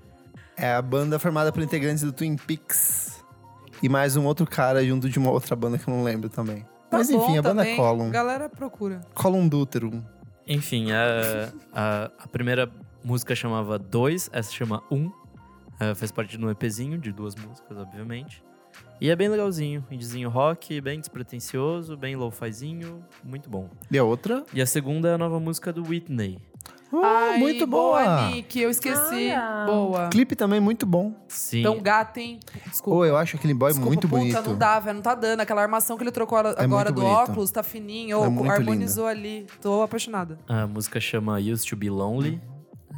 É 0.56 0.72
a 0.72 0.80
banda 0.80 1.18
formada 1.18 1.50
por 1.50 1.62
integrantes 1.62 2.04
do 2.04 2.12
Twin 2.12 2.36
Peaks. 2.36 3.24
E 3.82 3.88
mais 3.88 4.16
um 4.16 4.24
outro 4.24 4.46
cara 4.46 4.84
junto 4.84 5.08
de 5.08 5.18
uma 5.18 5.30
outra 5.30 5.56
banda 5.56 5.76
que 5.76 5.88
eu 5.88 5.92
não 5.92 6.04
lembro 6.04 6.28
também. 6.28 6.62
Tá 6.88 6.98
Mas 6.98 7.10
bom 7.10 7.24
enfim, 7.24 7.38
a 7.38 7.42
banda 7.42 7.62
também. 7.62 7.76
Column. 7.76 8.10
Galera 8.10 8.48
procura. 8.48 9.00
Column 9.14 9.48
Dútero. 9.48 10.04
Enfim, 10.46 10.92
a, 10.92 11.52
a, 11.72 12.10
a 12.20 12.28
primeira 12.28 12.70
música 13.02 13.34
chamava 13.34 13.78
Dois, 13.78 14.30
essa 14.32 14.52
chama 14.52 14.82
Um. 14.90 15.10
É, 15.90 15.94
faz 15.94 16.10
parte 16.10 16.36
de 16.36 16.44
um 16.44 16.50
EPzinho 16.50 16.98
de 16.98 17.12
duas 17.12 17.34
músicas, 17.34 17.76
obviamente. 17.76 18.42
E 19.00 19.10
é 19.10 19.16
bem 19.16 19.28
legalzinho, 19.28 19.84
indizinho 19.90 20.28
rock, 20.28 20.80
bem 20.80 20.98
despretensioso, 20.98 21.96
bem 21.96 22.16
lo-fizinho, 22.16 23.04
muito 23.22 23.48
bom. 23.50 23.68
E 23.90 23.98
a 23.98 24.04
outra? 24.04 24.44
E 24.52 24.60
a 24.62 24.66
segunda 24.66 25.10
é 25.10 25.14
a 25.14 25.18
nova 25.18 25.38
música 25.38 25.72
do 25.72 25.82
Whitney. 25.82 26.38
Uh, 26.92 27.02
Ai, 27.02 27.38
muito 27.38 27.66
boa! 27.66 28.28
Nick, 28.28 28.60
eu 28.60 28.70
esqueci. 28.70 29.30
Olha. 29.30 29.64
Boa. 29.66 30.08
Clipe 30.10 30.36
também 30.36 30.60
muito 30.60 30.86
bom. 30.86 31.12
Sim. 31.26 31.60
Então, 31.60 31.80
gata, 31.80 32.20
hein? 32.20 32.38
Desculpa. 32.68 32.96
Ou 32.98 33.04
eu 33.04 33.16
acho 33.16 33.36
aquele 33.36 33.52
boy 33.52 33.70
Desculpa, 33.70 33.88
muito 33.88 34.08
puta, 34.08 34.20
bonito. 34.20 34.42
não 34.42 34.56
dá, 34.56 34.78
velho. 34.78 34.94
Não 34.94 35.02
tá 35.02 35.14
dando. 35.16 35.40
Aquela 35.40 35.60
armação 35.62 35.96
que 35.96 36.04
ele 36.04 36.12
trocou 36.12 36.38
agora 36.38 36.90
É 36.90 36.92
do 36.92 37.00
bonito. 37.00 37.12
óculos, 37.12 37.50
tá 37.50 37.64
fininho. 37.64 38.22
É 38.22 38.48
harmonizou 38.48 39.08
ali. 39.08 39.46
Tô 39.60 39.82
apaixonada. 39.82 40.38
A 40.46 40.68
música 40.68 41.00
chama 41.00 41.38
Used 41.38 41.68
to 41.68 41.74
Be 41.76 41.90
Lonely. 41.90 42.40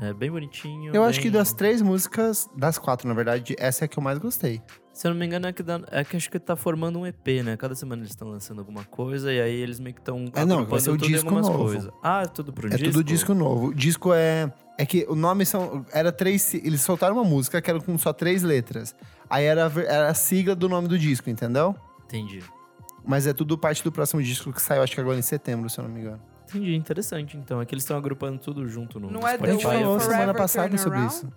É 0.01 0.13
bem 0.13 0.31
bonitinho. 0.31 0.95
Eu 0.95 1.05
acho 1.05 1.19
bem- 1.21 1.31
que 1.31 1.31
das 1.31 1.53
três 1.53 1.81
músicas, 1.81 2.49
das 2.57 2.79
quatro, 2.79 3.09
na 3.09 3.15
verdade, 3.15 3.57
essa 3.59 3.85
é 3.85 3.87
a 3.87 3.89
que 3.89 3.99
eu 3.99 4.03
mais 4.03 4.19
gostei. 4.19 4.61
Se 4.93 5.07
eu 5.07 5.11
não 5.13 5.19
me 5.19 5.27
engano, 5.27 5.47
é 5.47 5.53
que, 5.53 5.63
dá- 5.63 5.81
é 5.91 6.05
que 6.05 6.17
acho 6.17 6.31
que 6.31 6.39
tá 6.39 6.55
formando 6.57 6.99
um 6.99 7.07
EP, 7.07 7.43
né? 7.43 7.57
Cada 7.57 7.75
semana 7.75 8.01
eles 8.03 8.11
estão 8.13 8.29
lançando 8.29 8.59
alguma 8.59 8.85
coisa 8.85 9.33
e 9.33 9.41
aí 9.41 9.55
eles 9.55 9.79
meio 9.81 9.95
que 9.95 10.01
estão. 10.01 10.25
É, 10.35 10.45
não, 10.45 10.65
vai 10.67 10.81
ser 10.81 10.91
o 10.91 10.97
disco 10.97 11.31
novo. 11.31 11.93
Ah, 12.03 12.23
é 12.23 12.27
tudo 12.27 12.53
pro 12.53 12.67
é 12.67 12.71
disco? 12.71 12.85
tudo 12.93 13.05
disco 13.05 13.35
novo. 13.35 13.67
O 13.69 13.75
disco 13.75 14.13
é. 14.15 14.53
É 14.79 14.85
que 14.85 15.07
o 15.09 15.15
nome 15.15 15.45
são. 15.47 15.85
Era 15.93 16.13
três. 16.13 16.53
Eles 16.55 16.81
soltaram 16.83 17.15
uma 17.17 17.25
música 17.25 17.61
que 17.63 17.71
era 17.71 17.81
com 17.81 17.97
só 17.99 18.13
três 18.13 18.43
letras. 18.43 18.95
Aí 19.29 19.45
era, 19.45 19.71
era 19.87 20.09
a 20.09 20.15
sigla 20.15 20.55
do 20.55 20.69
nome 20.69 20.89
do 20.89 20.99
disco, 20.99 21.29
entendeu? 21.31 21.75
Entendi. 22.05 22.43
Mas 23.05 23.27
é 23.27 23.33
tudo 23.33 23.57
parte 23.57 23.83
do 23.85 23.93
próximo 23.93 24.23
disco 24.23 24.53
que 24.53 24.61
saiu, 24.61 24.83
acho 24.83 24.95
que 24.95 25.01
agora 25.01 25.19
em 25.19 25.23
setembro, 25.23 25.69
se 25.71 25.79
eu 25.79 25.85
não 25.85 25.91
me 25.91 26.01
engano. 26.01 26.21
Entendi, 26.49 26.75
interessante. 26.75 27.37
Então, 27.37 27.61
é 27.61 27.67
que 27.67 27.75
eles 27.75 27.83
estão 27.85 27.97
agrupando 27.97 28.39
tudo 28.39 28.67
junto 28.69 28.99
no 29.01 29.11
Não 29.11 29.27
é 29.27 29.35
A 29.35 29.39
The 29.39 29.53
gente 29.53 29.65
Way 29.65 29.79
falou 29.81 29.99
Forever 29.99 30.13
semana 30.19 30.35
passada 30.35 30.69
Turn 30.69 30.79
sobre 30.79 30.99
Around? 30.99 31.15
isso. 31.15 31.33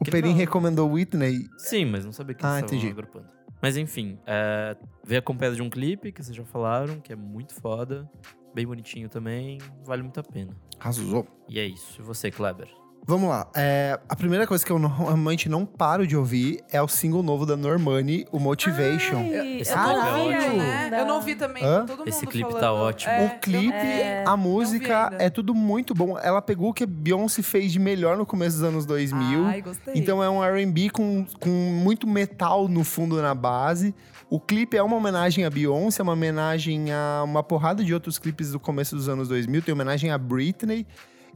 O 0.00 0.04
Que 0.04 0.10
Perim 0.10 0.30
não. 0.30 0.36
recomendou 0.36 0.90
Whitney. 0.90 1.46
Sim, 1.58 1.86
mas 1.86 2.04
não 2.04 2.12
sabia 2.12 2.34
que 2.34 2.44
Ah, 2.44 2.58
eles 2.58 2.64
estavam 2.64 2.76
entendi. 2.78 2.92
agrupando. 2.92 3.26
Mas 3.62 3.76
enfim, 3.76 4.18
é, 4.26 4.76
veio 5.04 5.18
acompanhado 5.18 5.56
de 5.56 5.62
um 5.62 5.70
clipe 5.70 6.12
que 6.12 6.22
vocês 6.22 6.36
já 6.36 6.44
falaram, 6.44 7.00
que 7.00 7.12
é 7.12 7.16
muito 7.16 7.54
foda. 7.54 8.08
Bem 8.54 8.66
bonitinho 8.66 9.08
também, 9.08 9.58
vale 9.84 10.02
muito 10.02 10.20
a 10.20 10.22
pena. 10.22 10.54
Arrasou. 10.78 11.26
E 11.48 11.58
é 11.58 11.64
isso. 11.66 12.00
E 12.00 12.02
você, 12.04 12.30
Kleber? 12.30 12.68
Vamos 13.08 13.28
lá. 13.28 13.46
É, 13.54 14.00
a 14.08 14.16
primeira 14.16 14.48
coisa 14.48 14.66
que 14.66 14.72
eu 14.72 14.80
normalmente 14.80 15.48
não 15.48 15.64
paro 15.64 16.04
de 16.04 16.16
ouvir 16.16 16.60
é 16.72 16.82
o 16.82 16.88
single 16.88 17.22
novo 17.22 17.46
da 17.46 17.56
Normani, 17.56 18.26
o 18.32 18.40
Motivation. 18.40 19.18
Ai, 19.18 19.58
Esse 19.60 19.70
eu 19.72 19.78
clipe 19.78 20.00
é 20.00 20.38
ótimo. 20.38 20.56
né? 20.56 20.90
Eu 21.00 21.06
não 21.06 21.22
vi 21.22 21.36
também. 21.36 21.64
Hã? 21.64 21.86
Todo 21.86 21.98
mundo 21.98 22.08
Esse 22.08 22.26
clipe 22.26 22.52
tá 22.54 22.58
falando. 22.62 22.82
ótimo. 22.82 23.12
É, 23.12 23.26
o 23.26 23.38
clipe, 23.38 23.72
É. 23.76 24.24
a 24.26 24.36
música, 24.36 25.12
é 25.20 25.30
tudo 25.30 25.54
muito 25.54 25.94
bom. 25.94 26.18
Ela 26.18 26.42
pegou 26.42 26.70
o 26.70 26.74
que 26.74 26.82
a 26.82 26.86
Beyoncé 26.86 27.42
fez 27.42 27.70
de 27.70 27.78
melhor 27.78 28.16
no 28.16 28.26
começo 28.26 28.56
dos 28.56 28.64
anos 28.64 28.84
2000. 28.84 29.46
Ai, 29.46 29.62
gostei. 29.62 29.94
Então 29.94 30.20
é 30.20 30.28
um 30.28 30.42
R&B 30.42 30.90
com, 30.90 31.24
com 31.38 31.48
muito 31.50 32.08
metal 32.08 32.66
no 32.66 32.82
fundo 32.82 33.22
na 33.22 33.36
base. 33.36 33.94
O 34.28 34.40
clipe 34.40 34.76
é 34.76 34.82
uma 34.82 34.96
homenagem 34.96 35.44
a 35.44 35.50
Beyoncé, 35.50 36.00
é 36.00 36.02
uma 36.02 36.14
homenagem 36.14 36.90
a 36.92 37.22
uma 37.24 37.44
porrada 37.44 37.84
de 37.84 37.94
outros 37.94 38.18
clipes 38.18 38.50
do 38.50 38.58
começo 38.58 38.96
dos 38.96 39.08
anos 39.08 39.28
2000. 39.28 39.62
Tem 39.62 39.72
homenagem 39.72 40.10
a 40.10 40.18
Britney. 40.18 40.84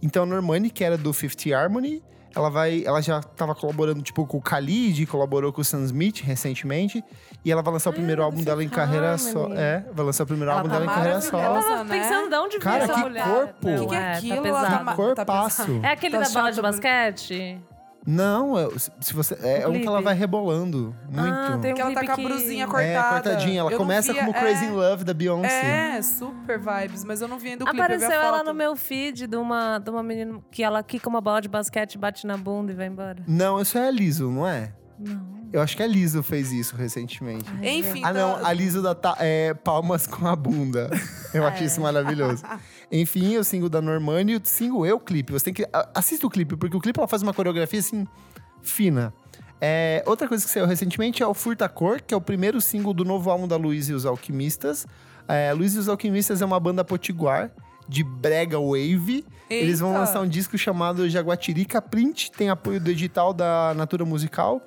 Então 0.03 0.23
a 0.23 0.27
Normani, 0.27 0.71
que 0.71 0.83
era 0.85 0.97
do 0.97 1.13
Fifth 1.13 1.47
Harmony, 1.53 2.03
ela 2.35 2.49
vai, 2.49 2.85
ela 2.87 3.01
já 3.01 3.19
estava 3.19 3.55
colaborando 3.55 4.01
tipo 4.03 4.25
com 4.27 4.37
o 4.39 4.41
Khalid, 4.41 5.05
colaborou 5.07 5.53
com 5.53 5.61
o 5.61 5.65
Sam 5.65 5.83
Smith 5.85 6.21
recentemente, 6.23 7.03
e 7.45 7.51
ela 7.51 7.61
vai 7.63 7.73
lançar 7.73 7.91
o 7.91 7.93
primeiro 7.93 8.23
do 8.23 8.25
álbum 8.25 8.43
dela 8.43 8.63
em 8.63 8.69
carreira 8.69 9.19
só. 9.19 9.49
É, 9.53 9.85
vai 9.93 10.07
lançar 10.07 10.23
o 10.25 10.27
primeiro 10.27 10.51
Ela 10.51 10.61
álbum 10.61 10.71
tá 10.71 10.79
dela 10.79 10.91
em 10.91 10.95
carreira 10.95 11.17
Eu 11.19 11.23
só. 11.23 11.37
maravilhosa. 11.37 11.69
tava 11.69 11.85
né? 11.85 11.99
pensando 11.99 12.29
de 12.31 12.37
onde 12.37 12.59
Cara, 12.61 12.85
essa 12.85 12.95
que 12.95 13.01
mulher. 13.01 13.25
corpo! 13.25 13.69
Não, 13.71 13.79
Que 13.81 13.87
que 13.89 13.95
é 13.95 13.99
é, 13.99 14.13
aquilo? 14.13 14.43
Tá 14.43 14.49
Ela 14.49 14.61
pesado. 14.61 14.79
tá 14.79 14.85
ma- 14.85 14.95
Corpaço. 14.97 15.81
É 15.83 15.89
aquele 15.89 16.17
Tá 16.19 16.23
da 16.23 16.31
bola 16.31 16.53
de 16.53 16.63
basquete? 16.63 17.59
Não, 18.11 18.59
é- 18.59 18.69
se 19.01 19.15
você 19.15 19.39
é, 19.43 19.67
O 19.67 19.71
um 19.71 19.81
que 19.81 19.87
ela 19.87 20.01
vai 20.03 20.15
rebolando 20.15 20.95
muito. 21.09 21.21
Ah, 21.21 21.59
tem 21.63 21.73
um 21.73 21.75
Que 21.77 21.81
ela 21.81 21.95
tá 21.95 22.05
com 22.05 22.13
a 22.13 22.17
que- 22.17 22.25
brusinha 22.25 22.65
É, 22.65 22.67
cortada. 22.67 23.09
cortadinha. 23.23 23.61
Ela 23.61 23.71
Eu 23.73 23.79
começa 23.79 24.13
via- 24.13 24.23
como 24.25 24.35
Crazy 24.35 24.65
é, 24.65 24.69
in 24.69 24.73
Love 24.73 25.05
da 25.05 25.15
Beyoncé. 25.15 25.97
É, 25.97 26.03
super 26.03 26.59
vibes, 26.59 27.05
mas 27.05 27.21
eu 27.21 27.29
não 27.29 27.39
vi 27.39 27.51
ainda 27.51 27.65
o 27.65 27.67
clipe. 27.69 27.77
vi 27.77 27.83
Apareceu 27.95 28.11
ela 28.21 28.43
no 28.43 28.53
meu 28.53 28.75
feed 28.75 29.27
de 29.27 29.37
uma, 29.37 29.79
de 29.79 29.91
uma 29.91 30.03
menina 30.03 30.41
que 30.51 30.63
ela 30.63 30.83
quica 30.83 31.09
uma 31.09 31.21
bola 31.21 31.41
de 31.41 31.49
basquete, 31.49 31.97
bate 31.97 32.27
na 32.27 32.37
bunda 32.37 32.73
e 32.73 32.75
vai 32.75 32.87
embora. 32.87 33.23
Não, 33.29 33.61
isso 33.61 33.79
é 33.79 33.87
a 33.87 33.91
Liso, 33.91 34.31
não 34.31 34.47
é? 34.47 34.73
Não. 34.99 35.39
Eu 35.53 35.61
acho 35.61 35.77
que 35.77 35.83
a 35.83 35.87
Liso 35.87 36.23
fez 36.23 36.53
isso 36.53 36.77
recentemente. 36.77 37.45
Ai, 37.61 37.79
Enfim, 37.79 38.03
Ah, 38.05 38.13
não, 38.13 38.35
então- 38.37 38.47
a 38.47 38.53
Liso 38.53 38.81
da 38.83 38.97
é, 39.19 39.53
palmas 39.55 40.07
com 40.07 40.27
a 40.29 40.37
bunda. 40.37 40.89
Eu 41.35 41.45
acho 41.47 41.63
É. 41.63 41.67
isso 41.67 41.81
maravilhoso. 41.81 42.43
Enfim, 42.91 43.37
o 43.37 43.45
single 43.45 43.69
da 43.69 43.81
Normani 43.81 44.33
e 44.33 44.37
o 44.37 44.41
single 44.43 44.85
é 44.85 44.93
o 44.93 44.99
clipe. 44.99 45.33
Você 45.33 45.47
tem 45.47 45.55
que. 45.55 45.69
Assista 45.95 46.27
o 46.27 46.31
clipe, 46.31 46.57
porque 46.57 46.77
o 46.77 46.81
clipe 46.81 46.99
ela 46.99 47.07
faz 47.07 47.23
uma 47.23 47.33
coreografia 47.33 47.79
assim, 47.79 48.07
fina. 48.63 49.13
É, 49.61 50.03
outra 50.07 50.27
coisa 50.27 50.45
que 50.45 50.51
saiu 50.51 50.67
recentemente 50.67 51.23
é 51.23 51.27
o 51.27 51.35
Furta 51.35 51.69
Cor, 51.69 52.01
que 52.01 52.15
é 52.15 52.17
o 52.17 52.21
primeiro 52.21 52.61
single 52.61 52.95
do 52.95 53.05
novo 53.05 53.31
álbum 53.31 53.47
da 53.47 53.57
Luiz 53.57 53.89
e 53.89 53.93
os 53.93 54.07
Alquimistas. 54.07 54.87
É, 55.29 55.53
Luiz 55.53 55.75
e 55.75 55.79
os 55.79 55.89
Alquimistas 55.89 56.41
é 56.41 56.45
uma 56.45 56.59
banda 56.59 56.83
potiguar 56.83 57.51
de 57.89 58.03
brega 58.03 58.59
wave. 58.59 59.25
Eles 59.49 59.81
vão 59.81 59.91
Eita. 59.91 60.01
lançar 60.01 60.21
um 60.21 60.29
disco 60.29 60.57
chamado 60.57 61.09
Jaguatirica 61.09 61.83
Print, 61.83 62.31
tem 62.33 62.49
apoio 62.49 62.81
do 62.81 62.91
edital 62.91 63.35
da 63.35 63.75
Natura 63.75 64.05
Musical. 64.05 64.63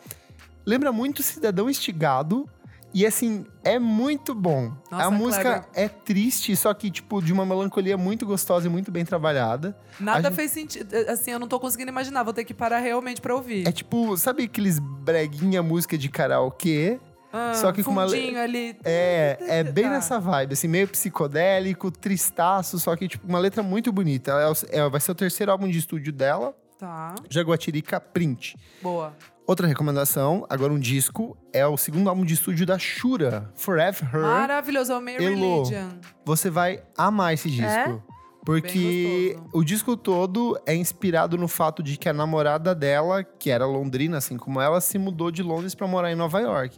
Lembra 0.65 0.91
muito 0.91 1.24
Cidadão 1.24 1.69
Estigado. 1.69 2.47
E 2.93 3.05
assim, 3.05 3.45
é 3.63 3.79
muito 3.79 4.35
bom. 4.35 4.71
Nossa, 4.91 5.05
a 5.05 5.11
música 5.11 5.65
é 5.73 5.87
triste, 5.87 6.55
só 6.55 6.73
que, 6.73 6.91
tipo, 6.91 7.21
de 7.21 7.33
uma 7.33 7.43
melancolia 7.45 7.97
muito 7.97 8.25
gostosa 8.25 8.67
e 8.67 8.69
muito 8.69 8.91
bem 8.91 9.03
trabalhada. 9.03 9.75
Nada 9.99 10.29
gente- 10.29 10.35
fez 10.35 10.51
sentido. 10.51 10.93
Assim, 11.09 11.31
eu 11.31 11.39
não 11.39 11.47
tô 11.47 11.59
conseguindo 11.59 11.89
imaginar. 11.89 12.21
Vou 12.23 12.33
ter 12.33 12.43
que 12.43 12.53
parar 12.53 12.77
realmente 12.79 13.19
pra 13.19 13.33
ouvir. 13.33 13.67
É 13.67 13.71
tipo, 13.71 14.15
sabe 14.17 14.43
aqueles 14.43 14.77
breguinha 14.79 15.63
música 15.63 15.97
de 15.97 16.07
karaokê? 16.07 16.99
Ah, 17.35 17.53
só 17.55 17.71
que 17.71 17.81
com 17.83 17.89
uma 17.89 18.03
ali. 18.03 18.77
É, 18.83 19.37
é 19.41 19.63
bem 19.65 19.85
Tá. 19.85 19.89
nessa 19.89 20.19
vibe, 20.19 20.53
assim, 20.53 20.67
meio 20.67 20.87
psicodélico, 20.87 21.89
tristaço, 21.89 22.77
só 22.77 22.95
que, 22.95 23.07
tipo, 23.07 23.27
uma 23.27 23.39
letra 23.39 23.63
muito 23.63 23.91
bonita. 23.91 24.29
Ela 24.29 24.53
é 24.69 24.77
é- 24.81 24.87
vai 24.89 25.01
ser 25.01 25.11
o 25.11 25.15
terceiro 25.15 25.51
álbum 25.51 25.67
de 25.67 25.79
estúdio 25.79 26.13
dela, 26.13 26.55
Tá, 26.77 27.15
Jaguatirica 27.29 27.99
Print. 27.99 28.55
boa. 28.83 29.15
Outra 29.45 29.67
recomendação, 29.67 30.45
agora 30.49 30.71
um 30.71 30.79
disco, 30.79 31.37
é 31.51 31.67
o 31.67 31.75
segundo 31.75 32.09
álbum 32.09 32.23
de 32.23 32.33
estúdio 32.33 32.65
da 32.65 32.79
Shura, 32.79 33.51
Forever 33.55 34.15
Her. 34.15 34.21
Maravilhoso, 34.21 34.93
é 34.93 34.95
o 34.95 35.09
Elo. 35.09 35.63
Religion. 35.63 35.89
Você 36.25 36.49
vai 36.49 36.81
amar 36.97 37.33
esse 37.33 37.49
disco. 37.49 37.65
É? 37.65 37.99
Porque 38.45 39.37
o 39.53 39.63
disco 39.63 39.95
todo 39.97 40.59
é 40.65 40.75
inspirado 40.75 41.37
no 41.37 41.47
fato 41.47 41.81
de 41.83 41.97
que 41.97 42.07
a 42.07 42.13
namorada 42.13 42.73
dela, 42.75 43.23
que 43.23 43.49
era 43.49 43.65
londrina, 43.65 44.17
assim 44.17 44.37
como 44.37 44.59
ela, 44.61 44.79
se 44.81 44.97
mudou 44.97 45.31
de 45.31 45.41
Londres 45.43 45.75
para 45.75 45.87
morar 45.87 46.11
em 46.11 46.15
Nova 46.15 46.39
York. 46.39 46.77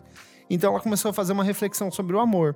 Então 0.50 0.72
ela 0.72 0.80
começou 0.80 1.10
a 1.10 1.14
fazer 1.14 1.34
uma 1.34 1.44
reflexão 1.44 1.90
sobre 1.92 2.16
o 2.16 2.20
amor. 2.20 2.56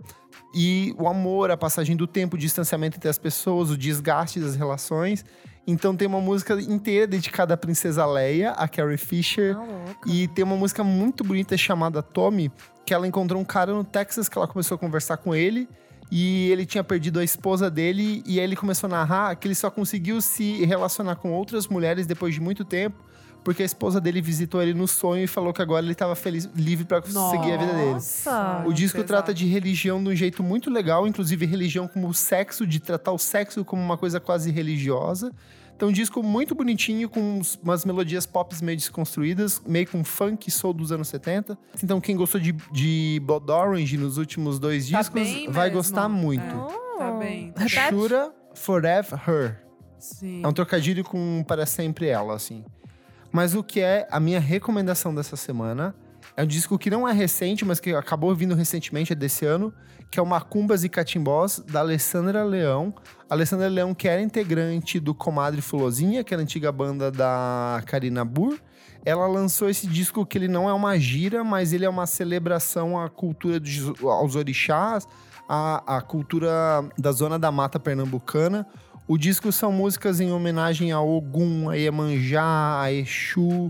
E 0.54 0.94
o 0.98 1.08
amor, 1.08 1.50
a 1.50 1.58
passagem 1.58 1.96
do 1.96 2.06
tempo, 2.06 2.36
o 2.36 2.40
distanciamento 2.40 2.98
entre 2.98 3.10
as 3.10 3.18
pessoas, 3.18 3.72
o 3.72 3.78
desgaste 3.78 4.40
das 4.40 4.56
relações. 4.56 5.26
Então 5.70 5.96
tem 5.96 6.08
uma 6.08 6.20
música 6.20 6.60
inteira 6.60 7.06
dedicada 7.06 7.54
à 7.54 7.58
princesa 7.58 8.04
Leia, 8.04 8.52
a 8.52 8.68
Carrie 8.68 8.98
Fisher. 8.98 9.56
Louca. 9.56 10.10
E 10.10 10.28
tem 10.30 10.44
uma 10.44 10.56
música 10.56 10.84
muito 10.84 11.24
bonita 11.24 11.56
chamada 11.56 12.02
Tommy, 12.02 12.52
que 12.84 12.92
ela 12.92 13.08
encontrou 13.08 13.40
um 13.40 13.46
cara 13.46 13.72
no 13.72 13.84
Texas 13.84 14.28
que 14.28 14.36
ela 14.36 14.48
começou 14.48 14.76
a 14.76 14.78
conversar 14.80 15.18
com 15.18 15.36
ele. 15.36 15.70
E 16.12 16.50
ele 16.50 16.66
tinha 16.66 16.84
perdido 16.84 17.20
a 17.20 17.24
esposa 17.24 17.70
dele, 17.70 18.24
e 18.26 18.40
aí 18.40 18.44
ele 18.44 18.56
começou 18.56 18.88
a 18.88 18.90
narrar 18.90 19.36
que 19.36 19.48
ele 19.48 19.54
só 19.54 19.70
conseguiu 19.70 20.20
se 20.22 20.66
relacionar 20.66 21.18
com 21.18 21.32
outras 21.32 21.68
mulheres 21.68 22.08
depois 22.08 22.34
de 22.34 22.42
muito 22.42 22.66
tempo, 22.66 22.98
porque 23.44 23.62
a 23.62 23.66
esposa 23.66 24.02
dele 24.02 24.20
visitou 24.20 24.60
ele 24.60 24.74
no 24.74 24.88
sonho 24.88 25.26
e 25.26 25.28
falou 25.28 25.54
que 25.54 25.62
agora 25.62 25.86
ele 25.86 25.92
estava 25.92 26.16
feliz, 26.16 26.50
livre 26.56 26.84
para 26.84 27.04
seguir 27.04 27.54
a 27.54 27.58
vida 27.58 27.74
dele. 27.74 27.92
Nossa. 27.92 28.64
O 28.66 28.74
disco 28.74 28.98
pesado. 28.98 29.08
trata 29.08 29.34
de 29.36 29.46
religião 29.46 30.04
de 30.04 30.10
um 30.10 30.16
jeito 30.16 30.42
muito 30.42 30.72
legal, 30.72 31.06
inclusive 31.06 31.46
religião 31.46 31.88
como 31.88 32.12
sexo, 32.12 32.66
de 32.66 32.80
tratar 32.80 33.12
o 33.12 33.20
sexo 33.20 33.64
como 33.64 33.80
uma 33.80 33.96
coisa 33.96 34.20
quase 34.20 34.50
religiosa. 34.50 35.32
Então, 35.80 35.88
um 35.88 35.94
disco 35.94 36.22
muito 36.22 36.54
bonitinho, 36.54 37.08
com 37.08 37.40
umas 37.64 37.86
melodias 37.86 38.26
pop 38.26 38.54
meio 38.62 38.78
desconstruídas, 38.78 39.62
meio 39.66 39.88
com 39.88 40.04
funk 40.04 40.52
soul 40.52 40.74
dos 40.74 40.92
anos 40.92 41.08
70. 41.08 41.58
Então, 41.82 42.02
quem 42.02 42.18
gostou 42.18 42.38
de, 42.42 42.52
de 42.70 43.22
Blood 43.24 43.50
Orange 43.50 43.96
nos 43.96 44.18
últimos 44.18 44.60
dois 44.60 44.90
Tá 44.90 44.98
discos 45.00 45.14
bem 45.24 45.50
vai 45.50 45.68
mesmo. 45.70 45.78
gostar 45.78 46.10
muito. 46.10 46.44
É. 46.44 46.98
Tá 46.98 47.12
bem. 47.14 47.52
tá 47.54 47.62
Repete. 47.64 47.90
Shura 47.92 48.34
Forever 48.56 49.30
Her. 49.30 49.64
Sim. 49.98 50.42
É 50.44 50.48
um 50.50 50.52
trocadilho 50.52 51.02
com 51.02 51.46
para 51.48 51.66
sempre 51.66 52.08
ela, 52.08 52.36
assim. 52.36 52.66
Mas 53.32 53.56
o 53.56 53.64
que 53.64 53.80
é 53.80 54.06
a 54.12 54.20
minha 54.20 54.42
recomendação 54.42 55.16
dessa 55.16 55.38
semana 55.38 55.96
é 56.40 56.44
um 56.44 56.48
disco 56.48 56.80
que 56.80 56.90
não 56.90 57.06
é 57.06 57.12
recente, 57.12 57.66
mas 57.66 57.82
que 57.82 57.94
acabou 57.94 58.34
vindo 58.34 58.56
recentemente, 58.56 59.12
é 59.12 59.16
desse 59.16 59.46
ano, 59.46 59.74
que 60.10 60.18
é 60.18 60.24
o 60.24 60.26
Macumbas 60.26 60.86
e 60.86 60.90
Catimbós, 60.90 61.62
da 61.68 61.82
Alessandra 61.82 62.46
Leão. 62.46 62.94
A 63.30 63.34
Alessandra 63.34 63.68
Leão, 63.68 63.94
que 63.94 64.08
era 64.08 64.22
integrante 64.22 65.02
do 65.02 65.14
Comadre 65.14 65.62
Fulozinha, 65.62 66.24
que 66.24 66.34
era 66.34 66.42
a 66.42 66.44
antiga 66.44 66.72
banda 66.72 67.12
da 67.12 67.84
Karina 67.86 68.24
Burr. 68.24 68.58
Ela 69.04 69.28
lançou 69.28 69.70
esse 69.70 69.86
disco 69.86 70.26
que 70.26 70.38
ele 70.38 70.48
não 70.48 70.70
é 70.70 70.72
uma 70.72 70.98
gira, 70.98 71.44
mas 71.44 71.74
ele 71.74 71.84
é 71.84 71.90
uma 71.90 72.06
celebração 72.06 72.98
à 72.98 73.10
cultura 73.10 73.60
dos, 73.60 74.02
aos 74.02 74.38
orixás, 74.38 75.06
à, 75.46 75.98
à 75.98 76.02
cultura 76.02 76.50
da 76.98 77.12
zona 77.12 77.38
da 77.38 77.52
mata 77.52 77.78
pernambucana. 77.78 78.66
O 79.06 79.18
disco 79.18 79.52
são 79.52 79.74
músicas 79.74 80.22
em 80.22 80.32
homenagem 80.32 80.94
a 80.94 81.02
Ogum, 81.02 81.70
a 81.70 81.76
Iemanjá, 81.76 82.80
a 82.82 82.94
Exu, 82.94 83.70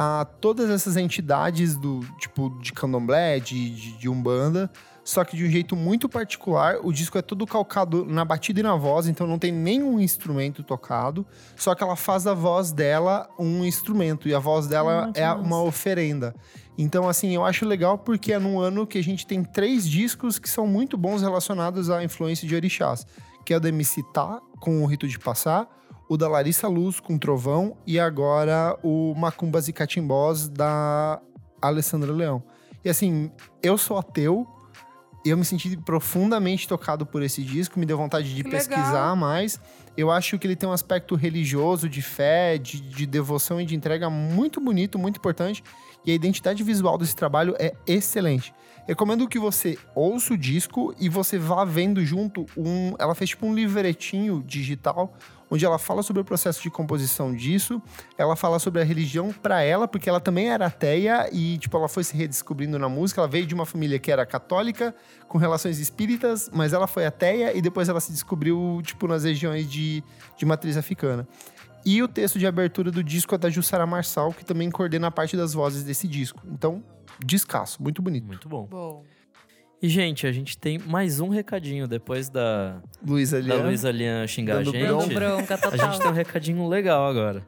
a 0.00 0.24
todas 0.24 0.70
essas 0.70 0.96
entidades 0.96 1.76
do 1.76 1.98
tipo 2.20 2.50
de 2.62 2.72
candomblé, 2.72 3.40
de, 3.40 3.70
de, 3.70 3.92
de 3.98 4.08
umbanda, 4.08 4.70
só 5.02 5.24
que 5.24 5.36
de 5.36 5.44
um 5.44 5.50
jeito 5.50 5.74
muito 5.74 6.08
particular. 6.08 6.76
O 6.84 6.92
disco 6.92 7.18
é 7.18 7.22
todo 7.22 7.44
calcado 7.44 8.04
na 8.04 8.24
batida 8.24 8.60
e 8.60 8.62
na 8.62 8.76
voz, 8.76 9.08
então 9.08 9.26
não 9.26 9.40
tem 9.40 9.50
nenhum 9.50 9.98
instrumento 9.98 10.62
tocado, 10.62 11.26
só 11.56 11.74
que 11.74 11.82
ela 11.82 11.96
faz 11.96 12.22
da 12.22 12.32
voz 12.32 12.70
dela 12.70 13.28
um 13.36 13.64
instrumento 13.64 14.28
e 14.28 14.34
a 14.34 14.38
voz 14.38 14.68
dela 14.68 15.10
Ah, 15.16 15.18
é 15.18 15.26
massa. 15.26 15.40
uma 15.40 15.62
oferenda. 15.64 16.32
Então, 16.78 17.08
assim, 17.08 17.34
eu 17.34 17.44
acho 17.44 17.66
legal 17.66 17.98
porque 17.98 18.32
é 18.32 18.38
num 18.38 18.60
ano 18.60 18.86
que 18.86 18.98
a 18.98 19.02
gente 19.02 19.26
tem 19.26 19.42
três 19.42 19.84
discos 19.88 20.38
que 20.38 20.48
são 20.48 20.64
muito 20.64 20.96
bons 20.96 21.22
relacionados 21.22 21.90
à 21.90 22.04
influência 22.04 22.46
de 22.46 22.54
orixás. 22.54 23.04
Que 23.44 23.52
é 23.52 23.56
o 23.56 23.60
da 23.60 23.68
MC 23.68 24.00
Tá, 24.14 24.40
com 24.60 24.80
o 24.84 24.86
Rito 24.86 25.08
de 25.08 25.18
Passar, 25.18 25.66
o 26.08 26.16
da 26.16 26.28
Larissa 26.28 26.68
Luz, 26.68 27.00
com 27.00 27.18
Trovão, 27.18 27.76
e 27.86 27.98
agora 28.00 28.76
o 28.82 29.14
Macumbas 29.14 29.68
e 29.68 29.72
Catimbós, 29.72 30.48
da 30.48 31.20
Alessandra 31.60 32.12
Leão. 32.12 32.42
E 32.84 32.88
assim, 32.88 33.30
eu 33.62 33.76
sou 33.76 33.98
ateu, 33.98 34.46
eu 35.24 35.36
me 35.36 35.44
senti 35.44 35.76
profundamente 35.76 36.66
tocado 36.66 37.04
por 37.04 37.22
esse 37.22 37.42
disco, 37.42 37.78
me 37.78 37.84
deu 37.84 37.96
vontade 37.98 38.34
de 38.34 38.42
Que 38.42 38.50
pesquisar 38.50 38.92
legal. 38.92 39.16
mais. 39.16 39.60
Eu 39.96 40.10
acho 40.10 40.38
que 40.38 40.46
ele 40.46 40.56
tem 40.56 40.68
um 40.68 40.72
aspecto 40.72 41.14
religioso, 41.16 41.88
de 41.88 42.00
fé, 42.00 42.56
de, 42.56 42.80
de 42.80 43.04
devoção 43.04 43.60
e 43.60 43.64
de 43.66 43.74
entrega 43.74 44.08
muito 44.08 44.60
bonito, 44.60 44.98
muito 44.98 45.16
importante. 45.16 45.62
E 46.06 46.12
a 46.12 46.14
identidade 46.14 46.62
visual 46.62 46.96
desse 46.96 47.16
trabalho 47.16 47.54
é 47.58 47.74
excelente. 47.86 48.54
Recomendo 48.86 49.28
que 49.28 49.38
você 49.38 49.76
ouça 49.94 50.32
o 50.32 50.38
disco 50.38 50.94
e 50.98 51.08
você 51.08 51.36
vá 51.36 51.64
vendo 51.64 52.02
junto 52.04 52.46
um. 52.56 52.94
Ela 52.98 53.14
fez 53.14 53.30
tipo 53.30 53.44
um 53.44 53.54
livretinho 53.54 54.42
digital, 54.46 55.12
onde 55.50 55.64
ela 55.64 55.78
fala 55.78 56.02
sobre 56.02 56.22
o 56.22 56.24
processo 56.24 56.62
de 56.62 56.70
composição 56.70 57.34
disso. 57.34 57.80
Ela 58.16 58.36
fala 58.36 58.58
sobre 58.58 58.80
a 58.80 58.84
religião 58.84 59.32
para 59.32 59.62
ela, 59.62 59.88
porque 59.88 60.08
ela 60.08 60.20
também 60.20 60.50
era 60.50 60.66
ateia 60.66 61.28
e, 61.32 61.58
tipo, 61.58 61.76
ela 61.76 61.88
foi 61.88 62.04
se 62.04 62.16
redescobrindo 62.16 62.78
na 62.78 62.88
música. 62.88 63.20
Ela 63.20 63.28
veio 63.28 63.46
de 63.46 63.54
uma 63.54 63.66
família 63.66 63.98
que 63.98 64.10
era 64.10 64.24
católica, 64.26 64.94
com 65.26 65.38
relações 65.38 65.78
espíritas, 65.78 66.50
mas 66.52 66.72
ela 66.72 66.86
foi 66.86 67.06
ateia 67.06 67.56
e 67.56 67.62
depois 67.62 67.88
ela 67.88 68.00
se 68.00 68.12
descobriu, 68.12 68.80
tipo, 68.82 69.06
nas 69.06 69.24
regiões 69.24 69.70
de, 69.70 70.02
de 70.36 70.46
matriz 70.46 70.76
africana. 70.76 71.26
E 71.84 72.02
o 72.02 72.08
texto 72.08 72.38
de 72.38 72.46
abertura 72.46 72.90
do 72.90 73.02
disco 73.02 73.34
é 73.34 73.38
da 73.38 73.48
Jussara 73.48 73.86
Marçal, 73.86 74.32
que 74.32 74.44
também 74.44 74.70
coordena 74.70 75.06
a 75.06 75.10
parte 75.10 75.36
das 75.36 75.54
vozes 75.54 75.84
desse 75.84 76.06
disco. 76.06 76.42
Então, 76.46 76.82
descasso, 77.24 77.82
muito 77.82 78.02
bonito. 78.02 78.26
Muito 78.26 78.48
bom. 78.48 78.66
Bom. 78.66 79.04
E, 79.80 79.88
gente, 79.88 80.26
a 80.26 80.32
gente 80.32 80.58
tem 80.58 80.76
mais 80.76 81.20
um 81.20 81.28
recadinho 81.28 81.86
depois 81.86 82.28
da, 82.28 82.82
Luísa 83.06 83.40
da 83.40 83.54
Lian. 83.54 83.92
Lian 83.92 84.26
xingar 84.26 84.58
a 84.58 84.64
gente. 84.64 85.14
Bronca 85.14 85.54
A 85.54 85.76
gente 85.76 86.00
tem 86.00 86.10
um 86.10 86.14
recadinho 86.14 86.68
legal 86.68 87.06
agora. 87.06 87.46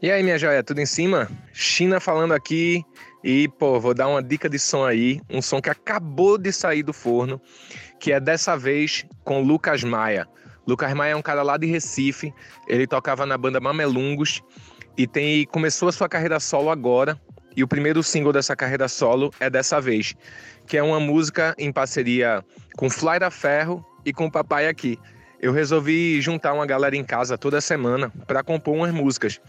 E 0.00 0.10
aí, 0.10 0.22
minha 0.22 0.38
joia, 0.38 0.62
tudo 0.62 0.80
em 0.80 0.86
cima? 0.86 1.30
China 1.52 2.00
falando 2.00 2.32
aqui. 2.32 2.82
E, 3.22 3.48
pô, 3.48 3.78
vou 3.78 3.92
dar 3.92 4.08
uma 4.08 4.22
dica 4.22 4.48
de 4.48 4.58
som 4.58 4.82
aí. 4.82 5.20
Um 5.28 5.42
som 5.42 5.60
que 5.60 5.68
acabou 5.68 6.38
de 6.38 6.50
sair 6.50 6.82
do 6.82 6.94
forno, 6.94 7.38
que 8.00 8.10
é 8.10 8.18
dessa 8.18 8.56
vez 8.56 9.04
com 9.24 9.42
Lucas 9.42 9.84
Maia. 9.84 10.26
Lucas 10.66 10.94
Maia 10.94 11.12
é 11.12 11.16
um 11.16 11.22
cara 11.22 11.42
lá 11.42 11.58
de 11.58 11.66
Recife. 11.66 12.32
Ele 12.66 12.86
tocava 12.86 13.26
na 13.26 13.36
banda 13.36 13.60
Mamelungos 13.60 14.42
e 14.96 15.06
tem 15.06 15.44
começou 15.44 15.90
a 15.90 15.92
sua 15.92 16.08
carreira 16.08 16.40
solo 16.40 16.70
agora. 16.70 17.20
E 17.56 17.62
o 17.62 17.68
primeiro 17.68 18.02
single 18.02 18.32
dessa 18.32 18.56
carreira 18.56 18.88
solo 18.88 19.30
é 19.38 19.48
dessa 19.48 19.80
vez, 19.80 20.14
que 20.66 20.76
é 20.76 20.82
uma 20.82 20.98
música 21.00 21.54
em 21.58 21.72
parceria 21.72 22.44
com 22.76 22.88
Flyra 22.90 23.30
Ferro 23.30 23.84
e 24.04 24.12
com 24.12 24.30
Papai 24.30 24.66
aqui. 24.68 24.98
Eu 25.40 25.52
resolvi 25.52 26.20
juntar 26.22 26.54
uma 26.54 26.64
galera 26.64 26.96
em 26.96 27.04
casa 27.04 27.36
toda 27.36 27.60
semana 27.60 28.10
para 28.26 28.42
compor 28.42 28.74
umas 28.76 28.92
músicas. 28.92 29.40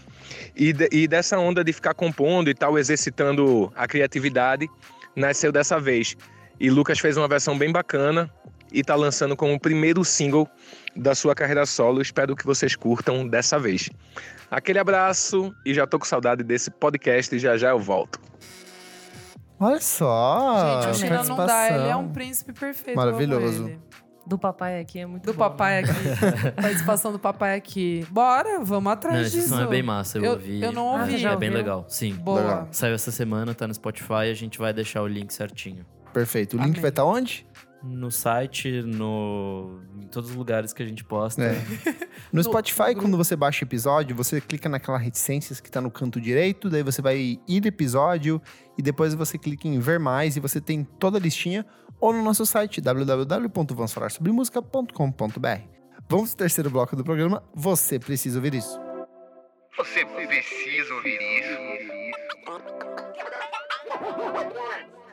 E, 0.55 0.73
de- 0.73 0.89
e 0.91 1.07
dessa 1.07 1.39
onda 1.39 1.63
de 1.63 1.71
ficar 1.71 1.93
compondo 1.93 2.49
e 2.49 2.53
tal, 2.53 2.77
exercitando 2.77 3.71
a 3.75 3.87
criatividade, 3.87 4.67
nasceu 5.15 5.51
dessa 5.51 5.79
vez. 5.79 6.17
E 6.59 6.69
Lucas 6.69 6.99
fez 6.99 7.15
uma 7.15 7.27
versão 7.27 7.57
bem 7.57 7.71
bacana 7.71 8.29
e 8.73 8.83
tá 8.83 8.93
lançando 8.95 9.37
como 9.37 9.53
o 9.53 9.59
primeiro 9.59 10.03
single 10.03 10.49
da 10.95 11.15
sua 11.15 11.33
carreira 11.33 11.65
solo. 11.65 12.01
Espero 12.01 12.35
que 12.35 12.45
vocês 12.45 12.75
curtam 12.75 13.25
dessa 13.25 13.57
vez. 13.57 13.89
Aquele 14.51 14.79
abraço 14.79 15.53
e 15.65 15.73
já 15.73 15.87
tô 15.87 15.97
com 15.97 16.05
saudade 16.05 16.43
desse 16.43 16.69
podcast 16.69 17.33
e 17.33 17.39
já 17.39 17.55
já 17.57 17.69
eu 17.69 17.79
volto. 17.79 18.19
Olha 19.59 19.79
só! 19.79 20.81
Gente, 20.83 20.91
o 20.91 20.93
China 20.99 21.23
não 21.23 21.37
dá, 21.45 21.69
ele 21.69 21.87
é 21.87 21.95
um 21.95 22.09
príncipe 22.09 22.51
perfeito. 22.53 22.97
Maravilhoso. 22.97 23.71
Do 24.27 24.39
papai 24.39 24.79
aqui 24.79 24.99
é 24.99 25.05
muito 25.05 25.23
Do 25.23 25.33
bom. 25.33 25.37
papai 25.39 25.79
aqui. 25.83 25.91
Participação 26.59 27.11
do 27.11 27.19
papai 27.19 27.55
aqui. 27.55 28.05
Bora, 28.09 28.59
vamos 28.63 28.83
Não, 28.85 28.91
atrás 28.91 29.27
esse 29.27 29.35
disso. 29.37 29.49
som 29.49 29.61
é 29.61 29.67
bem 29.67 29.83
massa, 29.83 30.17
eu, 30.17 30.23
Eu- 30.25 30.31
ouvi. 30.31 30.61
eu 30.63 30.71
não 30.71 30.89
Ah, 30.97 31.01
ouvi. 31.01 31.17
já 31.19 31.33
É 31.33 31.35
bem 31.37 31.51
legal, 31.51 31.85
sim. 31.87 32.13
Boa. 32.15 32.41
Legal. 32.41 32.67
Saiu 32.71 32.95
essa 32.95 33.11
semana, 33.11 33.53
tá 33.53 33.67
no 33.67 33.73
Spotify, 33.73 34.29
a 34.31 34.33
gente 34.33 34.57
vai 34.57 34.73
deixar 34.73 35.03
o 35.03 35.07
link 35.07 35.31
certinho. 35.31 35.85
Perfeito. 36.11 36.53
O 36.55 36.57
link 36.57 36.69
Amém. 36.71 36.81
vai 36.81 36.89
estar 36.89 37.05
onde? 37.05 37.45
No 37.85 38.09
site, 38.09 38.81
no... 38.81 39.79
em 40.01 40.07
todos 40.07 40.31
os 40.31 40.35
lugares 40.35 40.73
que 40.73 40.81
a 40.81 40.85
gente 40.85 41.03
posta. 41.03 41.43
É. 41.43 41.61
No 42.33 42.43
Spotify, 42.43 42.85
grupo. 42.85 43.01
quando 43.01 43.17
você 43.17 43.35
baixa 43.35 43.63
o 43.63 43.67
episódio, 43.67 44.15
você 44.15 44.41
clica 44.41 44.67
naquela 44.67 44.97
reticências 44.97 45.59
que 45.59 45.69
tá 45.69 45.79
no 45.79 45.91
canto 45.91 46.19
direito, 46.19 46.69
daí 46.69 46.81
você 46.81 47.01
vai 47.01 47.39
ir 47.47 47.61
no 47.61 47.67
episódio 47.67 48.41
e 48.77 48.81
depois 48.81 49.13
você 49.13 49.37
clica 49.37 49.67
em 49.67 49.79
ver 49.79 49.99
mais 49.99 50.35
e 50.35 50.39
você 50.39 50.59
tem 50.59 50.83
toda 50.83 51.17
a 51.17 51.21
listinha 51.21 51.65
ou 51.99 52.11
no 52.11 52.23
nosso 52.23 52.45
site 52.45 52.81
www.vamosfalarsobremusica.com.br. 52.81 55.61
Vamos 56.09 56.29
pro 56.31 56.37
terceiro 56.37 56.69
bloco 56.69 56.95
do 56.95 57.03
programa. 57.03 57.43
Você 57.53 57.99
precisa 57.99 58.37
ouvir 58.37 58.55
isso. 58.55 58.79
Você 59.77 60.05
precisa 60.05 60.93
ouvir 60.93 61.19
isso. 61.39 61.55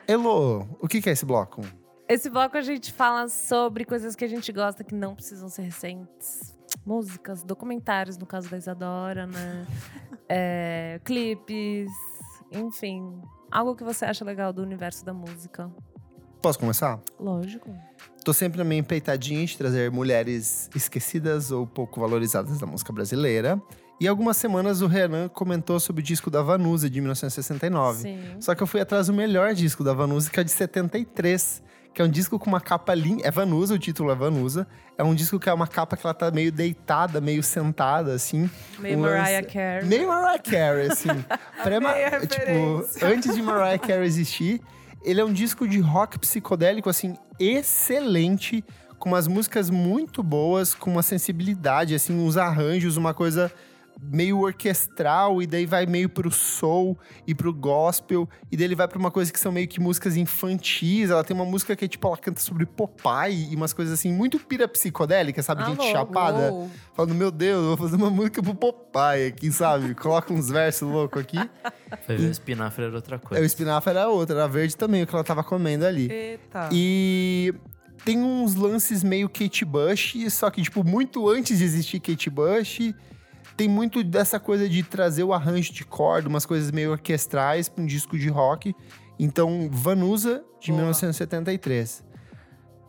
Elo, 0.07 0.77
o 0.79 0.87
que 0.87 1.09
é 1.09 1.13
esse 1.13 1.25
bloco? 1.25 1.61
Esse 2.07 2.29
bloco 2.29 2.57
a 2.57 2.61
gente 2.61 2.91
fala 2.91 3.27
sobre 3.27 3.85
coisas 3.85 4.15
que 4.15 4.25
a 4.25 4.27
gente 4.27 4.51
gosta 4.51 4.83
que 4.83 4.93
não 4.93 5.15
precisam 5.15 5.47
ser 5.49 5.63
recentes. 5.63 6.53
Músicas, 6.85 7.43
documentários, 7.43 8.17
no 8.17 8.25
caso 8.25 8.49
da 8.49 8.57
Isadora, 8.57 9.27
né? 9.27 9.65
É, 10.35 10.99
clipes, 11.03 11.91
enfim. 12.51 13.21
Algo 13.51 13.75
que 13.75 13.83
você 13.83 14.05
acha 14.05 14.25
legal 14.25 14.51
do 14.51 14.63
universo 14.63 15.05
da 15.05 15.13
música. 15.13 15.69
Posso 16.41 16.57
começar? 16.57 16.99
Lógico. 17.19 17.69
Tô 18.23 18.33
sempre 18.33 18.57
na 18.57 18.63
minha 18.63 18.79
empreitadinha 18.79 19.45
de 19.45 19.55
trazer 19.55 19.91
mulheres 19.91 20.69
esquecidas 20.73 21.51
ou 21.51 21.67
pouco 21.67 21.99
valorizadas 21.99 22.57
da 22.57 22.65
música 22.65 22.91
brasileira. 22.91 23.61
E 23.99 24.07
algumas 24.07 24.37
semanas 24.37 24.81
o 24.81 24.87
Renan 24.87 25.29
comentou 25.29 25.79
sobre 25.79 26.01
o 26.01 26.03
disco 26.03 26.31
da 26.31 26.41
Vanusa, 26.41 26.89
de 26.89 26.99
1969. 26.99 28.01
Sim. 28.01 28.19
Só 28.39 28.55
que 28.55 28.63
eu 28.63 28.67
fui 28.67 28.81
atrás 28.81 29.07
do 29.07 29.13
melhor 29.13 29.53
disco 29.53 29.83
da 29.83 29.93
Vanusa, 29.93 30.29
que 30.31 30.39
é 30.39 30.43
de 30.43 30.51
73. 30.51 31.61
Que 31.93 32.01
é 32.01 32.05
um 32.05 32.09
disco 32.09 32.39
com 32.39 32.49
uma 32.49 32.59
capa 32.61 32.93
linda. 32.95 33.27
É 33.27 33.29
Vanusa, 33.31 33.75
o 33.75 33.79
título 33.79 34.11
é 34.11 34.15
Vanusa. 34.15 34.65
É 34.97 35.03
um 35.03 35.13
disco 35.13 35.39
que 35.39 35.47
é 35.49 35.53
uma 35.53 35.67
capa 35.67 35.95
que 35.95 36.05
ela 36.05 36.13
tá 36.13 36.31
meio 36.31 36.51
deitada, 36.51 37.21
meio 37.21 37.43
sentada, 37.43 38.13
assim. 38.13 38.49
Meio 38.79 38.97
Um 38.97 39.01
lance- 39.01 39.21
Mariah 39.21 39.47
Carey. 39.47 39.85
Meio 39.87 40.07
Mariah 40.07 40.39
Carey, 40.39 40.87
assim. 40.91 41.09
A 41.59 42.27
tipo, 42.27 43.05
antes 43.05 43.35
de 43.35 43.41
Mariah 43.41 43.77
Carey 43.77 44.05
existir, 44.05 44.61
ele 45.03 45.19
é 45.21 45.25
um 45.25 45.33
disco 45.33 45.67
de 45.67 45.79
rock 45.79 46.17
psicodélico, 46.19 46.89
assim, 46.89 47.15
excelente, 47.39 48.63
com 48.97 49.09
umas 49.09 49.27
músicas 49.27 49.69
muito 49.69 50.23
boas, 50.23 50.73
com 50.73 50.91
uma 50.91 51.03
sensibilidade, 51.03 51.93
assim, 51.95 52.13
uns 52.17 52.37
arranjos, 52.37 52.97
uma 52.97 53.13
coisa 53.13 53.51
meio 54.11 54.39
orquestral, 54.39 55.41
e 55.41 55.47
daí 55.47 55.65
vai 55.65 55.85
meio 55.85 56.09
pro 56.09 56.29
soul 56.31 56.97
e 57.25 57.33
pro 57.33 57.53
gospel, 57.53 58.27
e 58.51 58.57
daí 58.57 58.65
ele 58.65 58.75
vai 58.75 58.87
pra 58.87 58.99
uma 58.99 59.09
coisa 59.11 59.31
que 59.31 59.39
são 59.39 59.51
meio 59.51 59.67
que 59.67 59.79
músicas 59.79 60.17
infantis. 60.17 61.09
Ela 61.09 61.23
tem 61.23 61.35
uma 61.35 61.45
música 61.45 61.75
que, 61.75 61.87
tipo, 61.87 62.07
ela 62.07 62.17
canta 62.17 62.39
sobre 62.41 62.65
Popeye 62.65 63.51
e 63.51 63.55
umas 63.55 63.73
coisas 63.73 63.93
assim, 63.93 64.11
muito 64.11 64.37
pira 64.39 64.67
psicodélica, 64.67 65.41
sabe? 65.41 65.63
Gente 65.65 65.79
Alô, 65.81 65.91
chapada. 65.91 66.51
Uou. 66.51 66.69
Falando, 66.95 67.15
meu 67.15 67.31
Deus, 67.31 67.61
eu 67.61 67.75
vou 67.75 67.77
fazer 67.77 67.95
uma 67.95 68.09
música 68.09 68.41
pro 68.43 68.53
Popeye 68.53 69.27
aqui, 69.27 69.51
sabe? 69.51 69.95
Coloca 69.95 70.33
uns 70.33 70.49
versos 70.49 70.87
loucos 70.89 71.21
aqui. 71.21 71.37
Foi 72.05 72.17
ver 72.17 72.27
o 72.27 72.31
espinafre 72.31 72.85
era 72.85 72.95
outra 72.95 73.15
É, 73.15 73.19
coisa. 73.19 73.41
o 73.43 73.45
espinafre 73.45 73.89
era 73.91 74.09
outra, 74.09 74.35
era 74.35 74.47
verde 74.47 74.75
também, 74.75 75.03
o 75.03 75.07
que 75.07 75.13
ela 75.15 75.23
tava 75.23 75.43
comendo 75.43 75.85
ali. 75.85 76.11
Eita. 76.11 76.69
E 76.71 77.53
tem 78.03 78.19
uns 78.21 78.55
lances 78.55 79.03
meio 79.03 79.29
Kate 79.29 79.63
Bush, 79.63 80.15
só 80.31 80.49
que, 80.49 80.61
tipo, 80.61 80.83
muito 80.83 81.29
antes 81.29 81.59
de 81.59 81.63
existir 81.63 81.99
Kate 81.99 82.29
Bush, 82.29 82.93
tem 83.55 83.67
muito 83.67 84.03
dessa 84.03 84.39
coisa 84.39 84.67
de 84.67 84.83
trazer 84.83 85.23
o 85.23 85.33
arranjo 85.33 85.71
de 85.71 85.85
corda, 85.85 86.27
umas 86.27 86.45
coisas 86.45 86.71
meio 86.71 86.91
orquestrais 86.91 87.69
pra 87.69 87.83
um 87.83 87.85
disco 87.85 88.17
de 88.17 88.29
rock. 88.29 88.75
Então, 89.19 89.69
Vanusa, 89.71 90.43
de 90.59 90.71
Boa. 90.71 90.81
1973. 90.81 92.03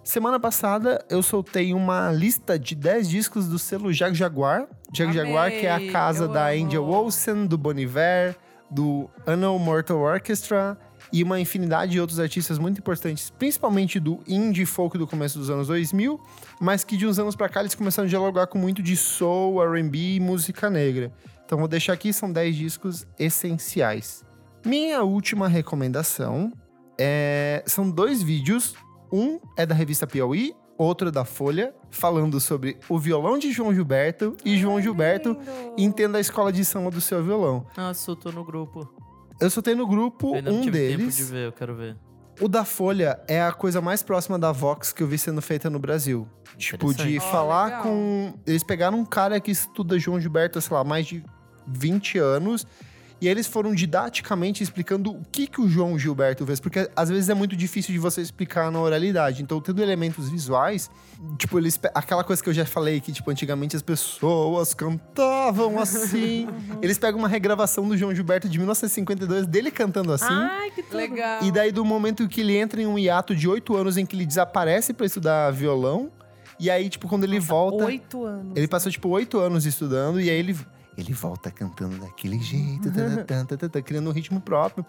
Semana 0.02 0.38
passada, 0.38 1.04
eu 1.08 1.22
soltei 1.22 1.72
uma 1.72 2.12
lista 2.12 2.58
de 2.58 2.74
10 2.74 3.08
discos 3.08 3.48
do 3.48 3.58
selo 3.58 3.90
Jag 3.92 4.14
Jaguar. 4.14 4.66
Jag 4.92 5.08
Amei, 5.08 5.14
Jaguar, 5.14 5.50
que 5.50 5.66
é 5.66 5.72
a 5.72 5.90
casa 5.90 6.28
da 6.28 6.50
amo. 6.50 6.66
Angel 6.66 6.84
Olsen, 6.84 7.46
do 7.46 7.56
Bon 7.56 7.72
Iver, 7.72 8.36
do 8.70 9.08
Unknown 9.26 9.58
Mortal 9.58 9.98
Orchestra 9.98 10.78
e 11.14 11.22
uma 11.22 11.38
infinidade 11.38 11.92
de 11.92 12.00
outros 12.00 12.18
artistas 12.18 12.58
muito 12.58 12.80
importantes, 12.80 13.30
principalmente 13.30 14.00
do 14.00 14.18
indie 14.26 14.66
folk 14.66 14.98
do 14.98 15.06
começo 15.06 15.38
dos 15.38 15.48
anos 15.48 15.68
2000, 15.68 16.20
mas 16.60 16.82
que 16.82 16.96
de 16.96 17.06
uns 17.06 17.20
anos 17.20 17.36
pra 17.36 17.48
cá 17.48 17.60
eles 17.60 17.76
começaram 17.76 18.06
a 18.06 18.10
dialogar 18.10 18.48
com 18.48 18.58
muito 18.58 18.82
de 18.82 18.96
soul, 18.96 19.62
R&B 19.62 20.16
e 20.16 20.18
música 20.18 20.68
negra. 20.68 21.12
Então 21.46 21.56
vou 21.56 21.68
deixar 21.68 21.92
aqui, 21.92 22.12
são 22.12 22.32
10 22.32 22.56
discos 22.56 23.06
essenciais. 23.16 24.24
Minha 24.66 25.04
última 25.04 25.46
recomendação 25.46 26.52
é... 26.98 27.62
são 27.64 27.88
dois 27.88 28.20
vídeos, 28.20 28.74
um 29.12 29.38
é 29.56 29.64
da 29.64 29.74
revista 29.74 30.08
Piauí, 30.08 30.52
outro 30.76 31.10
é 31.10 31.12
da 31.12 31.24
Folha, 31.24 31.72
falando 31.90 32.40
sobre 32.40 32.76
o 32.88 32.98
violão 32.98 33.38
de 33.38 33.52
João 33.52 33.72
Gilberto 33.72 34.36
e 34.44 34.58
João 34.58 34.82
Gilberto 34.82 35.38
entenda 35.78 36.18
a 36.18 36.20
escola 36.20 36.52
de 36.52 36.64
samba 36.64 36.90
do 36.90 37.00
seu 37.00 37.22
violão. 37.22 37.64
Nossa, 37.76 38.10
eu 38.10 38.16
tô 38.16 38.32
no 38.32 38.44
grupo. 38.44 38.92
Eu 39.40 39.50
soltei 39.50 39.74
no 39.74 39.86
grupo 39.86 40.30
Eu 40.30 40.34
ainda 40.36 40.50
não 40.50 40.58
um 40.58 40.62
tive 40.62 40.78
tempo 40.78 40.98
deles. 40.98 41.16
de 41.16 41.24
ver, 41.24 41.46
eu 41.46 41.52
quero 41.52 41.74
ver. 41.74 41.96
O 42.40 42.48
da 42.48 42.64
Folha 42.64 43.20
é 43.28 43.40
a 43.40 43.52
coisa 43.52 43.80
mais 43.80 44.02
próxima 44.02 44.38
da 44.38 44.50
Vox 44.50 44.92
que 44.92 45.02
eu 45.02 45.06
vi 45.06 45.16
sendo 45.18 45.40
feita 45.40 45.70
no 45.70 45.78
Brasil. 45.78 46.28
Tipo, 46.56 46.92
de. 46.92 47.18
Ó, 47.18 47.20
falar 47.20 47.64
legal. 47.66 47.82
com. 47.82 48.34
Eles 48.46 48.62
pegaram 48.62 48.98
um 48.98 49.04
cara 49.04 49.38
que 49.40 49.50
estuda 49.50 49.98
João 49.98 50.20
Gilberto, 50.20 50.60
sei 50.60 50.74
lá, 50.74 50.80
há 50.80 50.84
mais 50.84 51.06
de 51.06 51.24
20 51.66 52.18
anos. 52.18 52.66
E 53.20 53.28
eles 53.28 53.46
foram 53.46 53.74
didaticamente 53.74 54.62
explicando 54.62 55.12
o 55.12 55.22
que, 55.30 55.46
que 55.46 55.60
o 55.60 55.68
João 55.68 55.98
Gilberto 55.98 56.44
fez. 56.44 56.60
Porque 56.60 56.90
às 56.94 57.08
vezes 57.08 57.28
é 57.28 57.34
muito 57.34 57.56
difícil 57.56 57.92
de 57.92 57.98
você 57.98 58.20
explicar 58.20 58.70
na 58.70 58.80
oralidade. 58.80 59.42
Então, 59.42 59.60
tendo 59.60 59.80
elementos 59.82 60.28
visuais, 60.28 60.90
tipo, 61.38 61.58
eles. 61.58 61.78
Aquela 61.94 62.22
coisa 62.24 62.42
que 62.42 62.48
eu 62.48 62.52
já 62.52 62.66
falei, 62.66 63.00
que, 63.00 63.12
tipo, 63.12 63.30
antigamente 63.30 63.76
as 63.76 63.82
pessoas 63.82 64.74
cantavam 64.74 65.78
assim. 65.80 66.48
eles 66.82 66.98
pegam 66.98 67.18
uma 67.18 67.28
regravação 67.28 67.88
do 67.88 67.96
João 67.96 68.14
Gilberto 68.14 68.48
de 68.48 68.58
1952, 68.58 69.46
dele 69.46 69.70
cantando 69.70 70.12
assim. 70.12 70.26
Ai, 70.28 70.70
que 70.70 70.82
tudo. 70.82 70.96
Legal. 70.96 71.42
E 71.42 71.50
daí, 71.50 71.72
do 71.72 71.84
momento 71.84 72.28
que 72.28 72.40
ele 72.40 72.56
entra 72.56 72.82
em 72.82 72.86
um 72.86 72.98
hiato 72.98 73.34
de 73.34 73.48
oito 73.48 73.76
anos 73.76 73.96
em 73.96 74.04
que 74.04 74.16
ele 74.16 74.26
desaparece 74.26 74.92
pra 74.92 75.06
estudar 75.06 75.50
violão. 75.50 76.10
E 76.58 76.70
aí, 76.70 76.88
tipo, 76.88 77.08
quando 77.08 77.24
ele 77.24 77.40
volta. 77.40 77.84
Oito 77.84 78.24
anos. 78.24 78.52
Ele 78.56 78.68
passou, 78.68 78.90
tipo, 78.90 79.08
oito 79.08 79.38
anos 79.38 79.66
estudando. 79.66 80.20
E 80.20 80.30
aí 80.30 80.36
ele, 80.36 80.56
ele 80.96 81.12
volta 81.12 81.50
cantando 81.50 81.98
daquele 81.98 82.38
jeito, 82.38 82.90
tan, 83.26 83.82
criando 83.82 84.08
um 84.08 84.12
ritmo 84.12 84.40
próprio. 84.40 84.84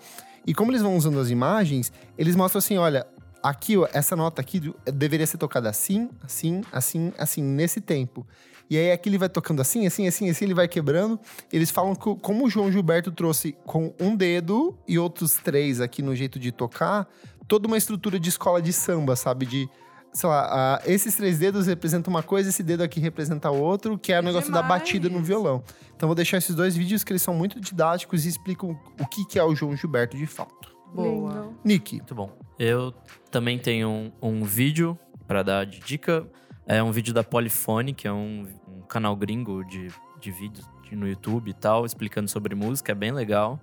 E 0.46 0.54
como 0.54 0.72
eles 0.72 0.82
vão 0.82 0.96
usando 0.96 1.20
as 1.20 1.30
imagens, 1.30 1.92
eles 2.18 2.36
mostram 2.36 2.60
assim: 2.60 2.78
olha, 2.78 3.08
aqui, 3.42 3.78
ó, 3.78 3.88
essa 3.94 4.16
nota 4.16 4.42
aqui 4.42 4.74
deveria 4.94 5.28
ser 5.28 5.38
tocada 5.38 5.70
assim, 5.70 6.10
assim, 6.24 6.62
assim, 6.72 7.14
assim, 7.18 7.44
nesse 7.44 7.82
tempo. 7.82 8.26
E 8.70 8.78
aí 8.78 8.92
aqui 8.92 9.10
ele 9.10 9.18
vai 9.18 9.30
tocando 9.30 9.62
assim, 9.62 9.86
assim, 9.86 10.08
assim, 10.08 10.30
assim, 10.30 10.46
ele 10.46 10.54
vai 10.54 10.68
quebrando. 10.68 11.20
Eles 11.54 11.70
falam 11.70 11.94
que 11.94 12.16
como 12.16 12.46
o 12.46 12.50
João 12.50 12.72
Gilberto 12.72 13.12
trouxe 13.12 13.56
com 13.64 13.94
um 14.00 14.16
dedo 14.16 14.78
e 14.88 14.98
outros 14.98 15.36
três 15.36 15.80
aqui 15.80 16.02
no 16.02 16.16
jeito 16.16 16.40
de 16.40 16.52
tocar, 16.52 17.08
toda 17.48 17.68
uma 17.68 17.78
estrutura 17.78 18.20
de 18.20 18.30
escola 18.30 18.62
de 18.62 18.74
samba, 18.74 19.16
sabe? 19.16 19.46
De, 19.46 19.70
sei 20.16 20.30
lá, 20.30 20.82
esses 20.86 21.16
três 21.16 21.38
dedos 21.40 21.68
representam 21.68 22.10
uma 22.12 22.24
coisa, 22.24 22.50
esse 22.50 22.64
dedo 22.64 22.82
aqui 22.82 23.00
representa 23.00 23.52
outro, 23.52 23.98
que 24.00 24.12
é 24.14 24.18
o 24.18 24.22
Que 24.22 24.26
negócio 24.28 24.52
da 24.52 24.62
demais! 24.62 24.82
batida 24.82 25.10
no 25.10 25.22
violão. 25.22 25.62
Então 25.96 26.08
vou 26.08 26.16
deixar 26.16 26.38
esses 26.38 26.56
dois 26.56 26.76
vídeos 26.76 27.04
que 27.04 27.12
eles 27.12 27.22
são 27.22 27.34
muito 27.36 27.60
didáticos 27.60 28.26
e 28.26 28.30
explicam 28.30 28.80
o 29.00 29.06
que, 29.06 29.26
que 29.26 29.38
é 29.38 29.44
o 29.44 29.54
João 29.54 29.76
Gilberto 29.76 30.16
de 30.18 30.26
fato. 30.26 30.74
Boa. 30.94 31.32
Lindo. 31.34 31.56
Nick, 31.64 31.96
Muito 31.98 32.16
bom. 32.16 32.32
Eu 32.58 32.94
também 33.30 33.60
tenho 33.60 33.90
um, 33.90 34.12
um 34.22 34.44
vídeo 34.46 34.98
pra 35.28 35.44
dar 35.44 35.66
de 35.66 35.80
dica. 35.82 36.26
É 36.66 36.82
um 36.82 36.92
vídeo 36.92 37.14
da 37.14 37.24
Polyphony, 37.24 37.94
que 37.94 38.08
é 38.08 38.12
um, 38.14 38.48
um 38.68 38.82
canal 38.88 39.16
gringo 39.16 39.64
de, 39.66 39.90
de 40.22 40.32
vídeos 40.32 40.66
de- 40.90 40.96
no 40.96 41.08
YouTube 41.08 41.50
e 41.50 41.54
tal, 41.54 41.86
explicando 41.86 42.30
sobre 42.30 42.56
música, 42.56 42.94
é 42.94 42.96
bem 42.96 43.12
legal. 43.12 43.60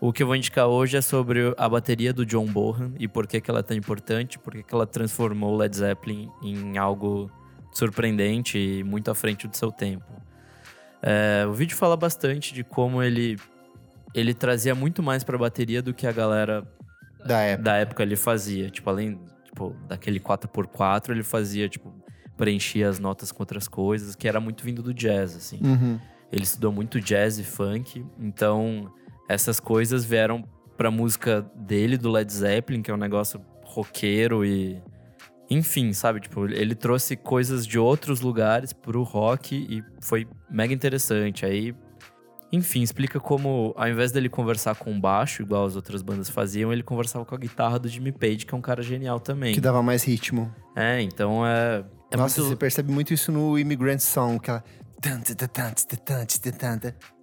O 0.00 0.14
que 0.14 0.22
eu 0.22 0.26
vou 0.26 0.34
indicar 0.34 0.66
hoje 0.66 0.96
é 0.96 1.02
sobre 1.02 1.54
a 1.58 1.68
bateria 1.68 2.12
do 2.12 2.24
John 2.24 2.46
Bonham 2.46 2.94
e 2.98 3.06
por 3.06 3.26
que, 3.26 3.38
que 3.38 3.50
ela 3.50 3.60
é 3.60 3.62
tão 3.62 3.76
importante, 3.76 4.38
por 4.38 4.54
que, 4.54 4.62
que 4.62 4.74
ela 4.74 4.86
transformou 4.86 5.54
o 5.54 5.56
Led 5.58 5.76
Zeppelin 5.76 6.30
em 6.42 6.78
algo 6.78 7.30
surpreendente 7.70 8.58
e 8.58 8.82
muito 8.82 9.10
à 9.10 9.14
frente 9.14 9.46
do 9.46 9.54
seu 9.54 9.70
tempo. 9.70 10.10
É, 11.02 11.44
o 11.46 11.52
vídeo 11.52 11.76
fala 11.76 11.98
bastante 11.98 12.54
de 12.54 12.64
como 12.64 13.02
ele, 13.02 13.38
ele 14.14 14.32
trazia 14.32 14.74
muito 14.74 15.02
mais 15.02 15.22
pra 15.22 15.36
bateria 15.36 15.82
do 15.82 15.92
que 15.92 16.06
a 16.06 16.12
galera 16.12 16.66
da 17.24 17.40
época. 17.40 17.62
da 17.62 17.76
época 17.76 18.02
ele 18.02 18.16
fazia. 18.16 18.70
Tipo, 18.70 18.88
além 18.88 19.20
tipo, 19.44 19.76
daquele 19.86 20.18
4x4, 20.18 21.10
ele 21.10 21.22
fazia, 21.22 21.68
tipo, 21.68 21.92
preenchia 22.38 22.88
as 22.88 22.98
notas 22.98 23.30
com 23.30 23.42
outras 23.42 23.68
coisas, 23.68 24.14
que 24.14 24.26
era 24.26 24.40
muito 24.40 24.64
vindo 24.64 24.82
do 24.82 24.94
jazz, 24.94 25.36
assim. 25.36 25.60
Uhum. 25.62 26.00
Ele 26.32 26.42
estudou 26.42 26.72
muito 26.72 27.00
jazz 27.00 27.38
e 27.38 27.44
funk, 27.44 28.04
então 28.18 28.90
essas 29.32 29.60
coisas 29.60 30.04
vieram 30.04 30.42
pra 30.76 30.90
música 30.90 31.42
dele, 31.54 31.96
do 31.96 32.10
Led 32.10 32.32
Zeppelin, 32.32 32.82
que 32.82 32.90
é 32.90 32.94
um 32.94 32.96
negócio 32.98 33.40
roqueiro 33.64 34.44
e, 34.44 34.82
Enfim, 35.48 35.92
sabe? 35.92 36.20
Tipo, 36.20 36.46
ele 36.46 36.74
trouxe 36.74 37.16
coisas 37.16 37.66
de 37.66 37.78
outros 37.78 38.20
lugares 38.20 38.72
pro 38.72 39.02
rock 39.02 39.54
e 39.54 39.82
foi 40.00 40.26
mega 40.48 40.72
interessante. 40.72 41.44
Aí, 41.44 41.74
enfim, 42.52 42.82
explica 42.82 43.18
como, 43.20 43.72
ao 43.76 43.88
invés 43.88 44.10
dele 44.12 44.28
conversar 44.28 44.74
com 44.76 44.98
baixo, 45.00 45.42
igual 45.42 45.66
as 45.66 45.76
outras 45.76 46.02
bandas 46.02 46.28
faziam, 46.30 46.72
ele 46.72 46.82
conversava 46.82 47.24
com 47.24 47.34
a 47.34 47.38
guitarra 47.38 47.78
do 47.78 47.88
Jimmy 47.88 48.12
Page, 48.12 48.46
que 48.46 48.54
é 48.54 48.56
um 48.56 48.60
cara 48.60 48.82
genial 48.82 49.20
também. 49.20 49.54
Que 49.54 49.60
dava 49.60 49.82
mais 49.82 50.02
ritmo. 50.04 50.52
É, 50.74 51.00
então 51.02 51.46
é. 51.46 51.84
é 52.10 52.16
Nossa, 52.16 52.40
muito- 52.40 52.52
você 52.52 52.56
percebe 52.56 52.92
muito 52.92 53.12
isso 53.12 53.30
no 53.30 53.58
Immigrant 53.58 54.00
Song, 54.00 54.38
que 54.40 54.50
ela... 54.50 54.64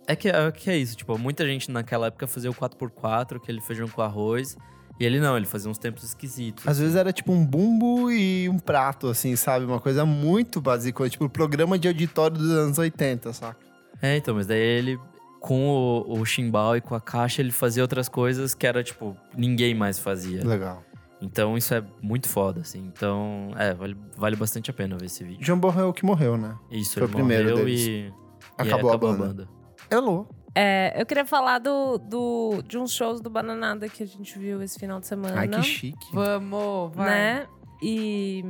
É 0.08 0.16
que, 0.16 0.30
é 0.30 0.52
que 0.52 0.70
é 0.70 0.78
isso, 0.78 0.96
tipo, 0.96 1.18
muita 1.18 1.46
gente 1.46 1.70
naquela 1.70 2.08
época 2.08 2.26
fazia 2.28 2.50
o 2.50 2.54
4x4, 2.56 3.36
aquele 3.36 3.60
feijão 3.60 3.88
com 3.88 4.02
arroz. 4.02 4.58
E 5.00 5.06
ele 5.06 5.20
não, 5.20 5.38
ele 5.38 5.46
fazia 5.46 5.70
uns 5.70 5.78
tempos 5.78 6.04
esquisitos. 6.04 6.68
Às 6.68 6.80
vezes 6.80 6.96
era 6.96 7.14
tipo 7.14 7.32
um 7.32 7.46
bumbo 7.46 8.10
e 8.10 8.50
um 8.50 8.58
prato, 8.58 9.08
assim, 9.08 9.36
sabe? 9.36 9.64
Uma 9.66 9.80
coisa 9.80 10.06
muito 10.06 10.60
básica, 10.60 11.08
tipo 11.08 11.30
programa 11.30 11.78
de 11.78 11.88
auditório 11.88 12.36
dos 12.38 12.50
anos 12.50 12.78
80, 12.80 13.32
saca? 13.34 13.60
É, 14.02 14.18
então, 14.18 14.34
mas 14.34 14.48
daí 14.48 14.60
ele, 14.60 15.00
com 15.40 15.70
o, 15.70 16.20
o 16.20 16.26
chimbal 16.26 16.78
e 16.78 16.82
com 16.82 16.96
a 16.96 17.02
caixa, 17.02 17.42
ele 17.42 17.52
fazia 17.52 17.84
outras 17.84 18.10
coisas 18.10 18.56
que 18.56 18.66
era, 18.66 18.84
tipo, 18.84 19.16
ninguém 19.36 19.76
mais 19.76 20.00
fazia. 20.00 20.44
Legal. 20.44 20.84
Então 21.22 21.58
isso 21.58 21.74
é 21.74 21.84
muito 22.02 22.28
foda, 22.28 22.62
assim. 22.62 22.80
Então, 22.80 23.52
é, 23.56 23.74
vale, 23.74 23.98
vale 24.16 24.36
bastante 24.36 24.72
a 24.72 24.74
pena 24.74 24.98
ver 24.98 25.06
esse 25.06 25.24
vídeo. 25.24 25.44
João 25.46 25.60
Borrell 25.60 25.94
que 25.94 26.06
morreu, 26.06 26.38
né? 26.38 26.56
Isso, 26.72 26.94
Foi 26.94 27.04
ele 27.04 27.12
o 27.12 27.16
primeiro 27.16 27.50
morreu 27.50 27.66
deles. 27.66 27.82
e, 27.82 27.90
e 27.90 28.14
Acabou 28.58 28.90
aí 28.90 28.96
a 28.96 29.00
banda. 29.00 29.57
Elô. 29.90 30.26
É, 30.56 31.00
eu 31.00 31.06
queria 31.06 31.26
falar 31.26 31.60
do, 31.60 31.98
do, 32.00 32.64
de 32.66 32.78
uns 32.80 32.92
shows 32.92 33.22
do 33.22 33.30
Bananada 33.30 33.88
que 33.88 34.02
a 34.02 34.08
gente 34.08 34.40
viu 34.40 34.62
esse 34.64 34.80
final 34.80 35.00
de 35.00 35.06
semana. 35.06 35.40
Ai, 35.40 35.48
que 35.48 35.62
chique. 35.62 36.08
Vamos, 36.12 36.96
vai. 36.96 37.10
Né? 37.10 37.48
E. 37.82 38.44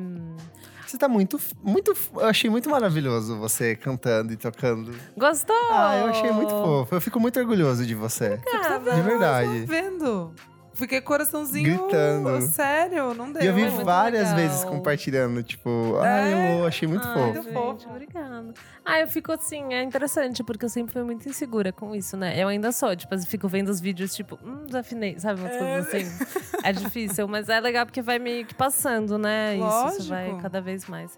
Você 0.85 0.97
tá 0.97 1.09
muito, 1.09 1.37
muito... 1.61 1.93
Eu 2.13 2.27
achei 2.27 2.49
muito 2.49 2.69
maravilhoso 2.69 3.37
você 3.37 3.75
cantando 3.75 4.31
e 4.31 4.37
tocando. 4.37 4.95
Gostou? 5.17 5.53
Ah, 5.69 5.97
eu 5.97 6.07
achei 6.07 6.31
muito 6.31 6.49
fofo. 6.49 6.95
Eu 6.95 7.01
fico 7.01 7.19
muito 7.19 7.37
orgulhoso 7.37 7.85
de 7.85 7.93
você. 7.93 8.39
Obrigada. 8.41 8.91
De 8.91 9.01
Tô 9.01 9.03
verdade. 9.03 9.65
vendo. 9.65 10.33
Fiquei 10.77 11.01
coraçãozinho. 11.01 11.79
Gritando. 11.87 12.39
Sério, 12.43 13.13
não 13.15 13.31
deu. 13.31 13.41
E 13.41 13.47
eu 13.47 13.53
vi 13.55 13.63
muito 13.63 13.83
várias 13.83 14.29
legal. 14.31 14.35
vezes 14.37 14.63
compartilhando, 14.63 15.41
tipo, 15.41 15.97
ai, 15.99 16.33
É? 16.33 16.55
Elô, 16.55 16.67
achei 16.67 16.87
muito 16.87 17.07
Ai, 17.07 17.13
fofo. 17.13 17.33
Muito 17.33 17.53
fofo. 17.53 17.89
Obrigada. 17.89 18.53
Ah, 18.85 18.99
eu 18.99 19.07
fico 19.07 19.31
assim, 19.31 19.73
é 19.73 19.81
interessante, 19.81 20.43
porque 20.43 20.65
eu 20.65 20.69
sempre 20.69 20.93
fui 20.93 21.01
muito 21.03 21.27
insegura 21.27 21.71
com 21.73 21.95
isso, 21.95 22.15
né? 22.15 22.39
Eu 22.41 22.47
ainda 22.47 22.71
sou, 22.71 22.95
tipo, 22.95 23.13
eu 23.15 23.19
fico 23.21 23.47
vendo 23.47 23.69
os 23.69 23.79
vídeos, 23.79 24.15
tipo, 24.15 24.37
hum, 24.43 24.65
desafinei, 24.67 25.19
sabe? 25.19 25.41
Umas 25.41 25.57
coisas 25.57 25.87
assim. 25.87 26.57
É 26.63 26.71
difícil, 26.71 27.27
mas 27.27 27.49
é 27.49 27.59
legal 27.59 27.85
porque 27.85 28.01
vai 28.03 28.19
meio 28.19 28.45
que 28.45 28.53
passando, 28.53 29.17
né? 29.17 29.55
Isso, 29.55 29.63
Lógico. 29.65 30.01
isso 30.01 30.09
vai 30.09 30.37
cada 30.39 30.61
vez 30.61 30.85
mais. 30.85 31.17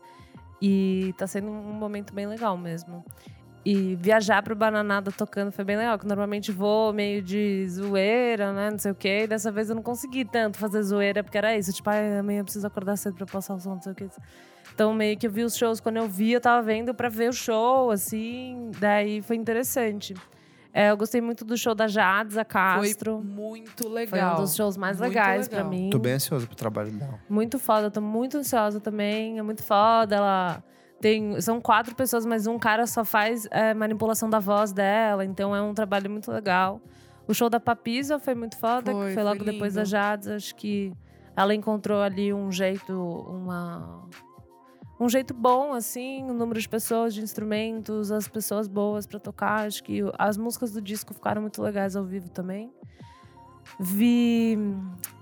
E 0.62 1.14
tá 1.18 1.28
sendo 1.28 1.48
um 1.50 1.74
momento 1.74 2.14
bem 2.14 2.28
legal 2.28 2.58
mesmo. 2.58 3.04
E 3.66 3.96
viajar 3.96 4.42
pro 4.42 4.56
Bananada 4.56 5.12
tocando 5.12 5.52
foi 5.52 5.66
bem 5.66 5.76
legal, 5.78 6.00
que 6.00 6.08
normalmente 6.08 6.52
vou 6.52 6.94
meio 6.94 7.22
de 7.22 7.68
zoeira, 7.70 8.54
né? 8.54 8.72
Não 8.72 8.80
sei 8.80 8.92
o 8.92 8.96
quê. 8.96 9.22
E 9.24 9.28
dessa 9.28 9.52
vez 9.52 9.70
eu 9.70 9.76
não 9.76 9.84
consegui 9.84 10.24
tanto 10.24 10.58
fazer 10.58 10.82
zoeira, 10.82 11.24
porque 11.24 11.38
era 11.38 11.56
isso. 11.58 11.72
Tipo, 11.74 11.90
ai, 11.90 12.18
amanhã 12.20 12.40
eu 12.40 12.44
preciso 12.46 12.66
acordar 12.66 12.96
cedo 12.96 13.16
pra 13.16 13.26
passar 13.26 13.56
o 13.56 13.60
som, 13.60 13.72
não 13.76 13.82
sei 13.82 13.92
o 13.92 13.96
quê. 13.96 14.08
Então, 14.74 14.94
meio 14.94 15.18
que 15.18 15.28
eu 15.28 15.32
vi 15.32 15.44
os 15.44 15.58
shows. 15.58 15.82
Quando 15.82 15.98
eu 15.98 16.08
vi, 16.08 16.32
eu 16.32 16.40
tava 16.40 16.62
vendo 16.62 16.94
pra 16.94 17.10
ver 17.10 17.30
o 17.30 17.34
show, 17.34 17.92
assim. 17.92 18.72
Daí 18.80 19.22
foi 19.22 19.36
interessante. 19.36 20.14
É, 20.72 20.92
eu 20.92 20.96
gostei 20.98 21.20
muito 21.20 21.44
do 21.44 21.58
show 21.58 21.76
da 21.76 21.88
Jades, 21.88 22.38
a 22.38 22.46
Foi 22.46 22.46
Castro. 22.46 23.22
muito 23.22 23.84
Foi 23.84 23.92
legal. 23.92 24.38
um 24.38 24.42
dos 24.44 24.56
shows 24.56 24.78
mais 24.78 24.98
Muito 25.00 25.10
legais 25.10 25.48
pra 25.50 25.58
legal. 25.58 25.72
mim. 25.72 25.90
Tô 25.90 26.00
bem 26.00 26.14
ansioso 26.14 26.48
pro 26.48 26.56
trabalho 26.56 26.92
dela. 26.92 27.20
Muito 27.28 27.60
foda, 27.60 27.92
tô 27.92 28.00
muito 28.00 28.38
ansiosa 28.38 28.80
também. 28.80 29.38
É 29.38 29.42
muito 29.42 29.64
foda. 29.64 30.16
Ela 30.16 30.64
tem. 31.00 31.40
São 31.42 31.60
quatro 31.60 31.96
pessoas, 31.96 32.26
mas 32.26 32.48
um 32.48 32.58
cara 32.60 32.86
só 32.86 33.04
faz 33.04 33.48
é, 33.52 33.74
manipulação 33.74 34.30
da 34.30 34.40
voz 34.40 34.72
dela. 34.72 35.26
Então 35.26 35.56
é 35.56 35.62
um 35.62 35.74
trabalho 35.74 36.10
muito 36.10 36.32
legal. 36.32 36.82
O 37.28 37.34
show 37.34 37.50
da 37.50 37.60
Papisa 37.60 38.18
foi 38.18 38.34
muito 38.34 38.58
foda, 38.58 38.92
Foi, 38.92 38.94
que 38.94 39.06
foi 39.08 39.14
foi 39.14 39.24
logo 39.24 39.44
depois 39.44 39.74
da. 39.76 39.84
Jades. 39.84 40.28
Acho 40.28 40.56
que 40.56 40.92
ela 41.36 41.54
encontrou 41.54 42.02
ali 42.02 42.34
um 42.34 42.52
jeito, 42.52 42.94
uma. 42.94 44.08
Um 45.00 45.08
jeito 45.08 45.34
bom, 45.34 45.72
assim, 45.72 46.30
o 46.30 46.34
número 46.34 46.60
de 46.60 46.68
pessoas, 46.68 47.14
de 47.14 47.22
instrumentos, 47.22 48.12
as 48.12 48.28
pessoas 48.28 48.68
boas 48.68 49.08
pra 49.08 49.18
tocar. 49.18 49.66
Acho 49.66 49.82
que 49.82 50.02
as 50.18 50.38
músicas 50.38 50.74
do 50.74 50.82
disco 50.82 51.14
ficaram 51.14 51.42
muito 51.42 51.62
legais 51.62 51.96
ao 51.96 52.04
vivo 52.04 52.30
também. 52.30 52.74
Vi 53.78 54.58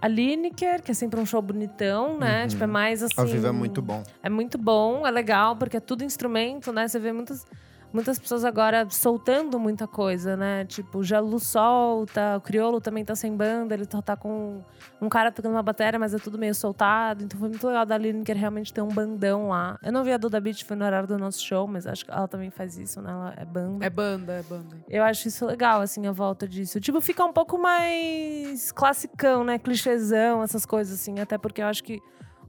a 0.02 0.08
Lineker, 0.08 0.82
que 0.84 0.92
é 0.92 0.94
sempre 0.94 1.20
um 1.20 1.26
show 1.26 1.42
bonitão, 1.42 2.18
né? 2.18 2.44
Uhum. 2.44 2.48
Tipo, 2.50 2.64
é 2.64 2.68
mais 2.68 3.02
assim. 3.02 3.14
Ao 3.18 3.26
vivo 3.26 3.48
é 3.48 3.52
muito 3.52 3.82
bom. 3.82 4.04
É 4.22 4.30
muito 4.30 4.58
bom, 4.58 5.06
é 5.06 5.12
legal, 5.12 5.56
porque 5.56 5.78
é 5.78 5.80
tudo 5.80 6.04
instrumento, 6.04 6.72
né? 6.72 6.88
Você 6.88 7.00
vê 7.00 7.12
muitas, 7.12 7.46
muitas 7.92 8.20
pessoas 8.20 8.44
agora 8.44 8.88
soltando 8.90 9.60
muita 9.60 9.88
coisa, 9.88 10.36
né? 10.36 10.66
Tipo, 10.66 11.00
o 11.00 11.04
Jalu 11.04 11.40
solta, 11.40 12.38
o 12.38 12.42
Criolo 12.42 12.82
também 12.82 13.04
tá 13.04 13.16
sem 13.16 13.36
banda, 13.36 13.74
ele 13.74 13.86
tá, 13.86 14.02
tá 14.02 14.16
com 14.16 14.64
um 15.02 15.10
cara 15.10 15.32
tocando 15.32 15.54
uma 15.54 15.64
bateria, 15.64 16.00
mas 16.00 16.14
é 16.14 16.18
tudo 16.18 16.38
meio 16.38 16.54
soltado. 16.54 17.24
Então 17.24 17.40
foi 17.40 17.50
muito 17.50 17.66
legal 17.66 17.86
da 17.86 17.98
Lineker 17.98 18.38
realmente 18.38 18.74
ter 18.74 18.82
um 18.82 18.88
bandão 18.88 19.50
lá. 19.50 19.78
Eu 19.84 19.92
não 19.92 20.04
vi 20.04 20.12
a 20.12 20.18
Duda 20.18 20.40
Beat, 20.40 20.64
foi 20.64 20.76
no 20.76 20.86
horário 20.86 21.08
do 21.08 21.18
nosso 21.18 21.44
show, 21.44 21.68
mas 21.68 21.88
acho 21.88 22.06
que 22.06 22.12
ela 22.12 22.28
também 22.28 22.50
faz 22.50 22.78
isso, 22.78 23.02
né? 23.02 23.12
Ela 23.12 23.34
é 23.38 23.46
banda. 23.46 23.86
É 23.86 23.90
banda, 23.90 24.34
é 24.34 24.44
banda. 24.44 24.78
Eu 24.90 25.04
acho 25.04 25.28
isso 25.28 25.46
legal, 25.46 25.82
assim, 25.82 26.06
a 26.08 26.12
volta 26.12 26.48
disso. 26.48 26.80
Tipo, 26.80 27.02
fica 27.02 27.24
um 27.24 27.34
pouco 27.34 27.58
mais 27.58 28.72
classicão, 28.72 29.44
né? 29.44 29.58
Clichêzão, 29.58 30.44
essas 30.44 30.66
coisas, 30.66 31.00
assim. 31.00 31.20
Até 31.20 31.38
porque 31.38 31.62
eu 31.62 31.68
acho 31.68 31.84
que 31.84 32.00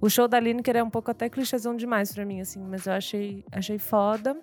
o 0.00 0.08
show 0.08 0.28
da 0.28 0.38
Lineker 0.38 0.76
é 0.76 0.82
um 0.82 0.90
pouco 0.90 1.10
até 1.10 1.28
clichêzão 1.28 1.76
demais 1.76 2.12
pra 2.12 2.24
mim, 2.24 2.40
assim. 2.40 2.60
Mas 2.60 2.86
eu 2.86 2.92
achei, 2.92 3.44
achei 3.52 3.78
foda. 3.78 4.36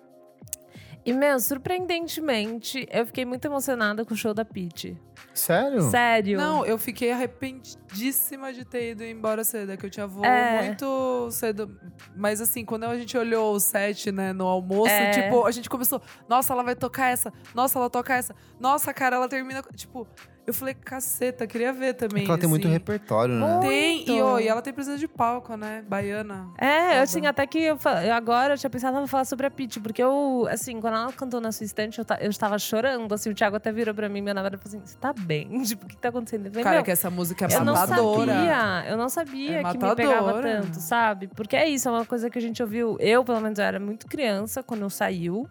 E, 1.06 1.12
meu, 1.12 1.38
surpreendentemente, 1.38 2.86
eu 2.90 3.06
fiquei 3.06 3.24
muito 3.24 3.44
emocionada 3.44 4.04
com 4.04 4.12
o 4.12 4.16
show 4.16 4.34
da 4.34 4.44
Pitty. 4.44 5.00
Sério? 5.32 5.82
Sério. 5.82 6.36
Não, 6.36 6.66
eu 6.66 6.76
fiquei 6.78 7.12
arrependidíssima 7.12 8.52
de 8.52 8.64
ter 8.64 8.90
ido 8.90 9.04
embora 9.04 9.44
cedo. 9.44 9.70
É 9.72 9.76
que 9.76 9.86
eu 9.86 9.90
tinha 9.90 10.06
voo 10.06 10.24
É. 10.24 10.64
muito 10.64 11.30
cedo. 11.30 11.78
Mas 12.16 12.40
assim, 12.40 12.64
quando 12.64 12.84
a 12.84 12.98
gente 12.98 13.16
olhou 13.16 13.54
o 13.54 13.60
set, 13.60 14.10
né, 14.10 14.32
no 14.32 14.46
almoço, 14.46 14.90
É. 14.90 15.10
tipo, 15.10 15.46
a 15.46 15.50
gente 15.52 15.68
começou. 15.70 16.02
Nossa, 16.28 16.52
ela 16.52 16.62
vai 16.62 16.74
tocar 16.74 17.10
essa. 17.10 17.32
Nossa, 17.54 17.78
ela 17.78 17.88
toca 17.88 18.14
essa. 18.14 18.34
Nossa, 18.58 18.92
cara, 18.92 19.16
ela 19.16 19.28
termina. 19.28 19.62
Tipo, 19.74 20.08
eu 20.46 20.54
falei, 20.54 20.74
caceta, 20.74 21.46
queria 21.46 21.72
ver 21.72 21.94
também. 21.94 22.22
Porque 22.22 22.30
ela 22.30 22.38
tem 22.38 22.48
muito 22.48 22.68
repertório, 22.68 23.34
né? 23.34 23.58
Tem, 23.60 24.08
e, 24.08 24.22
ô, 24.22 24.38
e 24.38 24.46
ela 24.46 24.62
tem 24.62 24.72
presença 24.72 24.98
de 24.98 25.08
palco, 25.08 25.56
né? 25.56 25.82
Baiana. 25.88 26.48
É, 26.56 26.88
Foda. 26.90 27.02
assim, 27.02 27.26
até 27.26 27.46
que 27.46 27.58
eu, 27.58 27.78
eu 28.04 28.14
agora 28.14 28.54
eu 28.54 28.58
tinha 28.58 28.70
pensado 28.70 28.98
em 29.00 29.06
falar 29.06 29.24
sobre 29.24 29.46
a 29.46 29.50
Pitty, 29.50 29.80
porque 29.80 30.02
eu, 30.02 30.46
assim, 30.50 30.80
quando 30.80 30.94
ela 30.94 31.12
cantou 31.12 31.40
na 31.40 31.50
sua 31.52 31.64
estante, 31.64 31.98
eu, 31.98 32.04
ta- 32.04 32.18
eu 32.20 32.30
estava 32.30 32.58
chorando, 32.58 33.12
assim, 33.12 33.30
o 33.30 33.34
Thiago 33.34 33.56
até 33.56 33.72
virou 33.72 33.94
pra 33.94 34.08
mim, 34.08 34.20
meu 34.20 34.34
namorado, 34.34 34.56
e 34.56 34.58
falou 34.58 34.78
assim, 34.78 34.86
você 34.92 34.96
tá 34.98 35.12
bem? 35.12 35.62
Tipo, 35.66 35.84
o 35.84 35.88
que 35.88 35.96
tá 35.96 36.08
acontecendo? 36.10 36.46
Eu 36.46 36.50
falei, 36.52 36.64
Cara, 36.64 36.76
"Meu, 36.76 36.84
que 36.84 36.90
essa 36.90 37.10
música 37.10 37.46
é 37.46 37.54
Eu 37.56 37.64
não 37.64 37.74
matadora. 37.74 38.32
sabia, 38.32 38.90
eu 38.90 38.96
não 38.96 39.08
sabia 39.08 39.60
É 39.60 39.64
que 39.64 39.78
me 39.78 39.94
pegava 39.96 40.26
matadora. 40.26 40.60
tanto, 40.62 40.80
sabe? 40.80 41.26
Porque 41.28 41.56
é 41.56 41.68
isso, 41.68 41.88
é 41.88 41.92
uma 41.92 42.04
coisa 42.04 42.30
que 42.30 42.38
a 42.38 42.42
gente 42.42 42.62
ouviu. 42.62 42.96
Eu, 43.00 43.24
pelo 43.24 43.40
menos, 43.40 43.58
eu 43.58 43.64
era 43.64 43.80
muito 43.80 44.06
criança 44.06 44.62
quando 44.62 44.88
saiu. 44.90 45.48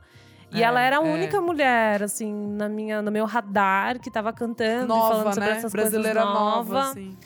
E 0.51 0.61
É, 0.61 0.65
ela 0.65 0.79
era 0.81 0.99
a 0.99 1.05
é. 1.05 1.13
única 1.13 1.41
mulher, 1.41 2.03
assim, 2.03 2.31
na 2.55 2.69
minha, 2.69 3.01
no 3.01 3.11
meu 3.11 3.25
radar 3.25 3.99
que 3.99 4.09
tava 4.11 4.31
cantando 4.31 4.85
e 4.85 4.87
Nova, 4.87 5.07
falando 5.09 5.33
sobre 5.33 5.49
né? 5.49 5.57
essas 5.57 5.71
Brasileira 5.71 6.21
coisas 6.21 6.39
nova, 6.39 6.73
nova. 6.73 6.89
assim. 6.91 7.17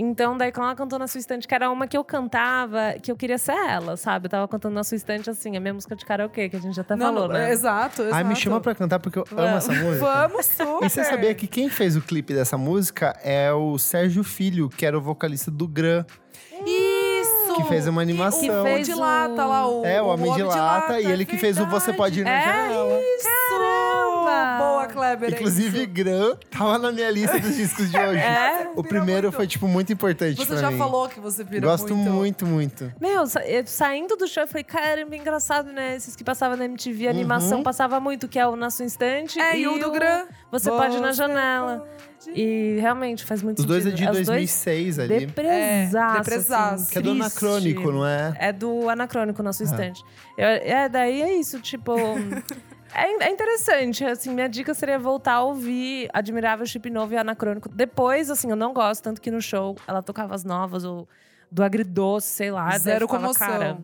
Então, 0.00 0.36
daí, 0.38 0.52
quando 0.52 0.66
ela 0.66 0.76
cantou 0.76 0.96
na 0.96 1.08
sua 1.08 1.18
estante, 1.18 1.48
que 1.48 1.52
era 1.52 1.68
uma 1.68 1.88
que 1.88 1.96
eu 1.98 2.04
cantava, 2.04 2.94
que 3.02 3.10
eu 3.10 3.16
queria 3.16 3.36
ser 3.36 3.50
ela, 3.56 3.96
sabe? 3.96 4.26
Eu 4.26 4.30
tava 4.30 4.46
cantando 4.46 4.76
na 4.76 4.84
sua 4.84 4.94
estante, 4.94 5.28
assim, 5.28 5.56
a 5.56 5.60
minha 5.60 5.74
música 5.74 5.96
de 5.96 6.06
karaokê, 6.06 6.48
que 6.48 6.54
a 6.54 6.60
gente 6.60 6.76
já 6.76 6.82
até 6.82 6.94
Não, 6.94 7.06
falou, 7.06 7.26
não, 7.26 7.34
né? 7.34 7.50
Exato, 7.50 8.02
exato. 8.02 8.14
Ai, 8.14 8.22
me 8.22 8.36
chama 8.36 8.60
pra 8.60 8.76
cantar 8.76 9.00
porque 9.00 9.18
eu 9.18 9.24
amo 9.36 9.56
essa 9.56 9.72
música. 9.72 10.06
Vamos, 10.06 10.46
super. 10.46 10.86
E 10.86 10.88
você 10.88 11.02
sabia 11.02 11.34
que 11.34 11.48
quem 11.48 11.68
fez 11.68 11.96
o 11.96 12.00
clipe 12.00 12.32
dessa 12.32 12.56
música 12.56 13.18
é 13.24 13.52
o 13.52 13.76
Sérgio 13.76 14.22
Filho, 14.22 14.68
que 14.68 14.86
era 14.86 14.96
o 14.96 15.00
vocalista 15.00 15.50
do 15.50 15.66
Gran, 15.66 16.04
Isso! 16.64 16.77
Que 17.62 17.68
fez 17.68 17.86
uma 17.86 18.00
animação. 18.02 18.40
O 18.62 18.64
fez 18.64 18.86
de 18.86 18.94
lata 18.94 19.44
lá, 19.44 19.68
o 19.68 19.84
É, 19.84 20.00
o 20.00 20.06
Homem 20.06 20.32
de 20.34 20.42
Lata, 20.42 21.00
e 21.00 21.06
ele 21.06 21.24
que 21.24 21.36
fez 21.36 21.58
o 21.58 21.66
Você 21.66 21.92
Pode 21.92 22.20
Ir 22.20 22.24
na 22.24 22.30
É 22.30 22.44
Janela. 22.44 23.00
Isso! 23.00 23.67
Boa, 24.98 25.16
Kleber. 25.16 25.28
é 25.34 25.36
Inclusive, 25.36 25.78
isso. 25.78 25.86
Gran 25.88 26.36
tava 26.50 26.78
na 26.78 26.92
minha 26.92 27.10
lista 27.10 27.38
dos 27.38 27.56
discos 27.56 27.90
de 27.90 27.96
hoje. 27.98 28.18
É? 28.20 28.70
O 28.76 28.82
primeiro 28.84 29.30
foi, 29.32 29.46
tipo, 29.46 29.66
muito 29.68 29.92
importante 29.92 30.36
Você 30.36 30.46
pra 30.46 30.56
já 30.56 30.70
mim. 30.70 30.78
falou 30.78 31.08
que 31.08 31.20
você 31.20 31.42
vira 31.44 31.66
Gosto 31.66 31.94
muito. 31.96 32.10
muito, 32.12 32.46
muito. 32.46 32.92
Meu, 33.00 33.26
sa- 33.26 33.46
eu 33.46 33.66
saindo 33.66 34.16
do 34.16 34.26
show, 34.28 34.42
eu 34.42 34.48
falei, 34.48 34.64
caramba, 34.64 35.16
engraçado, 35.16 35.72
né? 35.72 35.96
Esses 35.96 36.14
que 36.16 36.22
passavam 36.24 36.56
na 36.56 36.64
MTV, 36.64 37.06
a 37.08 37.10
animação 37.10 37.58
Uhum. 37.58 37.64
passava 37.64 37.98
muito, 38.00 38.28
que 38.28 38.38
é 38.38 38.46
o 38.46 38.56
Na 38.56 38.70
Sua 38.70 38.84
Instante. 38.84 39.38
É, 39.40 39.58
e 39.58 39.66
o 39.66 39.78
do 39.78 39.90
Gran. 39.90 40.24
Você 40.50 40.70
pode 40.70 40.96
ir 40.96 41.00
na 41.00 41.12
janela. 41.12 41.78
pode. 41.78 41.98
E 42.34 42.78
realmente 42.80 43.24
faz 43.24 43.42
muito 43.42 43.60
Os 43.60 43.64
dois 43.64 43.86
é 43.86 43.90
sentido. 43.90 44.06
de 44.12 44.20
Os 44.20 44.26
dois 44.26 44.26
2006 44.26 44.98
ali. 44.98 45.20
Depresaço. 45.26 46.16
É, 46.16 46.18
depresaço. 46.18 46.74
assim, 46.74 46.92
Que 46.92 46.98
é 46.98 47.00
do. 47.02 47.10
Anacrônico, 47.12 47.92
não 47.92 48.04
é? 48.06 48.34
É 48.38 48.52
do 48.52 48.88
Anacrônico, 48.90 49.40
na 49.42 49.52
sua 49.52 49.64
estante. 49.64 50.02
Eu- 50.36 50.46
é, 50.46 50.88
daí 50.88 51.22
é 51.22 51.34
isso, 51.36 51.60
tipo. 51.60 51.94
é, 52.94 53.24
é 53.24 53.30
interessante, 53.30 54.04
assim, 54.04 54.34
minha 54.34 54.48
dica 54.48 54.74
seria 54.74 54.98
voltar 54.98 55.34
a 55.34 55.42
ouvir 55.42 56.08
Admirável 56.12 56.66
Chip 56.66 56.88
Novo 56.90 57.14
e 57.14 57.16
Anacrônico. 57.16 57.68
Depois, 57.68 58.30
assim, 58.30 58.50
eu 58.50 58.56
não 58.56 58.72
gosto, 58.72 59.02
tanto 59.02 59.20
que 59.20 59.30
no 59.30 59.40
show 59.40 59.76
ela 59.86 60.02
tocava 60.02 60.34
as 60.34 60.44
novas, 60.44 60.84
ou 60.84 61.08
do 61.50 61.62
agridoce, 61.62 62.28
sei 62.28 62.50
lá. 62.50 62.76
Zero 62.78 63.06
ficava, 63.06 63.22
comoção. 63.22 63.46
Cara, 63.46 63.78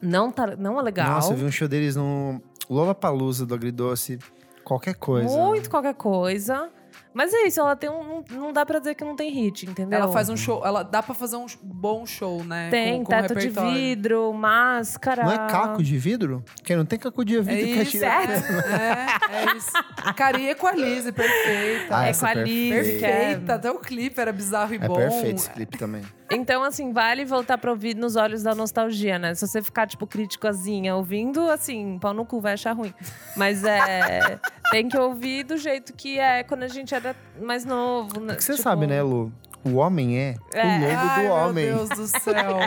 não, 0.00 0.30
tá, 0.30 0.56
não 0.56 0.78
é 0.78 0.82
legal. 0.82 1.10
Nossa, 1.10 1.32
eu 1.32 1.36
vi 1.36 1.44
um 1.44 1.50
show 1.50 1.68
deles 1.68 1.96
no 1.96 2.40
Lollapalooza 2.68 3.46
do 3.46 3.54
Agridoce. 3.54 4.18
Qualquer 4.62 4.94
coisa. 4.94 5.36
Muito 5.36 5.68
qualquer 5.68 5.94
coisa. 5.94 6.70
Mas 7.14 7.32
é 7.32 7.46
isso, 7.46 7.60
ela 7.60 7.76
tem 7.76 7.88
um. 7.88 8.24
Não 8.30 8.52
dá 8.52 8.66
pra 8.66 8.78
dizer 8.80 8.94
que 8.96 9.04
não 9.04 9.14
tem 9.14 9.30
hit, 9.30 9.66
entendeu? 9.66 9.98
Ela 9.98 10.12
faz 10.12 10.28
um 10.28 10.36
show, 10.36 10.62
ela 10.66 10.82
dá 10.82 11.02
pra 11.02 11.14
fazer 11.14 11.36
um 11.36 11.46
bom 11.62 12.04
show, 12.04 12.42
né? 12.42 12.68
Tem 12.70 12.98
com, 12.98 13.04
com 13.04 13.10
teto 13.22 13.34
de 13.36 13.48
vidro, 13.50 14.32
máscara. 14.32 15.22
Não 15.24 15.32
é 15.32 15.46
caco 15.48 15.82
de 15.82 15.96
vidro? 15.96 16.44
Quem 16.64 16.76
não 16.76 16.84
tem 16.84 16.98
caco 16.98 17.24
de 17.24 17.38
É 17.38 17.40
vidro 17.40 17.64
que 17.66 17.96
isso, 17.96 18.04
atira. 18.04 18.32
é, 19.32 19.44
é 19.52 19.56
isso. 19.56 19.70
Cara, 20.16 20.38
e 20.40 20.50
Equalize, 20.50 21.12
perfeita. 21.12 21.96
Ah, 21.96 22.04
É 22.06 22.08
é 22.08 22.10
Equalize, 22.10 22.70
perfeita. 22.74 23.06
é- 23.06 23.24
Perfeita, 23.24 23.54
até 23.54 23.70
o 23.70 23.78
clipe 23.78 24.20
era 24.20 24.32
bizarro 24.32 24.74
e 24.74 24.76
É 24.76 24.86
bom. 24.88 24.96
perfeito 24.96 25.36
esse 25.36 25.50
clipe 25.50 25.78
também. 25.78 26.02
Então, 26.30 26.64
assim, 26.64 26.92
vale 26.92 27.24
voltar 27.24 27.58
pra 27.58 27.70
ouvir 27.70 27.94
nos 27.94 28.16
olhos 28.16 28.42
da 28.42 28.54
nostalgia, 28.54 29.18
né? 29.18 29.34
Se 29.34 29.46
você 29.46 29.62
ficar, 29.62 29.86
tipo, 29.86 30.06
criticazinha 30.06 30.96
ouvindo, 30.96 31.48
assim, 31.50 31.98
pau 32.00 32.12
no 32.14 32.24
cu 32.24 32.40
vai 32.40 32.54
achar 32.54 32.72
ruim. 32.72 32.92
Mas 33.36 33.62
é. 33.62 34.40
Tem 34.70 34.88
que 34.88 34.96
ouvir 34.98 35.44
do 35.44 35.56
jeito 35.56 35.92
que 35.92 36.18
é 36.18 36.42
quando 36.42 36.62
a 36.62 36.68
gente 36.68 36.94
era 36.94 37.14
mais 37.40 37.64
novo. 37.64 38.20
né? 38.20 38.28
Porque 38.34 38.42
você 38.42 38.52
Tipo, 38.52 38.62
sabe, 38.62 38.86
né, 38.86 39.02
Lu? 39.02 39.32
O 39.64 39.76
homem 39.76 40.18
é, 40.18 40.34
É. 40.52 40.62
o 40.62 40.80
lobo 40.80 40.96
Ai, 40.98 41.26
do 41.26 41.32
homem. 41.32 41.64
meu 41.66 41.76
Deus 41.76 41.88
do 41.90 42.06
céu. 42.20 42.58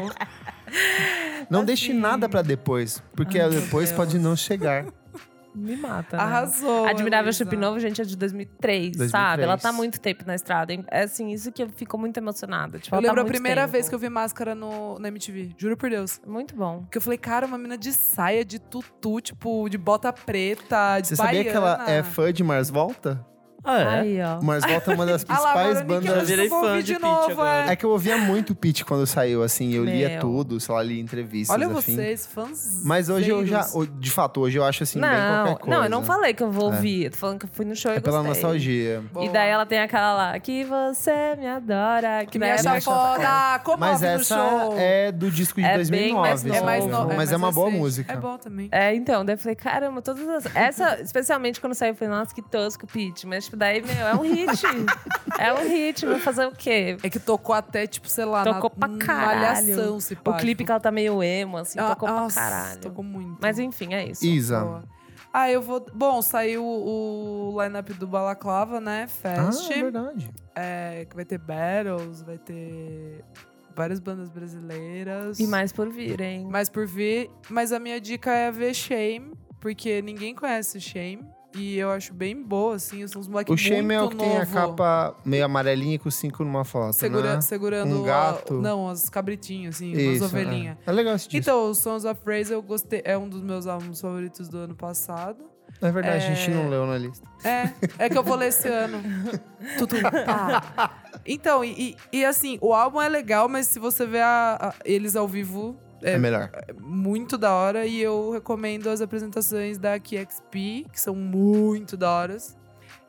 Não 1.50 1.64
deixe 1.64 1.92
Assim. 1.92 2.00
nada 2.00 2.28
pra 2.28 2.42
depois, 2.42 3.02
porque 3.16 3.40
Ai, 3.40 3.50
depois 3.50 3.90
Deus. 3.90 3.98
pode 3.98 4.20
não 4.20 4.36
chegar. 4.36 4.86
Me 5.56 5.76
mata. 5.76 6.18
né? 6.18 6.24
Arrasou. 6.24 6.86
Admirável. 6.86 7.32
Chip 7.34 7.56
Novo, 7.56 7.80
gente, 7.80 8.02
é 8.02 8.06
de 8.06 8.16
2003, 8.16 8.98
2003. 8.98 9.12
sabe? 9.12 9.44
Ela 9.44 9.58
tá 9.58 9.70
há 9.70 9.74
muito 9.74 10.00
tempo 10.00 10.24
na 10.28 10.36
estrada. 10.36 10.74
É 10.92 11.04
assim, 11.04 11.30
isso 11.32 11.52
que 11.52 11.64
eu 11.64 11.70
fico 11.70 11.98
muito 11.98 12.18
emocionada. 12.18 12.78
Tipo, 12.80 12.96
Eu 12.96 13.02
tá 13.02 13.08
lembro 13.08 13.22
há 13.22 13.24
a 13.24 13.28
primeira 13.28 13.62
tempo. 13.62 13.72
vez 13.72 13.90
que 13.90 13.96
eu 13.96 14.00
vi 14.00 14.10
máscara 14.10 14.54
no, 14.54 15.00
na 15.00 15.08
MTV. 15.08 15.56
Juro 15.58 15.76
por 15.78 15.90
Deus. 15.90 16.22
Muito 16.26 16.56
bom. 16.56 16.82
Porque 16.82 16.98
eu 16.98 17.02
falei, 17.02 17.18
cara, 17.18 17.46
uma 17.48 17.58
mina 17.58 17.78
de 17.78 17.92
saia, 17.94 18.46
de 18.46 18.60
tutu, 18.60 19.20
tipo, 19.22 19.68
de 19.70 19.78
bota 19.78 20.14
preta, 20.14 21.00
de 21.00 21.08
Você 21.10 21.16
sabia 21.16 21.44
que 21.44 21.50
ela 21.50 21.76
baiana. 21.78 21.92
é 21.92 22.04
fã 22.04 22.32
de 22.32 22.44
Mars 22.44 22.70
Volta? 22.70 23.26
Ah, 23.70 23.82
é? 23.82 24.00
Aí, 24.00 24.22
ó. 24.22 24.42
Mars 24.42 24.64
Volta 24.66 24.92
é 24.92 24.96
uma 24.96 25.06
das 25.06 25.24
lá, 25.28 25.36
principais 25.36 25.82
Veronique, 25.82 25.94
eu 25.94 26.02
Já 26.02 26.12
bandas. 26.14 26.30
virei 26.30 26.50
fã 26.50 26.78
de 26.78 26.84
de 26.94 27.00
novo, 27.00 27.32
agora. 27.32 27.66
é. 27.70 27.74
É 27.74 27.76
que 27.76 27.86
eu 27.86 27.90
ouvia 27.90 28.18
muito 28.18 28.56
Pitty 28.56 28.86
quando 28.86 29.06
saiu, 29.06 29.44
assim, 29.44 29.74
eu 29.74 29.84
lia 29.84 30.10
Meu. 30.10 30.20
tudo, 30.22 30.60
sei 30.60 30.74
lá, 30.74 30.82
lia 30.82 31.02
entrevistas, 31.02 31.54
Olha 31.54 31.68
assim. 31.68 31.96
vocês, 31.96 32.26
fãs. 32.26 32.82
Mas 32.86 33.10
hoje 33.10 33.30
eu 33.30 33.46
já, 33.46 33.66
de 34.00 34.10
fato, 34.12 34.40
hoje 34.42 34.58
eu 34.58 34.64
acho 34.64 34.84
assim, 34.84 35.00
bem 35.02 35.10
não, 35.10 35.46
qualquer 35.46 35.62
coisa. 35.64 35.78
não, 35.78 35.84
eu 35.84 35.90
não 35.90 36.04
falei 36.04 36.34
que 36.34 36.42
eu 36.44 36.50
vou 36.52 36.72
É. 36.72 36.76
ouvir. 36.76 37.04
Eu 37.06 37.12
tô 37.12 37.18
falando 37.18 37.40
que 37.40 37.46
eu 37.46 37.50
fui 37.52 37.66
no 37.66 37.76
show 37.76 37.92
É 37.92 37.98
e 37.98 38.00
pela 38.02 38.18
gostei. 38.24 38.34
nostalgia. 38.42 39.04
E 39.22 39.30
daí 39.30 39.50
ela 39.50 39.66
tem 39.66 39.80
aquela 39.80 40.14
lá, 40.14 40.40
que 40.40 40.64
você 40.64 41.36
me 41.38 41.48
adora. 41.48 42.26
Que 42.26 42.40
me 42.40 42.50
acha 42.50 42.80
foda, 42.82 43.60
como 43.64 43.80
Mas 43.80 44.02
no 44.02 44.08
essa 44.08 44.36
show. 44.36 44.76
é 44.78 45.12
do 45.12 45.30
disco 45.30 45.60
de 45.62 45.68
É 45.68 45.78
bem 45.84 46.14
2009. 46.16 46.62
mais 46.64 46.84
só. 46.84 46.90
novo. 46.90 47.12
É 47.12 47.16
mais. 47.16 47.18
Mas 47.18 47.32
é, 47.32 47.38
mais 47.38 47.44
uma 47.44 47.52
boa 47.52 47.70
música. 47.70 48.14
É 48.14 48.16
bom 48.16 48.38
também. 48.38 48.70
É, 48.72 48.96
então, 48.96 49.26
daí 49.26 49.36
eu 49.36 49.40
falei, 49.40 49.56
caramba, 49.56 50.02
todas 50.02 50.28
as... 50.28 50.56
Essa, 50.56 51.02
especialmente 51.02 51.60
quando 51.60 51.74
saiu, 51.74 51.92
eu 51.92 51.96
falei, 51.96 52.14
nossa, 52.14 52.34
que 52.34 52.42
tosco, 52.42 52.88
Pete. 52.88 53.26
Mas, 53.28 53.46
tipo, 53.46 53.57
daí, 53.58 53.82
meu, 53.82 54.08
é 54.08 54.16
um 54.16 54.22
hit. 54.22 54.62
é 55.40 55.54
um 55.54 55.68
hit, 55.68 56.06
vou 56.06 56.20
fazer 56.20 56.46
o 56.46 56.52
quê? 56.52 56.98
É 57.04 57.10
que 57.10 57.20
tocou 57.20 57.54
até, 57.56 57.86
tipo, 57.88 58.08
sei 58.08 58.26
lá, 58.26 58.44
Tocou 58.44 58.72
na 58.78 58.88
pra 58.88 58.98
caralho. 58.98 59.40
malhação, 59.42 60.00
se 60.00 60.14
O 60.14 60.18
pá, 60.18 60.38
clipe 60.38 60.58
tipo. 60.60 60.66
que 60.66 60.72
ela 60.72 60.80
tá 60.80 60.92
meio 60.92 61.22
emo, 61.24 61.58
assim, 61.58 61.80
Ah, 61.80 61.90
tocou 61.90 62.08
nossa, 62.10 62.40
pra 62.40 62.50
caralho. 62.50 62.80
Tocou 62.82 63.04
muito. 63.04 63.38
Mas 63.42 63.60
enfim, 63.60 63.94
é 63.94 64.06
isso. 64.08 64.26
Isa. 64.26 64.60
Boa. 64.62 64.84
Ah, 65.34 65.52
eu 65.52 65.62
vou... 65.62 65.86
Bom, 65.94 66.22
saiu 66.22 66.64
o 66.66 67.56
line-up 67.62 67.94
do 67.94 68.08
Balaclava, 68.08 68.80
né? 68.80 69.04
Ah, 69.24 69.52
Fest. 69.52 69.70
é 69.70 69.82
verdade. 69.84 70.30
É, 70.56 71.06
que 71.08 71.16
vai 71.16 71.26
ter 71.26 71.38
battles, 71.38 72.24
vai 72.24 72.38
ter 72.40 73.24
várias 73.76 74.00
bandas 74.00 74.30
brasileiras. 74.30 75.40
E 75.40 75.46
mais 75.46 75.72
por 75.72 75.90
vir, 75.92 76.20
hein? 76.22 76.48
Mais 76.50 76.70
por 76.70 76.88
vir. 76.88 77.30
Mas 77.50 77.72
a 77.72 77.78
minha 77.80 78.02
dica 78.02 78.32
é 78.32 78.50
ver 78.52 78.74
Shame, 78.74 79.34
porque 79.60 80.02
ninguém 80.02 80.34
conhece 80.34 80.80
Shame. 80.82 81.24
E 81.56 81.78
eu 81.78 81.90
acho 81.92 82.14
bem 82.14 82.42
boa, 82.42 82.76
assim. 82.76 83.08
São 83.08 83.20
uns 83.22 83.28
moleques 83.28 83.50
O 83.52 83.54
muito 83.56 83.64
Shame 83.64 83.94
é 83.94 84.02
o 84.02 84.10
que 84.10 84.16
tem 84.18 84.36
a 84.38 84.40
novo. 84.40 84.54
capa 84.54 85.16
meio 85.26 85.46
amarelinha 85.46 85.98
com 85.98 86.12
cinco 86.12 86.44
numa 86.44 86.64
foto, 86.64 86.94
Segura- 86.94 87.36
né? 87.36 87.42
Segurando. 87.42 88.00
Um 88.02 88.04
gato. 88.04 88.58
a- 88.58 88.62
não, 88.62 88.90
as 88.90 89.10
cabritinhas, 89.10 89.76
assim, 89.76 89.92
Isso, 89.94 90.24
as 90.26 90.32
ovelhinhas. 90.32 90.78
É. 90.86 90.90
é 90.90 90.94
legal 90.94 91.16
esse 91.16 91.28
disco. 91.30 91.38
Então, 91.38 91.70
o 91.70 91.74
Sons 91.74 92.06
of 92.06 92.22
Praise 92.22 92.52
eu 92.52 92.62
gostei. 92.62 93.02
É 93.04 93.18
um 93.18 93.28
dos 93.28 93.42
meus 93.42 93.66
álbuns 93.66 94.00
favoritos 94.02 94.48
do 94.50 94.58
ano 94.58 94.76
passado. 94.76 95.46
é 95.82 95.92
verdade, 95.92 96.26
a 96.26 96.30
é- 96.30 96.36
gente 96.36 96.52
não 96.56 96.70
leu 96.70 96.86
na 96.86 96.98
lista. 96.98 97.28
É, 97.44 97.72
é 98.06 98.10
que 98.10 98.18
eu 98.18 98.24
vou 98.24 98.36
ler 98.36 98.48
esse 98.50 98.68
ano. 98.68 99.02
Tutu. 99.80 99.96
Ah. 100.28 100.92
Então, 101.26 101.64
e, 101.64 101.96
e- 102.12 102.18
e 102.20 102.26
assim, 102.26 102.58
o 102.62 102.74
álbum 102.74 103.02
é 103.02 103.10
legal, 103.10 103.48
mas 103.50 103.68
se 103.68 103.80
você 103.80 104.06
ver 104.06 104.22
a- 104.22 104.58
a- 104.62 104.74
eles 104.86 105.16
ao 105.16 105.28
vivo, 105.28 105.78
É, 106.02 106.14
é, 106.14 106.18
melhor. 106.18 106.52
muito 106.80 107.38
da 107.38 107.54
hora. 107.54 107.86
E 107.86 108.02
eu 108.02 108.32
recomendo 108.32 108.90
as 108.90 109.02
apresentações 109.02 109.78
da 109.78 110.00
KXP, 110.00 110.86
que 110.92 111.00
são 111.00 111.16
muito 111.16 111.98
da 111.98 112.12
horas. 112.12 112.58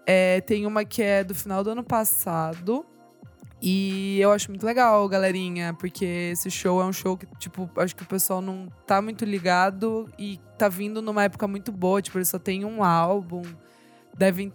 É, 0.06 0.40
tem 0.40 0.66
uma 0.66 0.84
que 0.84 1.02
é 1.02 1.22
do 1.22 1.34
final 1.34 1.62
do 1.62 1.70
ano 1.70 1.84
passado. 1.84 2.84
E 3.60 4.20
eu 4.20 4.30
acho 4.30 4.50
muito 4.50 4.64
legal, 4.64 5.08
galerinha, 5.08 5.74
porque 5.74 6.04
esse 6.32 6.48
show 6.48 6.80
é 6.80 6.84
um 6.84 6.92
show 6.92 7.16
que, 7.16 7.26
tipo, 7.38 7.68
acho 7.76 7.94
que 7.94 8.04
o 8.04 8.06
pessoal 8.06 8.40
não 8.40 8.68
tá 8.86 9.02
muito 9.02 9.24
ligado 9.24 10.08
e 10.16 10.38
tá 10.56 10.68
vindo 10.68 11.02
numa 11.02 11.24
época 11.24 11.48
muito 11.48 11.72
boa. 11.72 12.00
Tipo, 12.00 12.18
eles 12.18 12.28
só 12.28 12.38
tem 12.38 12.64
um 12.64 12.84
álbum, 12.84 13.42
devem 14.16 14.52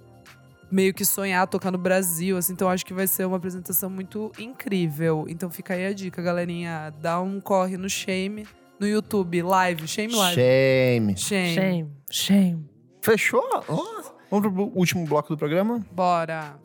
meio 0.74 0.92
que 0.92 1.06
sonhar 1.06 1.48
tocar 1.48 1.72
no 1.72 1.78
Brasil, 1.78 2.36
assim, 2.36 2.54
então 2.54 2.68
acho 2.68 2.84
que 2.84 2.96
vai 2.96 3.06
ser 3.06 3.28
uma 3.28 3.38
apresentação 3.38 3.92
muito 3.92 4.32
incrível. 4.40 5.26
Então 5.30 5.50
fica 5.52 5.76
aí 5.76 5.86
a 5.86 5.94
dica, 5.94 6.20
galerinha, 6.20 6.92
dá 7.00 7.22
um 7.22 7.40
corre 7.40 7.78
no 7.78 7.88
Shame, 7.88 8.48
no 8.80 8.88
YouTube, 8.88 9.44
live, 9.44 9.88
Shame 9.88 10.16
Live. 10.16 10.36
Shame. 10.36 11.18
Shame. 11.18 11.62
Shame, 11.62 11.92
shame. 12.10 12.70
Fechou? 13.02 13.44
Ó, 13.68 14.04
Vamos 14.32 14.52
pro 14.52 14.72
último 14.76 15.06
bloco 15.06 15.30
do 15.30 15.38
programa? 15.38 15.86
Bora. 15.92 16.56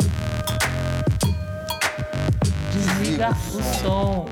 Desliga 2.72 3.28
o 3.30 3.62
som. 3.74 4.26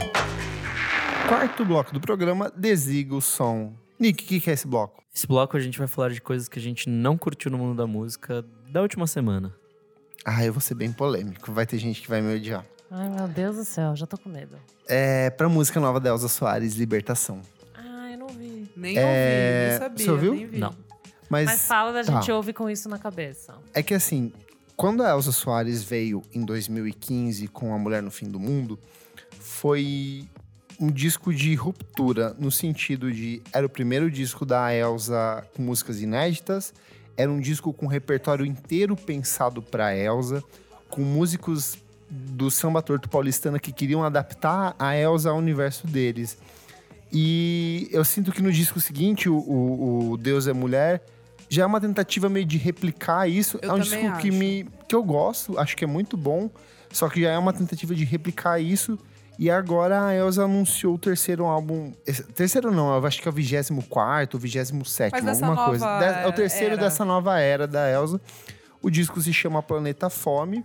Quarto 1.28 1.65
bloco 1.66 1.93
do 1.93 2.01
programa, 2.01 2.51
Desliga 2.57 3.15
o 3.15 3.20
Som. 3.20 3.74
Nick, 3.98 4.24
o 4.24 4.27
que, 4.27 4.40
que 4.40 4.48
é 4.48 4.53
esse 4.55 4.66
bloco? 4.66 5.03
Esse 5.15 5.27
bloco 5.27 5.57
a 5.57 5.61
gente 5.61 5.78
vai 5.78 5.89
falar 5.89 6.11
de 6.11 6.20
coisas 6.23 6.48
que 6.48 6.59
a 6.59 6.62
gente 6.62 6.89
não 6.89 7.19
curtiu 7.19 7.51
no 7.51 7.59
mundo 7.59 7.77
da 7.77 7.86
música 7.86 8.44
da 8.70 8.81
última 8.81 9.07
semana. 9.07 9.55
Ah, 10.28 10.44
eu 10.44 10.53
vou 10.53 10.61
ser 10.61 10.74
bem 10.74 10.90
polêmico. 10.90 11.53
Vai 11.53 11.65
ter 11.66 11.78
gente 11.78 12.03
que 12.03 12.09
vai 12.09 12.20
me 12.20 12.35
odiar. 12.35 12.65
Ai, 12.90 13.09
meu 13.09 13.28
Deus 13.28 13.57
do 13.57 13.65
céu, 13.65 13.94
já 13.94 14.07
tô 14.07 14.19
com 14.19 14.28
medo. 14.28 14.57
É 14.89 15.31
pra 15.31 15.48
música 15.48 15.78
nova 15.78 16.01
da 16.01 16.11
Elza 16.11 16.27
Soares, 16.28 16.74
Libertação. 16.74 17.40
Ai, 17.74 18.15
eu 18.15 18.19
não 18.19 18.28
vi. 18.28 18.69
Nem 18.77 18.97
É, 18.98 19.03
ouvi, 19.05 19.70
nem 19.70 19.78
sabia. 19.78 20.05
você 20.05 20.11
ouviu? 20.11 20.35
Nem 20.35 20.47
vi. 20.47 20.59
Não. 20.59 20.74
Mas, 21.31 21.47
Mas 21.47 21.61
fala 21.62 21.93
da 21.93 22.03
tá. 22.05 22.12
gente 22.20 22.31
ouvir 22.32 22.53
com 22.55 22.69
isso 22.69 22.89
na 22.89 22.98
cabeça. 22.98 23.55
é 23.73 23.82
que 23.82 23.94
assim, 23.94 24.32
quando 24.77 25.03
a 25.03 25.11
Elza 25.11 25.31
Soares 25.32 25.82
veio 25.85 26.23
em 26.35 26.44
2015 26.44 27.47
com 27.48 27.73
A 27.73 27.78
Mulher 27.78 28.03
no 28.03 28.11
Fim 28.11 28.27
do 28.28 28.39
Mundo, 28.40 28.78
foi 29.40 30.28
um 30.78 30.89
disco 30.90 31.32
de 31.32 31.55
ruptura, 31.55 32.35
no 32.39 32.51
sentido 32.51 33.11
de 33.12 33.43
era 33.53 33.65
o 33.65 33.69
primeiro 33.69 34.11
disco 34.11 34.44
da 34.44 34.73
Elza 34.74 35.44
com 35.57 35.62
músicas 35.62 36.01
inéditas, 36.01 36.74
era 37.16 37.30
um 37.30 37.40
disco 37.40 37.72
com 37.72 37.86
repertório 37.86 38.44
inteiro 38.44 38.94
pensado 38.97 39.62
para 39.62 39.97
Elza, 39.97 40.43
com 40.88 41.01
músicos 41.02 41.76
do 42.10 42.51
samba 42.51 42.80
torto 42.82 43.09
paulistana 43.09 43.59
que 43.59 43.72
queriam 43.72 44.05
adaptar 44.05 44.74
a 44.78 44.97
Elza 44.97 45.30
ao 45.30 45.36
universo 45.38 45.86
deles. 45.86 46.38
E 47.12 47.88
eu 47.93 48.05
sinto 48.05 48.32
que 48.32 48.43
no 48.43 48.52
disco 48.52 48.80
seguinte, 48.80 49.28
o, 49.28 49.36
o- 49.36 50.10
o 50.12 50.16
Deus 50.16 50.47
é 50.47 50.52
Mulher, 50.52 51.02
já 51.48 51.62
é 51.62 51.66
uma 51.66 51.80
tentativa 51.80 52.28
meio 52.28 52.44
de 52.44 52.59
replicar 52.59 53.28
isso. 53.28 53.59
Eu 53.62 53.70
é 53.70 53.72
um 53.72 53.76
disco 53.80 53.97
que, 54.20 54.30
me, 54.30 54.68
que 54.88 54.94
eu 54.94 55.02
gosto, 55.02 55.59
acho 55.59 55.76
que 55.76 55.84
é 55.84 55.86
muito 55.86 56.16
bom, 56.16 56.51
só 56.90 57.09
que 57.09 57.22
já 57.22 57.30
é 57.30 57.38
uma 57.38 57.52
tentativa 57.52 57.94
de 57.94 58.05
replicar 58.05 58.60
isso. 58.60 58.98
E 59.38 59.50
agora 59.50 60.06
a 60.06 60.14
Elza 60.14 60.44
anunciou 60.44 60.94
o 60.94 60.98
terceiro 60.98 61.44
álbum. 61.44 61.92
Terceiro 62.34 62.70
não, 62.70 62.94
eu 62.96 63.06
acho 63.06 63.20
que 63.20 63.28
é 63.28 63.30
o 63.30 63.34
24, 63.34 64.38
27, 64.38 65.12
Mas 65.12 65.24
dessa 65.24 65.46
alguma 65.46 65.66
coisa. 65.66 65.98
De- 65.98 66.24
é 66.24 66.26
o 66.26 66.32
terceiro 66.32 66.74
era. 66.74 66.82
dessa 66.82 67.04
nova 67.04 67.38
era 67.38 67.66
da 67.66 67.90
Elza. 67.90 68.20
O 68.82 68.90
disco 68.90 69.20
se 69.20 69.32
chama 69.32 69.62
Planeta 69.62 70.08
Fome. 70.08 70.64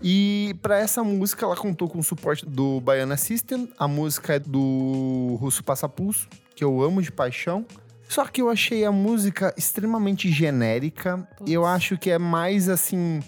E 0.00 0.54
para 0.62 0.78
essa 0.78 1.02
música 1.02 1.44
ela 1.44 1.56
contou 1.56 1.88
com 1.88 1.98
o 1.98 2.02
suporte 2.04 2.46
do 2.46 2.80
Baiana 2.80 3.16
System. 3.16 3.68
A 3.78 3.88
música 3.88 4.34
é 4.34 4.38
do 4.38 5.36
Russo 5.40 5.62
Passapulso, 5.64 6.28
que 6.54 6.62
eu 6.62 6.80
amo 6.80 7.02
de 7.02 7.10
paixão. 7.10 7.66
Só 8.08 8.24
que 8.24 8.40
eu 8.40 8.48
achei 8.48 8.84
a 8.84 8.92
música 8.92 9.52
extremamente 9.56 10.30
genérica. 10.30 11.28
E 11.44 11.52
eu 11.52 11.66
acho 11.66 11.98
que 11.98 12.10
é 12.10 12.18
mais 12.18 12.68
assim. 12.68 13.20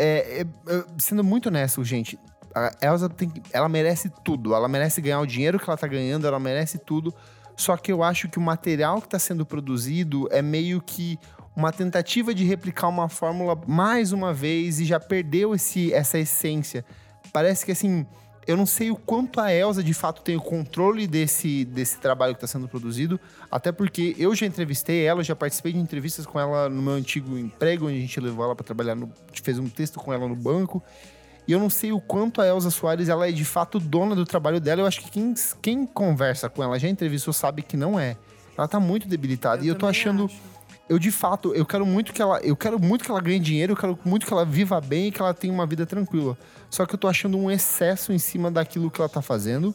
é- 0.00 0.42
é- 0.42 0.72
é- 0.76 0.84
sendo 0.98 1.24
muito 1.24 1.48
honesto, 1.48 1.82
gente, 1.84 2.16
a 2.58 2.86
Elsa 2.86 3.08
tem, 3.08 3.32
ela 3.52 3.68
merece 3.68 4.10
tudo. 4.24 4.54
Ela 4.54 4.68
merece 4.68 5.00
ganhar 5.00 5.20
o 5.20 5.26
dinheiro 5.26 5.58
que 5.58 5.68
ela 5.68 5.76
tá 5.76 5.86
ganhando, 5.86 6.26
ela 6.26 6.40
merece 6.40 6.78
tudo. 6.78 7.14
Só 7.56 7.76
que 7.76 7.90
eu 7.90 8.02
acho 8.02 8.28
que 8.28 8.38
o 8.38 8.42
material 8.42 9.00
que 9.00 9.06
está 9.06 9.18
sendo 9.18 9.44
produzido 9.44 10.28
é 10.30 10.42
meio 10.42 10.80
que 10.80 11.18
uma 11.56 11.72
tentativa 11.72 12.32
de 12.32 12.44
replicar 12.44 12.88
uma 12.88 13.08
fórmula 13.08 13.60
mais 13.66 14.12
uma 14.12 14.32
vez 14.32 14.78
e 14.78 14.84
já 14.84 15.00
perdeu 15.00 15.54
esse, 15.54 15.92
essa 15.92 16.18
essência. 16.18 16.84
Parece 17.32 17.66
que 17.66 17.72
assim, 17.72 18.06
eu 18.46 18.56
não 18.56 18.64
sei 18.64 18.90
o 18.90 18.96
quanto 18.96 19.40
a 19.40 19.52
Elsa 19.52 19.82
de 19.82 19.92
fato 19.92 20.22
tem 20.22 20.34
o 20.34 20.40
controle 20.40 21.06
desse, 21.06 21.66
desse 21.66 21.98
trabalho 21.98 22.32
que 22.32 22.38
está 22.38 22.46
sendo 22.46 22.66
produzido, 22.66 23.20
até 23.50 23.70
porque 23.70 24.16
eu 24.18 24.34
já 24.34 24.46
entrevistei 24.46 25.04
ela, 25.04 25.22
já 25.22 25.36
participei 25.36 25.72
de 25.72 25.78
entrevistas 25.78 26.24
com 26.24 26.40
ela 26.40 26.68
no 26.68 26.80
meu 26.80 26.94
antigo 26.94 27.36
emprego, 27.36 27.88
onde 27.88 27.98
a 27.98 28.00
gente 28.00 28.18
levou 28.20 28.44
ela 28.44 28.54
para 28.56 28.64
trabalhar, 28.64 28.94
no, 28.94 29.12
fez 29.42 29.58
um 29.58 29.68
texto 29.68 29.98
com 29.98 30.14
ela 30.14 30.26
no 30.26 30.36
banco. 30.36 30.82
E 31.48 31.52
eu 31.52 31.58
não 31.58 31.70
sei 31.70 31.92
o 31.92 32.00
quanto 32.00 32.42
a 32.42 32.46
Elsa 32.46 32.70
Soares 32.70 33.08
ela 33.08 33.26
é 33.26 33.32
de 33.32 33.44
fato 33.44 33.80
dona 33.80 34.14
do 34.14 34.26
trabalho 34.26 34.60
dela. 34.60 34.82
Eu 34.82 34.86
acho 34.86 35.00
que 35.00 35.10
quem, 35.10 35.34
quem 35.62 35.86
conversa 35.86 36.46
com 36.50 36.62
ela, 36.62 36.78
já 36.78 36.88
entrevistou, 36.88 37.32
sabe 37.32 37.62
que 37.62 37.74
não 37.74 37.98
é. 37.98 38.18
Ela 38.56 38.68
tá 38.68 38.78
muito 38.78 39.08
debilitada. 39.08 39.64
e 39.64 39.68
eu 39.68 39.74
tô 39.74 39.86
achando. 39.86 40.26
acho. 40.26 40.36
Eu, 40.90 40.98
de 40.98 41.10
fato, 41.10 41.54
eu 41.54 41.64
quero 41.64 41.86
muito 41.86 42.12
que 42.12 42.20
ela. 42.20 42.38
Eu 42.40 42.54
quero 42.54 42.78
muito 42.78 43.02
que 43.02 43.10
ela 43.10 43.20
ganhe 43.20 43.40
dinheiro, 43.40 43.72
eu 43.72 43.76
quero 43.78 43.98
muito 44.04 44.26
que 44.26 44.32
ela 44.32 44.44
viva 44.44 44.78
bem 44.78 45.06
e 45.06 45.10
que 45.10 45.22
ela 45.22 45.32
tenha 45.32 45.52
uma 45.52 45.64
vida 45.64 45.86
tranquila. 45.86 46.36
Só 46.68 46.84
que 46.84 46.94
eu 46.94 46.98
tô 46.98 47.08
achando 47.08 47.38
um 47.38 47.50
excesso 47.50 48.12
em 48.12 48.18
cima 48.18 48.50
daquilo 48.50 48.90
que 48.90 49.00
ela 49.00 49.08
tá 49.08 49.22
fazendo. 49.22 49.74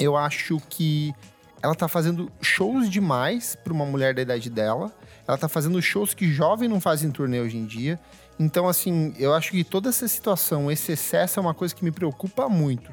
Eu 0.00 0.16
acho 0.16 0.60
que 0.68 1.14
ela 1.62 1.76
tá 1.76 1.86
fazendo 1.86 2.30
shows 2.40 2.90
demais 2.90 3.56
pra 3.62 3.72
uma 3.72 3.86
mulher 3.86 4.14
da 4.14 4.22
idade 4.22 4.50
dela. 4.50 4.92
Ela 5.26 5.38
tá 5.38 5.48
fazendo 5.48 5.80
shows 5.80 6.12
que 6.12 6.28
jovem 6.28 6.68
não 6.68 6.80
faz 6.80 7.04
em 7.04 7.10
turnê 7.10 7.40
hoje 7.40 7.56
em 7.56 7.66
dia. 7.66 8.00
Então, 8.38 8.68
assim, 8.68 9.12
eu 9.18 9.34
acho 9.34 9.50
que 9.50 9.64
toda 9.64 9.88
essa 9.88 10.06
situação, 10.06 10.70
esse 10.70 10.92
excesso 10.92 11.40
é 11.40 11.42
uma 11.42 11.54
coisa 11.54 11.74
que 11.74 11.84
me 11.84 11.90
preocupa 11.90 12.48
muito. 12.48 12.92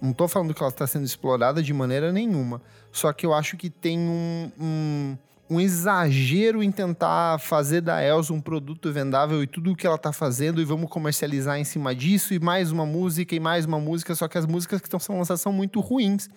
Não 0.00 0.12
tô 0.12 0.28
falando 0.28 0.52
que 0.52 0.60
ela 0.60 0.70
está 0.70 0.86
sendo 0.86 1.04
explorada 1.04 1.62
de 1.62 1.72
maneira 1.72 2.12
nenhuma. 2.12 2.60
Só 2.90 3.12
que 3.12 3.24
eu 3.24 3.32
acho 3.32 3.56
que 3.56 3.70
tem 3.70 3.98
um, 3.98 4.52
um, 4.60 5.18
um 5.48 5.60
exagero 5.60 6.62
em 6.62 6.70
tentar 6.70 7.38
fazer 7.38 7.80
da 7.80 8.04
Elsa 8.04 8.34
um 8.34 8.40
produto 8.40 8.92
vendável 8.92 9.42
e 9.42 9.46
tudo 9.46 9.72
o 9.72 9.76
que 9.76 9.86
ela 9.86 9.96
tá 9.96 10.12
fazendo 10.12 10.60
e 10.60 10.64
vamos 10.64 10.90
comercializar 10.90 11.56
em 11.56 11.64
cima 11.64 11.94
disso 11.94 12.34
e 12.34 12.38
mais 12.38 12.72
uma 12.72 12.84
música 12.84 13.34
e 13.34 13.40
mais 13.40 13.64
uma 13.64 13.78
música. 13.78 14.14
Só 14.14 14.28
que 14.28 14.36
as 14.36 14.44
músicas 14.44 14.80
que 14.80 14.88
estão 14.88 15.00
sendo 15.00 15.18
lançadas 15.18 15.40
são 15.40 15.52
muito 15.52 15.80
ruins. 15.80 16.28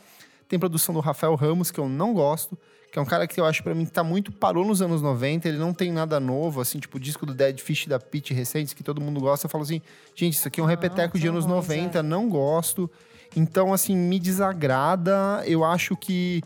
Tem 0.48 0.60
produção 0.60 0.94
do 0.94 1.02
Rafael 1.02 1.36
Ramos, 1.36 1.72
que 1.72 1.80
eu 1.80 1.90
não 1.90 2.14
gosto, 2.14 2.58
que 2.96 3.00
é 3.00 3.02
um 3.02 3.06
cara 3.06 3.28
que 3.28 3.38
eu 3.38 3.46
acho 3.46 3.62
pra 3.62 3.76
mim 3.76 3.84
que 3.84 3.92
tá 3.92 4.06
muito 4.06 4.32
parou 4.32 4.64
nos 4.64 4.82
anos 4.82 5.02
90, 5.02 5.50
ele 5.50 5.58
não 5.58 5.74
tem 5.74 5.92
nada 5.92 6.18
novo, 6.18 6.62
assim, 6.62 6.80
tipo 6.80 6.96
o 6.96 7.00
disco 7.00 7.26
do 7.26 7.34
Dead 7.34 7.60
Fish 7.60 7.88
da 7.88 8.00
Pitty 8.00 8.34
recentes, 8.34 8.74
que 8.74 8.82
todo 8.82 9.02
mundo 9.02 9.20
gosta, 9.20 9.48
eu 9.48 9.50
falo 9.50 9.66
assim, 9.66 9.82
gente, 10.16 10.36
isso 10.36 10.48
aqui 10.48 10.62
é 10.62 10.64
um 10.64 10.66
repeteco 10.66 11.18
de 11.18 11.26
são 11.26 11.34
anos 11.34 11.46
bons, 11.46 11.56
90, 11.56 12.02
não 12.02 12.30
gosto. 12.30 12.90
Então, 13.36 13.74
assim, 13.74 13.98
me 13.98 14.18
desagrada. 14.18 15.44
Eu 15.46 15.66
acho 15.66 15.98
que 15.98 16.42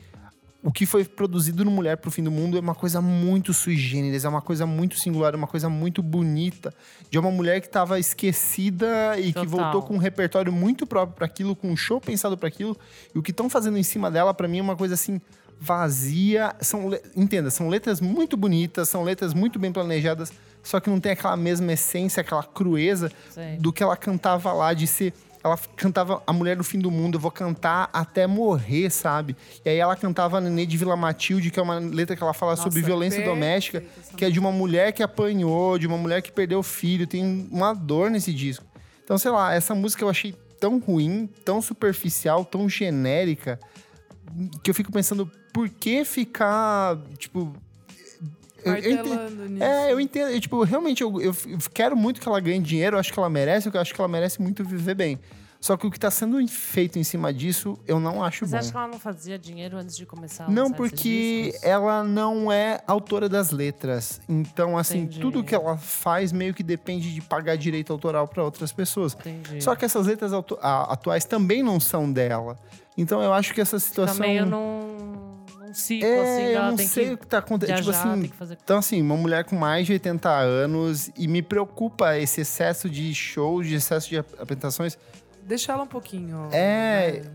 o 0.63 0.71
que 0.71 0.87
foi 0.87 1.05
produzido 1.05 1.63
no 1.63 1.69
Mulher 1.69 1.97
pro 1.97 2.09
Fim 2.09 2.23
do 2.23 2.31
Mundo 2.31 2.57
é 2.57 2.59
uma 2.59 2.73
coisa 2.73 2.99
muito 2.99 3.53
sui 3.53 3.77
generis, 3.77 4.25
é 4.25 4.29
uma 4.29 4.41
coisa 4.41 4.65
muito 4.65 4.97
singular, 4.97 5.35
é 5.35 5.37
uma 5.37 5.45
coisa 5.45 5.69
muito 5.69 6.01
bonita. 6.01 6.73
De 7.11 7.19
uma 7.19 7.29
mulher 7.29 7.61
que 7.61 7.67
estava 7.67 7.99
esquecida 7.99 9.19
e 9.19 9.27
que 9.27 9.45
Total. 9.45 9.49
voltou 9.49 9.83
com 9.83 9.93
um 9.93 9.99
repertório 9.99 10.51
muito 10.51 10.87
próprio 10.87 11.15
para 11.15 11.27
aquilo, 11.27 11.55
com 11.55 11.69
um 11.69 11.77
show 11.77 12.01
pensado 12.01 12.35
para 12.35 12.47
aquilo. 12.47 12.75
E 13.13 13.19
o 13.19 13.21
que 13.21 13.29
estão 13.29 13.47
fazendo 13.51 13.77
em 13.77 13.83
cima 13.83 14.09
dela, 14.09 14.33
para 14.33 14.47
mim, 14.47 14.57
é 14.57 14.63
uma 14.63 14.75
coisa 14.75 14.95
assim 14.95 15.21
vazia. 15.59 16.55
São, 16.61 16.91
entenda, 17.15 17.49
são 17.49 17.67
letras 17.67 17.99
muito 17.99 18.37
bonitas, 18.37 18.89
são 18.89 19.03
letras 19.03 19.33
muito 19.33 19.59
bem 19.59 19.71
planejadas, 19.71 20.31
só 20.63 20.79
que 20.79 20.89
não 20.89 20.99
tem 20.99 21.11
aquela 21.11 21.35
mesma 21.35 21.73
essência, 21.73 22.21
aquela 22.21 22.43
crueza 22.43 23.11
do 23.59 23.73
que 23.73 23.83
ela 23.83 23.97
cantava 23.97 24.51
lá, 24.53 24.73
de 24.73 24.87
ser. 24.87 25.13
Ela 25.41 25.57
cantava 25.77 26.21
A 26.27 26.33
Mulher 26.33 26.57
do 26.57 26.65
Fim 26.65 26.79
do 26.79 26.91
Mundo, 26.91 27.15
eu 27.15 27.19
vou 27.19 27.31
cantar 27.31 27.89
até 27.93 28.27
morrer, 28.27 28.89
sabe? 28.89 29.37
E 29.63 29.69
aí 29.69 29.77
ela 29.77 29.95
cantava 29.95 30.41
Nenê 30.41 30.65
de 30.65 30.75
Vila 30.77 30.97
Matilde, 30.97 31.49
que 31.49 31.57
é 31.57 31.63
uma 31.63 31.79
letra 31.79 32.13
que 32.13 32.21
ela 32.21 32.33
fala 32.33 32.51
Nossa, 32.51 32.63
sobre 32.63 32.81
violência 32.81 33.19
perfeita 33.19 33.39
doméstica, 33.39 33.83
que 34.17 34.25
é 34.25 34.29
de 34.29 34.37
uma 34.37 34.51
mulher 34.51 34.91
que 34.91 35.01
apanhou, 35.01 35.79
de 35.79 35.87
uma 35.87 35.97
mulher 35.97 36.21
que 36.21 36.29
perdeu 36.29 36.59
o 36.59 36.63
filho, 36.63 37.07
tem 37.07 37.47
uma 37.49 37.73
dor 37.73 38.11
nesse 38.11 38.33
disco. 38.33 38.65
Então, 39.01 39.17
sei 39.17 39.31
lá, 39.31 39.53
essa 39.53 39.73
música 39.73 40.03
eu 40.03 40.09
achei 40.09 40.35
tão 40.59 40.77
ruim, 40.77 41.29
tão 41.45 41.61
superficial, 41.61 42.43
tão 42.43 42.67
genérica, 42.67 43.57
que 44.61 44.69
eu 44.69 44.75
fico 44.75 44.91
pensando, 44.91 45.31
por 45.53 45.69
que 45.69 46.03
ficar, 46.05 46.97
tipo... 47.17 47.53
eu- 48.63 48.73
eu 48.75 48.77
ente- 48.77 49.09
Martelando 49.09 49.45
nisso. 49.49 49.63
é, 49.63 49.91
eu 49.91 49.99
entendo. 49.99 50.29
eu, 50.31 50.39
tipo, 50.41 50.63
realmente, 50.63 51.01
eu, 51.01 51.21
eu 51.21 51.33
quero 51.73 51.95
muito 51.95 52.19
que 52.21 52.27
ela 52.27 52.39
ganhe 52.39 52.59
dinheiro, 52.61 52.95
eu 52.95 52.99
acho 52.99 53.11
que 53.13 53.19
ela 53.19 53.29
merece, 53.29 53.69
eu 53.73 53.79
acho 53.81 53.93
que 53.93 53.99
ela 54.01 54.07
merece 54.07 54.41
muito 54.41 54.63
viver 54.63 54.95
bem. 54.95 55.19
Só 55.61 55.75
que 55.75 55.85
o 55.85 55.91
que 55.91 55.99
tá 55.99 56.09
sendo 56.09 56.45
feito 56.47 56.97
em 56.97 57.03
cima 57.03 57.33
disso, 57.33 57.77
eu 57.85 57.99
não 57.99 58.23
acho 58.23 58.45
Você 58.45 58.51
bom. 58.53 58.57
acha 58.59 58.71
que 58.71 58.77
ela 58.77 58.87
não 58.87 58.97
fazia 58.97 59.37
dinheiro 59.37 59.75
antes 59.77 59.97
de 59.97 60.05
começar 60.05 60.45
a 60.45 60.49
Não, 60.49 60.71
porque 60.71 61.53
ela 61.61 62.01
não 62.01 62.49
é 62.49 62.79
autora 62.87 63.27
das 63.27 63.51
letras. 63.51 64.21
Então, 64.29 64.77
assim, 64.77 64.99
Entendi. 64.99 65.19
tudo 65.19 65.43
que 65.43 65.53
ela 65.53 65.77
faz 65.77 66.31
meio 66.31 66.53
que 66.53 66.63
depende 66.63 67.13
de 67.13 67.19
pagar 67.19 67.57
direito 67.57 67.91
autoral 67.91 68.25
para 68.25 68.41
outras 68.41 68.71
pessoas. 68.71 69.17
Entendi. 69.19 69.61
Só 69.61 69.75
que 69.75 69.83
essas 69.83 70.07
letras 70.07 70.31
atuais 70.61 71.25
também 71.25 71.61
não 71.61 71.77
são 71.77 72.09
dela. 72.09 72.57
Então, 72.97 73.21
eu 73.21 73.33
acho 73.33 73.53
que 73.53 73.59
essa 73.59 73.77
situação. 73.79 74.15
Fica 74.15 74.27
meio 74.27 74.45
num, 74.45 75.28
num 75.69 75.73
ciclo, 75.73 76.07
é, 76.07 76.19
assim, 76.21 76.43
eu 76.55 76.63
não 76.63 76.75
tem 76.75 76.87
sei 76.87 77.07
que 77.07 77.13
o 77.13 77.17
que 77.17 77.27
tá 77.27 77.37
acontecendo. 77.37 77.77
Tipo 77.77 77.89
assim, 77.91 78.21
tem 78.21 78.29
que 78.29 78.35
fazer... 78.35 78.57
Então, 78.63 78.77
assim, 78.79 79.01
uma 79.01 79.15
mulher 79.15 79.43
com 79.45 79.55
mais 79.55 79.85
de 79.85 79.93
80 79.93 80.29
anos 80.29 81.09
e 81.17 81.27
me 81.27 81.41
preocupa 81.41 82.17
esse 82.17 82.41
excesso 82.41 82.89
de 82.89 83.13
shows, 83.13 83.67
de 83.67 83.75
excesso 83.75 84.09
de 84.09 84.17
ap- 84.17 84.33
apresentações. 84.41 84.97
Deixa 85.43 85.71
ela 85.71 85.83
um 85.83 85.87
pouquinho. 85.87 86.47
É, 86.51 87.21
né? 87.23 87.31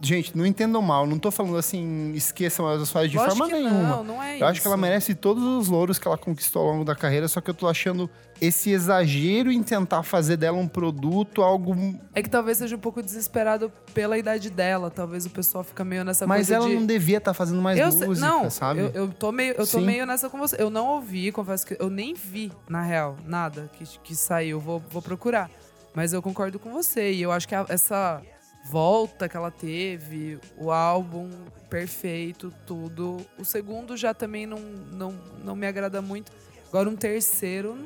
Gente, 0.00 0.36
não 0.36 0.46
entendam 0.46 0.80
mal, 0.80 1.06
não 1.06 1.18
tô 1.18 1.30
falando 1.30 1.56
assim, 1.56 2.12
esqueçam 2.14 2.68
as 2.68 2.88
suas 2.88 3.10
de 3.10 3.16
Lógico 3.16 3.36
forma 3.36 3.52
nenhuma. 3.52 3.82
Não, 3.88 4.04
não 4.04 4.22
é 4.22 4.40
Eu 4.40 4.46
acho 4.46 4.60
que 4.60 4.66
ela 4.68 4.76
isso. 4.76 4.80
merece 4.80 5.14
todos 5.14 5.42
os 5.42 5.66
louros 5.68 5.98
que 5.98 6.06
ela 6.06 6.16
conquistou 6.16 6.62
ao 6.62 6.68
longo 6.72 6.84
da 6.84 6.94
carreira, 6.94 7.26
só 7.26 7.40
que 7.40 7.50
eu 7.50 7.54
tô 7.54 7.66
achando 7.66 8.08
esse 8.40 8.70
exagero 8.70 9.50
em 9.50 9.60
tentar 9.62 10.04
fazer 10.04 10.36
dela 10.36 10.56
um 10.56 10.68
produto, 10.68 11.42
algo. 11.42 11.74
É 12.14 12.22
que 12.22 12.30
talvez 12.30 12.58
seja 12.58 12.76
um 12.76 12.78
pouco 12.78 13.02
desesperado 13.02 13.72
pela 13.92 14.16
idade 14.16 14.48
dela. 14.50 14.88
Talvez 14.88 15.26
o 15.26 15.30
pessoal 15.30 15.64
fica 15.64 15.84
meio 15.84 16.04
nessa 16.04 16.24
Mas 16.28 16.48
ela 16.48 16.68
de... 16.68 16.74
não 16.76 16.86
devia 16.86 17.18
estar 17.18 17.34
fazendo 17.34 17.60
mais 17.60 17.76
eu 17.76 17.86
música, 17.86 18.06
não, 18.24 18.48
sabe? 18.48 18.78
Eu, 18.80 18.90
eu 18.94 19.08
tô 19.08 19.32
meio, 19.32 19.50
eu 19.54 19.66
tô 19.66 19.80
Sim. 19.80 19.84
meio 19.86 20.06
nessa 20.06 20.30
com 20.30 20.38
você. 20.38 20.54
Eu 20.62 20.70
não 20.70 20.86
ouvi, 20.86 21.32
confesso 21.32 21.66
que 21.66 21.76
eu 21.80 21.90
nem 21.90 22.14
vi, 22.14 22.52
na 22.68 22.82
real, 22.82 23.16
nada 23.26 23.68
que, 23.76 23.84
que 24.04 24.14
saiu. 24.14 24.60
Vou, 24.60 24.80
vou 24.88 25.02
procurar. 25.02 25.50
Mas 25.92 26.12
eu 26.12 26.22
concordo 26.22 26.60
com 26.60 26.70
você. 26.72 27.10
E 27.12 27.22
eu 27.22 27.32
acho 27.32 27.48
que 27.48 27.54
a- 27.56 27.66
essa 27.68 28.22
volta 28.70 29.28
que 29.28 29.36
ela 29.36 29.50
teve, 29.50 30.38
o 30.56 30.70
álbum 30.70 31.30
perfeito, 31.70 32.52
tudo. 32.66 33.18
O 33.38 33.44
segundo 33.44 33.96
já 33.96 34.12
também 34.12 34.46
não, 34.46 34.58
não, 34.92 35.14
não 35.44 35.56
me 35.56 35.66
agrada 35.66 36.02
muito. 36.02 36.30
Agora 36.68 36.88
um 36.88 36.96
terceiro, 36.96 37.78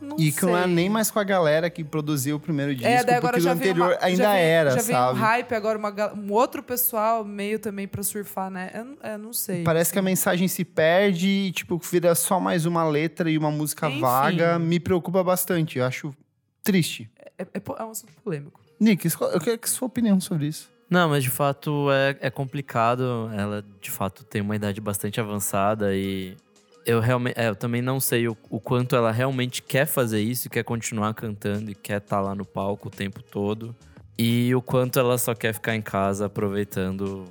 não, 0.00 0.16
E 0.18 0.30
que 0.32 0.44
não 0.44 0.56
é 0.56 0.66
nem 0.66 0.88
mais 0.88 1.10
com 1.10 1.18
a 1.18 1.24
galera 1.24 1.68
que 1.70 1.82
produziu 1.84 2.36
o 2.36 2.40
primeiro 2.40 2.74
disco, 2.74 2.88
É, 2.88 3.02
daí 3.04 3.16
agora 3.16 3.32
porque 3.34 3.40
o 3.40 3.42
já 3.42 3.54
vem 3.54 3.70
anterior 3.70 3.92
uma, 3.92 3.98
ainda 4.04 4.22
já 4.24 4.32
vem, 4.32 4.42
era, 4.42 4.70
já 4.72 4.80
sabe? 4.80 5.18
um 5.18 5.22
hype 5.22 5.54
agora, 5.54 5.78
uma, 5.78 6.14
um 6.14 6.32
outro 6.32 6.62
pessoal 6.62 7.24
meio 7.24 7.58
também 7.58 7.86
pra 7.88 8.02
surfar, 8.02 8.50
né? 8.50 8.70
Eu, 8.74 8.84
não- 8.84 8.96
eu 9.12 9.18
não 9.18 9.32
sei. 9.32 9.62
Parece 9.64 9.92
que 9.92 9.98
a 9.98 10.02
mensagem 10.02 10.46
se 10.48 10.64
perde 10.64 11.28
e, 11.28 11.52
tipo, 11.52 11.78
vira 11.78 12.14
só 12.14 12.38
mais 12.40 12.64
uma 12.66 12.84
letra 12.84 13.28
e 13.30 13.36
uma 13.38 13.50
música 13.50 13.88
Enfim. 13.88 14.00
vaga. 14.00 14.58
Me 14.58 14.78
preocupa 14.80 15.22
bastante. 15.24 15.78
Eu 15.78 15.84
acho 15.84 16.14
triste. 16.62 17.10
É, 17.38 17.46
é 17.54 17.60
po- 17.60 17.76
é 17.78 17.84
um 17.84 17.90
assunto 17.90 18.12
polêmico. 18.24 18.60
Nick, 18.82 19.08
eu 19.20 19.40
quero 19.40 19.58
que 19.58 19.70
sua 19.70 19.86
opinião 19.86 20.20
sobre 20.20 20.48
isso. 20.48 20.68
Não, 20.90 21.08
mas 21.08 21.22
de 21.22 21.30
fato 21.30 21.90
é, 21.92 22.16
é 22.20 22.30
complicado. 22.30 23.30
Ela 23.32 23.64
de 23.80 23.90
fato 23.90 24.24
tem 24.24 24.42
uma 24.42 24.56
idade 24.56 24.80
bastante 24.80 25.20
avançada 25.20 25.94
e 25.94 26.36
eu 26.84 26.98
realmente, 26.98 27.38
é, 27.38 27.48
eu 27.48 27.54
também 27.54 27.80
não 27.80 28.00
sei 28.00 28.26
o, 28.26 28.36
o 28.50 28.58
quanto 28.58 28.96
ela 28.96 29.12
realmente 29.12 29.62
quer 29.62 29.86
fazer 29.86 30.20
isso, 30.20 30.50
quer 30.50 30.64
continuar 30.64 31.14
cantando 31.14 31.70
e 31.70 31.76
quer 31.76 31.98
estar 31.98 32.20
lá 32.20 32.34
no 32.34 32.44
palco 32.44 32.88
o 32.88 32.90
tempo 32.90 33.22
todo 33.22 33.74
e 34.18 34.52
o 34.52 34.60
quanto 34.60 34.98
ela 34.98 35.16
só 35.16 35.32
quer 35.32 35.54
ficar 35.54 35.76
em 35.76 35.80
casa 35.80 36.26
aproveitando, 36.26 37.24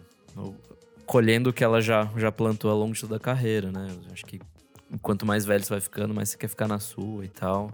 colhendo 1.05 1.49
o 1.49 1.53
que 1.53 1.65
ela 1.65 1.81
já 1.81 2.09
já 2.15 2.31
plantou 2.31 2.71
ao 2.71 2.77
longo 2.77 2.93
de 2.93 3.01
toda 3.01 3.17
a 3.17 3.19
carreira, 3.19 3.71
né? 3.71 3.87
Eu 4.07 4.13
acho 4.13 4.25
que 4.25 4.39
quanto 5.01 5.25
mais 5.25 5.43
velho 5.43 5.63
você 5.63 5.69
vai 5.69 5.81
ficando, 5.81 6.13
mais 6.13 6.29
você 6.29 6.37
quer 6.37 6.47
ficar 6.47 6.67
na 6.67 6.79
sua 6.79 7.25
e 7.25 7.27
tal. 7.29 7.71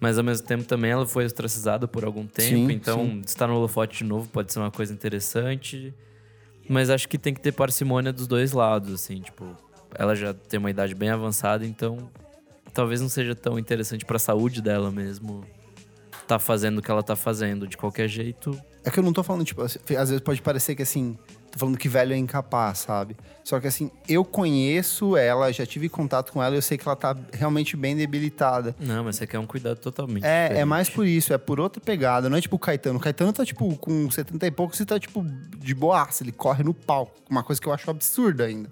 Mas 0.00 0.16
ao 0.16 0.24
mesmo 0.24 0.46
tempo 0.46 0.64
também 0.64 0.90
ela 0.90 1.06
foi 1.06 1.26
ostracizada 1.26 1.86
por 1.86 2.04
algum 2.04 2.26
tempo, 2.26 2.68
Sim, 2.68 2.72
então 2.72 3.04
sim. 3.04 3.22
estar 3.24 3.46
no 3.46 3.54
holofote 3.56 3.98
de 3.98 4.04
novo 4.04 4.26
pode 4.28 4.50
ser 4.52 4.58
uma 4.58 4.70
coisa 4.70 4.92
interessante. 4.94 5.94
Mas 6.68 6.88
acho 6.88 7.06
que 7.08 7.18
tem 7.18 7.34
que 7.34 7.40
ter 7.40 7.52
parcimônia 7.52 8.12
dos 8.12 8.26
dois 8.26 8.52
lados, 8.52 8.94
assim, 8.94 9.20
tipo, 9.20 9.44
ela 9.94 10.14
já 10.14 10.32
tem 10.32 10.58
uma 10.58 10.70
idade 10.70 10.94
bem 10.94 11.10
avançada, 11.10 11.66
então 11.66 12.08
talvez 12.72 13.00
não 13.00 13.08
seja 13.08 13.34
tão 13.34 13.58
interessante 13.58 14.04
pra 14.06 14.18
saúde 14.18 14.62
dela 14.62 14.90
mesmo 14.90 15.44
tá 16.26 16.38
fazendo 16.38 16.78
o 16.78 16.82
que 16.82 16.90
ela 16.90 17.02
tá 17.02 17.16
fazendo. 17.16 17.66
De 17.66 17.76
qualquer 17.76 18.08
jeito, 18.08 18.56
É 18.84 18.90
que 18.90 18.98
eu 19.00 19.02
não 19.02 19.12
tô 19.12 19.22
falando, 19.22 19.44
tipo, 19.44 19.60
às 19.62 19.76
vezes 19.76 20.20
pode 20.20 20.40
parecer 20.40 20.76
que 20.76 20.82
assim, 20.82 21.18
tô 21.50 21.58
falando 21.58 21.76
que 21.76 21.88
velho 21.88 22.12
é 22.12 22.16
incapaz, 22.16 22.78
sabe? 22.78 23.16
Só 23.42 23.58
que 23.58 23.66
assim, 23.66 23.90
eu 24.08 24.24
conheço 24.24 25.16
ela, 25.16 25.52
já 25.52 25.66
tive 25.66 25.88
contato 25.88 26.32
com 26.32 26.42
ela, 26.42 26.54
eu 26.54 26.62
sei 26.62 26.78
que 26.78 26.86
ela 26.86 26.96
tá 26.96 27.16
realmente 27.32 27.76
bem 27.76 27.96
debilitada. 27.96 28.74
não, 28.78 29.04
mas 29.04 29.16
você 29.16 29.26
quer 29.26 29.38
um 29.38 29.46
cuidado 29.46 29.78
totalmente. 29.78 30.24
É, 30.24 30.28
é 30.28 30.42
diferente. 30.48 30.64
mais 30.66 30.88
por 30.88 31.06
isso, 31.06 31.32
é 31.32 31.38
por 31.38 31.58
outra 31.58 31.80
pegada. 31.80 32.28
Não 32.28 32.36
é 32.36 32.40
tipo 32.40 32.56
o 32.56 32.58
Caetano. 32.58 32.98
O 32.98 33.02
Caetano 33.02 33.32
tá, 33.32 33.44
tipo, 33.44 33.76
com 33.76 34.10
70 34.10 34.46
e 34.46 34.50
poucos 34.50 34.78
e 34.78 34.84
tá, 34.84 34.98
tipo, 34.98 35.24
de 35.58 35.74
boaça. 35.74 36.22
Ele 36.22 36.32
corre 36.32 36.62
no 36.62 36.72
palco. 36.72 37.12
Uma 37.28 37.42
coisa 37.42 37.60
que 37.60 37.66
eu 37.66 37.72
acho 37.72 37.90
absurda 37.90 38.44
ainda. 38.44 38.70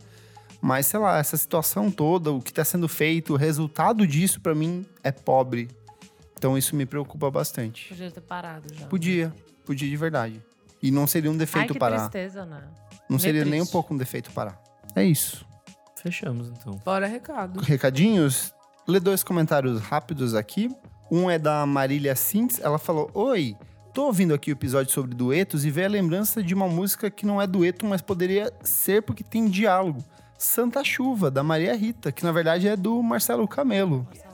Mas, 0.60 0.86
sei 0.86 0.98
lá, 1.00 1.18
essa 1.18 1.36
situação 1.36 1.90
toda, 1.90 2.32
o 2.32 2.40
que 2.40 2.52
tá 2.52 2.64
sendo 2.64 2.88
feito, 2.88 3.34
o 3.34 3.36
resultado 3.36 4.06
disso, 4.06 4.40
pra 4.40 4.54
mim, 4.54 4.84
é 5.02 5.12
pobre. 5.12 5.68
Então 6.36 6.56
isso 6.56 6.76
me 6.76 6.86
preocupa 6.86 7.30
bastante. 7.30 7.88
Podia 7.88 8.10
ter 8.10 8.20
parado 8.20 8.72
já. 8.72 8.86
Podia, 8.86 9.34
podia 9.64 9.88
de 9.88 9.96
verdade. 9.96 10.42
E 10.82 10.90
não 10.90 11.06
seria 11.06 11.30
um 11.30 11.34
Ai, 11.34 11.38
defeito 11.38 11.72
que 11.72 11.78
parar. 11.78 12.08
tristeza, 12.08 12.44
né? 12.44 12.62
Não 13.08 13.18
seria 13.18 13.44
nem 13.44 13.54
um 13.54 13.64
triste. 13.64 13.72
pouco 13.72 13.94
um 13.94 13.96
defeito 13.96 14.30
parar. 14.30 14.60
É 14.94 15.04
isso. 15.04 15.46
Fechamos, 15.96 16.48
então. 16.48 16.80
Bora 16.84 17.06
recado. 17.06 17.60
Recadinhos? 17.60 18.54
Lê 18.86 19.00
dois 19.00 19.22
comentários 19.22 19.80
rápidos 19.80 20.34
aqui. 20.34 20.70
Um 21.10 21.30
é 21.30 21.38
da 21.38 21.64
Marília 21.66 22.14
Sintz. 22.14 22.60
Ela 22.60 22.78
falou: 22.78 23.10
Oi, 23.14 23.56
tô 23.92 24.06
ouvindo 24.06 24.34
aqui 24.34 24.50
o 24.50 24.54
episódio 24.54 24.92
sobre 24.92 25.14
duetos 25.14 25.64
e 25.64 25.70
veio 25.70 25.86
a 25.86 25.90
lembrança 25.90 26.42
de 26.42 26.54
uma 26.54 26.68
música 26.68 27.10
que 27.10 27.26
não 27.26 27.40
é 27.40 27.46
dueto, 27.46 27.84
mas 27.86 28.00
poderia 28.00 28.52
ser 28.62 29.02
porque 29.02 29.24
tem 29.24 29.46
diálogo. 29.48 30.04
Santa 30.38 30.84
Chuva, 30.84 31.30
da 31.32 31.42
Maria 31.42 31.74
Rita, 31.74 32.12
que 32.12 32.22
na 32.22 32.30
verdade 32.30 32.68
é 32.68 32.76
do 32.76 33.02
Marcelo 33.02 33.48
Camelo. 33.48 34.04
Marcelo. 34.04 34.27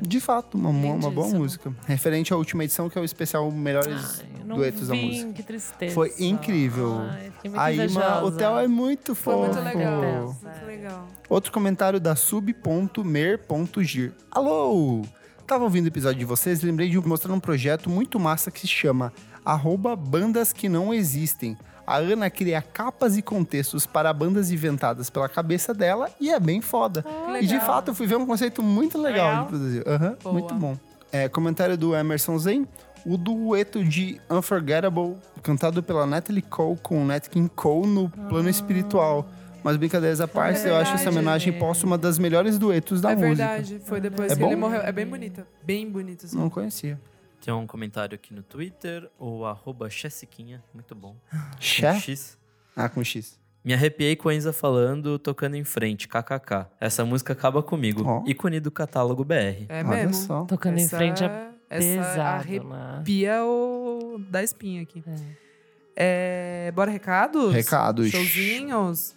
De 0.00 0.20
fato, 0.20 0.56
uma, 0.58 0.68
uma 0.70 0.98
boa 1.10 1.10
Lindíssimo. 1.10 1.38
música. 1.40 1.74
Referente 1.86 2.32
à 2.32 2.36
última 2.36 2.64
edição, 2.64 2.88
que 2.88 2.98
é 2.98 3.00
o 3.00 3.04
especial 3.04 3.50
Melhores 3.50 4.20
Ai, 4.20 4.26
não 4.44 4.56
Duetos 4.56 4.88
da 4.88 4.94
música. 4.94 5.32
Que 5.32 5.42
tristeza. 5.42 5.94
Foi 5.94 6.12
incrível. 6.18 6.98
Ai, 7.10 7.30
fiquei 7.34 7.50
muito 7.50 7.60
A 7.60 7.72
Ima, 7.72 8.22
o. 8.24 8.30
Theo 8.32 8.58
é 8.58 8.68
muito 8.68 9.14
Foi 9.14 9.34
fofo. 9.34 9.46
muito 9.54 9.60
legal. 9.64 10.02
Muito 10.42 10.66
legal. 10.66 11.06
Outro 11.28 11.52
comentário 11.52 11.98
da 11.98 12.14
sub.mer.gir. 12.16 14.12
Alô! 14.30 15.02
Tava 15.46 15.64
ouvindo 15.64 15.84
o 15.84 15.88
episódio 15.88 16.18
de 16.18 16.24
vocês 16.24 16.62
e 16.62 16.66
lembrei 16.66 16.88
de 16.90 16.98
mostrar 17.00 17.32
um 17.32 17.40
projeto 17.40 17.88
muito 17.88 18.18
massa 18.18 18.50
que 18.50 18.60
se 18.60 18.66
chama 18.66 19.12
arroba 19.44 19.94
Bandas 19.94 20.52
Que 20.52 20.68
Não 20.68 20.92
Existem. 20.92 21.56
A 21.86 21.96
Ana 21.98 22.28
cria 22.28 22.60
capas 22.60 23.16
e 23.16 23.22
contextos 23.22 23.86
para 23.86 24.12
bandas 24.12 24.50
inventadas 24.50 25.08
pela 25.08 25.28
cabeça 25.28 25.72
dela 25.72 26.10
e 26.20 26.30
é 26.30 26.40
bem 26.40 26.60
foda. 26.60 27.04
Que 27.38 27.44
E 27.44 27.46
de 27.46 27.60
fato 27.60 27.92
eu 27.92 27.94
fui 27.94 28.06
ver 28.06 28.16
um 28.16 28.26
conceito 28.26 28.62
muito 28.62 28.98
legal, 29.00 29.28
Legal. 29.28 29.42
de 29.44 29.48
produzir. 29.48 29.84
Boa. 30.22 30.32
muito 30.32 30.54
bom. 30.54 30.76
É, 31.12 31.28
comentário 31.28 31.76
do 31.76 31.94
Emerson 31.94 32.38
Zen. 32.38 32.66
O 33.08 33.16
dueto 33.16 33.84
de 33.84 34.20
Unforgettable, 34.28 35.14
cantado 35.40 35.80
pela 35.80 36.04
Natalie 36.06 36.42
Cole 36.42 36.76
com 36.82 37.04
Nat 37.04 37.28
King 37.28 37.48
Cole 37.54 37.86
no 37.86 38.08
plano 38.10 38.48
espiritual. 38.48 39.24
Mas 39.62 39.76
brincadeiras 39.76 40.20
à 40.20 40.26
parte, 40.26 40.66
eu 40.66 40.74
acho 40.76 40.94
essa 40.94 41.10
homenagem 41.10 41.52
póstuma 41.52 41.96
das 41.96 42.18
melhores 42.18 42.58
duetos 42.58 43.00
da 43.00 43.12
é 43.12 43.14
música. 43.16 43.34
verdade. 43.46 43.80
Foi 43.84 44.00
depois 44.00 44.32
É 44.32 44.34
que 44.34 44.40
bom? 44.40 44.46
ele 44.48 44.56
morreu. 44.56 44.80
É 44.80 44.90
bem 44.90 45.06
bonita. 45.06 45.46
Bem 45.64 45.88
bonita. 45.88 46.26
assim. 46.26 46.36
Não 46.36 46.50
conhecia. 46.50 46.98
Tem 47.46 47.54
um 47.54 47.64
comentário 47.64 48.12
aqui 48.16 48.34
no 48.34 48.42
Twitter, 48.42 49.08
o 49.20 49.44
arroba 49.44 49.88
Chessiquinha, 49.88 50.64
muito 50.74 50.96
bom. 50.96 51.14
Com 51.30 51.60
Xé? 51.60 51.94
X. 52.00 52.36
Ah, 52.74 52.88
com 52.88 53.04
X. 53.04 53.38
Me 53.64 53.72
arrepiei 53.72 54.16
com 54.16 54.28
a 54.28 54.34
Enza 54.34 54.52
falando, 54.52 55.16
tocando 55.16 55.54
em 55.54 55.62
frente, 55.62 56.08
kkk. 56.08 56.66
Essa 56.80 57.04
música 57.04 57.32
acaba 57.34 57.62
comigo. 57.62 58.02
Ó. 58.04 58.24
Ícone 58.26 58.58
do 58.58 58.72
catálogo 58.72 59.24
BR. 59.24 59.64
É 59.68 59.78
Olha 59.84 59.84
mesmo. 60.08 60.14
só. 60.14 60.44
Tocando 60.44 60.78
em 60.78 60.82
Essa- 60.82 60.96
frente 60.96 61.22
é 61.22 61.50
essa 61.70 61.86
pesado, 61.86 62.20
arrepia 62.20 63.34
né? 63.36 63.42
o 63.42 64.18
da 64.28 64.42
espinha 64.42 64.82
aqui. 64.82 65.04
É. 65.06 66.66
É, 66.68 66.72
bora 66.72 66.90
recados? 66.90 67.54
Recados. 67.54 68.10
Showzinhos? 68.10 69.16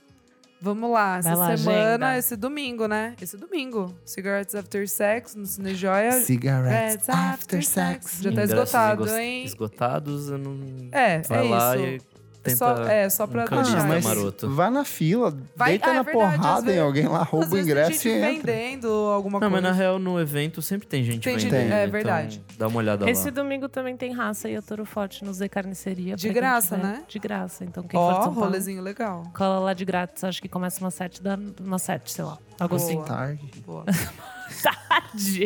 Vamos 0.61 0.91
lá, 0.91 1.17
essa 1.19 1.35
lá, 1.35 1.55
semana, 1.57 2.07
agenda. 2.07 2.17
esse 2.17 2.35
domingo, 2.35 2.87
né? 2.87 3.15
Esse 3.21 3.37
domingo. 3.37 3.95
Cigarettes 4.03 4.55
After 4.55 4.87
Sex 4.89 5.35
no 5.35 5.45
Cine 5.45 5.73
Joia. 5.73 6.11
Cigarettes 6.11 7.05
Cigarettes 7.05 7.09
After 7.09 7.65
Sex. 7.65 8.19
Já 8.21 8.31
tá 8.31 8.43
Ingressos 8.43 8.51
esgotado, 8.51 9.09
hein? 9.15 9.43
Esgotados, 9.45 10.29
eu 10.29 10.37
não... 10.37 10.89
É, 10.91 11.19
Vai 11.21 11.47
é 11.47 11.49
lá 11.49 11.77
isso. 11.77 11.85
e 11.85 12.18
tenta... 12.43 12.57
Só, 12.57 12.83
é, 12.83 13.09
só 13.09 13.27
pra 13.27 13.41
um 13.41 13.45
Ah, 13.59 13.85
mas 13.87 14.03
maroto. 14.05 14.49
vai 14.49 14.69
na 14.69 14.83
fila, 14.85 15.35
Vai- 15.55 15.71
deita 15.71 15.87
ah, 15.87 15.89
é 15.89 15.93
na 15.95 16.01
verdade, 16.03 16.27
às 16.35 16.41
porrada 16.41 16.73
em 16.73 16.79
alguém 16.79 17.07
lá, 17.07 17.23
rouba 17.23 17.55
o 17.55 17.59
ingresso 17.59 18.03
tem 18.03 18.11
e 18.13 18.15
entra. 18.37 18.51
vendendo 18.53 18.87
alguma 18.87 19.39
Não, 19.39 19.49
mas 19.49 19.61
coisa. 19.61 19.75
na 19.75 19.81
real, 19.81 19.99
no 19.99 20.19
evento 20.19 20.61
sempre 20.61 20.87
tem 20.87 21.03
gente 21.03 21.23
Tem 21.23 21.37
gente- 21.37 21.49
vendendo. 21.51 21.73
é 21.73 21.81
então 21.83 21.91
verdade. 21.91 22.43
Dá 22.57 22.67
uma 22.67 22.77
olhada 22.77 23.09
Esse 23.09 23.25
lá. 23.25 23.31
domingo 23.31 23.67
também 23.69 23.95
tem 23.97 24.11
raça 24.13 24.49
e 24.49 24.61
Toro 24.61 24.85
Forte 24.85 25.23
no 25.23 25.33
Z 25.33 25.47
Carniceria. 25.49 26.15
De 26.15 26.29
graça, 26.29 26.77
né? 26.77 27.03
De 27.07 27.19
graça. 27.19 27.63
Então 27.63 27.83
quem 27.83 27.99
for 27.99 28.11
de 28.13 28.19
Ó, 28.19 28.23
São 28.23 28.33
Paulo, 28.33 28.39
rolezinho 28.49 28.81
legal. 28.81 29.23
cola 29.33 29.59
lá 29.59 29.73
de 29.73 29.85
grátis. 29.85 30.23
Acho 30.23 30.41
que 30.41 30.47
começa 30.49 30.79
umas 30.83 30.93
sete, 30.93 31.21
da, 31.21 31.37
umas 31.59 31.81
sete, 31.81 32.11
sei 32.11 32.23
lá. 32.25 32.37
Algo 32.59 32.75
assim. 32.75 32.95
Boa. 32.95 33.05
Tarde. 33.05 33.51
Boa. 33.65 33.85
Tarde. 34.61 35.45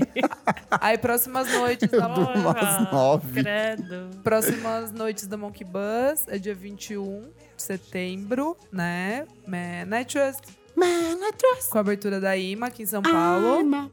Aí, 0.71 0.97
próximas 0.97 1.51
noites 1.51 1.89
da 1.89 2.07
Durmo 2.07 2.49
às 2.49 2.91
nove. 2.91 3.41
Credo. 3.41 4.09
Próximas 4.23 4.91
noites 4.91 5.27
da 5.27 5.37
Monkey 5.37 5.65
Bus 5.65 6.27
é 6.27 6.37
dia 6.37 6.55
21 6.55 7.21
de 7.55 7.63
setembro, 7.63 8.57
né? 8.71 9.25
Man 9.47 9.99
I 9.99 10.05
Trust. 10.05 10.47
Com 11.69 11.77
a 11.77 11.81
abertura 11.81 12.19
da 12.19 12.35
IMA 12.35 12.67
aqui 12.67 12.83
em 12.83 12.85
São 12.85 13.01
Paulo. 13.01 13.91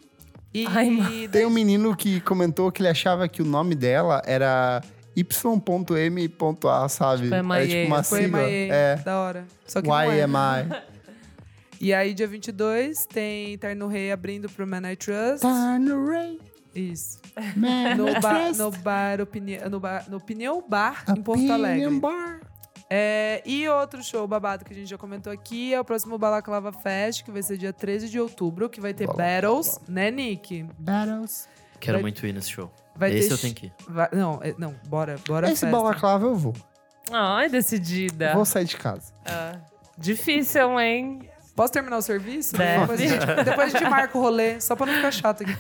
E 0.53 0.67
Aima. 0.67 1.09
Tem 1.31 1.47
um 1.47 1.51
menino 1.51 1.95
que 1.95 2.21
comentou 2.21 2.73
que 2.73 2.83
ele 2.83 2.89
achava 2.89 3.29
que 3.29 3.41
o 3.41 3.45
nome 3.45 3.75
dela 3.75 4.21
era 4.25 4.83
y.m.a, 5.17 6.89
sabe? 6.89 7.23
Tipo, 7.25 7.35
era 7.35 7.43
MIA. 7.43 7.67
tipo 7.67 7.87
uma 7.87 8.03
sigla. 8.03 8.41
É. 8.43 8.97
da 8.97 9.21
hora. 9.21 9.47
Só 9.67 9.81
que 9.81 9.89
não 9.89 10.01
é. 10.01 10.23
YMI. 10.23 10.90
E 11.81 11.95
aí, 11.95 12.13
dia 12.13 12.27
22, 12.29 13.07
tem 13.07 13.57
Terno 13.57 13.87
Rei 13.89 14.13
abrindo 14.13 14.49
pro 14.51 14.67
Man 14.67 14.91
I 14.91 14.97
Trust. 14.97 15.41
Turn 15.41 15.89
Ray, 16.11 16.39
Isso. 16.75 17.19
man, 17.57 17.95
No, 17.97 18.09
I 18.09 18.21
ba 18.21 18.35
trust. 18.45 18.59
no, 18.59 18.71
bar 18.71 19.21
opini 19.23 19.57
no, 19.69 19.81
bar 19.81 20.05
no 20.11 20.19
Opinião 20.19 20.63
Bar, 20.69 21.05
em 21.17 21.23
Porto 21.23 21.51
Alegre. 21.51 21.89
Bar. 21.99 22.41
É, 22.93 23.41
e 23.47 23.69
outro 23.69 24.03
show 24.03 24.27
babado 24.27 24.65
que 24.65 24.73
a 24.73 24.77
gente 24.77 24.89
já 24.91 24.99
comentou 24.99 25.33
aqui 25.33 25.73
é 25.73 25.81
o 25.81 25.85
próximo 25.85 26.19
Balaclava 26.19 26.73
Fest, 26.73 27.23
que 27.25 27.31
vai 27.31 27.41
ser 27.43 27.57
dia 27.57 27.73
13 27.73 28.09
de 28.11 28.19
outubro, 28.21 28.69
que 28.69 28.81
vai 28.81 28.93
ter 28.93 29.07
Balaclava. 29.07 29.41
Battles, 29.53 29.81
né, 29.89 30.11
Nick? 30.11 30.65
Battles. 30.79 31.49
Quero 31.79 31.97
Vai- 31.99 32.03
muito 32.03 32.27
ir 32.27 32.35
nesse 32.35 32.51
show. 32.51 32.71
Vai 32.97 33.13
Esse 33.15 33.29
ter 33.29 33.35
eu 33.35 33.39
tenho 33.39 33.55
que 33.55 33.67
ir. 33.67 33.73
vai- 33.89 34.09
não, 34.13 34.41
é- 34.43 34.55
não, 34.59 34.75
bora, 34.89 35.17
bora 35.27 35.47
Esse 35.47 35.61
festa. 35.61 35.75
balaclava 35.75 36.27
eu 36.27 36.35
vou. 36.35 36.53
Ai, 37.13 37.49
decidida. 37.49 38.35
Vou 38.35 38.45
sair 38.45 38.65
de 38.67 38.77
casa. 38.77 39.15
Ah, 39.25 39.57
difícil, 39.97 40.79
hein? 40.81 41.30
Posso 41.61 41.75
terminar 41.75 41.99
o 41.99 42.03
serviço? 42.03 42.57
Deve. 42.57 42.81
Depois 42.81 43.01
a, 43.01 43.07
gente, 43.07 43.27
depois 43.45 43.75
a 43.75 43.79
gente 43.79 43.91
marca 43.91 44.17
o 44.17 44.21
rolê, 44.23 44.59
só 44.63 44.75
pra 44.75 44.87
não 44.87 44.95
ficar 44.95 45.11
chato 45.11 45.43
aqui. 45.43 45.55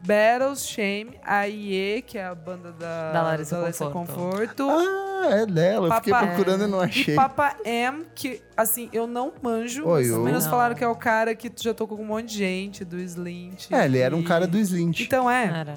Battles, 0.00 0.66
Shame, 0.66 1.18
a 1.22 1.46
IE, 1.46 2.00
que 2.00 2.16
é 2.16 2.24
a 2.24 2.34
banda 2.34 2.72
da, 2.72 3.12
Da 3.12 3.22
Larissa 3.22 3.90
Conforto. 3.90 4.66
Ah, 4.70 5.28
é 5.32 5.44
dela. 5.44 5.88
Eu 5.88 5.92
fiquei 5.96 6.14
procurando 6.14 6.64
e 6.64 6.66
não 6.66 6.80
achei. 6.80 7.12
E 7.12 7.16
Papa 7.16 7.58
M, 7.62 8.06
que, 8.14 8.40
assim, 8.56 8.88
eu 8.90 9.06
não 9.06 9.34
manjo. 9.42 9.86
Oi, 9.86 10.04
pelo 10.04 10.24
menos 10.24 10.46
falaram 10.46 10.74
que 10.74 10.82
é 10.82 10.88
o 10.88 10.96
cara 10.96 11.34
que 11.34 11.52
já 11.54 11.74
tocou 11.74 11.98
com 11.98 12.04
um 12.04 12.06
monte 12.06 12.30
de 12.30 12.38
gente, 12.38 12.82
do 12.82 12.98
Slint. 12.98 13.70
É, 13.70 13.84
ele 13.84 13.98
era 13.98 14.16
um 14.16 14.22
cara 14.22 14.46
do 14.46 14.56
Slint. 14.56 15.00
Então 15.00 15.30
é, 15.30 15.48
Cara. 15.48 15.74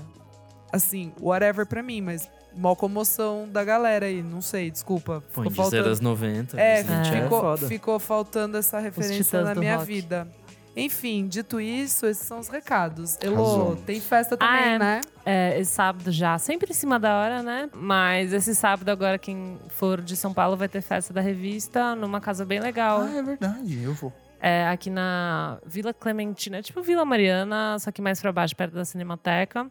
assim, 0.71 1.11
whatever 1.19 1.65
pra 1.65 1.83
mim, 1.83 1.99
mas 1.99 2.29
mó 2.57 2.75
comoção 2.75 3.47
da 3.51 3.63
galera 3.63 4.05
aí, 4.07 4.21
não 4.21 4.41
sei, 4.41 4.69
desculpa. 4.71 5.23
Ficou 5.29 5.45
em 5.45 5.49
faltando. 5.51 5.69
Dizeras 5.77 5.99
90. 6.01 6.59
É, 6.59 6.81
Slint 6.81 7.07
é 7.07 7.21
ficou, 7.23 7.41
foda. 7.41 7.67
ficou 7.67 7.99
faltando 7.99 8.57
essa 8.57 8.79
referência 8.79 9.41
na 9.43 9.55
minha 9.55 9.75
rock. 9.77 9.87
vida. 9.87 10.27
Enfim, 10.75 11.27
dito 11.27 11.59
isso, 11.59 12.05
esses 12.05 12.27
são 12.27 12.37
os 12.39 12.49
recados. 12.49 13.17
Elô, 13.21 13.75
tem 13.77 13.99
festa 13.99 14.37
também, 14.37 14.53
Ah, 14.55 14.67
é. 14.67 14.77
né? 14.79 15.01
É, 15.25 15.59
esse 15.59 15.71
sábado 15.71 16.11
já, 16.11 16.37
sempre 16.37 16.69
em 16.69 16.73
cima 16.75 16.99
da 16.99 17.15
hora, 17.19 17.41
né? 17.41 17.67
Mas 17.73 18.31
esse 18.31 18.53
sábado 18.53 18.87
agora, 18.89 19.17
quem 19.17 19.57
for 19.69 19.99
de 20.01 20.15
São 20.15 20.31
Paulo 20.33 20.55
vai 20.55 20.67
ter 20.67 20.81
festa 20.81 21.11
da 21.11 21.19
revista 21.19 21.95
numa 21.95 22.21
casa 22.21 22.45
bem 22.45 22.59
legal. 22.59 23.01
Ah, 23.01 23.17
é 23.17 23.23
verdade. 23.23 23.81
Eu 23.83 23.93
vou. 23.95 24.13
É, 24.39 24.67
aqui 24.67 24.91
na 24.91 25.57
Vila 25.65 25.91
Clementina, 25.95 26.57
é 26.57 26.61
tipo 26.61 26.79
Vila 26.83 27.03
Mariana, 27.03 27.77
só 27.79 27.91
que 27.91 27.99
mais 27.99 28.21
pra 28.21 28.31
baixo, 28.31 28.55
perto 28.55 28.75
da 28.75 28.85
Cinemateca. 28.85 29.65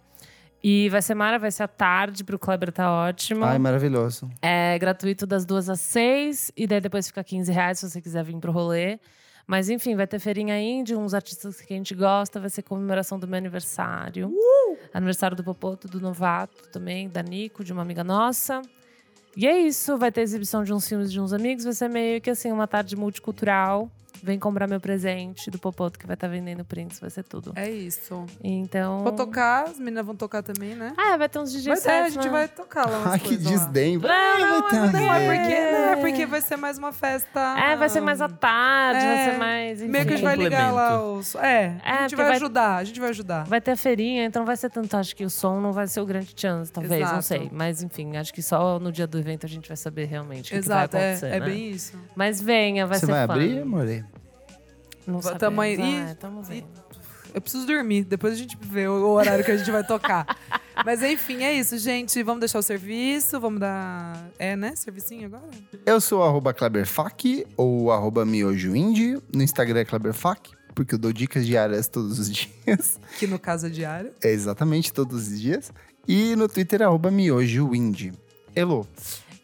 E 0.68 0.88
vai 0.88 1.00
ser 1.00 1.14
mara, 1.14 1.38
vai 1.38 1.52
ser 1.52 1.62
à 1.62 1.68
tarde, 1.68 2.24
pro 2.24 2.40
Kleber 2.40 2.72
tá 2.72 2.90
ótimo. 2.90 3.44
Ai, 3.44 3.56
maravilhoso. 3.56 4.28
É 4.42 4.76
gratuito 4.80 5.24
das 5.24 5.44
duas 5.44 5.68
às 5.68 5.78
seis, 5.78 6.50
e 6.56 6.66
daí 6.66 6.80
depois 6.80 7.06
fica 7.06 7.22
15 7.22 7.52
reais 7.52 7.78
se 7.78 7.88
você 7.88 8.02
quiser 8.02 8.24
vir 8.24 8.36
pro 8.38 8.50
rolê. 8.50 8.98
Mas 9.46 9.70
enfim, 9.70 9.94
vai 9.94 10.08
ter 10.08 10.18
feirinha 10.18 10.60
indie, 10.60 10.96
uns 10.96 11.14
artistas 11.14 11.60
que 11.60 11.72
a 11.72 11.76
gente 11.76 11.94
gosta, 11.94 12.40
vai 12.40 12.50
ser 12.50 12.62
comemoração 12.62 13.16
do 13.16 13.28
meu 13.28 13.38
aniversário. 13.38 14.28
Aniversário 14.92 15.36
do 15.36 15.44
Popoto, 15.44 15.86
do 15.86 16.00
Novato 16.00 16.68
também, 16.72 17.08
da 17.08 17.22
Nico, 17.22 17.62
de 17.62 17.72
uma 17.72 17.82
amiga 17.82 18.02
nossa. 18.02 18.60
E 19.36 19.46
é 19.46 19.56
isso, 19.56 19.96
vai 19.96 20.10
ter 20.10 20.22
exibição 20.22 20.64
de 20.64 20.72
uns 20.72 20.88
filmes 20.88 21.12
de 21.12 21.20
uns 21.20 21.32
amigos, 21.32 21.62
vai 21.62 21.74
ser 21.74 21.88
meio 21.88 22.20
que 22.20 22.28
assim, 22.28 22.50
uma 22.50 22.66
tarde 22.66 22.96
multicultural. 22.96 23.88
Vem 24.22 24.38
comprar 24.38 24.66
meu 24.66 24.80
presente 24.80 25.50
do 25.50 25.58
Popoto, 25.58 25.98
que 25.98 26.06
vai 26.06 26.14
estar 26.14 26.28
vendendo 26.28 26.64
prints, 26.64 26.98
vai 27.00 27.10
ser 27.10 27.22
tudo. 27.22 27.52
É 27.56 27.68
isso. 27.70 28.24
Então. 28.42 29.02
Vou 29.02 29.12
tocar, 29.12 29.64
as 29.64 29.78
meninas 29.78 30.04
vão 30.06 30.14
tocar 30.16 30.42
também, 30.42 30.74
né? 30.74 30.92
Ah, 30.96 31.16
vai 31.16 31.28
ter 31.28 31.38
uns 31.38 31.52
DJs 31.52 31.66
Vai 31.66 31.80
ter, 31.80 31.90
a 32.04 32.08
gente 32.08 32.24
né? 32.26 32.30
vai 32.30 32.48
tocar 32.48 32.88
lá 32.88 33.02
Ai, 33.12 33.18
que 33.18 33.28
coisas 33.28 33.44
lá. 33.44 33.50
desdém. 33.50 33.94
Não, 33.94 34.00
Vai, 34.08 34.40
não, 34.40 34.60
vai 34.62 34.70
ter 34.70 34.80
mas 34.80 34.90
uma 34.90 35.00
Não, 35.00 35.12
é 35.14 35.26
porque, 35.38 35.70
não, 35.72 35.78
é 35.88 35.96
porque 35.96 36.26
vai 36.26 36.40
ser 36.40 36.56
mais 36.56 36.78
uma 36.78 36.92
festa. 36.92 37.40
É, 37.58 37.76
vai 37.76 37.88
ser 37.88 38.00
mais 38.00 38.20
à 38.20 38.28
tarde, 38.28 39.00
vai 39.04 39.16
É, 39.16 39.30
ser 39.32 39.38
mais. 39.38 39.80
Meio 39.82 39.92
que 39.92 39.98
a 39.98 40.02
gente 40.02 40.12
enfim. 40.12 40.22
vai 40.24 40.36
ligar 40.36 40.72
lá 40.72 41.02
os. 41.02 41.34
É, 41.36 41.76
É, 41.84 41.90
a 41.90 42.02
gente 42.02 42.16
vai 42.16 42.26
vai- 42.26 42.36
ajudar, 42.36 42.76
a 42.76 42.84
gente 42.84 43.00
vai 43.00 43.10
ajudar. 43.10 43.44
Vai 43.44 43.60
ter 43.60 43.72
a 43.72 43.76
feirinha, 43.76 44.24
então 44.24 44.40
não 44.40 44.46
vai 44.46 44.56
ser 44.56 44.70
tanto. 44.70 44.96
Acho 44.96 45.14
que 45.14 45.24
o 45.24 45.30
som 45.30 45.60
não 45.60 45.72
vai 45.72 45.86
ser 45.86 46.00
o 46.00 46.06
grande 46.06 46.32
chance, 46.36 46.72
talvez, 46.72 47.00
não 47.00 47.08
Exato. 47.08 47.22
sei. 47.22 47.50
Mas 47.52 47.82
enfim, 47.82 48.16
acho 48.16 48.32
que 48.32 48.42
só 48.42 48.78
no 48.78 48.90
dia 48.92 49.06
do 49.06 49.18
evento 49.18 49.46
a 49.46 49.48
gente 49.48 49.68
vai 49.68 49.76
saber 49.76 50.04
realmente 50.06 50.48
o 50.48 50.50
que, 50.52 50.56
Exato, 50.56 50.90
que 50.90 50.96
vai 50.96 51.04
é, 51.04 51.10
acontecer. 51.10 51.26
é 51.34 51.40
né? 51.40 51.46
bem 51.46 51.70
isso. 51.70 51.98
Mas 52.14 52.40
venha, 52.40 52.86
vai 52.86 52.98
Você 52.98 53.06
ser 53.06 53.12
vai 53.12 53.26
fun. 53.26 53.32
abrir, 53.32 53.58
amore? 53.62 54.04
Não 55.06 55.20
sabemos. 55.22 55.64
aí- 55.64 56.10
Ah, 56.10 56.16
tamo 56.18 56.42
vendo. 56.42 56.66
Eu 57.34 57.40
preciso 57.40 57.66
dormir, 57.66 58.04
depois 58.04 58.32
a 58.32 58.36
gente 58.36 58.56
vê 58.60 58.88
o 58.88 58.92
o 58.92 59.10
horário 59.10 59.44
que 59.44 59.50
a 59.50 59.56
gente 59.56 59.70
vai 59.70 59.84
tocar. 59.84 60.26
Mas 60.84 61.02
enfim, 61.02 61.42
é 61.42 61.52
isso, 61.52 61.76
gente. 61.78 62.22
Vamos 62.22 62.40
deixar 62.40 62.58
o 62.58 62.62
serviço, 62.62 63.38
vamos 63.40 63.60
dar. 63.60 64.28
É, 64.38 64.56
né? 64.56 64.74
Servicinho 64.74 65.26
agora? 65.26 65.44
Eu 65.84 66.00
sou 66.00 66.22
arroba 66.22 66.52
Kleberfac 66.54 67.46
ou 67.56 67.90
arroba 67.92 68.24
miojoindie. 68.24 69.18
No 69.34 69.42
Instagram 69.42 69.80
é 69.80 69.84
Kleberfac, 69.84 70.50
porque 70.74 70.94
eu 70.94 70.98
dou 70.98 71.12
dicas 71.12 71.46
diárias 71.46 71.88
todos 71.88 72.18
os 72.18 72.30
dias. 72.32 72.98
Que 73.18 73.26
no 73.26 73.38
caso 73.38 73.66
é 73.66 73.70
diário. 73.70 74.12
É 74.22 74.30
exatamente 74.30 74.92
todos 74.92 75.28
os 75.28 75.40
dias. 75.40 75.70
E 76.08 76.34
no 76.36 76.48
Twitter 76.48 76.80
é 76.82 76.84
arroba 76.84 77.10
miojoindie. 77.10 78.12
Elo, 78.54 78.86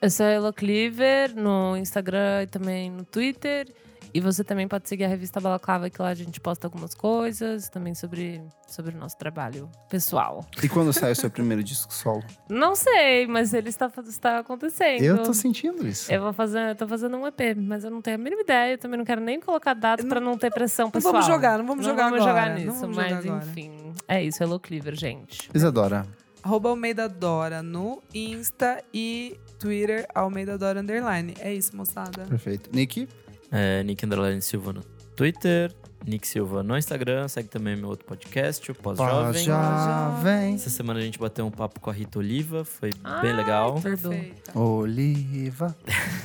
Eu 0.01 0.11
sou 0.11 0.25
a 0.25 0.31
Elo 0.31 0.53
Cleaver 0.53 1.35
no 1.37 1.77
Instagram 1.77 2.45
e 2.45 2.47
também 2.47 2.91
no 2.91 3.05
Twitter. 3.05 3.67
E 4.15 4.21
você 4.21 4.45
também 4.45 4.69
pode 4.69 4.89
seguir 4.89 5.05
a 5.05 5.09
revista 5.09 5.41
Balaclava, 5.41 5.89
que 5.89 6.01
lá 6.01 6.09
a 6.09 6.15
gente 6.15 6.39
posta 6.39 6.67
algumas 6.67 6.95
coisas 6.95 7.69
também 7.71 7.95
sobre, 7.95 8.43
sobre 8.69 8.95
o 8.95 8.99
nosso 8.99 9.17
trabalho 9.17 9.71
pessoal. 9.89 10.45
e 10.63 10.69
quando 10.69 10.93
sai 10.93 11.13
o 11.13 11.17
seu 11.17 11.31
primeiro 11.31 11.63
disco 11.65 11.93
solo? 11.95 12.23
Não 12.49 12.75
sei, 12.75 13.27
mas 13.27 13.55
ele 13.55 13.71
está, 13.71 13.91
está 14.07 14.39
acontecendo. 14.41 15.03
Eu 15.03 15.23
tô 15.23 15.33
sentindo 15.33 15.87
isso. 15.89 16.13
Eu 16.13 16.21
vou 16.21 16.33
fazer, 16.33 16.71
eu 16.71 16.75
tô 16.77 16.87
fazendo 16.87 17.17
um 17.17 17.27
EP, 17.27 17.41
mas 17.57 17.85
eu 17.85 17.91
não 17.91 18.03
tenho 18.03 18.17
a 18.17 18.19
mínima 18.19 18.43
ideia. 18.43 18.73
Eu 18.75 18.79
também 18.79 18.99
não 18.99 19.05
quero 19.05 19.21
nem 19.21 19.41
colocar 19.41 19.73
data 19.75 20.05
pra 20.07 20.21
não 20.21 20.37
ter 20.37 20.51
pressão 20.53 20.87
Não 20.87 20.91
pessoal. 20.93 21.15
vamos 21.15 21.27
jogar, 21.27 21.59
não 21.59 21.67
vamos 21.67 21.87
Não 21.87 21.93
jogar 21.93 22.11
vamos 22.11 22.21
agora. 22.27 22.41
jogar 22.43 22.51
Não 22.51 22.67
nisso, 22.67 22.81
vamos 22.81 22.97
mas 22.97 23.09
jogar 23.11 23.35
agora. 23.37 23.45
enfim. 23.51 23.93
É 24.07 24.23
isso, 24.23 24.43
Hello 24.43 24.61
Cleaver, 24.61 24.95
gente. 24.95 25.49
Isadora, 25.55 26.07
Arroba 26.43 26.69
Almeida 26.71 27.09
Dora 27.09 27.63
no 27.63 28.03
Insta 28.13 28.83
e 28.93 29.39
Twitter, 29.59 30.07
Almeida 30.15 30.59
Dora 30.59 30.81
Underline. 30.81 31.35
É 31.39 31.55
isso, 31.55 31.75
moçada. 31.77 32.25
perfeito. 32.25 32.69
Nick, 32.75 33.09
É, 33.53 33.83
Nick 33.83 34.05
Underline 34.05 34.41
Silva 34.41 34.73
no 34.73 34.83
Twitter, 35.15 35.71
Nick 36.07 36.27
Silva 36.27 36.63
no 36.63 36.77
Instagram, 36.77 37.29
segue 37.29 37.49
também 37.49 37.77
meu 37.77 37.91
outro 37.91 38.07
podcast, 38.07 38.71
o 38.71 38.75
Pós-Jovem. 38.75 39.45
já 39.45 40.09
vem. 40.23 40.55
Essa 40.55 40.71
semana 40.71 40.99
a 40.99 41.03
gente 41.03 41.19
bateu 41.19 41.47
um 41.47 41.51
papo 41.51 41.79
com 41.79 41.91
a 41.91 41.93
Rita 41.93 42.19
Oliva, 42.19 42.65
foi 42.65 42.91
Ai, 43.05 43.23
bem 43.23 43.33
legal. 43.35 43.81
Perfeita. 43.81 44.59
Oliva, 44.59 45.77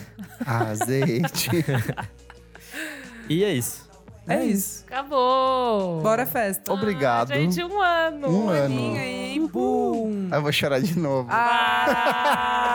azeite. 0.46 1.50
E 3.30 3.44
é 3.44 3.54
isso. 3.54 3.87
É 4.28 4.44
isso. 4.44 4.84
Acabou! 4.86 6.02
Bora 6.02 6.26
festa. 6.26 6.74
Obrigado. 6.74 7.32
Ah, 7.32 7.36
gente, 7.36 7.64
um 7.64 7.82
ano! 7.82 8.30
Um 8.30 8.50
ano. 8.50 8.66
Aninha 8.66 9.02
aí? 9.02 9.40
Bum. 9.52 10.30
Eu 10.32 10.42
vou 10.42 10.52
chorar 10.52 10.82
de 10.82 11.00
novo. 11.00 11.30
Ah! 11.32 12.74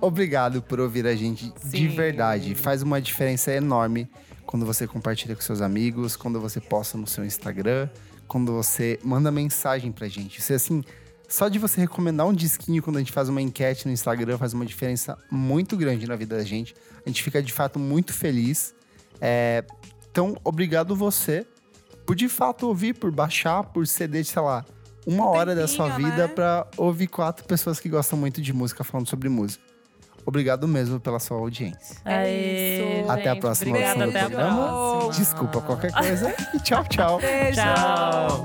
Obrigado 0.00 0.62
por 0.62 0.80
ouvir 0.80 1.06
a 1.06 1.14
gente 1.14 1.52
de 1.64 1.68
Sim. 1.68 1.88
verdade. 1.88 2.54
Faz 2.54 2.82
uma 2.82 3.00
diferença 3.00 3.52
enorme 3.52 4.08
quando 4.46 4.64
você 4.64 4.86
compartilha 4.86 5.36
com 5.36 5.42
seus 5.42 5.60
amigos, 5.60 6.16
quando 6.16 6.40
você 6.40 6.60
posta 6.60 6.96
no 6.98 7.06
seu 7.06 7.24
Instagram, 7.24 7.88
quando 8.26 8.52
você 8.52 8.98
manda 9.04 9.30
mensagem 9.30 9.92
pra 9.92 10.08
gente. 10.08 10.40
Isso 10.40 10.52
é 10.52 10.56
assim, 10.56 10.82
só 11.28 11.48
de 11.48 11.58
você 11.58 11.80
recomendar 11.82 12.26
um 12.26 12.32
disquinho 12.32 12.82
quando 12.82 12.96
a 12.96 12.98
gente 12.98 13.12
faz 13.12 13.28
uma 13.28 13.40
enquete 13.40 13.86
no 13.86 13.92
Instagram 13.92 14.36
faz 14.38 14.52
uma 14.52 14.66
diferença 14.66 15.16
muito 15.30 15.76
grande 15.76 16.06
na 16.06 16.16
vida 16.16 16.36
da 16.36 16.44
gente. 16.44 16.74
A 17.04 17.08
gente 17.08 17.22
fica 17.22 17.42
de 17.42 17.52
fato 17.52 17.78
muito 17.78 18.12
feliz. 18.12 18.74
É, 19.20 19.64
então, 20.12 20.36
obrigado 20.44 20.94
você 20.94 21.46
por 22.04 22.14
de 22.14 22.28
fato 22.28 22.66
ouvir, 22.68 22.92
por 22.94 23.10
baixar, 23.10 23.64
por 23.64 23.86
ceder, 23.86 24.24
sei 24.26 24.42
lá, 24.42 24.62
uma 25.06 25.24
Um 25.24 25.28
hora 25.28 25.54
da 25.54 25.66
sua 25.66 25.88
vida 25.96 26.26
né? 26.26 26.28
pra 26.28 26.66
ouvir 26.76 27.06
quatro 27.06 27.46
pessoas 27.46 27.80
que 27.80 27.88
gostam 27.88 28.18
muito 28.18 28.42
de 28.42 28.52
música 28.52 28.84
falando 28.84 29.08
sobre 29.08 29.30
música. 29.30 29.64
Obrigado 30.26 30.68
mesmo 30.68 31.00
pela 31.00 31.18
sua 31.18 31.38
audiência. 31.38 31.96
É 32.04 33.00
isso. 33.00 33.10
Até 33.10 33.30
a 33.30 33.32
gente, 33.32 33.40
próxima 33.40 33.70
Obrigada, 33.70 34.04
edição 34.04 34.06
do 34.06 34.10
até 34.10 34.20
a 34.20 34.30
programa. 34.30 34.98
próxima. 34.98 35.24
Desculpa 35.24 35.60
qualquer 35.62 35.92
coisa 35.92 36.34
e 36.54 36.60
tchau, 36.62 36.84
tchau. 36.84 37.18
Beijo. 37.18 37.60
Tchau. 37.60 38.44